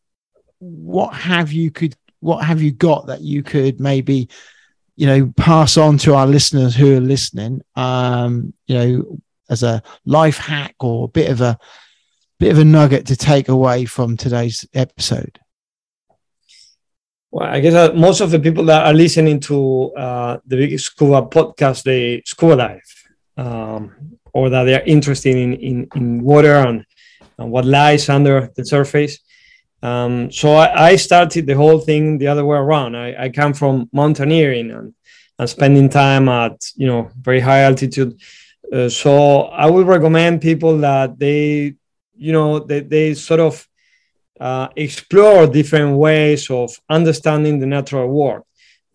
what 0.59 1.13
have 1.13 1.51
you 1.51 1.71
could 1.71 1.95
what 2.19 2.43
have 2.43 2.61
you 2.61 2.71
got 2.71 3.07
that 3.07 3.21
you 3.21 3.43
could 3.43 3.79
maybe 3.79 4.29
you 4.95 5.07
know 5.07 5.33
pass 5.35 5.77
on 5.77 5.97
to 5.97 6.15
our 6.15 6.25
listeners 6.25 6.73
who 6.73 6.95
are 6.95 7.01
listening 7.01 7.61
um 7.75 8.53
you 8.67 8.75
know 8.75 9.19
as 9.49 9.61
a 9.63 9.83
life 10.05 10.37
hack 10.37 10.75
or 10.79 11.05
a 11.05 11.09
bit 11.09 11.29
of 11.29 11.41
a 11.41 11.57
bit 12.39 12.51
of 12.51 12.59
a 12.59 12.65
nugget 12.65 13.05
to 13.07 13.15
take 13.15 13.47
away 13.47 13.85
from 13.85 14.17
today's 14.17 14.65
episode? 14.73 15.39
Well, 17.31 17.47
I 17.47 17.61
guess 17.61 17.95
most 17.95 18.21
of 18.21 18.31
the 18.31 18.39
people 18.39 18.65
that 18.65 18.85
are 18.85 18.93
listening 18.93 19.39
to 19.41 19.93
uh, 19.93 20.37
the 20.45 20.57
Big 20.57 20.79
Scuba 20.79 21.21
podcast, 21.23 21.83
they 21.83 22.21
scuba 22.25 22.55
dive, 22.57 23.05
um, 23.37 24.17
or 24.33 24.49
that 24.49 24.65
they 24.65 24.75
are 24.75 24.83
interested 24.85 25.35
in, 25.35 25.53
in, 25.53 25.87
in 25.95 26.21
water 26.21 26.55
and, 26.55 26.85
and 27.37 27.51
what 27.51 27.65
lies 27.65 28.09
under 28.09 28.51
the 28.55 28.65
surface. 28.65 29.19
Um, 29.81 30.31
so 30.31 30.53
I, 30.53 30.91
I, 30.91 30.95
started 30.95 31.45
the 31.45 31.55
whole 31.55 31.79
thing 31.79 32.17
the 32.17 32.27
other 32.27 32.45
way 32.45 32.57
around. 32.57 32.95
I, 32.95 33.25
I 33.25 33.29
come 33.29 33.53
from 33.53 33.89
mountaineering 33.91 34.71
and, 34.71 34.93
and 35.37 35.49
spending 35.49 35.89
time 35.89 36.29
at 36.29 36.55
you 36.75 36.87
know 36.87 37.11
very 37.19 37.41
high 37.41 37.63
altitude. 37.63 38.17
Uh, 38.71 38.87
so 38.87 39.43
I 39.43 39.69
would 39.69 39.85
recommend 39.85 40.41
people 40.41 40.77
that 40.77 41.19
they 41.19 41.75
you 42.15 42.31
know 42.31 42.59
they, 42.59 42.79
they 42.79 43.13
sort 43.13 43.41
of 43.41 43.67
uh, 44.39 44.69
explore 44.75 45.47
different 45.47 45.97
ways 45.97 46.49
of 46.49 46.79
understanding 46.89 47.59
the 47.59 47.65
natural 47.65 48.07
world. 48.07 48.43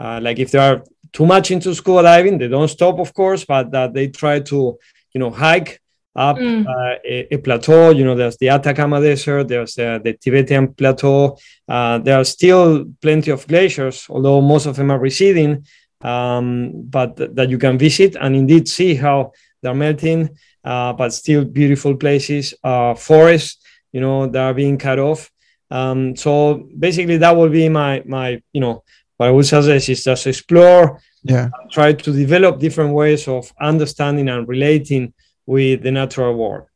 Uh, 0.00 0.20
like 0.22 0.38
if 0.38 0.50
they 0.52 0.58
are 0.58 0.82
too 1.12 1.26
much 1.26 1.50
into 1.50 1.74
scuba 1.74 2.02
diving, 2.02 2.38
they 2.38 2.48
don't 2.48 2.68
stop, 2.68 2.98
of 2.98 3.12
course, 3.12 3.44
but 3.44 3.70
that 3.72 3.92
they 3.92 4.08
try 4.08 4.40
to 4.40 4.78
you 5.12 5.20
know 5.20 5.30
hike 5.30 5.80
up 6.18 6.36
mm. 6.36 6.66
uh, 6.66 6.98
a, 7.04 7.34
a, 7.34 7.38
plateau. 7.38 7.90
You 7.90 8.04
know, 8.04 8.16
there's 8.16 8.36
the 8.38 8.48
Atacama 8.48 9.00
Desert, 9.00 9.46
there's 9.46 9.78
uh, 9.78 10.00
the 10.02 10.14
Tibetan 10.14 10.74
Plateau. 10.74 11.38
Uh, 11.68 11.98
there 11.98 12.18
are 12.18 12.24
still 12.24 12.86
plenty 13.00 13.30
of 13.30 13.46
glaciers, 13.46 14.06
although 14.10 14.40
most 14.40 14.66
of 14.66 14.74
them 14.76 14.90
are 14.90 14.98
receding, 14.98 15.64
um, 16.00 16.72
but 16.90 17.16
th- 17.16 17.30
that 17.34 17.48
you 17.48 17.58
can 17.58 17.78
visit 17.78 18.16
and 18.20 18.34
indeed 18.34 18.68
see 18.68 18.96
how 18.96 19.32
they're 19.62 19.74
melting. 19.74 20.28
Uh, 20.64 20.92
but 20.92 21.12
still 21.12 21.44
beautiful 21.44 21.96
places, 21.96 22.52
uh, 22.64 22.94
forests, 22.94 23.64
you 23.92 24.00
know, 24.00 24.26
that 24.26 24.42
are 24.42 24.54
being 24.54 24.76
cut 24.76 24.98
off. 24.98 25.30
Um, 25.70 26.16
so 26.16 26.68
basically, 26.76 27.18
that 27.18 27.36
will 27.36 27.48
be 27.48 27.68
my 27.68 28.02
my 28.04 28.42
you 28.52 28.60
know 28.60 28.82
what 29.16 29.28
I 29.28 29.30
would 29.30 29.46
suggest 29.46 29.88
is 29.88 30.02
just 30.04 30.26
explore, 30.26 31.00
yeah, 31.22 31.48
try 31.70 31.92
to 31.92 32.12
develop 32.12 32.58
different 32.58 32.92
ways 32.92 33.28
of 33.28 33.52
understanding 33.60 34.28
and 34.28 34.48
relating 34.48 35.14
with 35.48 35.82
the 35.82 35.90
natural 35.90 36.36
world. 36.36 36.66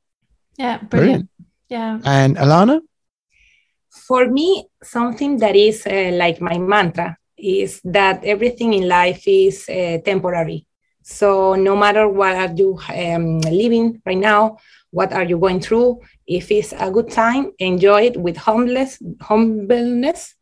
Yeah, 0.56 0.78
brilliant. 0.78 0.88
brilliant. 0.88 1.30
Yeah. 1.68 2.00
And 2.04 2.36
Alana? 2.38 2.80
For 3.90 4.26
me, 4.26 4.66
something 4.82 5.36
that 5.38 5.54
is 5.54 5.86
uh, 5.86 6.12
like 6.14 6.40
my 6.40 6.56
mantra 6.56 7.18
is 7.36 7.82
that 7.84 8.24
everything 8.24 8.72
in 8.72 8.88
life 8.88 9.24
is 9.26 9.68
uh, 9.68 9.98
temporary. 10.02 10.66
So 11.02 11.54
no 11.54 11.76
matter 11.76 12.08
what 12.08 12.34
are 12.34 12.54
you 12.54 12.80
um, 12.88 13.40
living 13.40 14.00
right 14.06 14.16
now, 14.16 14.56
what 14.90 15.12
are 15.12 15.24
you 15.24 15.38
going 15.38 15.60
through, 15.60 16.00
if 16.26 16.50
it's 16.50 16.72
a 16.72 16.90
good 16.90 17.10
time, 17.10 17.52
enjoy 17.58 18.02
it 18.02 18.16
with 18.16 18.38
humbleness, 18.38 18.98
humbleness 19.20 20.34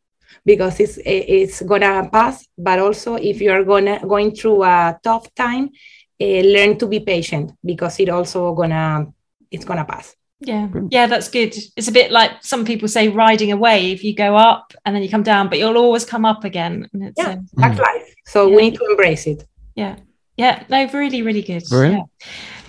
because 0.45 0.79
it's 0.79 0.99
it's 1.05 1.63
gonna 1.63 2.09
pass. 2.13 2.47
But 2.57 2.79
also, 2.79 3.17
if 3.17 3.41
you 3.41 3.51
are 3.51 3.65
gonna 3.65 3.99
going 4.07 4.35
through 4.35 4.63
a 4.63 4.99
tough 5.03 5.33
time, 5.35 5.71
learn 6.21 6.79
to 6.79 6.87
be 6.87 7.01
patient 7.01 7.53
because 7.65 7.99
it 7.99 8.09
also 8.09 8.55
gonna 8.55 9.07
it's 9.51 9.65
gonna 9.65 9.85
pass. 9.85 10.15
Yeah. 10.41 10.69
Yeah 10.91 11.07
that's 11.07 11.29
good. 11.29 11.55
It's 11.77 11.89
a 11.89 11.93
bit 11.93 12.11
like 12.11 12.43
some 12.43 12.65
people 12.65 12.89
say 12.89 13.09
riding 13.09 13.53
a 13.53 13.57
wave 13.57 14.03
you 14.03 14.15
go 14.15 14.37
up 14.37 14.73
and 14.85 14.95
then 14.95 15.03
you 15.03 15.09
come 15.09 15.23
down 15.23 15.49
but 15.49 15.59
you'll 15.59 15.77
always 15.77 16.05
come 16.05 16.25
up 16.25 16.45
again. 16.45 16.89
Yeah 16.93 17.09
um, 17.27 17.47
that's 17.55 17.79
mm. 17.79 17.83
life. 17.83 18.15
So 18.27 18.49
yeah. 18.49 18.57
we 18.57 18.63
need 18.63 18.79
to 18.79 18.87
embrace 18.87 19.27
it. 19.27 19.47
Yeah. 19.75 19.97
Yeah 20.37 20.65
no 20.69 20.89
really 20.93 21.23
really 21.23 21.43
good. 21.43 21.63
Yeah. 21.71 22.03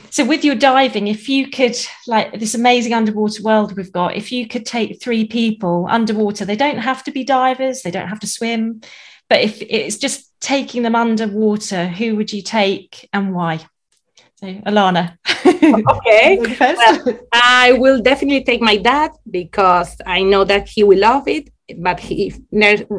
so 0.09 0.25
with 0.25 0.43
your 0.43 0.55
diving 0.55 1.07
if 1.07 1.29
you 1.29 1.49
could 1.49 1.77
like 2.07 2.39
this 2.39 2.55
amazing 2.55 2.93
underwater 2.93 3.43
world 3.43 3.75
we've 3.75 3.91
got 3.91 4.15
if 4.15 4.31
you 4.31 4.47
could 4.47 4.65
take 4.65 5.01
three 5.01 5.25
people 5.25 5.87
underwater 5.89 6.45
they 6.45 6.55
don't 6.55 6.79
have 6.79 7.03
to 7.03 7.11
be 7.11 7.23
divers 7.23 7.81
they 7.81 7.91
don't 7.91 8.09
have 8.09 8.19
to 8.19 8.27
swim 8.27 8.81
but 9.29 9.39
if 9.41 9.61
it's 9.61 9.97
just 9.97 10.30
taking 10.41 10.81
them 10.81 10.95
underwater, 10.95 11.87
who 11.87 12.15
would 12.17 12.33
you 12.33 12.41
take 12.41 13.07
and 13.13 13.33
why? 13.33 13.59
So, 14.35 14.47
Alana. 14.47 15.17
okay. 15.45 16.39
well, 16.59 17.19
I 17.31 17.73
will 17.73 18.01
definitely 18.01 18.43
take 18.43 18.61
my 18.61 18.75
dad 18.75 19.11
because 19.29 19.95
I 20.05 20.23
know 20.23 20.43
that 20.45 20.67
he 20.67 20.83
will 20.83 20.97
love 20.97 21.27
it, 21.27 21.49
but 21.77 21.99
he 21.99 22.33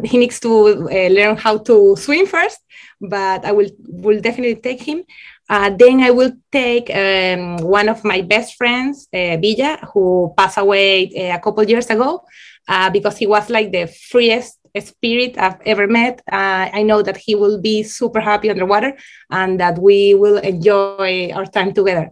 he 0.04 0.18
needs 0.18 0.38
to 0.40 0.88
uh, 0.88 1.08
learn 1.08 1.36
how 1.36 1.58
to 1.58 1.96
swim 1.96 2.26
first. 2.26 2.58
But 3.00 3.44
I 3.44 3.50
will 3.50 3.68
will 3.88 4.20
definitely 4.20 4.56
take 4.62 4.82
him. 4.82 5.02
Uh, 5.50 5.70
then 5.70 6.00
I 6.00 6.10
will 6.10 6.32
take 6.52 6.88
um, 6.94 7.56
one 7.58 7.88
of 7.88 8.04
my 8.04 8.22
best 8.22 8.54
friends, 8.54 9.08
uh, 9.12 9.36
Villa, 9.36 9.78
who 9.92 10.32
passed 10.36 10.58
away 10.58 11.10
uh, 11.10 11.36
a 11.36 11.40
couple 11.40 11.64
years 11.64 11.90
ago, 11.90 12.22
uh, 12.68 12.88
because 12.90 13.18
he 13.18 13.26
was 13.26 13.50
like 13.50 13.72
the 13.72 13.86
freest 13.86 14.61
spirit 14.80 15.36
I've 15.38 15.60
ever 15.66 15.86
met. 15.86 16.22
Uh, 16.30 16.70
I 16.72 16.82
know 16.82 17.02
that 17.02 17.16
he 17.16 17.34
will 17.34 17.60
be 17.60 17.82
super 17.82 18.20
happy 18.20 18.50
underwater 18.50 18.96
and 19.30 19.60
that 19.60 19.78
we 19.78 20.14
will 20.14 20.38
enjoy 20.38 21.30
our 21.34 21.46
time 21.46 21.72
together. 21.72 22.10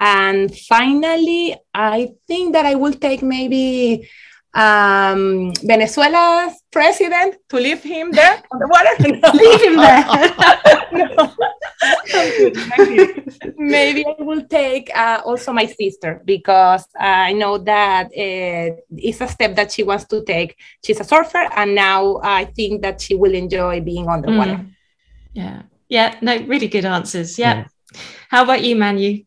And 0.00 0.56
finally, 0.56 1.56
I 1.74 2.12
think 2.26 2.54
that 2.54 2.64
I 2.64 2.74
will 2.74 2.94
take 2.94 3.22
maybe 3.22 4.08
um, 4.54 5.52
Venezuela's 5.62 6.54
president 6.70 7.36
to 7.48 7.56
leave 7.56 7.82
him 7.82 8.10
there 8.10 8.42
on 8.52 8.58
the 8.58 8.66
water. 8.66 8.96
leave 9.38 9.60
him 9.62 9.76
there. 9.76 10.04
Maybe 13.56 14.04
I 14.06 14.14
will 14.18 14.46
take 14.46 14.90
uh, 14.94 15.22
also 15.24 15.52
my 15.52 15.66
sister 15.66 16.22
because 16.24 16.84
I 16.98 17.32
know 17.32 17.58
that 17.58 18.06
uh, 18.06 18.76
it's 18.90 19.20
a 19.20 19.28
step 19.28 19.54
that 19.56 19.72
she 19.72 19.82
wants 19.82 20.04
to 20.06 20.24
take. 20.24 20.56
She's 20.84 21.00
a 21.00 21.04
surfer, 21.04 21.48
and 21.54 21.74
now 21.74 22.20
I 22.22 22.46
think 22.46 22.82
that 22.82 23.00
she 23.00 23.14
will 23.14 23.34
enjoy 23.34 23.80
being 23.80 24.08
on 24.08 24.22
the 24.22 24.28
mm. 24.28 24.38
water. 24.38 24.66
Yeah, 25.32 25.62
yeah, 25.88 26.16
no, 26.20 26.36
really 26.44 26.68
good 26.68 26.84
answers. 26.84 27.38
Yeah. 27.38 27.54
yeah. 27.54 27.66
How 28.28 28.44
about 28.44 28.62
you, 28.62 28.76
Manu? 28.76 29.24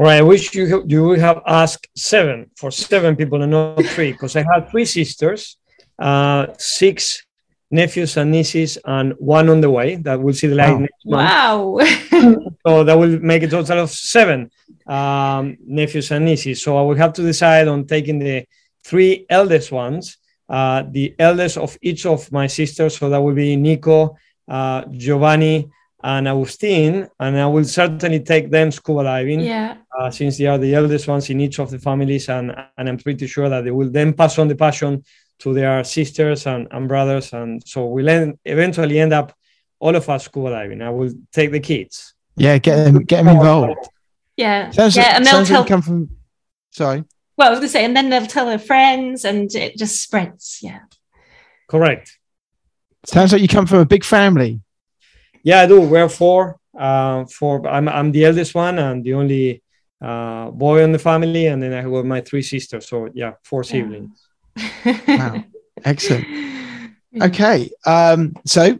All 0.00 0.06
right, 0.06 0.16
I 0.16 0.22
wish 0.22 0.54
you 0.54 0.82
you 0.86 1.04
would 1.04 1.18
have 1.18 1.42
asked 1.46 1.86
seven 1.94 2.50
for 2.56 2.70
seven 2.70 3.16
people 3.16 3.42
and 3.42 3.52
not 3.52 3.84
three, 3.84 4.12
because 4.12 4.34
I 4.34 4.42
have 4.50 4.70
three 4.70 4.86
sisters, 4.86 5.58
uh, 5.98 6.46
six 6.56 7.26
nephews 7.70 8.16
and 8.16 8.30
nieces, 8.32 8.78
and 8.86 9.12
one 9.18 9.50
on 9.50 9.60
the 9.60 9.68
way 9.68 9.96
that 9.96 10.18
will 10.18 10.32
see 10.32 10.46
the 10.46 10.54
light 10.54 10.72
wow. 10.72 10.78
next 10.78 11.04
month. 11.04 11.28
Wow! 11.28 12.56
so 12.66 12.84
that 12.84 12.96
will 12.96 13.20
make 13.20 13.42
a 13.42 13.48
total 13.48 13.80
of 13.80 13.90
seven 13.90 14.50
um, 14.86 15.58
nephews 15.66 16.10
and 16.12 16.24
nieces. 16.24 16.62
So 16.62 16.78
I 16.78 16.80
will 16.80 16.96
have 16.96 17.12
to 17.20 17.22
decide 17.22 17.68
on 17.68 17.86
taking 17.86 18.18
the 18.18 18.46
three 18.82 19.26
eldest 19.28 19.70
ones, 19.70 20.16
uh, 20.48 20.84
the 20.90 21.14
eldest 21.18 21.58
of 21.58 21.76
each 21.82 22.06
of 22.06 22.32
my 22.32 22.46
sisters. 22.46 22.96
So 22.96 23.10
that 23.10 23.20
will 23.20 23.34
be 23.34 23.54
Nico, 23.54 24.16
uh, 24.48 24.86
Giovanni, 24.92 25.70
and 26.02 26.28
Agustin, 26.28 27.08
and 27.18 27.38
I 27.38 27.46
will 27.46 27.64
certainly 27.64 28.20
take 28.20 28.50
them 28.50 28.70
scuba 28.70 29.04
diving. 29.04 29.40
Yeah. 29.40 29.76
Uh, 29.98 30.10
since 30.10 30.38
they 30.38 30.46
are 30.46 30.58
the 30.58 30.74
eldest 30.74 31.08
ones 31.08 31.28
in 31.30 31.40
each 31.40 31.58
of 31.58 31.70
the 31.70 31.78
families, 31.78 32.28
and, 32.28 32.54
and 32.78 32.88
I'm 32.88 32.98
pretty 32.98 33.26
sure 33.26 33.48
that 33.48 33.64
they 33.64 33.70
will 33.70 33.90
then 33.90 34.12
pass 34.14 34.38
on 34.38 34.48
the 34.48 34.54
passion 34.54 35.04
to 35.40 35.52
their 35.52 35.84
sisters 35.84 36.46
and, 36.46 36.68
and 36.70 36.88
brothers, 36.88 37.32
and 37.32 37.62
so 37.66 37.86
we'll 37.86 38.08
end, 38.08 38.38
eventually 38.44 38.98
end 38.98 39.12
up 39.12 39.34
all 39.78 39.94
of 39.94 40.08
us 40.08 40.24
scuba 40.24 40.50
diving. 40.50 40.82
I 40.82 40.90
will 40.90 41.12
take 41.32 41.50
the 41.50 41.60
kids. 41.60 42.14
Yeah, 42.36 42.58
get 42.58 42.84
them, 42.84 43.02
get 43.04 43.24
them 43.24 43.36
involved. 43.36 43.88
Yeah, 44.36 44.70
sounds 44.70 44.96
yeah, 44.96 45.16
and 45.16 45.26
they'll 45.26 45.44
tell. 45.44 45.64
Come 45.64 45.82
from, 45.82 46.10
sorry. 46.70 47.04
Well, 47.36 47.48
I 47.48 47.50
was 47.50 47.58
going 47.58 47.68
to 47.68 47.72
say, 47.72 47.84
and 47.84 47.96
then 47.96 48.10
they'll 48.10 48.26
tell 48.26 48.46
their 48.46 48.58
friends, 48.58 49.24
and 49.24 49.54
it 49.54 49.76
just 49.76 50.02
spreads. 50.02 50.60
Yeah. 50.62 50.80
Correct. 51.68 52.18
Sounds 53.06 53.32
like 53.32 53.40
you 53.40 53.48
come 53.48 53.66
from 53.66 53.78
a 53.78 53.86
big 53.86 54.04
family. 54.04 54.60
Yeah, 55.42 55.60
I 55.60 55.66
do. 55.66 55.80
We're 55.80 56.08
four. 56.08 56.58
Uh, 56.78 57.24
four. 57.26 57.66
I'm 57.68 57.88
I'm 57.88 58.12
the 58.12 58.24
eldest 58.24 58.54
one 58.54 58.78
and 58.78 59.04
the 59.04 59.14
only 59.14 59.62
uh, 60.00 60.50
boy 60.50 60.82
in 60.82 60.92
the 60.92 60.98
family, 60.98 61.46
and 61.46 61.62
then 61.62 61.72
I 61.72 61.82
have 61.82 62.04
my 62.04 62.20
three 62.20 62.42
sisters. 62.42 62.88
So 62.88 63.08
yeah, 63.14 63.34
four 63.42 63.64
siblings. 63.64 64.26
wow, 65.08 65.44
excellent. 65.84 66.26
Okay, 67.20 67.68
um, 67.86 68.34
so 68.46 68.78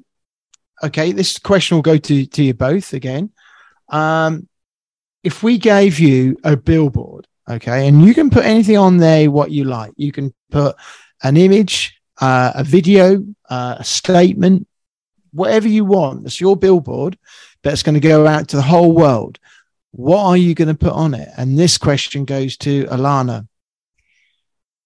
okay, 0.85 1.11
this 1.11 1.37
question 1.41 1.77
will 1.77 1.83
go 1.83 1.97
to 1.97 2.27
to 2.27 2.43
you 2.45 2.55
both 2.55 2.93
again. 2.93 3.33
Um, 3.89 4.49
if 5.25 5.43
we 5.43 5.59
gave 5.59 5.99
you 5.99 6.37
a 6.45 6.57
billboard, 6.57 7.27
okay, 7.51 7.89
and 7.89 8.05
you 8.05 8.15
can 8.15 8.31
put 8.31 8.45
anything 8.45 8.79
on 8.79 8.99
there 8.99 9.29
what 9.29 9.51
you 9.51 9.65
like. 9.65 9.93
You 9.97 10.13
can 10.13 10.33
put 10.53 10.77
an 11.25 11.37
image, 11.37 12.01
uh, 12.21 12.53
a 12.55 12.63
video, 12.63 13.25
uh, 13.49 13.77
a 13.81 13.85
statement, 13.85 14.69
whatever 15.33 15.69
you 15.69 15.85
want. 15.85 16.27
It's 16.27 16.41
your 16.41 16.57
billboard 16.57 17.19
that's 17.63 17.83
going 17.83 17.95
to 17.95 18.01
go 18.01 18.27
out 18.27 18.49
to 18.49 18.57
the 18.57 18.63
whole 18.63 18.93
world. 18.93 19.39
What 19.93 20.25
are 20.25 20.37
you 20.37 20.55
going 20.55 20.69
to 20.69 20.75
put 20.75 20.93
on 20.93 21.15
it? 21.15 21.29
And 21.37 21.59
this 21.59 21.79
question 21.79 22.25
goes 22.25 22.57
to 22.59 22.85
Alana. 22.87 23.49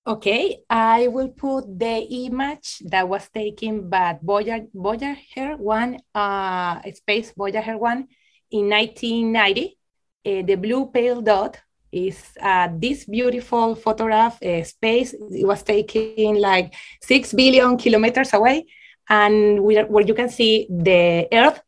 Okay, 0.07 0.61
I 0.69 1.09
will 1.09 1.31
put 1.31 1.79
the 1.79 2.07
image 2.27 2.83
that 2.85 3.09
was 3.09 3.27
taken 3.31 3.89
by 3.89 4.19
Voyager, 4.23 4.67
Voyager 4.75 5.17
1, 5.57 5.99
uh, 6.15 6.81
Space 6.93 7.33
Voyager 7.35 7.79
1 7.79 8.09
in 8.51 8.69
1990. 8.69 9.79
Uh, 10.27 10.43
the 10.43 10.57
blue 10.57 10.91
pale 10.91 11.23
dot 11.23 11.59
is 11.91 12.21
uh, 12.41 12.69
this 12.77 13.07
beautiful 13.07 13.75
photograph 13.75 14.43
uh, 14.43 14.63
space. 14.65 15.15
It 15.15 15.47
was 15.47 15.63
taken 15.63 16.41
like 16.41 16.75
6 17.01 17.33
billion 17.33 17.79
kilometers 17.79 18.35
away. 18.35 18.67
And 19.09 19.63
where, 19.63 19.87
where 19.87 20.05
you 20.05 20.15
can 20.15 20.29
see 20.29 20.67
the 20.71 21.29
Earth 21.33 21.61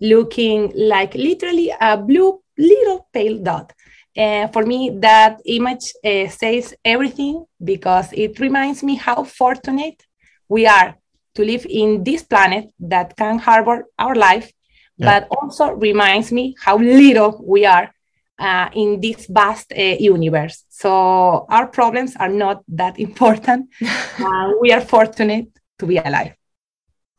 looking 0.00 0.72
like 0.74 1.14
literally 1.14 1.72
a 1.80 1.96
blue 1.96 2.40
little 2.58 3.08
pale 3.12 3.38
dot. 3.38 3.72
Uh, 4.16 4.46
for 4.48 4.64
me, 4.64 4.90
that 5.00 5.40
image 5.44 5.92
uh, 6.04 6.28
says 6.28 6.74
everything 6.84 7.44
because 7.62 8.12
it 8.12 8.38
reminds 8.38 8.82
me 8.82 8.94
how 8.94 9.24
fortunate 9.24 10.04
we 10.48 10.66
are 10.66 10.94
to 11.34 11.44
live 11.44 11.66
in 11.68 12.04
this 12.04 12.22
planet 12.22 12.70
that 12.78 13.16
can 13.16 13.38
harbor 13.38 13.86
our 13.98 14.14
life, 14.14 14.52
yeah. 14.96 15.20
but 15.20 15.28
also 15.36 15.72
reminds 15.72 16.30
me 16.30 16.54
how 16.60 16.78
little 16.78 17.42
we 17.44 17.66
are 17.66 17.92
uh, 18.38 18.68
in 18.74 19.00
this 19.00 19.26
vast 19.26 19.72
uh, 19.76 19.82
universe. 19.98 20.64
So 20.68 21.46
our 21.48 21.66
problems 21.66 22.14
are 22.16 22.28
not 22.28 22.62
that 22.68 22.98
important. 23.08 23.70
Uh, 24.16 24.52
we 24.60 24.72
are 24.72 24.80
fortunate 24.80 25.48
to 25.78 25.86
be 25.86 25.96
alive. 25.96 26.34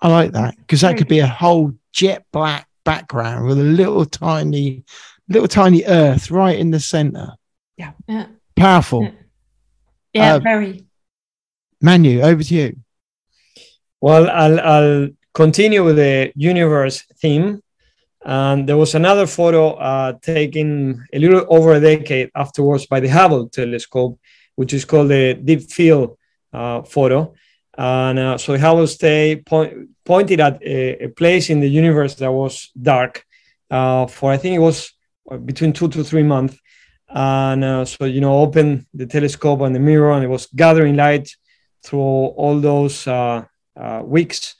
I 0.01 0.09
like 0.09 0.31
that 0.33 0.57
because 0.57 0.81
that 0.81 0.97
could 0.97 1.07
be 1.07 1.19
a 1.19 1.27
whole 1.27 1.73
jet 1.91 2.25
black 2.31 2.67
background 2.83 3.47
with 3.47 3.59
a 3.59 3.63
little 3.63 4.05
tiny 4.05 4.83
little 5.27 5.47
tiny 5.47 5.83
Earth 5.85 6.31
right 6.31 6.57
in 6.57 6.71
the 6.71 6.79
center. 6.79 7.33
Yeah. 7.77 7.91
Yeah. 8.07 8.27
Powerful. 8.55 9.03
Yeah, 9.03 9.11
yeah 10.13 10.35
uh, 10.35 10.39
very. 10.39 10.85
Manu, 11.81 12.21
over 12.21 12.43
to 12.43 12.55
you. 12.55 12.77
Well, 14.01 14.29
I'll, 14.29 14.59
I'll 14.59 15.07
continue 15.33 15.83
with 15.83 15.97
the 15.97 16.31
universe 16.35 17.03
theme. 17.19 17.61
And 18.23 18.67
there 18.67 18.77
was 18.77 18.95
another 18.95 19.27
photo 19.27 19.73
uh, 19.73 20.13
taken 20.21 21.05
a 21.13 21.19
little 21.19 21.45
over 21.47 21.73
a 21.73 21.79
decade 21.79 22.31
afterwards 22.35 22.87
by 22.87 22.99
the 22.99 23.07
Hubble 23.07 23.49
telescope, 23.49 24.19
which 24.55 24.73
is 24.73 24.85
called 24.85 25.09
the 25.09 25.35
Deep 25.35 25.69
Field 25.69 26.17
uh, 26.51 26.81
photo. 26.81 27.35
And 27.77 28.19
uh, 28.19 28.37
so 28.37 28.57
Hubble 28.57 28.87
stay 28.87 29.43
point, 29.45 29.89
pointed 30.05 30.39
at 30.39 30.61
a, 30.63 31.05
a, 31.05 31.07
place 31.09 31.49
in 31.49 31.59
the 31.59 31.67
universe 31.67 32.15
that 32.15 32.31
was 32.31 32.71
dark 32.81 33.25
uh, 33.69 34.07
for 34.07 34.31
I 34.31 34.37
think 34.37 34.55
it 34.55 34.59
was 34.59 34.93
between 35.43 35.73
two 35.73 35.89
to 35.89 36.03
three 36.03 36.23
months. 36.23 36.57
And 37.09 37.63
uh, 37.63 37.85
so, 37.85 38.05
you 38.05 38.21
know, 38.21 38.39
open 38.39 38.87
the 38.93 39.05
telescope 39.05 39.61
and 39.61 39.75
the 39.75 39.79
mirror, 39.79 40.11
and 40.11 40.23
it 40.23 40.27
was 40.27 40.47
gathering 40.47 40.95
light 40.95 41.29
through 41.83 41.99
all 41.99 42.59
those 42.59 43.07
uh, 43.07 43.43
uh, 43.75 44.01
weeks. 44.03 44.55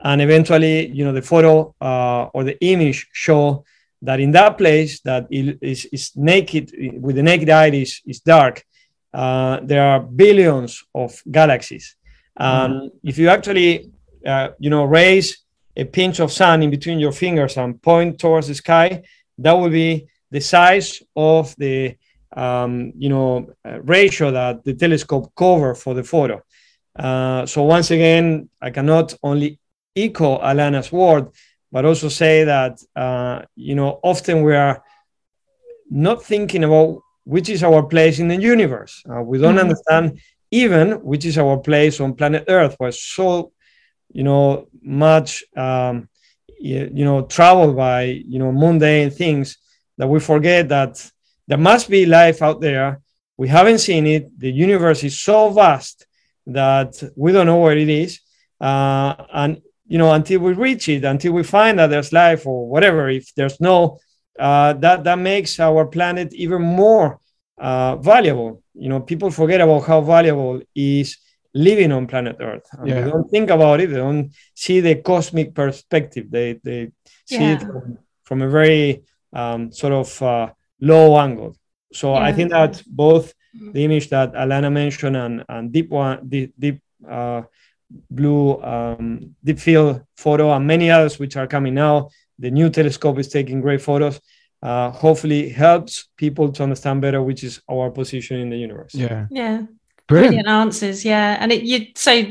And 0.00 0.22
eventually, 0.22 0.88
you 0.88 1.04
know, 1.04 1.12
the 1.12 1.22
photo 1.22 1.74
uh, 1.80 2.30
or 2.34 2.44
the 2.44 2.56
image 2.64 3.08
show 3.12 3.64
that 4.02 4.20
in 4.20 4.30
that 4.32 4.58
place 4.58 5.00
that 5.00 5.26
is, 5.30 5.86
is 5.86 6.12
naked, 6.14 6.72
with 7.00 7.16
the 7.16 7.22
naked 7.22 7.50
eye 7.50 7.70
is, 7.70 8.00
is 8.06 8.20
dark, 8.20 8.64
uh, 9.12 9.58
there 9.62 9.82
are 9.82 10.00
billions 10.00 10.84
of 10.94 11.20
galaxies. 11.30 11.96
And 12.38 12.74
mm. 12.74 12.90
if 13.02 13.18
you 13.18 13.28
actually, 13.28 13.90
uh, 14.24 14.48
you 14.58 14.70
know, 14.70 14.84
raise 14.84 15.38
a 15.76 15.84
pinch 15.84 16.20
of 16.20 16.32
sand 16.32 16.62
in 16.64 16.70
between 16.70 16.98
your 16.98 17.12
fingers 17.12 17.56
and 17.56 17.80
point 17.82 18.18
towards 18.18 18.48
the 18.48 18.54
sky, 18.54 19.02
that 19.38 19.52
would 19.52 19.72
be 19.72 20.08
the 20.30 20.40
size 20.40 21.02
of 21.14 21.54
the 21.56 21.96
um, 22.36 22.92
you 22.96 23.08
know 23.08 23.50
uh, 23.64 23.80
ratio 23.82 24.30
that 24.30 24.64
the 24.64 24.74
telescope 24.74 25.32
cover 25.36 25.74
for 25.74 25.94
the 25.94 26.04
photo. 26.04 26.42
Uh, 26.96 27.46
so 27.46 27.62
once 27.62 27.90
again, 27.90 28.48
I 28.60 28.70
cannot 28.70 29.14
only 29.22 29.58
echo 29.96 30.38
Alana's 30.38 30.92
word, 30.92 31.28
but 31.72 31.84
also 31.84 32.08
say 32.08 32.44
that 32.44 32.80
uh, 32.94 33.42
you 33.54 33.74
know 33.74 34.00
often 34.02 34.42
we 34.42 34.54
are 34.54 34.82
not 35.90 36.22
thinking 36.22 36.64
about 36.64 37.00
which 37.24 37.48
is 37.48 37.62
our 37.62 37.82
place 37.82 38.18
in 38.18 38.28
the 38.28 38.36
universe. 38.36 39.02
Uh, 39.08 39.22
we 39.22 39.38
don't 39.38 39.54
mm-hmm. 39.54 39.70
understand 39.70 40.20
even 40.50 40.92
which 41.04 41.24
is 41.24 41.38
our 41.38 41.58
place 41.58 42.00
on 42.00 42.14
planet 42.14 42.44
Earth. 42.48 42.76
We're 42.78 42.90
so 42.92 43.52
you 44.12 44.22
know 44.24 44.68
much 44.82 45.44
um, 45.56 46.08
you 46.58 47.04
know 47.04 47.22
traveled 47.26 47.76
by 47.76 48.02
you 48.04 48.38
know 48.38 48.52
mundane 48.52 49.10
things 49.10 49.58
that 49.96 50.08
we 50.08 50.20
forget 50.20 50.68
that 50.68 51.10
there 51.46 51.58
must 51.58 51.88
be 51.88 52.06
life 52.06 52.42
out 52.42 52.60
there 52.60 53.00
we 53.36 53.48
haven't 53.48 53.78
seen 53.78 54.06
it 54.06 54.38
the 54.38 54.50
universe 54.50 55.04
is 55.04 55.20
so 55.20 55.50
vast 55.50 56.06
that 56.46 57.02
we 57.16 57.32
don't 57.32 57.46
know 57.46 57.58
where 57.58 57.76
it 57.76 57.88
is 57.88 58.20
uh, 58.60 59.14
and 59.32 59.60
you 59.86 59.98
know 59.98 60.12
until 60.12 60.40
we 60.40 60.52
reach 60.52 60.88
it 60.88 61.04
until 61.04 61.32
we 61.32 61.42
find 61.42 61.78
that 61.78 61.88
there's 61.88 62.12
life 62.12 62.46
or 62.46 62.68
whatever 62.68 63.08
if 63.08 63.32
there's 63.34 63.60
no 63.60 63.98
uh, 64.38 64.72
that 64.74 65.04
that 65.04 65.18
makes 65.18 65.60
our 65.60 65.84
planet 65.86 66.32
even 66.32 66.62
more 66.62 67.20
uh, 67.60 67.96
valuable 67.96 68.62
you 68.74 68.88
know 68.88 69.00
people 69.00 69.30
forget 69.30 69.60
about 69.60 69.84
how 69.86 70.00
valuable 70.00 70.60
is 70.74 71.18
living 71.54 71.92
on 71.92 72.06
planet 72.06 72.36
Earth. 72.40 72.66
Yeah. 72.84 73.02
They 73.02 73.10
don't 73.10 73.28
think 73.30 73.50
about 73.50 73.80
it. 73.80 73.90
They 73.90 73.96
don't 73.96 74.32
see 74.54 74.80
the 74.80 74.96
cosmic 74.96 75.54
perspective. 75.54 76.30
They 76.30 76.60
they 76.62 76.92
see 77.26 77.40
yeah. 77.40 77.54
it 77.54 77.60
from, 77.60 77.98
from, 78.24 78.42
a 78.42 78.48
very 78.48 79.02
um, 79.32 79.72
sort 79.72 79.92
of 79.92 80.22
uh, 80.22 80.52
low 80.80 81.18
angle. 81.18 81.56
So 81.92 82.14
yeah. 82.14 82.20
I 82.20 82.32
think 82.32 82.50
that 82.50 82.82
both 82.86 83.34
the 83.54 83.84
image 83.84 84.10
that 84.10 84.34
Alana 84.34 84.70
mentioned 84.70 85.16
and, 85.16 85.44
and 85.48 85.72
deep 85.72 85.88
one, 85.90 86.28
deep, 86.28 86.54
deep 86.58 86.80
uh, 87.08 87.42
blue, 88.10 88.62
um, 88.62 89.34
deep 89.42 89.58
field 89.58 90.02
photo, 90.16 90.52
and 90.52 90.66
many 90.66 90.90
others 90.90 91.18
which 91.18 91.36
are 91.36 91.46
coming 91.46 91.74
now. 91.74 92.10
The 92.38 92.50
new 92.50 92.70
telescope 92.70 93.18
is 93.18 93.28
taking 93.28 93.60
great 93.60 93.82
photos. 93.82 94.20
Uh, 94.60 94.90
hopefully 94.90 95.48
helps 95.48 96.08
people 96.16 96.50
to 96.50 96.64
understand 96.64 97.00
better 97.00 97.22
which 97.22 97.44
is 97.44 97.62
our 97.70 97.90
position 97.90 98.40
in 98.40 98.50
the 98.50 98.56
universe. 98.56 98.92
Yeah. 98.92 99.26
Yeah. 99.30 99.62
Brilliant. 100.08 100.46
Brilliant. 100.46 100.48
answers, 100.48 101.04
yeah, 101.04 101.36
and 101.38 101.52
it, 101.52 101.64
you're 101.64 101.86
so 101.94 102.24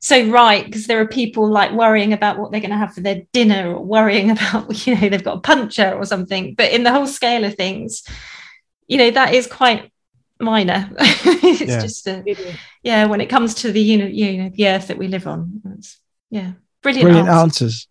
so 0.00 0.28
right 0.28 0.66
because 0.66 0.86
there 0.86 1.00
are 1.00 1.08
people 1.08 1.48
like 1.48 1.72
worrying 1.72 2.12
about 2.12 2.38
what 2.38 2.50
they're 2.50 2.60
going 2.60 2.72
to 2.72 2.76
have 2.76 2.92
for 2.92 3.00
their 3.00 3.22
dinner, 3.32 3.74
or 3.74 3.82
worrying 3.82 4.30
about 4.36 4.86
you 4.86 4.94
know 4.94 5.08
they've 5.08 5.24
got 5.24 5.38
a 5.38 5.40
puncher 5.40 5.94
or 5.94 6.04
something. 6.04 6.54
But 6.54 6.72
in 6.72 6.82
the 6.82 6.92
whole 6.92 7.06
scale 7.06 7.44
of 7.44 7.54
things, 7.54 8.02
you 8.86 8.98
know 8.98 9.10
that 9.12 9.32
is 9.32 9.46
quite 9.46 9.90
minor. 10.40 10.90
it's 10.98 11.60
yeah. 11.62 11.80
just 11.80 12.06
a, 12.06 12.22
yeah. 12.82 13.06
When 13.06 13.22
it 13.22 13.30
comes 13.30 13.54
to 13.54 13.72
the 13.72 13.80
you 13.80 13.96
know 13.96 14.06
you 14.06 14.42
know 14.42 14.50
the 14.54 14.68
earth 14.68 14.88
that 14.88 14.98
we 14.98 15.08
live 15.08 15.26
on, 15.26 15.62
it's, 15.78 15.98
yeah, 16.28 16.52
brilliant. 16.82 17.06
Brilliant 17.06 17.28
answers. 17.30 17.42
answers. 17.62 17.88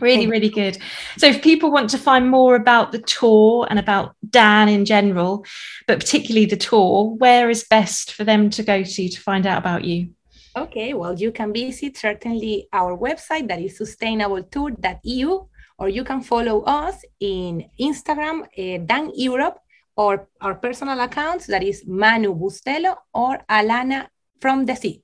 Really, 0.00 0.26
really 0.26 0.48
good. 0.48 0.78
So, 1.18 1.26
if 1.26 1.40
people 1.40 1.70
want 1.70 1.90
to 1.90 1.98
find 1.98 2.28
more 2.28 2.56
about 2.56 2.90
the 2.90 2.98
tour 2.98 3.66
and 3.70 3.78
about 3.78 4.16
Dan 4.28 4.68
in 4.68 4.84
general, 4.84 5.46
but 5.86 6.00
particularly 6.00 6.46
the 6.46 6.56
tour, 6.56 7.10
where 7.10 7.48
is 7.48 7.62
best 7.62 8.12
for 8.12 8.24
them 8.24 8.50
to 8.50 8.62
go 8.64 8.82
to 8.82 9.08
to 9.08 9.20
find 9.20 9.46
out 9.46 9.58
about 9.58 9.84
you? 9.84 10.10
Okay, 10.56 10.94
well, 10.94 11.14
you 11.14 11.30
can 11.30 11.52
visit 11.52 11.96
certainly 11.96 12.66
our 12.72 12.96
website 12.96 13.48
that 13.48 13.60
is 13.60 13.78
sustainabletour.eu, 13.78 15.46
or 15.78 15.88
you 15.88 16.04
can 16.04 16.20
follow 16.22 16.62
us 16.62 17.04
in 17.20 17.64
Instagram, 17.78 18.42
uh, 18.58 18.82
Dan 18.84 19.12
Europe, 19.14 19.58
or 19.96 20.28
our 20.40 20.56
personal 20.56 21.00
accounts 21.00 21.46
that 21.46 21.62
is 21.62 21.84
Manu 21.86 22.34
Bustelo 22.34 22.96
or 23.12 23.38
Alana 23.48 24.08
from 24.40 24.64
the 24.64 24.74
Sea. 24.74 25.03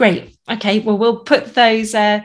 Great. 0.00 0.34
Okay. 0.50 0.78
Well, 0.78 0.96
we'll 0.96 1.18
put 1.18 1.54
those 1.54 1.94
uh, 1.94 2.20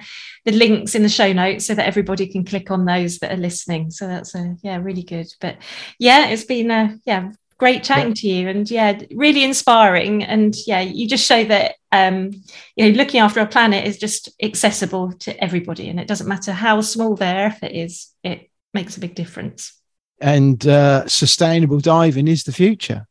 the 0.46 0.54
links 0.54 0.96
in 0.96 1.04
the 1.04 1.10
show 1.10 1.34
notes 1.34 1.66
so 1.66 1.76
that 1.76 1.86
everybody 1.86 2.26
can 2.26 2.46
click 2.46 2.72
on 2.72 2.86
those 2.86 3.20
that 3.20 3.34
are 3.34 3.36
listening. 3.38 3.92
So 3.92 4.08
that's 4.08 4.34
a 4.34 4.40
uh, 4.40 4.54
yeah, 4.64 4.78
really 4.78 5.04
good. 5.04 5.28
But 5.42 5.58
yeah, 6.00 6.28
it's 6.28 6.46
been 6.46 6.72
a 6.72 6.74
uh, 6.74 6.90
yeah, 7.06 7.32
great 7.58 7.84
chatting 7.84 8.12
yeah. 8.12 8.14
to 8.14 8.28
you, 8.30 8.48
and 8.48 8.72
yeah, 8.72 9.02
really 9.14 9.44
inspiring. 9.44 10.24
And 10.24 10.56
yeah, 10.66 10.80
you 10.80 11.06
just 11.06 11.26
show 11.26 11.44
that 11.44 11.76
um, 11.92 12.32
you 12.78 12.86
know 12.86 12.98
looking 12.98 13.20
after 13.20 13.42
our 13.42 13.46
planet 13.46 13.86
is 13.86 13.98
just 13.98 14.30
accessible 14.42 15.12
to 15.12 15.44
everybody, 15.44 15.90
and 15.90 16.00
it 16.00 16.08
doesn't 16.08 16.30
matter 16.30 16.54
how 16.54 16.80
small 16.80 17.18
their 17.18 17.48
effort 17.48 17.74
is. 17.74 18.08
It 18.24 18.50
makes 18.74 18.96
a 18.96 19.02
big 19.02 19.16
difference. 19.16 19.78
And 20.22 20.66
uh, 20.66 21.10
sustainable 21.10 21.82
diving 21.82 22.30
is 22.30 22.46
the 22.46 22.54
future. 22.54 23.06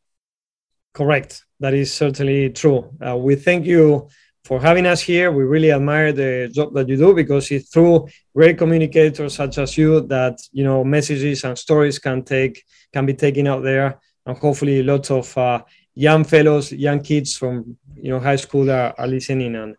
Correct. 0.95 1.43
That 1.59 1.75
is 1.75 1.93
certainly 1.93 2.49
true. 2.49 2.89
Uh, 2.99 3.15
we 3.15 3.35
thank 3.35 3.67
you 3.67 4.09
for 4.45 4.61
having 4.61 4.85
us 4.85 5.01
here. 5.01 5.31
We 5.31 5.43
really 5.43 5.71
admire 5.71 6.13
the 6.13 6.49
job 6.53 6.73
that 6.75 6.87
you 6.87 6.97
do 6.97 7.13
because 7.13 7.51
it's 7.51 7.69
through 7.69 8.07
great 8.33 8.57
communicators 8.57 9.33
such 9.33 9.57
as 9.57 9.77
you 9.77 10.01
that 10.01 10.39
you 10.51 10.63
know 10.63 10.83
messages 10.83 11.43
and 11.43 11.57
stories 11.57 11.99
can 11.99 12.23
take 12.23 12.63
can 12.93 13.05
be 13.05 13.13
taken 13.13 13.47
out 13.47 13.63
there, 13.63 13.99
and 14.25 14.37
hopefully 14.37 14.83
lots 14.83 15.11
of 15.11 15.37
uh, 15.37 15.61
young 15.95 16.23
fellows, 16.23 16.71
young 16.71 17.01
kids 17.01 17.35
from 17.35 17.75
you 17.95 18.11
know 18.11 18.19
high 18.19 18.35
school 18.37 18.69
are, 18.69 18.93
are 18.97 19.07
listening 19.07 19.55
and 19.55 19.75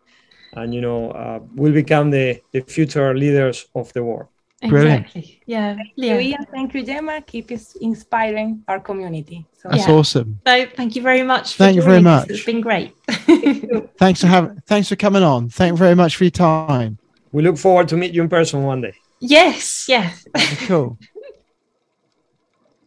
and 0.53 0.73
you 0.75 0.81
know 0.81 1.11
uh, 1.11 1.39
will 1.55 1.73
become 1.73 2.11
the 2.11 2.41
the 2.51 2.61
future 2.61 3.15
leaders 3.15 3.67
of 3.73 3.91
the 3.93 4.03
world. 4.03 4.27
Brilliant. 4.61 5.05
Exactly. 5.05 5.41
Yeah. 5.45 5.75
Thank 5.75 5.89
yeah. 5.97 6.13
you, 6.15 6.19
Ian. 6.19 6.45
Thank 6.51 6.73
you, 6.73 6.83
Gemma. 6.83 7.21
Keep 7.21 7.51
inspiring 7.79 8.63
our 8.67 8.79
community. 8.79 9.45
So 9.61 9.69
That's 9.69 9.87
Yeah. 9.87 9.93
awesome. 9.93 10.39
So 10.47 10.65
thank 10.75 10.95
you 10.95 11.03
very 11.03 11.21
much. 11.21 11.53
For 11.53 11.59
Thank 11.59 11.75
you 11.75 11.83
very 11.83 11.97
joining 12.01 12.07
us. 12.07 12.21
much. 12.23 12.29
It's 12.31 12.45
been 12.45 12.61
great. 12.61 12.93
Thanks 13.99 14.21
for 14.21 14.27
having. 14.27 14.59
Thanks 14.65 14.89
for 14.89 14.95
coming 14.95 15.21
on. 15.21 15.49
Thank 15.49 15.73
you 15.73 15.77
very 15.77 15.93
much 15.93 16.15
for 16.15 16.23
your 16.23 16.31
time. 16.31 16.97
We 17.31 17.43
look 17.43 17.57
forward 17.57 17.87
to 17.89 17.97
meet 17.97 18.13
you 18.13 18.23
in 18.23 18.29
person 18.29 18.63
one 18.63 18.81
day. 18.81 18.93
yes. 19.19 19.85
Yes. 19.87 20.25
Cool. 20.65 20.97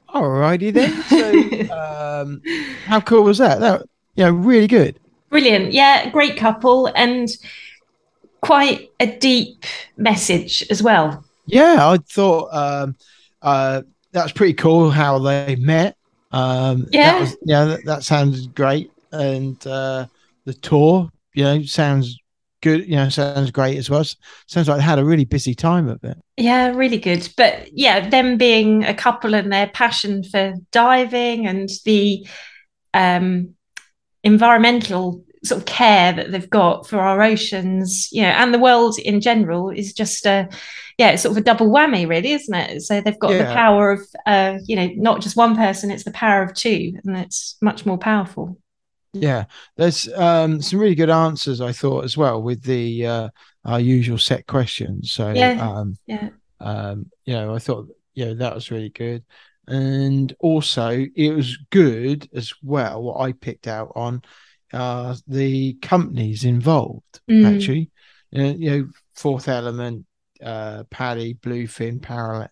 Alrighty 0.09 0.73
then. 0.73 0.93
So, 1.05 1.75
um, 2.23 2.43
how 2.85 3.01
cool 3.01 3.23
was 3.23 3.39
that? 3.39 3.61
That 3.61 3.83
you 4.17 4.25
know, 4.25 4.33
really 4.33 4.67
good. 4.67 4.99
Brilliant. 5.29 5.73
Yeah. 5.73 6.11
Great 6.11 6.37
couple 6.37 6.87
and 6.97 7.29
quite 8.41 8.89
a 8.99 9.07
deep 9.07 9.65
message 9.97 10.65
as 10.71 10.83
well. 10.83 11.25
Yeah, 11.47 11.77
I 11.89 11.99
thought 11.99 12.49
um, 12.53 12.97
uh, 13.43 13.83
that 14.13 14.23
was 14.23 14.33
pretty 14.33 14.55
cool 14.55 14.91
how 14.91 15.19
they 15.19 15.57
met. 15.57 15.97
Um, 16.33 16.87
Yeah. 16.91 17.13
that 17.13 17.21
was, 17.21 17.37
yeah, 17.45 17.65
that, 17.65 17.85
that 17.85 18.03
sounds 18.05 18.47
great, 18.47 18.91
and 19.13 19.65
uh, 19.67 20.07
the 20.45 20.55
tour, 20.55 21.11
you 21.35 21.45
know, 21.45 21.63
sounds 21.63 22.17
good. 22.63 22.87
You 22.87 22.97
know, 22.97 23.09
sounds 23.09 23.51
great 23.51 23.79
as 23.79 23.91
well. 23.91 24.05
Sounds 24.47 24.69
like 24.69 24.79
they 24.79 24.85
had 24.85 24.99
a 24.99 25.05
really 25.05 25.25
busy 25.25 25.55
time 25.55 25.89
of 25.89 26.03
it. 26.05 26.17
Yeah, 26.37 26.69
really 26.69 26.99
good. 26.99 27.29
But 27.37 27.69
yeah, 27.73 28.09
them 28.09 28.37
being 28.37 28.85
a 28.85 28.95
couple 28.95 29.35
and 29.35 29.53
their 29.53 29.69
passion 29.69 30.23
for 30.25 30.55
diving 30.71 31.47
and 31.47 31.69
the 31.85 32.27
um, 32.95 33.55
environmental 34.23 35.25
sort 35.43 35.61
of 35.61 35.67
care 35.67 36.13
that 36.13 36.31
they've 36.31 36.51
got 36.51 36.87
for 36.87 36.99
our 36.99 37.23
oceans, 37.23 38.09
you 38.13 38.23
know, 38.23 38.29
and 38.29 38.53
the 38.53 38.59
world 38.59 38.99
in 38.99 39.21
general 39.21 39.71
is 39.71 39.95
just 39.95 40.27
a 40.27 40.49
yeah, 41.01 41.13
it's 41.13 41.23
sort 41.23 41.33
of 41.33 41.39
a 41.39 41.45
double 41.45 41.69
whammy, 41.71 42.07
really, 42.07 42.33
isn't 42.33 42.55
it? 42.55 42.83
So 42.83 43.01
they've 43.01 43.19
got 43.19 43.31
the 43.31 43.47
power 43.55 43.91
of 43.93 44.01
uh, 44.27 44.59
you 44.67 44.77
know, 44.77 44.91
not 44.97 45.23
just 45.23 45.35
one 45.35 45.57
person, 45.57 45.91
it's 45.91 46.05
the 46.05 46.11
power 46.11 46.43
of 46.43 46.53
two, 46.53 46.93
and 47.05 47.17
it's 47.17 47.57
much 47.63 47.87
more 47.87 47.97
powerful. 47.97 48.59
Yeah, 49.15 49.47
there's 49.77 50.13
um, 50.13 50.61
some 50.61 50.79
really 50.79 50.95
good 50.95 51.09
answers 51.09 51.63
I 51.63 51.73
thought 51.73 52.05
as 52.05 52.19
well 52.19 52.43
with 52.43 52.63
the 52.63 53.07
uh, 53.07 53.29
our 53.65 53.81
usual 53.81 54.19
set 54.19 54.47
questions. 54.47 55.13
So 55.13 55.33
Yeah. 55.33 55.55
um, 55.59 55.97
Yeah. 56.07 56.29
um, 56.61 57.11
you 57.25 57.33
know, 57.33 57.55
I 57.55 57.59
thought 57.59 57.89
you 58.13 58.27
know 58.27 58.35
that 58.35 58.55
was 58.55 58.71
really 58.71 58.91
good, 58.91 59.25
and 59.67 60.37
also 60.39 61.07
it 61.17 61.31
was 61.31 61.57
good 61.71 62.29
as 62.35 62.53
well. 62.63 63.03
What 63.03 63.21
I 63.21 63.33
picked 63.33 63.67
out 63.69 63.93
on 63.97 64.21
uh, 64.73 65.17
the 65.27 65.75
companies 65.81 66.45
involved 66.45 67.21
Mm. 67.29 67.47
actually, 67.47 67.91
you 68.31 68.43
know, 68.43 68.51
you 68.51 68.71
know, 68.71 68.89
Fourth 69.15 69.49
Element, 69.49 70.05
uh, 70.43 70.85
PADI, 70.91 71.35
Bluefin, 71.35 72.01
Parallel, 72.03 72.51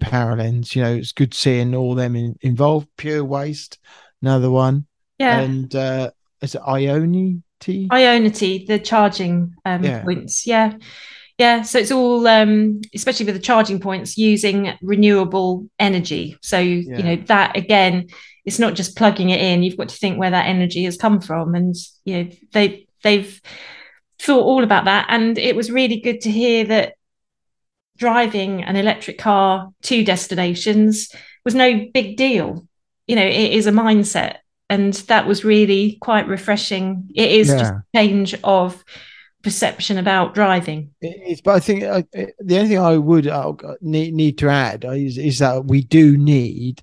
Parallels. 0.00 0.74
You 0.74 0.82
know, 0.82 0.94
it's 0.94 1.12
good 1.12 1.34
seeing 1.34 1.74
all 1.74 1.94
them 1.94 2.16
in, 2.16 2.36
involved. 2.40 2.88
Pure 2.96 3.24
Waste, 3.24 3.78
another 4.22 4.50
one 4.50 4.86
Yeah. 5.18 5.40
and 5.40 5.74
uh 5.74 6.10
is 6.42 6.54
it 6.54 6.62
Ionity? 6.62 7.42
Ionity, 7.88 8.66
the 8.66 8.78
charging 8.78 9.54
um, 9.64 9.84
Yeah. 9.84 10.02
points. 10.02 10.46
Yeah. 10.46 10.72
Yeah. 11.38 11.62
So 11.62 11.78
it's 11.78 11.90
all, 11.92 12.26
um, 12.26 12.80
especially 12.94 13.26
with 13.26 13.34
the 13.34 13.40
charging 13.42 13.78
points, 13.80 14.16
using 14.16 14.72
renewable 14.82 15.66
energy. 15.78 16.36
So, 16.42 16.58
Yeah. 16.58 16.96
you 16.96 17.02
know, 17.02 17.16
that 17.26 17.56
again, 17.56 18.06
it's 18.46 18.58
not 18.58 18.74
just 18.74 18.96
plugging 18.96 19.30
it 19.30 19.40
in. 19.40 19.62
You've 19.62 19.76
got 19.76 19.90
to 19.90 19.96
think 19.96 20.18
where 20.18 20.30
that 20.30 20.46
energy 20.46 20.84
has 20.84 20.96
come 20.96 21.20
from. 21.20 21.54
And, 21.54 21.74
you 22.06 22.24
know, 22.24 22.30
they, 22.52 22.86
they've 23.02 23.40
thought 24.18 24.44
all 24.44 24.64
about 24.64 24.86
that. 24.86 25.06
And 25.10 25.36
it 25.38 25.54
was 25.54 25.70
really 25.70 26.00
good 26.00 26.22
to 26.22 26.30
hear 26.30 26.64
that 26.64 26.94
driving 28.00 28.64
an 28.64 28.74
electric 28.74 29.18
car 29.18 29.70
to 29.82 30.02
destinations 30.02 31.14
was 31.44 31.54
no 31.54 31.86
big 31.94 32.16
deal. 32.16 32.66
You 33.06 33.16
know, 33.16 33.26
it 33.26 33.52
is 33.52 33.66
a 33.66 33.72
mindset. 33.72 34.38
And 34.68 34.94
that 34.94 35.26
was 35.26 35.44
really 35.44 35.98
quite 36.00 36.26
refreshing. 36.26 37.10
It 37.14 37.30
is 37.30 37.48
just 37.48 37.72
a 37.72 37.82
change 37.94 38.34
of 38.42 38.82
perception 39.42 39.98
about 39.98 40.34
driving. 40.34 40.90
It's, 41.00 41.40
but 41.40 41.56
I 41.56 41.60
think 41.60 41.80
the 41.80 42.56
only 42.56 42.68
thing 42.68 42.78
I 42.78 42.96
would 42.96 43.26
uh, 43.26 43.52
need 43.80 44.14
need 44.14 44.38
to 44.38 44.48
add 44.48 44.84
is, 44.84 45.18
is 45.18 45.40
that 45.40 45.64
we 45.64 45.82
do 45.82 46.16
need 46.16 46.82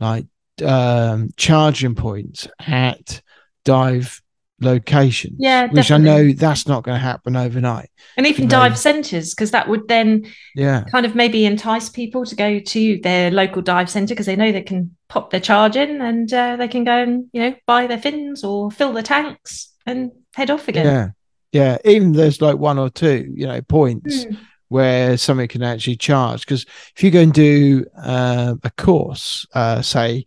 like 0.00 0.26
um 0.62 1.30
charging 1.36 1.94
points 1.94 2.46
at 2.60 3.22
dive 3.64 4.22
locations. 4.60 5.36
Yeah, 5.38 5.66
which 5.66 5.90
I 5.90 5.98
know 5.98 6.32
that's 6.32 6.66
not 6.66 6.84
going 6.84 6.94
to 6.94 7.00
happen 7.00 7.36
overnight. 7.36 7.90
And 8.16 8.26
even 8.26 8.44
You 8.44 8.48
dive 8.48 8.78
centres, 8.78 9.34
because 9.34 9.50
that 9.50 9.68
would 9.68 9.88
then 9.88 10.26
Yeah, 10.54 10.84
kind 10.90 11.06
of 11.06 11.14
maybe 11.14 11.44
entice 11.44 11.88
people 11.88 12.24
to 12.24 12.36
go 12.36 12.58
to 12.58 13.00
their 13.02 13.30
local 13.30 13.62
dive 13.62 13.90
centre 13.90 14.14
because 14.14 14.26
they 14.26 14.36
know 14.36 14.52
they 14.52 14.62
can 14.62 14.96
pop 15.08 15.30
their 15.30 15.40
charge 15.40 15.76
in 15.76 16.00
and 16.00 16.32
uh, 16.32 16.56
they 16.56 16.68
can 16.68 16.84
go 16.84 17.02
and, 17.02 17.26
you 17.32 17.40
know, 17.40 17.54
buy 17.66 17.86
their 17.86 17.98
fins 17.98 18.44
or 18.44 18.70
fill 18.70 18.92
their 18.92 19.02
tanks 19.02 19.72
and 19.86 20.12
head 20.34 20.50
off 20.50 20.68
again. 20.68 20.86
yeah, 20.86 21.08
yeah. 21.52 21.78
Even 21.84 22.12
there's 22.12 22.40
like 22.40 22.56
one 22.56 22.78
or 22.78 22.90
two, 22.90 23.32
you 23.34 23.46
know, 23.46 23.60
points. 23.62 24.24
Hmm. 24.24 24.34
where 24.68 25.16
somebody 25.16 25.46
can 25.46 25.62
actually 25.62 25.94
charge. 25.94 26.40
Because 26.40 26.64
if 26.96 27.04
you 27.04 27.10
go 27.10 27.20
and 27.20 27.32
do 27.32 27.84
uh, 27.96 28.54
a 28.62 28.70
course, 28.70 29.46
uh, 29.54 29.82
say, 29.82 30.24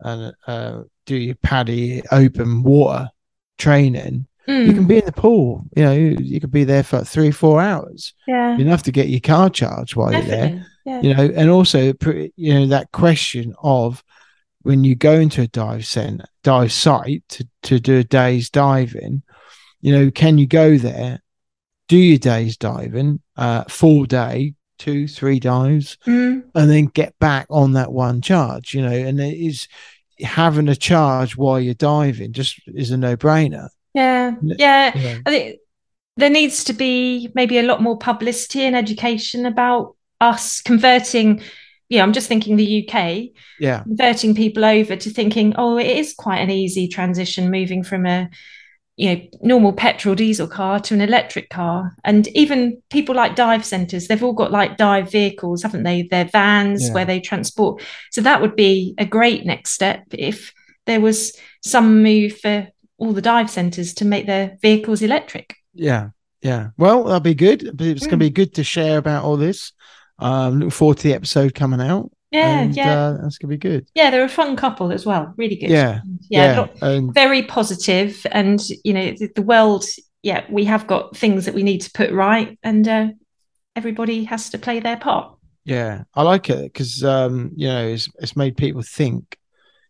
and 0.00 0.34
uh, 0.46 0.82
do 1.06 1.16
your 1.16 1.36
PADI 1.36 2.02
open 2.10 2.62
water 2.62 3.10
training, 3.58 4.26
you 4.46 4.54
Mm. 4.54 4.74
can 4.74 4.86
be 4.86 4.98
in 4.98 5.04
the 5.06 5.12
pool. 5.12 5.64
You 5.76 5.84
know, 5.84 5.92
you, 5.92 6.16
you 6.20 6.40
could 6.40 6.50
be 6.50 6.64
there 6.64 6.82
for 6.82 7.02
three, 7.02 7.30
four 7.30 7.60
hours, 7.62 8.12
yeah, 8.26 8.56
enough 8.58 8.82
to 8.84 8.92
get 8.92 9.08
your 9.08 9.20
car 9.20 9.48
charged 9.50 9.96
while 9.96 10.12
you're 10.12 10.22
there. 10.22 10.66
Yeah. 10.84 11.00
You 11.00 11.14
know, 11.14 11.32
and 11.34 11.48
also, 11.48 11.94
you 12.36 12.54
know, 12.54 12.66
that 12.66 12.92
question 12.92 13.54
of 13.62 14.04
when 14.62 14.84
you 14.84 14.94
go 14.94 15.14
into 15.14 15.40
a 15.40 15.46
dive 15.46 15.86
center, 15.86 16.26
dive 16.42 16.72
site 16.72 17.22
to, 17.30 17.48
to 17.62 17.80
do 17.80 17.98
a 17.98 18.04
day's 18.04 18.50
diving, 18.50 19.22
you 19.80 19.92
know, 19.96 20.10
can 20.10 20.36
you 20.36 20.46
go 20.46 20.76
there, 20.76 21.22
do 21.88 21.96
your 21.96 22.18
day's 22.18 22.58
diving, 22.58 23.20
uh, 23.36 23.64
full 23.64 24.04
day, 24.04 24.54
two, 24.78 25.08
three 25.08 25.40
dives, 25.40 25.96
Mm. 26.06 26.44
and 26.54 26.70
then 26.70 26.86
get 26.86 27.18
back 27.18 27.46
on 27.48 27.72
that 27.72 27.92
one 27.92 28.20
charge, 28.20 28.74
you 28.74 28.82
know, 28.82 28.92
and 28.92 29.18
it 29.20 29.38
is 29.38 29.68
having 30.20 30.68
a 30.68 30.76
charge 30.76 31.36
while 31.36 31.60
you're 31.60 31.74
diving 31.74 32.32
just 32.32 32.60
is 32.68 32.90
a 32.90 32.96
no 32.96 33.16
brainer. 33.16 33.68
Yeah. 33.94 34.34
Yeah. 34.42 34.92
Yeah. 34.96 35.18
I 35.26 35.30
think 35.30 35.58
there 36.16 36.30
needs 36.30 36.64
to 36.64 36.72
be 36.72 37.30
maybe 37.34 37.58
a 37.58 37.62
lot 37.62 37.82
more 37.82 37.98
publicity 37.98 38.62
and 38.62 38.76
education 38.76 39.46
about 39.46 39.96
us 40.20 40.60
converting. 40.60 41.42
Yeah, 41.88 42.02
I'm 42.02 42.12
just 42.12 42.28
thinking 42.28 42.56
the 42.56 42.88
UK, 42.88 43.30
Yeah. 43.60 43.82
converting 43.82 44.34
people 44.34 44.64
over 44.64 44.96
to 44.96 45.10
thinking, 45.10 45.54
oh, 45.56 45.76
it 45.76 45.86
is 45.86 46.14
quite 46.14 46.38
an 46.38 46.50
easy 46.50 46.88
transition 46.88 47.50
moving 47.50 47.82
from 47.82 48.06
a 48.06 48.30
you 48.96 49.14
know 49.14 49.20
normal 49.42 49.72
petrol 49.72 50.14
diesel 50.14 50.46
car 50.46 50.78
to 50.78 50.94
an 50.94 51.00
electric 51.00 51.50
car 51.50 51.96
and 52.04 52.28
even 52.28 52.80
people 52.90 53.14
like 53.14 53.34
dive 53.34 53.64
centers 53.64 54.06
they've 54.06 54.22
all 54.22 54.32
got 54.32 54.52
like 54.52 54.76
dive 54.76 55.10
vehicles 55.10 55.62
haven't 55.64 55.82
they 55.82 56.02
their 56.02 56.26
vans 56.26 56.86
Yeah. 56.86 56.94
where 56.94 57.04
they 57.04 57.18
transport 57.20 57.82
so 58.12 58.20
that 58.20 58.40
would 58.40 58.54
be 58.54 58.94
a 58.98 59.04
great 59.04 59.44
next 59.44 59.72
step 59.72 60.04
if 60.12 60.52
there 60.86 61.00
was 61.00 61.36
some 61.62 62.02
move 62.04 62.38
for 62.38 62.68
all 62.98 63.12
the 63.12 63.22
dive 63.22 63.50
centers 63.50 63.94
to 63.94 64.04
make 64.04 64.26
their 64.26 64.56
vehicles 64.62 65.02
electric 65.02 65.56
Yeah, 65.74 66.10
yeah. 66.40 66.68
Well, 66.78 67.02
that'll 67.04 67.20
be 67.20 67.34
good. 67.34 67.62
It's 67.80 68.06
going 68.06 68.10
to 68.10 68.16
be 68.18 68.30
good 68.30 68.54
to 68.54 68.62
share 68.64 68.98
about 68.98 69.24
all 69.24 69.36
this. 69.36 69.72
Um, 70.20 70.54
looking 70.60 70.70
forward 70.70 70.98
to 70.98 71.02
the 71.08 71.14
episode 71.14 71.54
coming 71.54 71.80
out. 71.80 72.12
Yeah 72.34 72.60
and, 72.60 72.76
yeah 72.76 72.92
Uh, 72.92 73.12
that's 73.22 73.38
going 73.38 73.50
to 73.50 73.56
be 73.56 73.68
good. 73.68 73.86
yeah 73.94 74.10
they're 74.10 74.24
a 74.24 74.28
fun 74.28 74.56
couple 74.56 74.92
as 74.92 75.04
well 75.06 75.32
really 75.36 75.56
good 75.56 75.70
Yeah, 75.70 76.00
yeah, 76.30 76.58
lot- 76.60 76.82
and 76.82 77.14
very 77.14 77.42
positive 77.42 78.26
and 78.32 78.60
you 78.84 78.92
know 78.92 79.12
the, 79.18 79.28
the 79.34 79.42
world 79.42 79.84
yeah 80.22 80.44
we 80.50 80.64
have 80.64 80.86
got 80.86 81.16
things 81.16 81.44
that 81.44 81.54
we 81.54 81.62
need 81.62 81.80
to 81.82 81.90
put 81.92 82.10
right 82.12 82.58
and 82.62 82.88
uh, 82.88 83.08
everybody 83.76 84.24
has 84.24 84.50
to 84.50 84.58
play 84.58 84.80
their 84.80 84.96
part 84.96 85.30
yeah, 85.66 86.02
I 86.14 86.22
like 86.22 86.50
it 86.50 86.64
because 86.64 87.02
um, 87.02 87.50
you 87.56 87.68
know 87.68 87.86
it's 87.88 88.10
it's 88.20 88.36
made 88.36 88.54
people 88.58 88.82
think. 88.82 89.38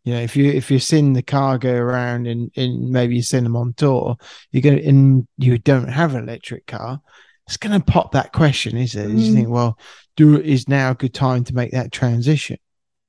You 0.05 0.13
know, 0.15 0.21
if 0.21 0.37
you 0.37 0.47
if 0.53 0.71
you're 0.71 0.79
seeing 0.79 1.15
the 1.15 1.23
car 1.23 1.59
go 1.59 1.75
around 1.75 2.29
and 2.29 2.53
and 2.57 2.91
maybe 2.91 3.15
you're 3.17 3.25
seeing 3.25 3.43
them 3.43 3.57
on 3.57 3.73
tour, 3.75 4.17
you're 4.53 4.63
going 4.63 4.77
to 4.79 4.89
and 4.89 5.27
you 5.37 5.59
don't 5.59 5.89
have 5.89 6.15
an 6.15 6.29
electric 6.29 6.67
car, 6.69 7.01
it's 7.49 7.57
going 7.57 7.77
to 7.77 7.85
pop 7.93 8.13
that 8.13 8.33
question, 8.33 8.77
is 8.77 8.95
it? 8.95 9.09
You 9.09 9.17
Mm. 9.17 9.33
think, 9.35 9.49
well, 9.49 9.77
do 10.17 10.41
is 10.41 10.69
now 10.69 10.91
a 10.91 10.95
good 10.95 11.15
time 11.15 11.45
to 11.45 11.55
make 11.55 11.73
that 11.73 11.93
transition? 11.93 12.57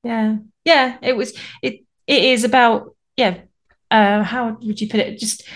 yeah 0.03 0.37
yeah 0.65 0.97
it 1.01 1.15
was 1.17 1.33
it 1.63 1.83
it 2.05 2.23
is 2.23 2.43
about 2.43 2.95
yeah 3.17 3.39
uh 3.89 4.21
how 4.21 4.55
would 4.61 4.79
you 4.79 4.87
put 4.87 4.99
it 4.99 5.17
just 5.19 5.47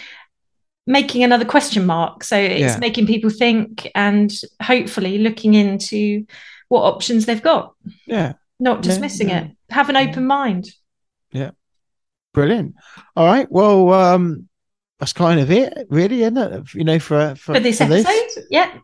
making 0.88 1.24
another 1.24 1.46
question 1.46 1.86
mark 1.86 2.24
so 2.24 2.36
it's 2.36 2.60
Yeah. 2.74 2.78
making 2.80 3.06
people 3.06 3.30
think 3.30 3.88
and 3.94 4.34
hopefully 4.62 5.20
looking 5.20 5.54
into 5.54 6.26
what 6.68 6.82
options 6.82 7.26
they've 7.28 7.42
got 7.42 7.76
Yeah, 8.08 8.34
not 8.60 8.82
dismissing 8.82 9.30
yeah. 9.30 9.44
it 9.44 9.52
have 9.70 9.90
an 9.90 9.98
open 9.98 10.26
mind 10.26 10.70
Yeah. 11.32 11.52
Brilliant. 12.34 12.76
All 13.16 13.26
right. 13.26 13.52
Well, 13.52 13.92
um, 13.94 14.49
that's 15.00 15.14
kind 15.14 15.40
of 15.40 15.50
it, 15.50 15.74
really, 15.90 16.24
isn't 16.24 16.38
it? 16.38 16.74
You 16.74 16.84
know, 16.84 17.00
for 17.00 17.36
for, 17.36 17.56
for 17.56 17.60
this 17.60 17.78
for 17.78 17.86
episode. 17.86 18.44
Yeah. 18.50 18.78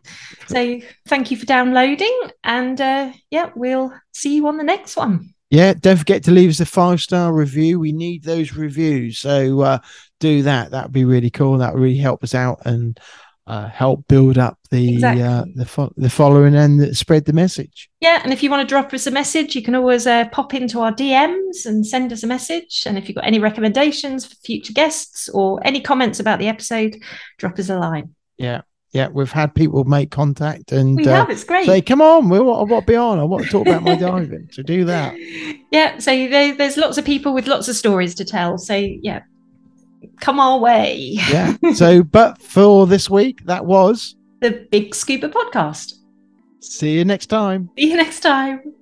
So 0.46 0.80
thank 1.06 1.30
you 1.30 1.36
for 1.36 1.46
downloading, 1.46 2.20
and 2.42 2.80
uh, 2.80 3.12
yeah, 3.30 3.50
we'll 3.54 3.92
see 4.12 4.36
you 4.36 4.46
on 4.48 4.56
the 4.56 4.64
next 4.64 4.96
one. 4.96 5.34
Yeah, 5.50 5.74
don't 5.74 5.96
forget 5.96 6.24
to 6.24 6.32
leave 6.32 6.50
us 6.50 6.60
a 6.60 6.66
five 6.66 7.00
star 7.00 7.32
review. 7.32 7.78
We 7.78 7.92
need 7.92 8.24
those 8.24 8.54
reviews, 8.54 9.18
so 9.18 9.60
uh, 9.60 9.78
do 10.18 10.42
that. 10.42 10.70
That'd 10.70 10.92
be 10.92 11.04
really 11.04 11.30
cool. 11.30 11.58
That 11.58 11.74
would 11.74 11.82
really 11.82 11.98
help 11.98 12.24
us 12.24 12.34
out 12.34 12.62
and 12.64 12.98
uh, 13.46 13.68
help 13.68 14.06
build 14.08 14.38
up 14.38 14.58
the 14.70 14.94
Exactly. 14.94 15.22
uh, 15.22 15.44
the 15.54 15.64
fo- 15.64 15.92
the 15.96 16.10
following 16.10 16.54
and 16.56 16.96
spread 16.96 17.24
the 17.26 17.32
message. 17.32 17.88
Yeah, 18.00 18.20
and 18.24 18.32
if 18.32 18.42
you 18.42 18.50
want 18.50 18.62
to 18.62 18.72
drop 18.72 18.92
us 18.92 19.06
a 19.06 19.10
message, 19.10 19.54
you 19.54 19.62
can 19.62 19.74
always 19.74 20.06
uh, 20.06 20.28
pop 20.30 20.52
into 20.54 20.80
our 20.80 20.92
DMs 20.92 21.64
and 21.64 21.86
send 21.86 22.12
us 22.12 22.22
a 22.22 22.26
message. 22.26 22.82
And 22.86 22.98
if 22.98 23.08
you've 23.08 23.14
got 23.16 23.26
any 23.26 23.38
recommendations 23.38 24.26
for 24.26 24.34
future 24.36 24.72
guests 24.72 25.28
or 25.28 25.60
any 25.64 25.80
comments 25.80 26.18
about 26.20 26.38
the 26.40 26.48
episode, 26.48 26.96
drop 27.38 27.58
us 27.58 27.68
a 27.68 27.78
line. 27.78 28.14
Yeah, 28.36 28.62
yeah, 28.92 29.08
we've 29.08 29.30
had 29.30 29.54
people 29.54 29.84
make 29.84 30.10
contact 30.10 30.72
and 30.72 30.96
We 30.96 31.06
uh, 31.06 31.14
have, 31.14 31.30
it's 31.30 31.44
great. 31.44 31.66
say, 31.66 31.80
"Come 31.82 32.02
on, 32.02 32.28
we 32.28 32.40
want, 32.40 32.68
I 32.68 32.72
want 32.72 32.86
to 32.86 32.90
be 32.92 32.96
on. 32.96 33.18
I 33.20 33.24
want 33.24 33.44
to 33.44 33.50
talk 33.50 33.66
about 33.66 33.82
my 33.84 33.94
diving." 33.96 34.48
So 34.52 34.62
do 34.62 34.84
that. 34.86 35.14
Yeah, 35.72 35.98
so 35.98 36.10
there, 36.28 36.54
there's 36.54 36.76
lots 36.76 36.96
of 36.96 37.04
people 37.04 37.34
with 37.34 37.48
lots 37.48 37.68
of 37.68 37.76
stories 37.76 38.14
to 38.14 38.24
tell. 38.24 38.56
So 38.56 38.74
yeah, 38.74 39.20
come 40.20 40.40
our 40.40 40.58
way. 40.58 41.16
Yeah. 41.28 41.56
so, 41.74 42.02
but 42.02 42.40
for 42.40 42.86
this 42.86 43.08
week, 43.10 43.44
that 43.46 43.64
was. 43.64 44.16
The 44.40 44.66
Big 44.70 44.94
Scuba 44.94 45.28
Podcast. 45.28 45.94
See 46.60 46.94
you 46.94 47.04
next 47.04 47.26
time. 47.26 47.70
See 47.78 47.90
you 47.90 47.96
next 47.96 48.20
time. 48.20 48.74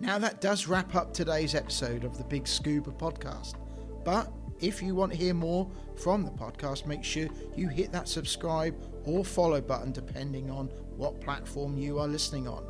Now, 0.00 0.18
that 0.18 0.40
does 0.40 0.66
wrap 0.66 0.94
up 0.94 1.12
today's 1.12 1.54
episode 1.54 2.04
of 2.04 2.16
the 2.16 2.24
Big 2.24 2.48
Scuba 2.48 2.90
podcast. 2.90 3.54
But 4.02 4.32
if 4.58 4.82
you 4.82 4.94
want 4.94 5.12
to 5.12 5.18
hear 5.18 5.34
more 5.34 5.70
from 5.96 6.24
the 6.24 6.30
podcast, 6.30 6.86
make 6.86 7.04
sure 7.04 7.28
you 7.54 7.68
hit 7.68 7.92
that 7.92 8.08
subscribe 8.08 8.74
or 9.04 9.24
follow 9.24 9.60
button 9.60 9.92
depending 9.92 10.50
on 10.50 10.66
what 10.96 11.20
platform 11.20 11.76
you 11.76 11.98
are 11.98 12.08
listening 12.08 12.46
on. 12.46 12.66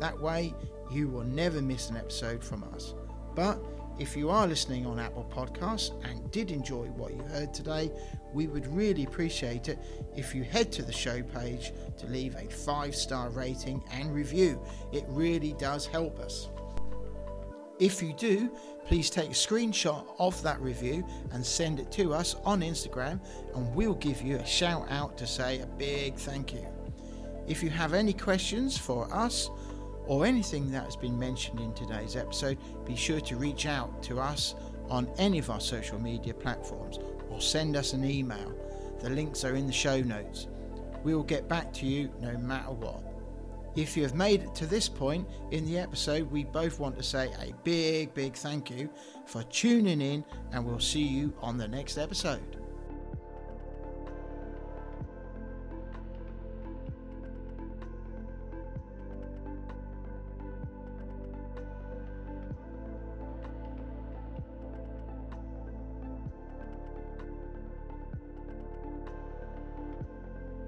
That 0.00 0.18
way, 0.20 0.54
you 0.90 1.08
will 1.08 1.24
never 1.24 1.60
miss 1.60 1.90
an 1.90 1.96
episode 1.96 2.42
from 2.42 2.64
us. 2.74 2.94
But 3.34 3.58
if 3.98 4.16
you 4.16 4.30
are 4.30 4.46
listening 4.46 4.86
on 4.86 4.98
Apple 5.00 5.28
Podcasts 5.34 5.92
and 6.08 6.30
did 6.30 6.50
enjoy 6.50 6.86
what 6.86 7.12
you 7.12 7.22
heard 7.24 7.52
today, 7.52 7.90
we 8.32 8.46
would 8.46 8.66
really 8.68 9.04
appreciate 9.04 9.68
it 9.68 9.78
if 10.16 10.34
you 10.34 10.44
head 10.44 10.70
to 10.72 10.82
the 10.82 10.92
show 10.92 11.22
page 11.22 11.72
to 11.98 12.06
leave 12.06 12.36
a 12.36 12.48
five 12.48 12.94
star 12.94 13.30
rating 13.30 13.82
and 13.92 14.14
review. 14.14 14.62
It 14.92 15.04
really 15.08 15.54
does 15.54 15.86
help 15.86 16.20
us. 16.20 16.48
If 17.80 18.02
you 18.02 18.12
do, 18.12 18.50
please 18.88 19.10
take 19.10 19.28
a 19.28 19.34
screenshot 19.34 20.06
of 20.18 20.42
that 20.42 20.58
review 20.62 21.06
and 21.32 21.44
send 21.44 21.78
it 21.78 21.92
to 21.92 22.14
us 22.14 22.34
on 22.46 22.62
Instagram, 22.62 23.20
and 23.54 23.74
we'll 23.74 23.94
give 23.96 24.22
you 24.22 24.36
a 24.36 24.46
shout 24.46 24.86
out 24.90 25.18
to 25.18 25.26
say 25.26 25.60
a 25.60 25.66
big 25.66 26.14
thank 26.16 26.54
you. 26.54 26.66
If 27.46 27.62
you 27.62 27.68
have 27.68 27.92
any 27.92 28.14
questions 28.14 28.78
for 28.78 29.06
us 29.12 29.50
or 30.06 30.24
anything 30.24 30.70
that 30.70 30.84
has 30.84 30.96
been 30.96 31.18
mentioned 31.18 31.60
in 31.60 31.74
today's 31.74 32.16
episode, 32.16 32.56
be 32.86 32.96
sure 32.96 33.20
to 33.20 33.36
reach 33.36 33.66
out 33.66 34.02
to 34.04 34.18
us 34.18 34.54
on 34.88 35.06
any 35.18 35.38
of 35.38 35.50
our 35.50 35.60
social 35.60 36.00
media 36.00 36.32
platforms 36.32 36.98
or 37.28 37.42
send 37.42 37.76
us 37.76 37.92
an 37.92 38.06
email. 38.06 38.54
The 39.00 39.10
links 39.10 39.44
are 39.44 39.54
in 39.54 39.66
the 39.66 39.72
show 39.72 40.00
notes. 40.00 40.48
We 41.04 41.14
will 41.14 41.24
get 41.24 41.46
back 41.46 41.74
to 41.74 41.86
you 41.86 42.10
no 42.22 42.38
matter 42.38 42.72
what. 42.72 43.07
If 43.76 43.96
you 43.96 44.02
have 44.02 44.14
made 44.14 44.42
it 44.42 44.54
to 44.56 44.66
this 44.66 44.88
point 44.88 45.28
in 45.50 45.64
the 45.64 45.78
episode, 45.78 46.30
we 46.30 46.44
both 46.44 46.80
want 46.80 46.96
to 46.96 47.02
say 47.02 47.30
a 47.40 47.52
big, 47.64 48.12
big 48.14 48.34
thank 48.34 48.70
you 48.70 48.88
for 49.26 49.42
tuning 49.44 50.00
in, 50.00 50.24
and 50.52 50.64
we'll 50.64 50.80
see 50.80 51.02
you 51.02 51.32
on 51.40 51.58
the 51.58 51.68
next 51.68 51.96
episode. 51.98 52.57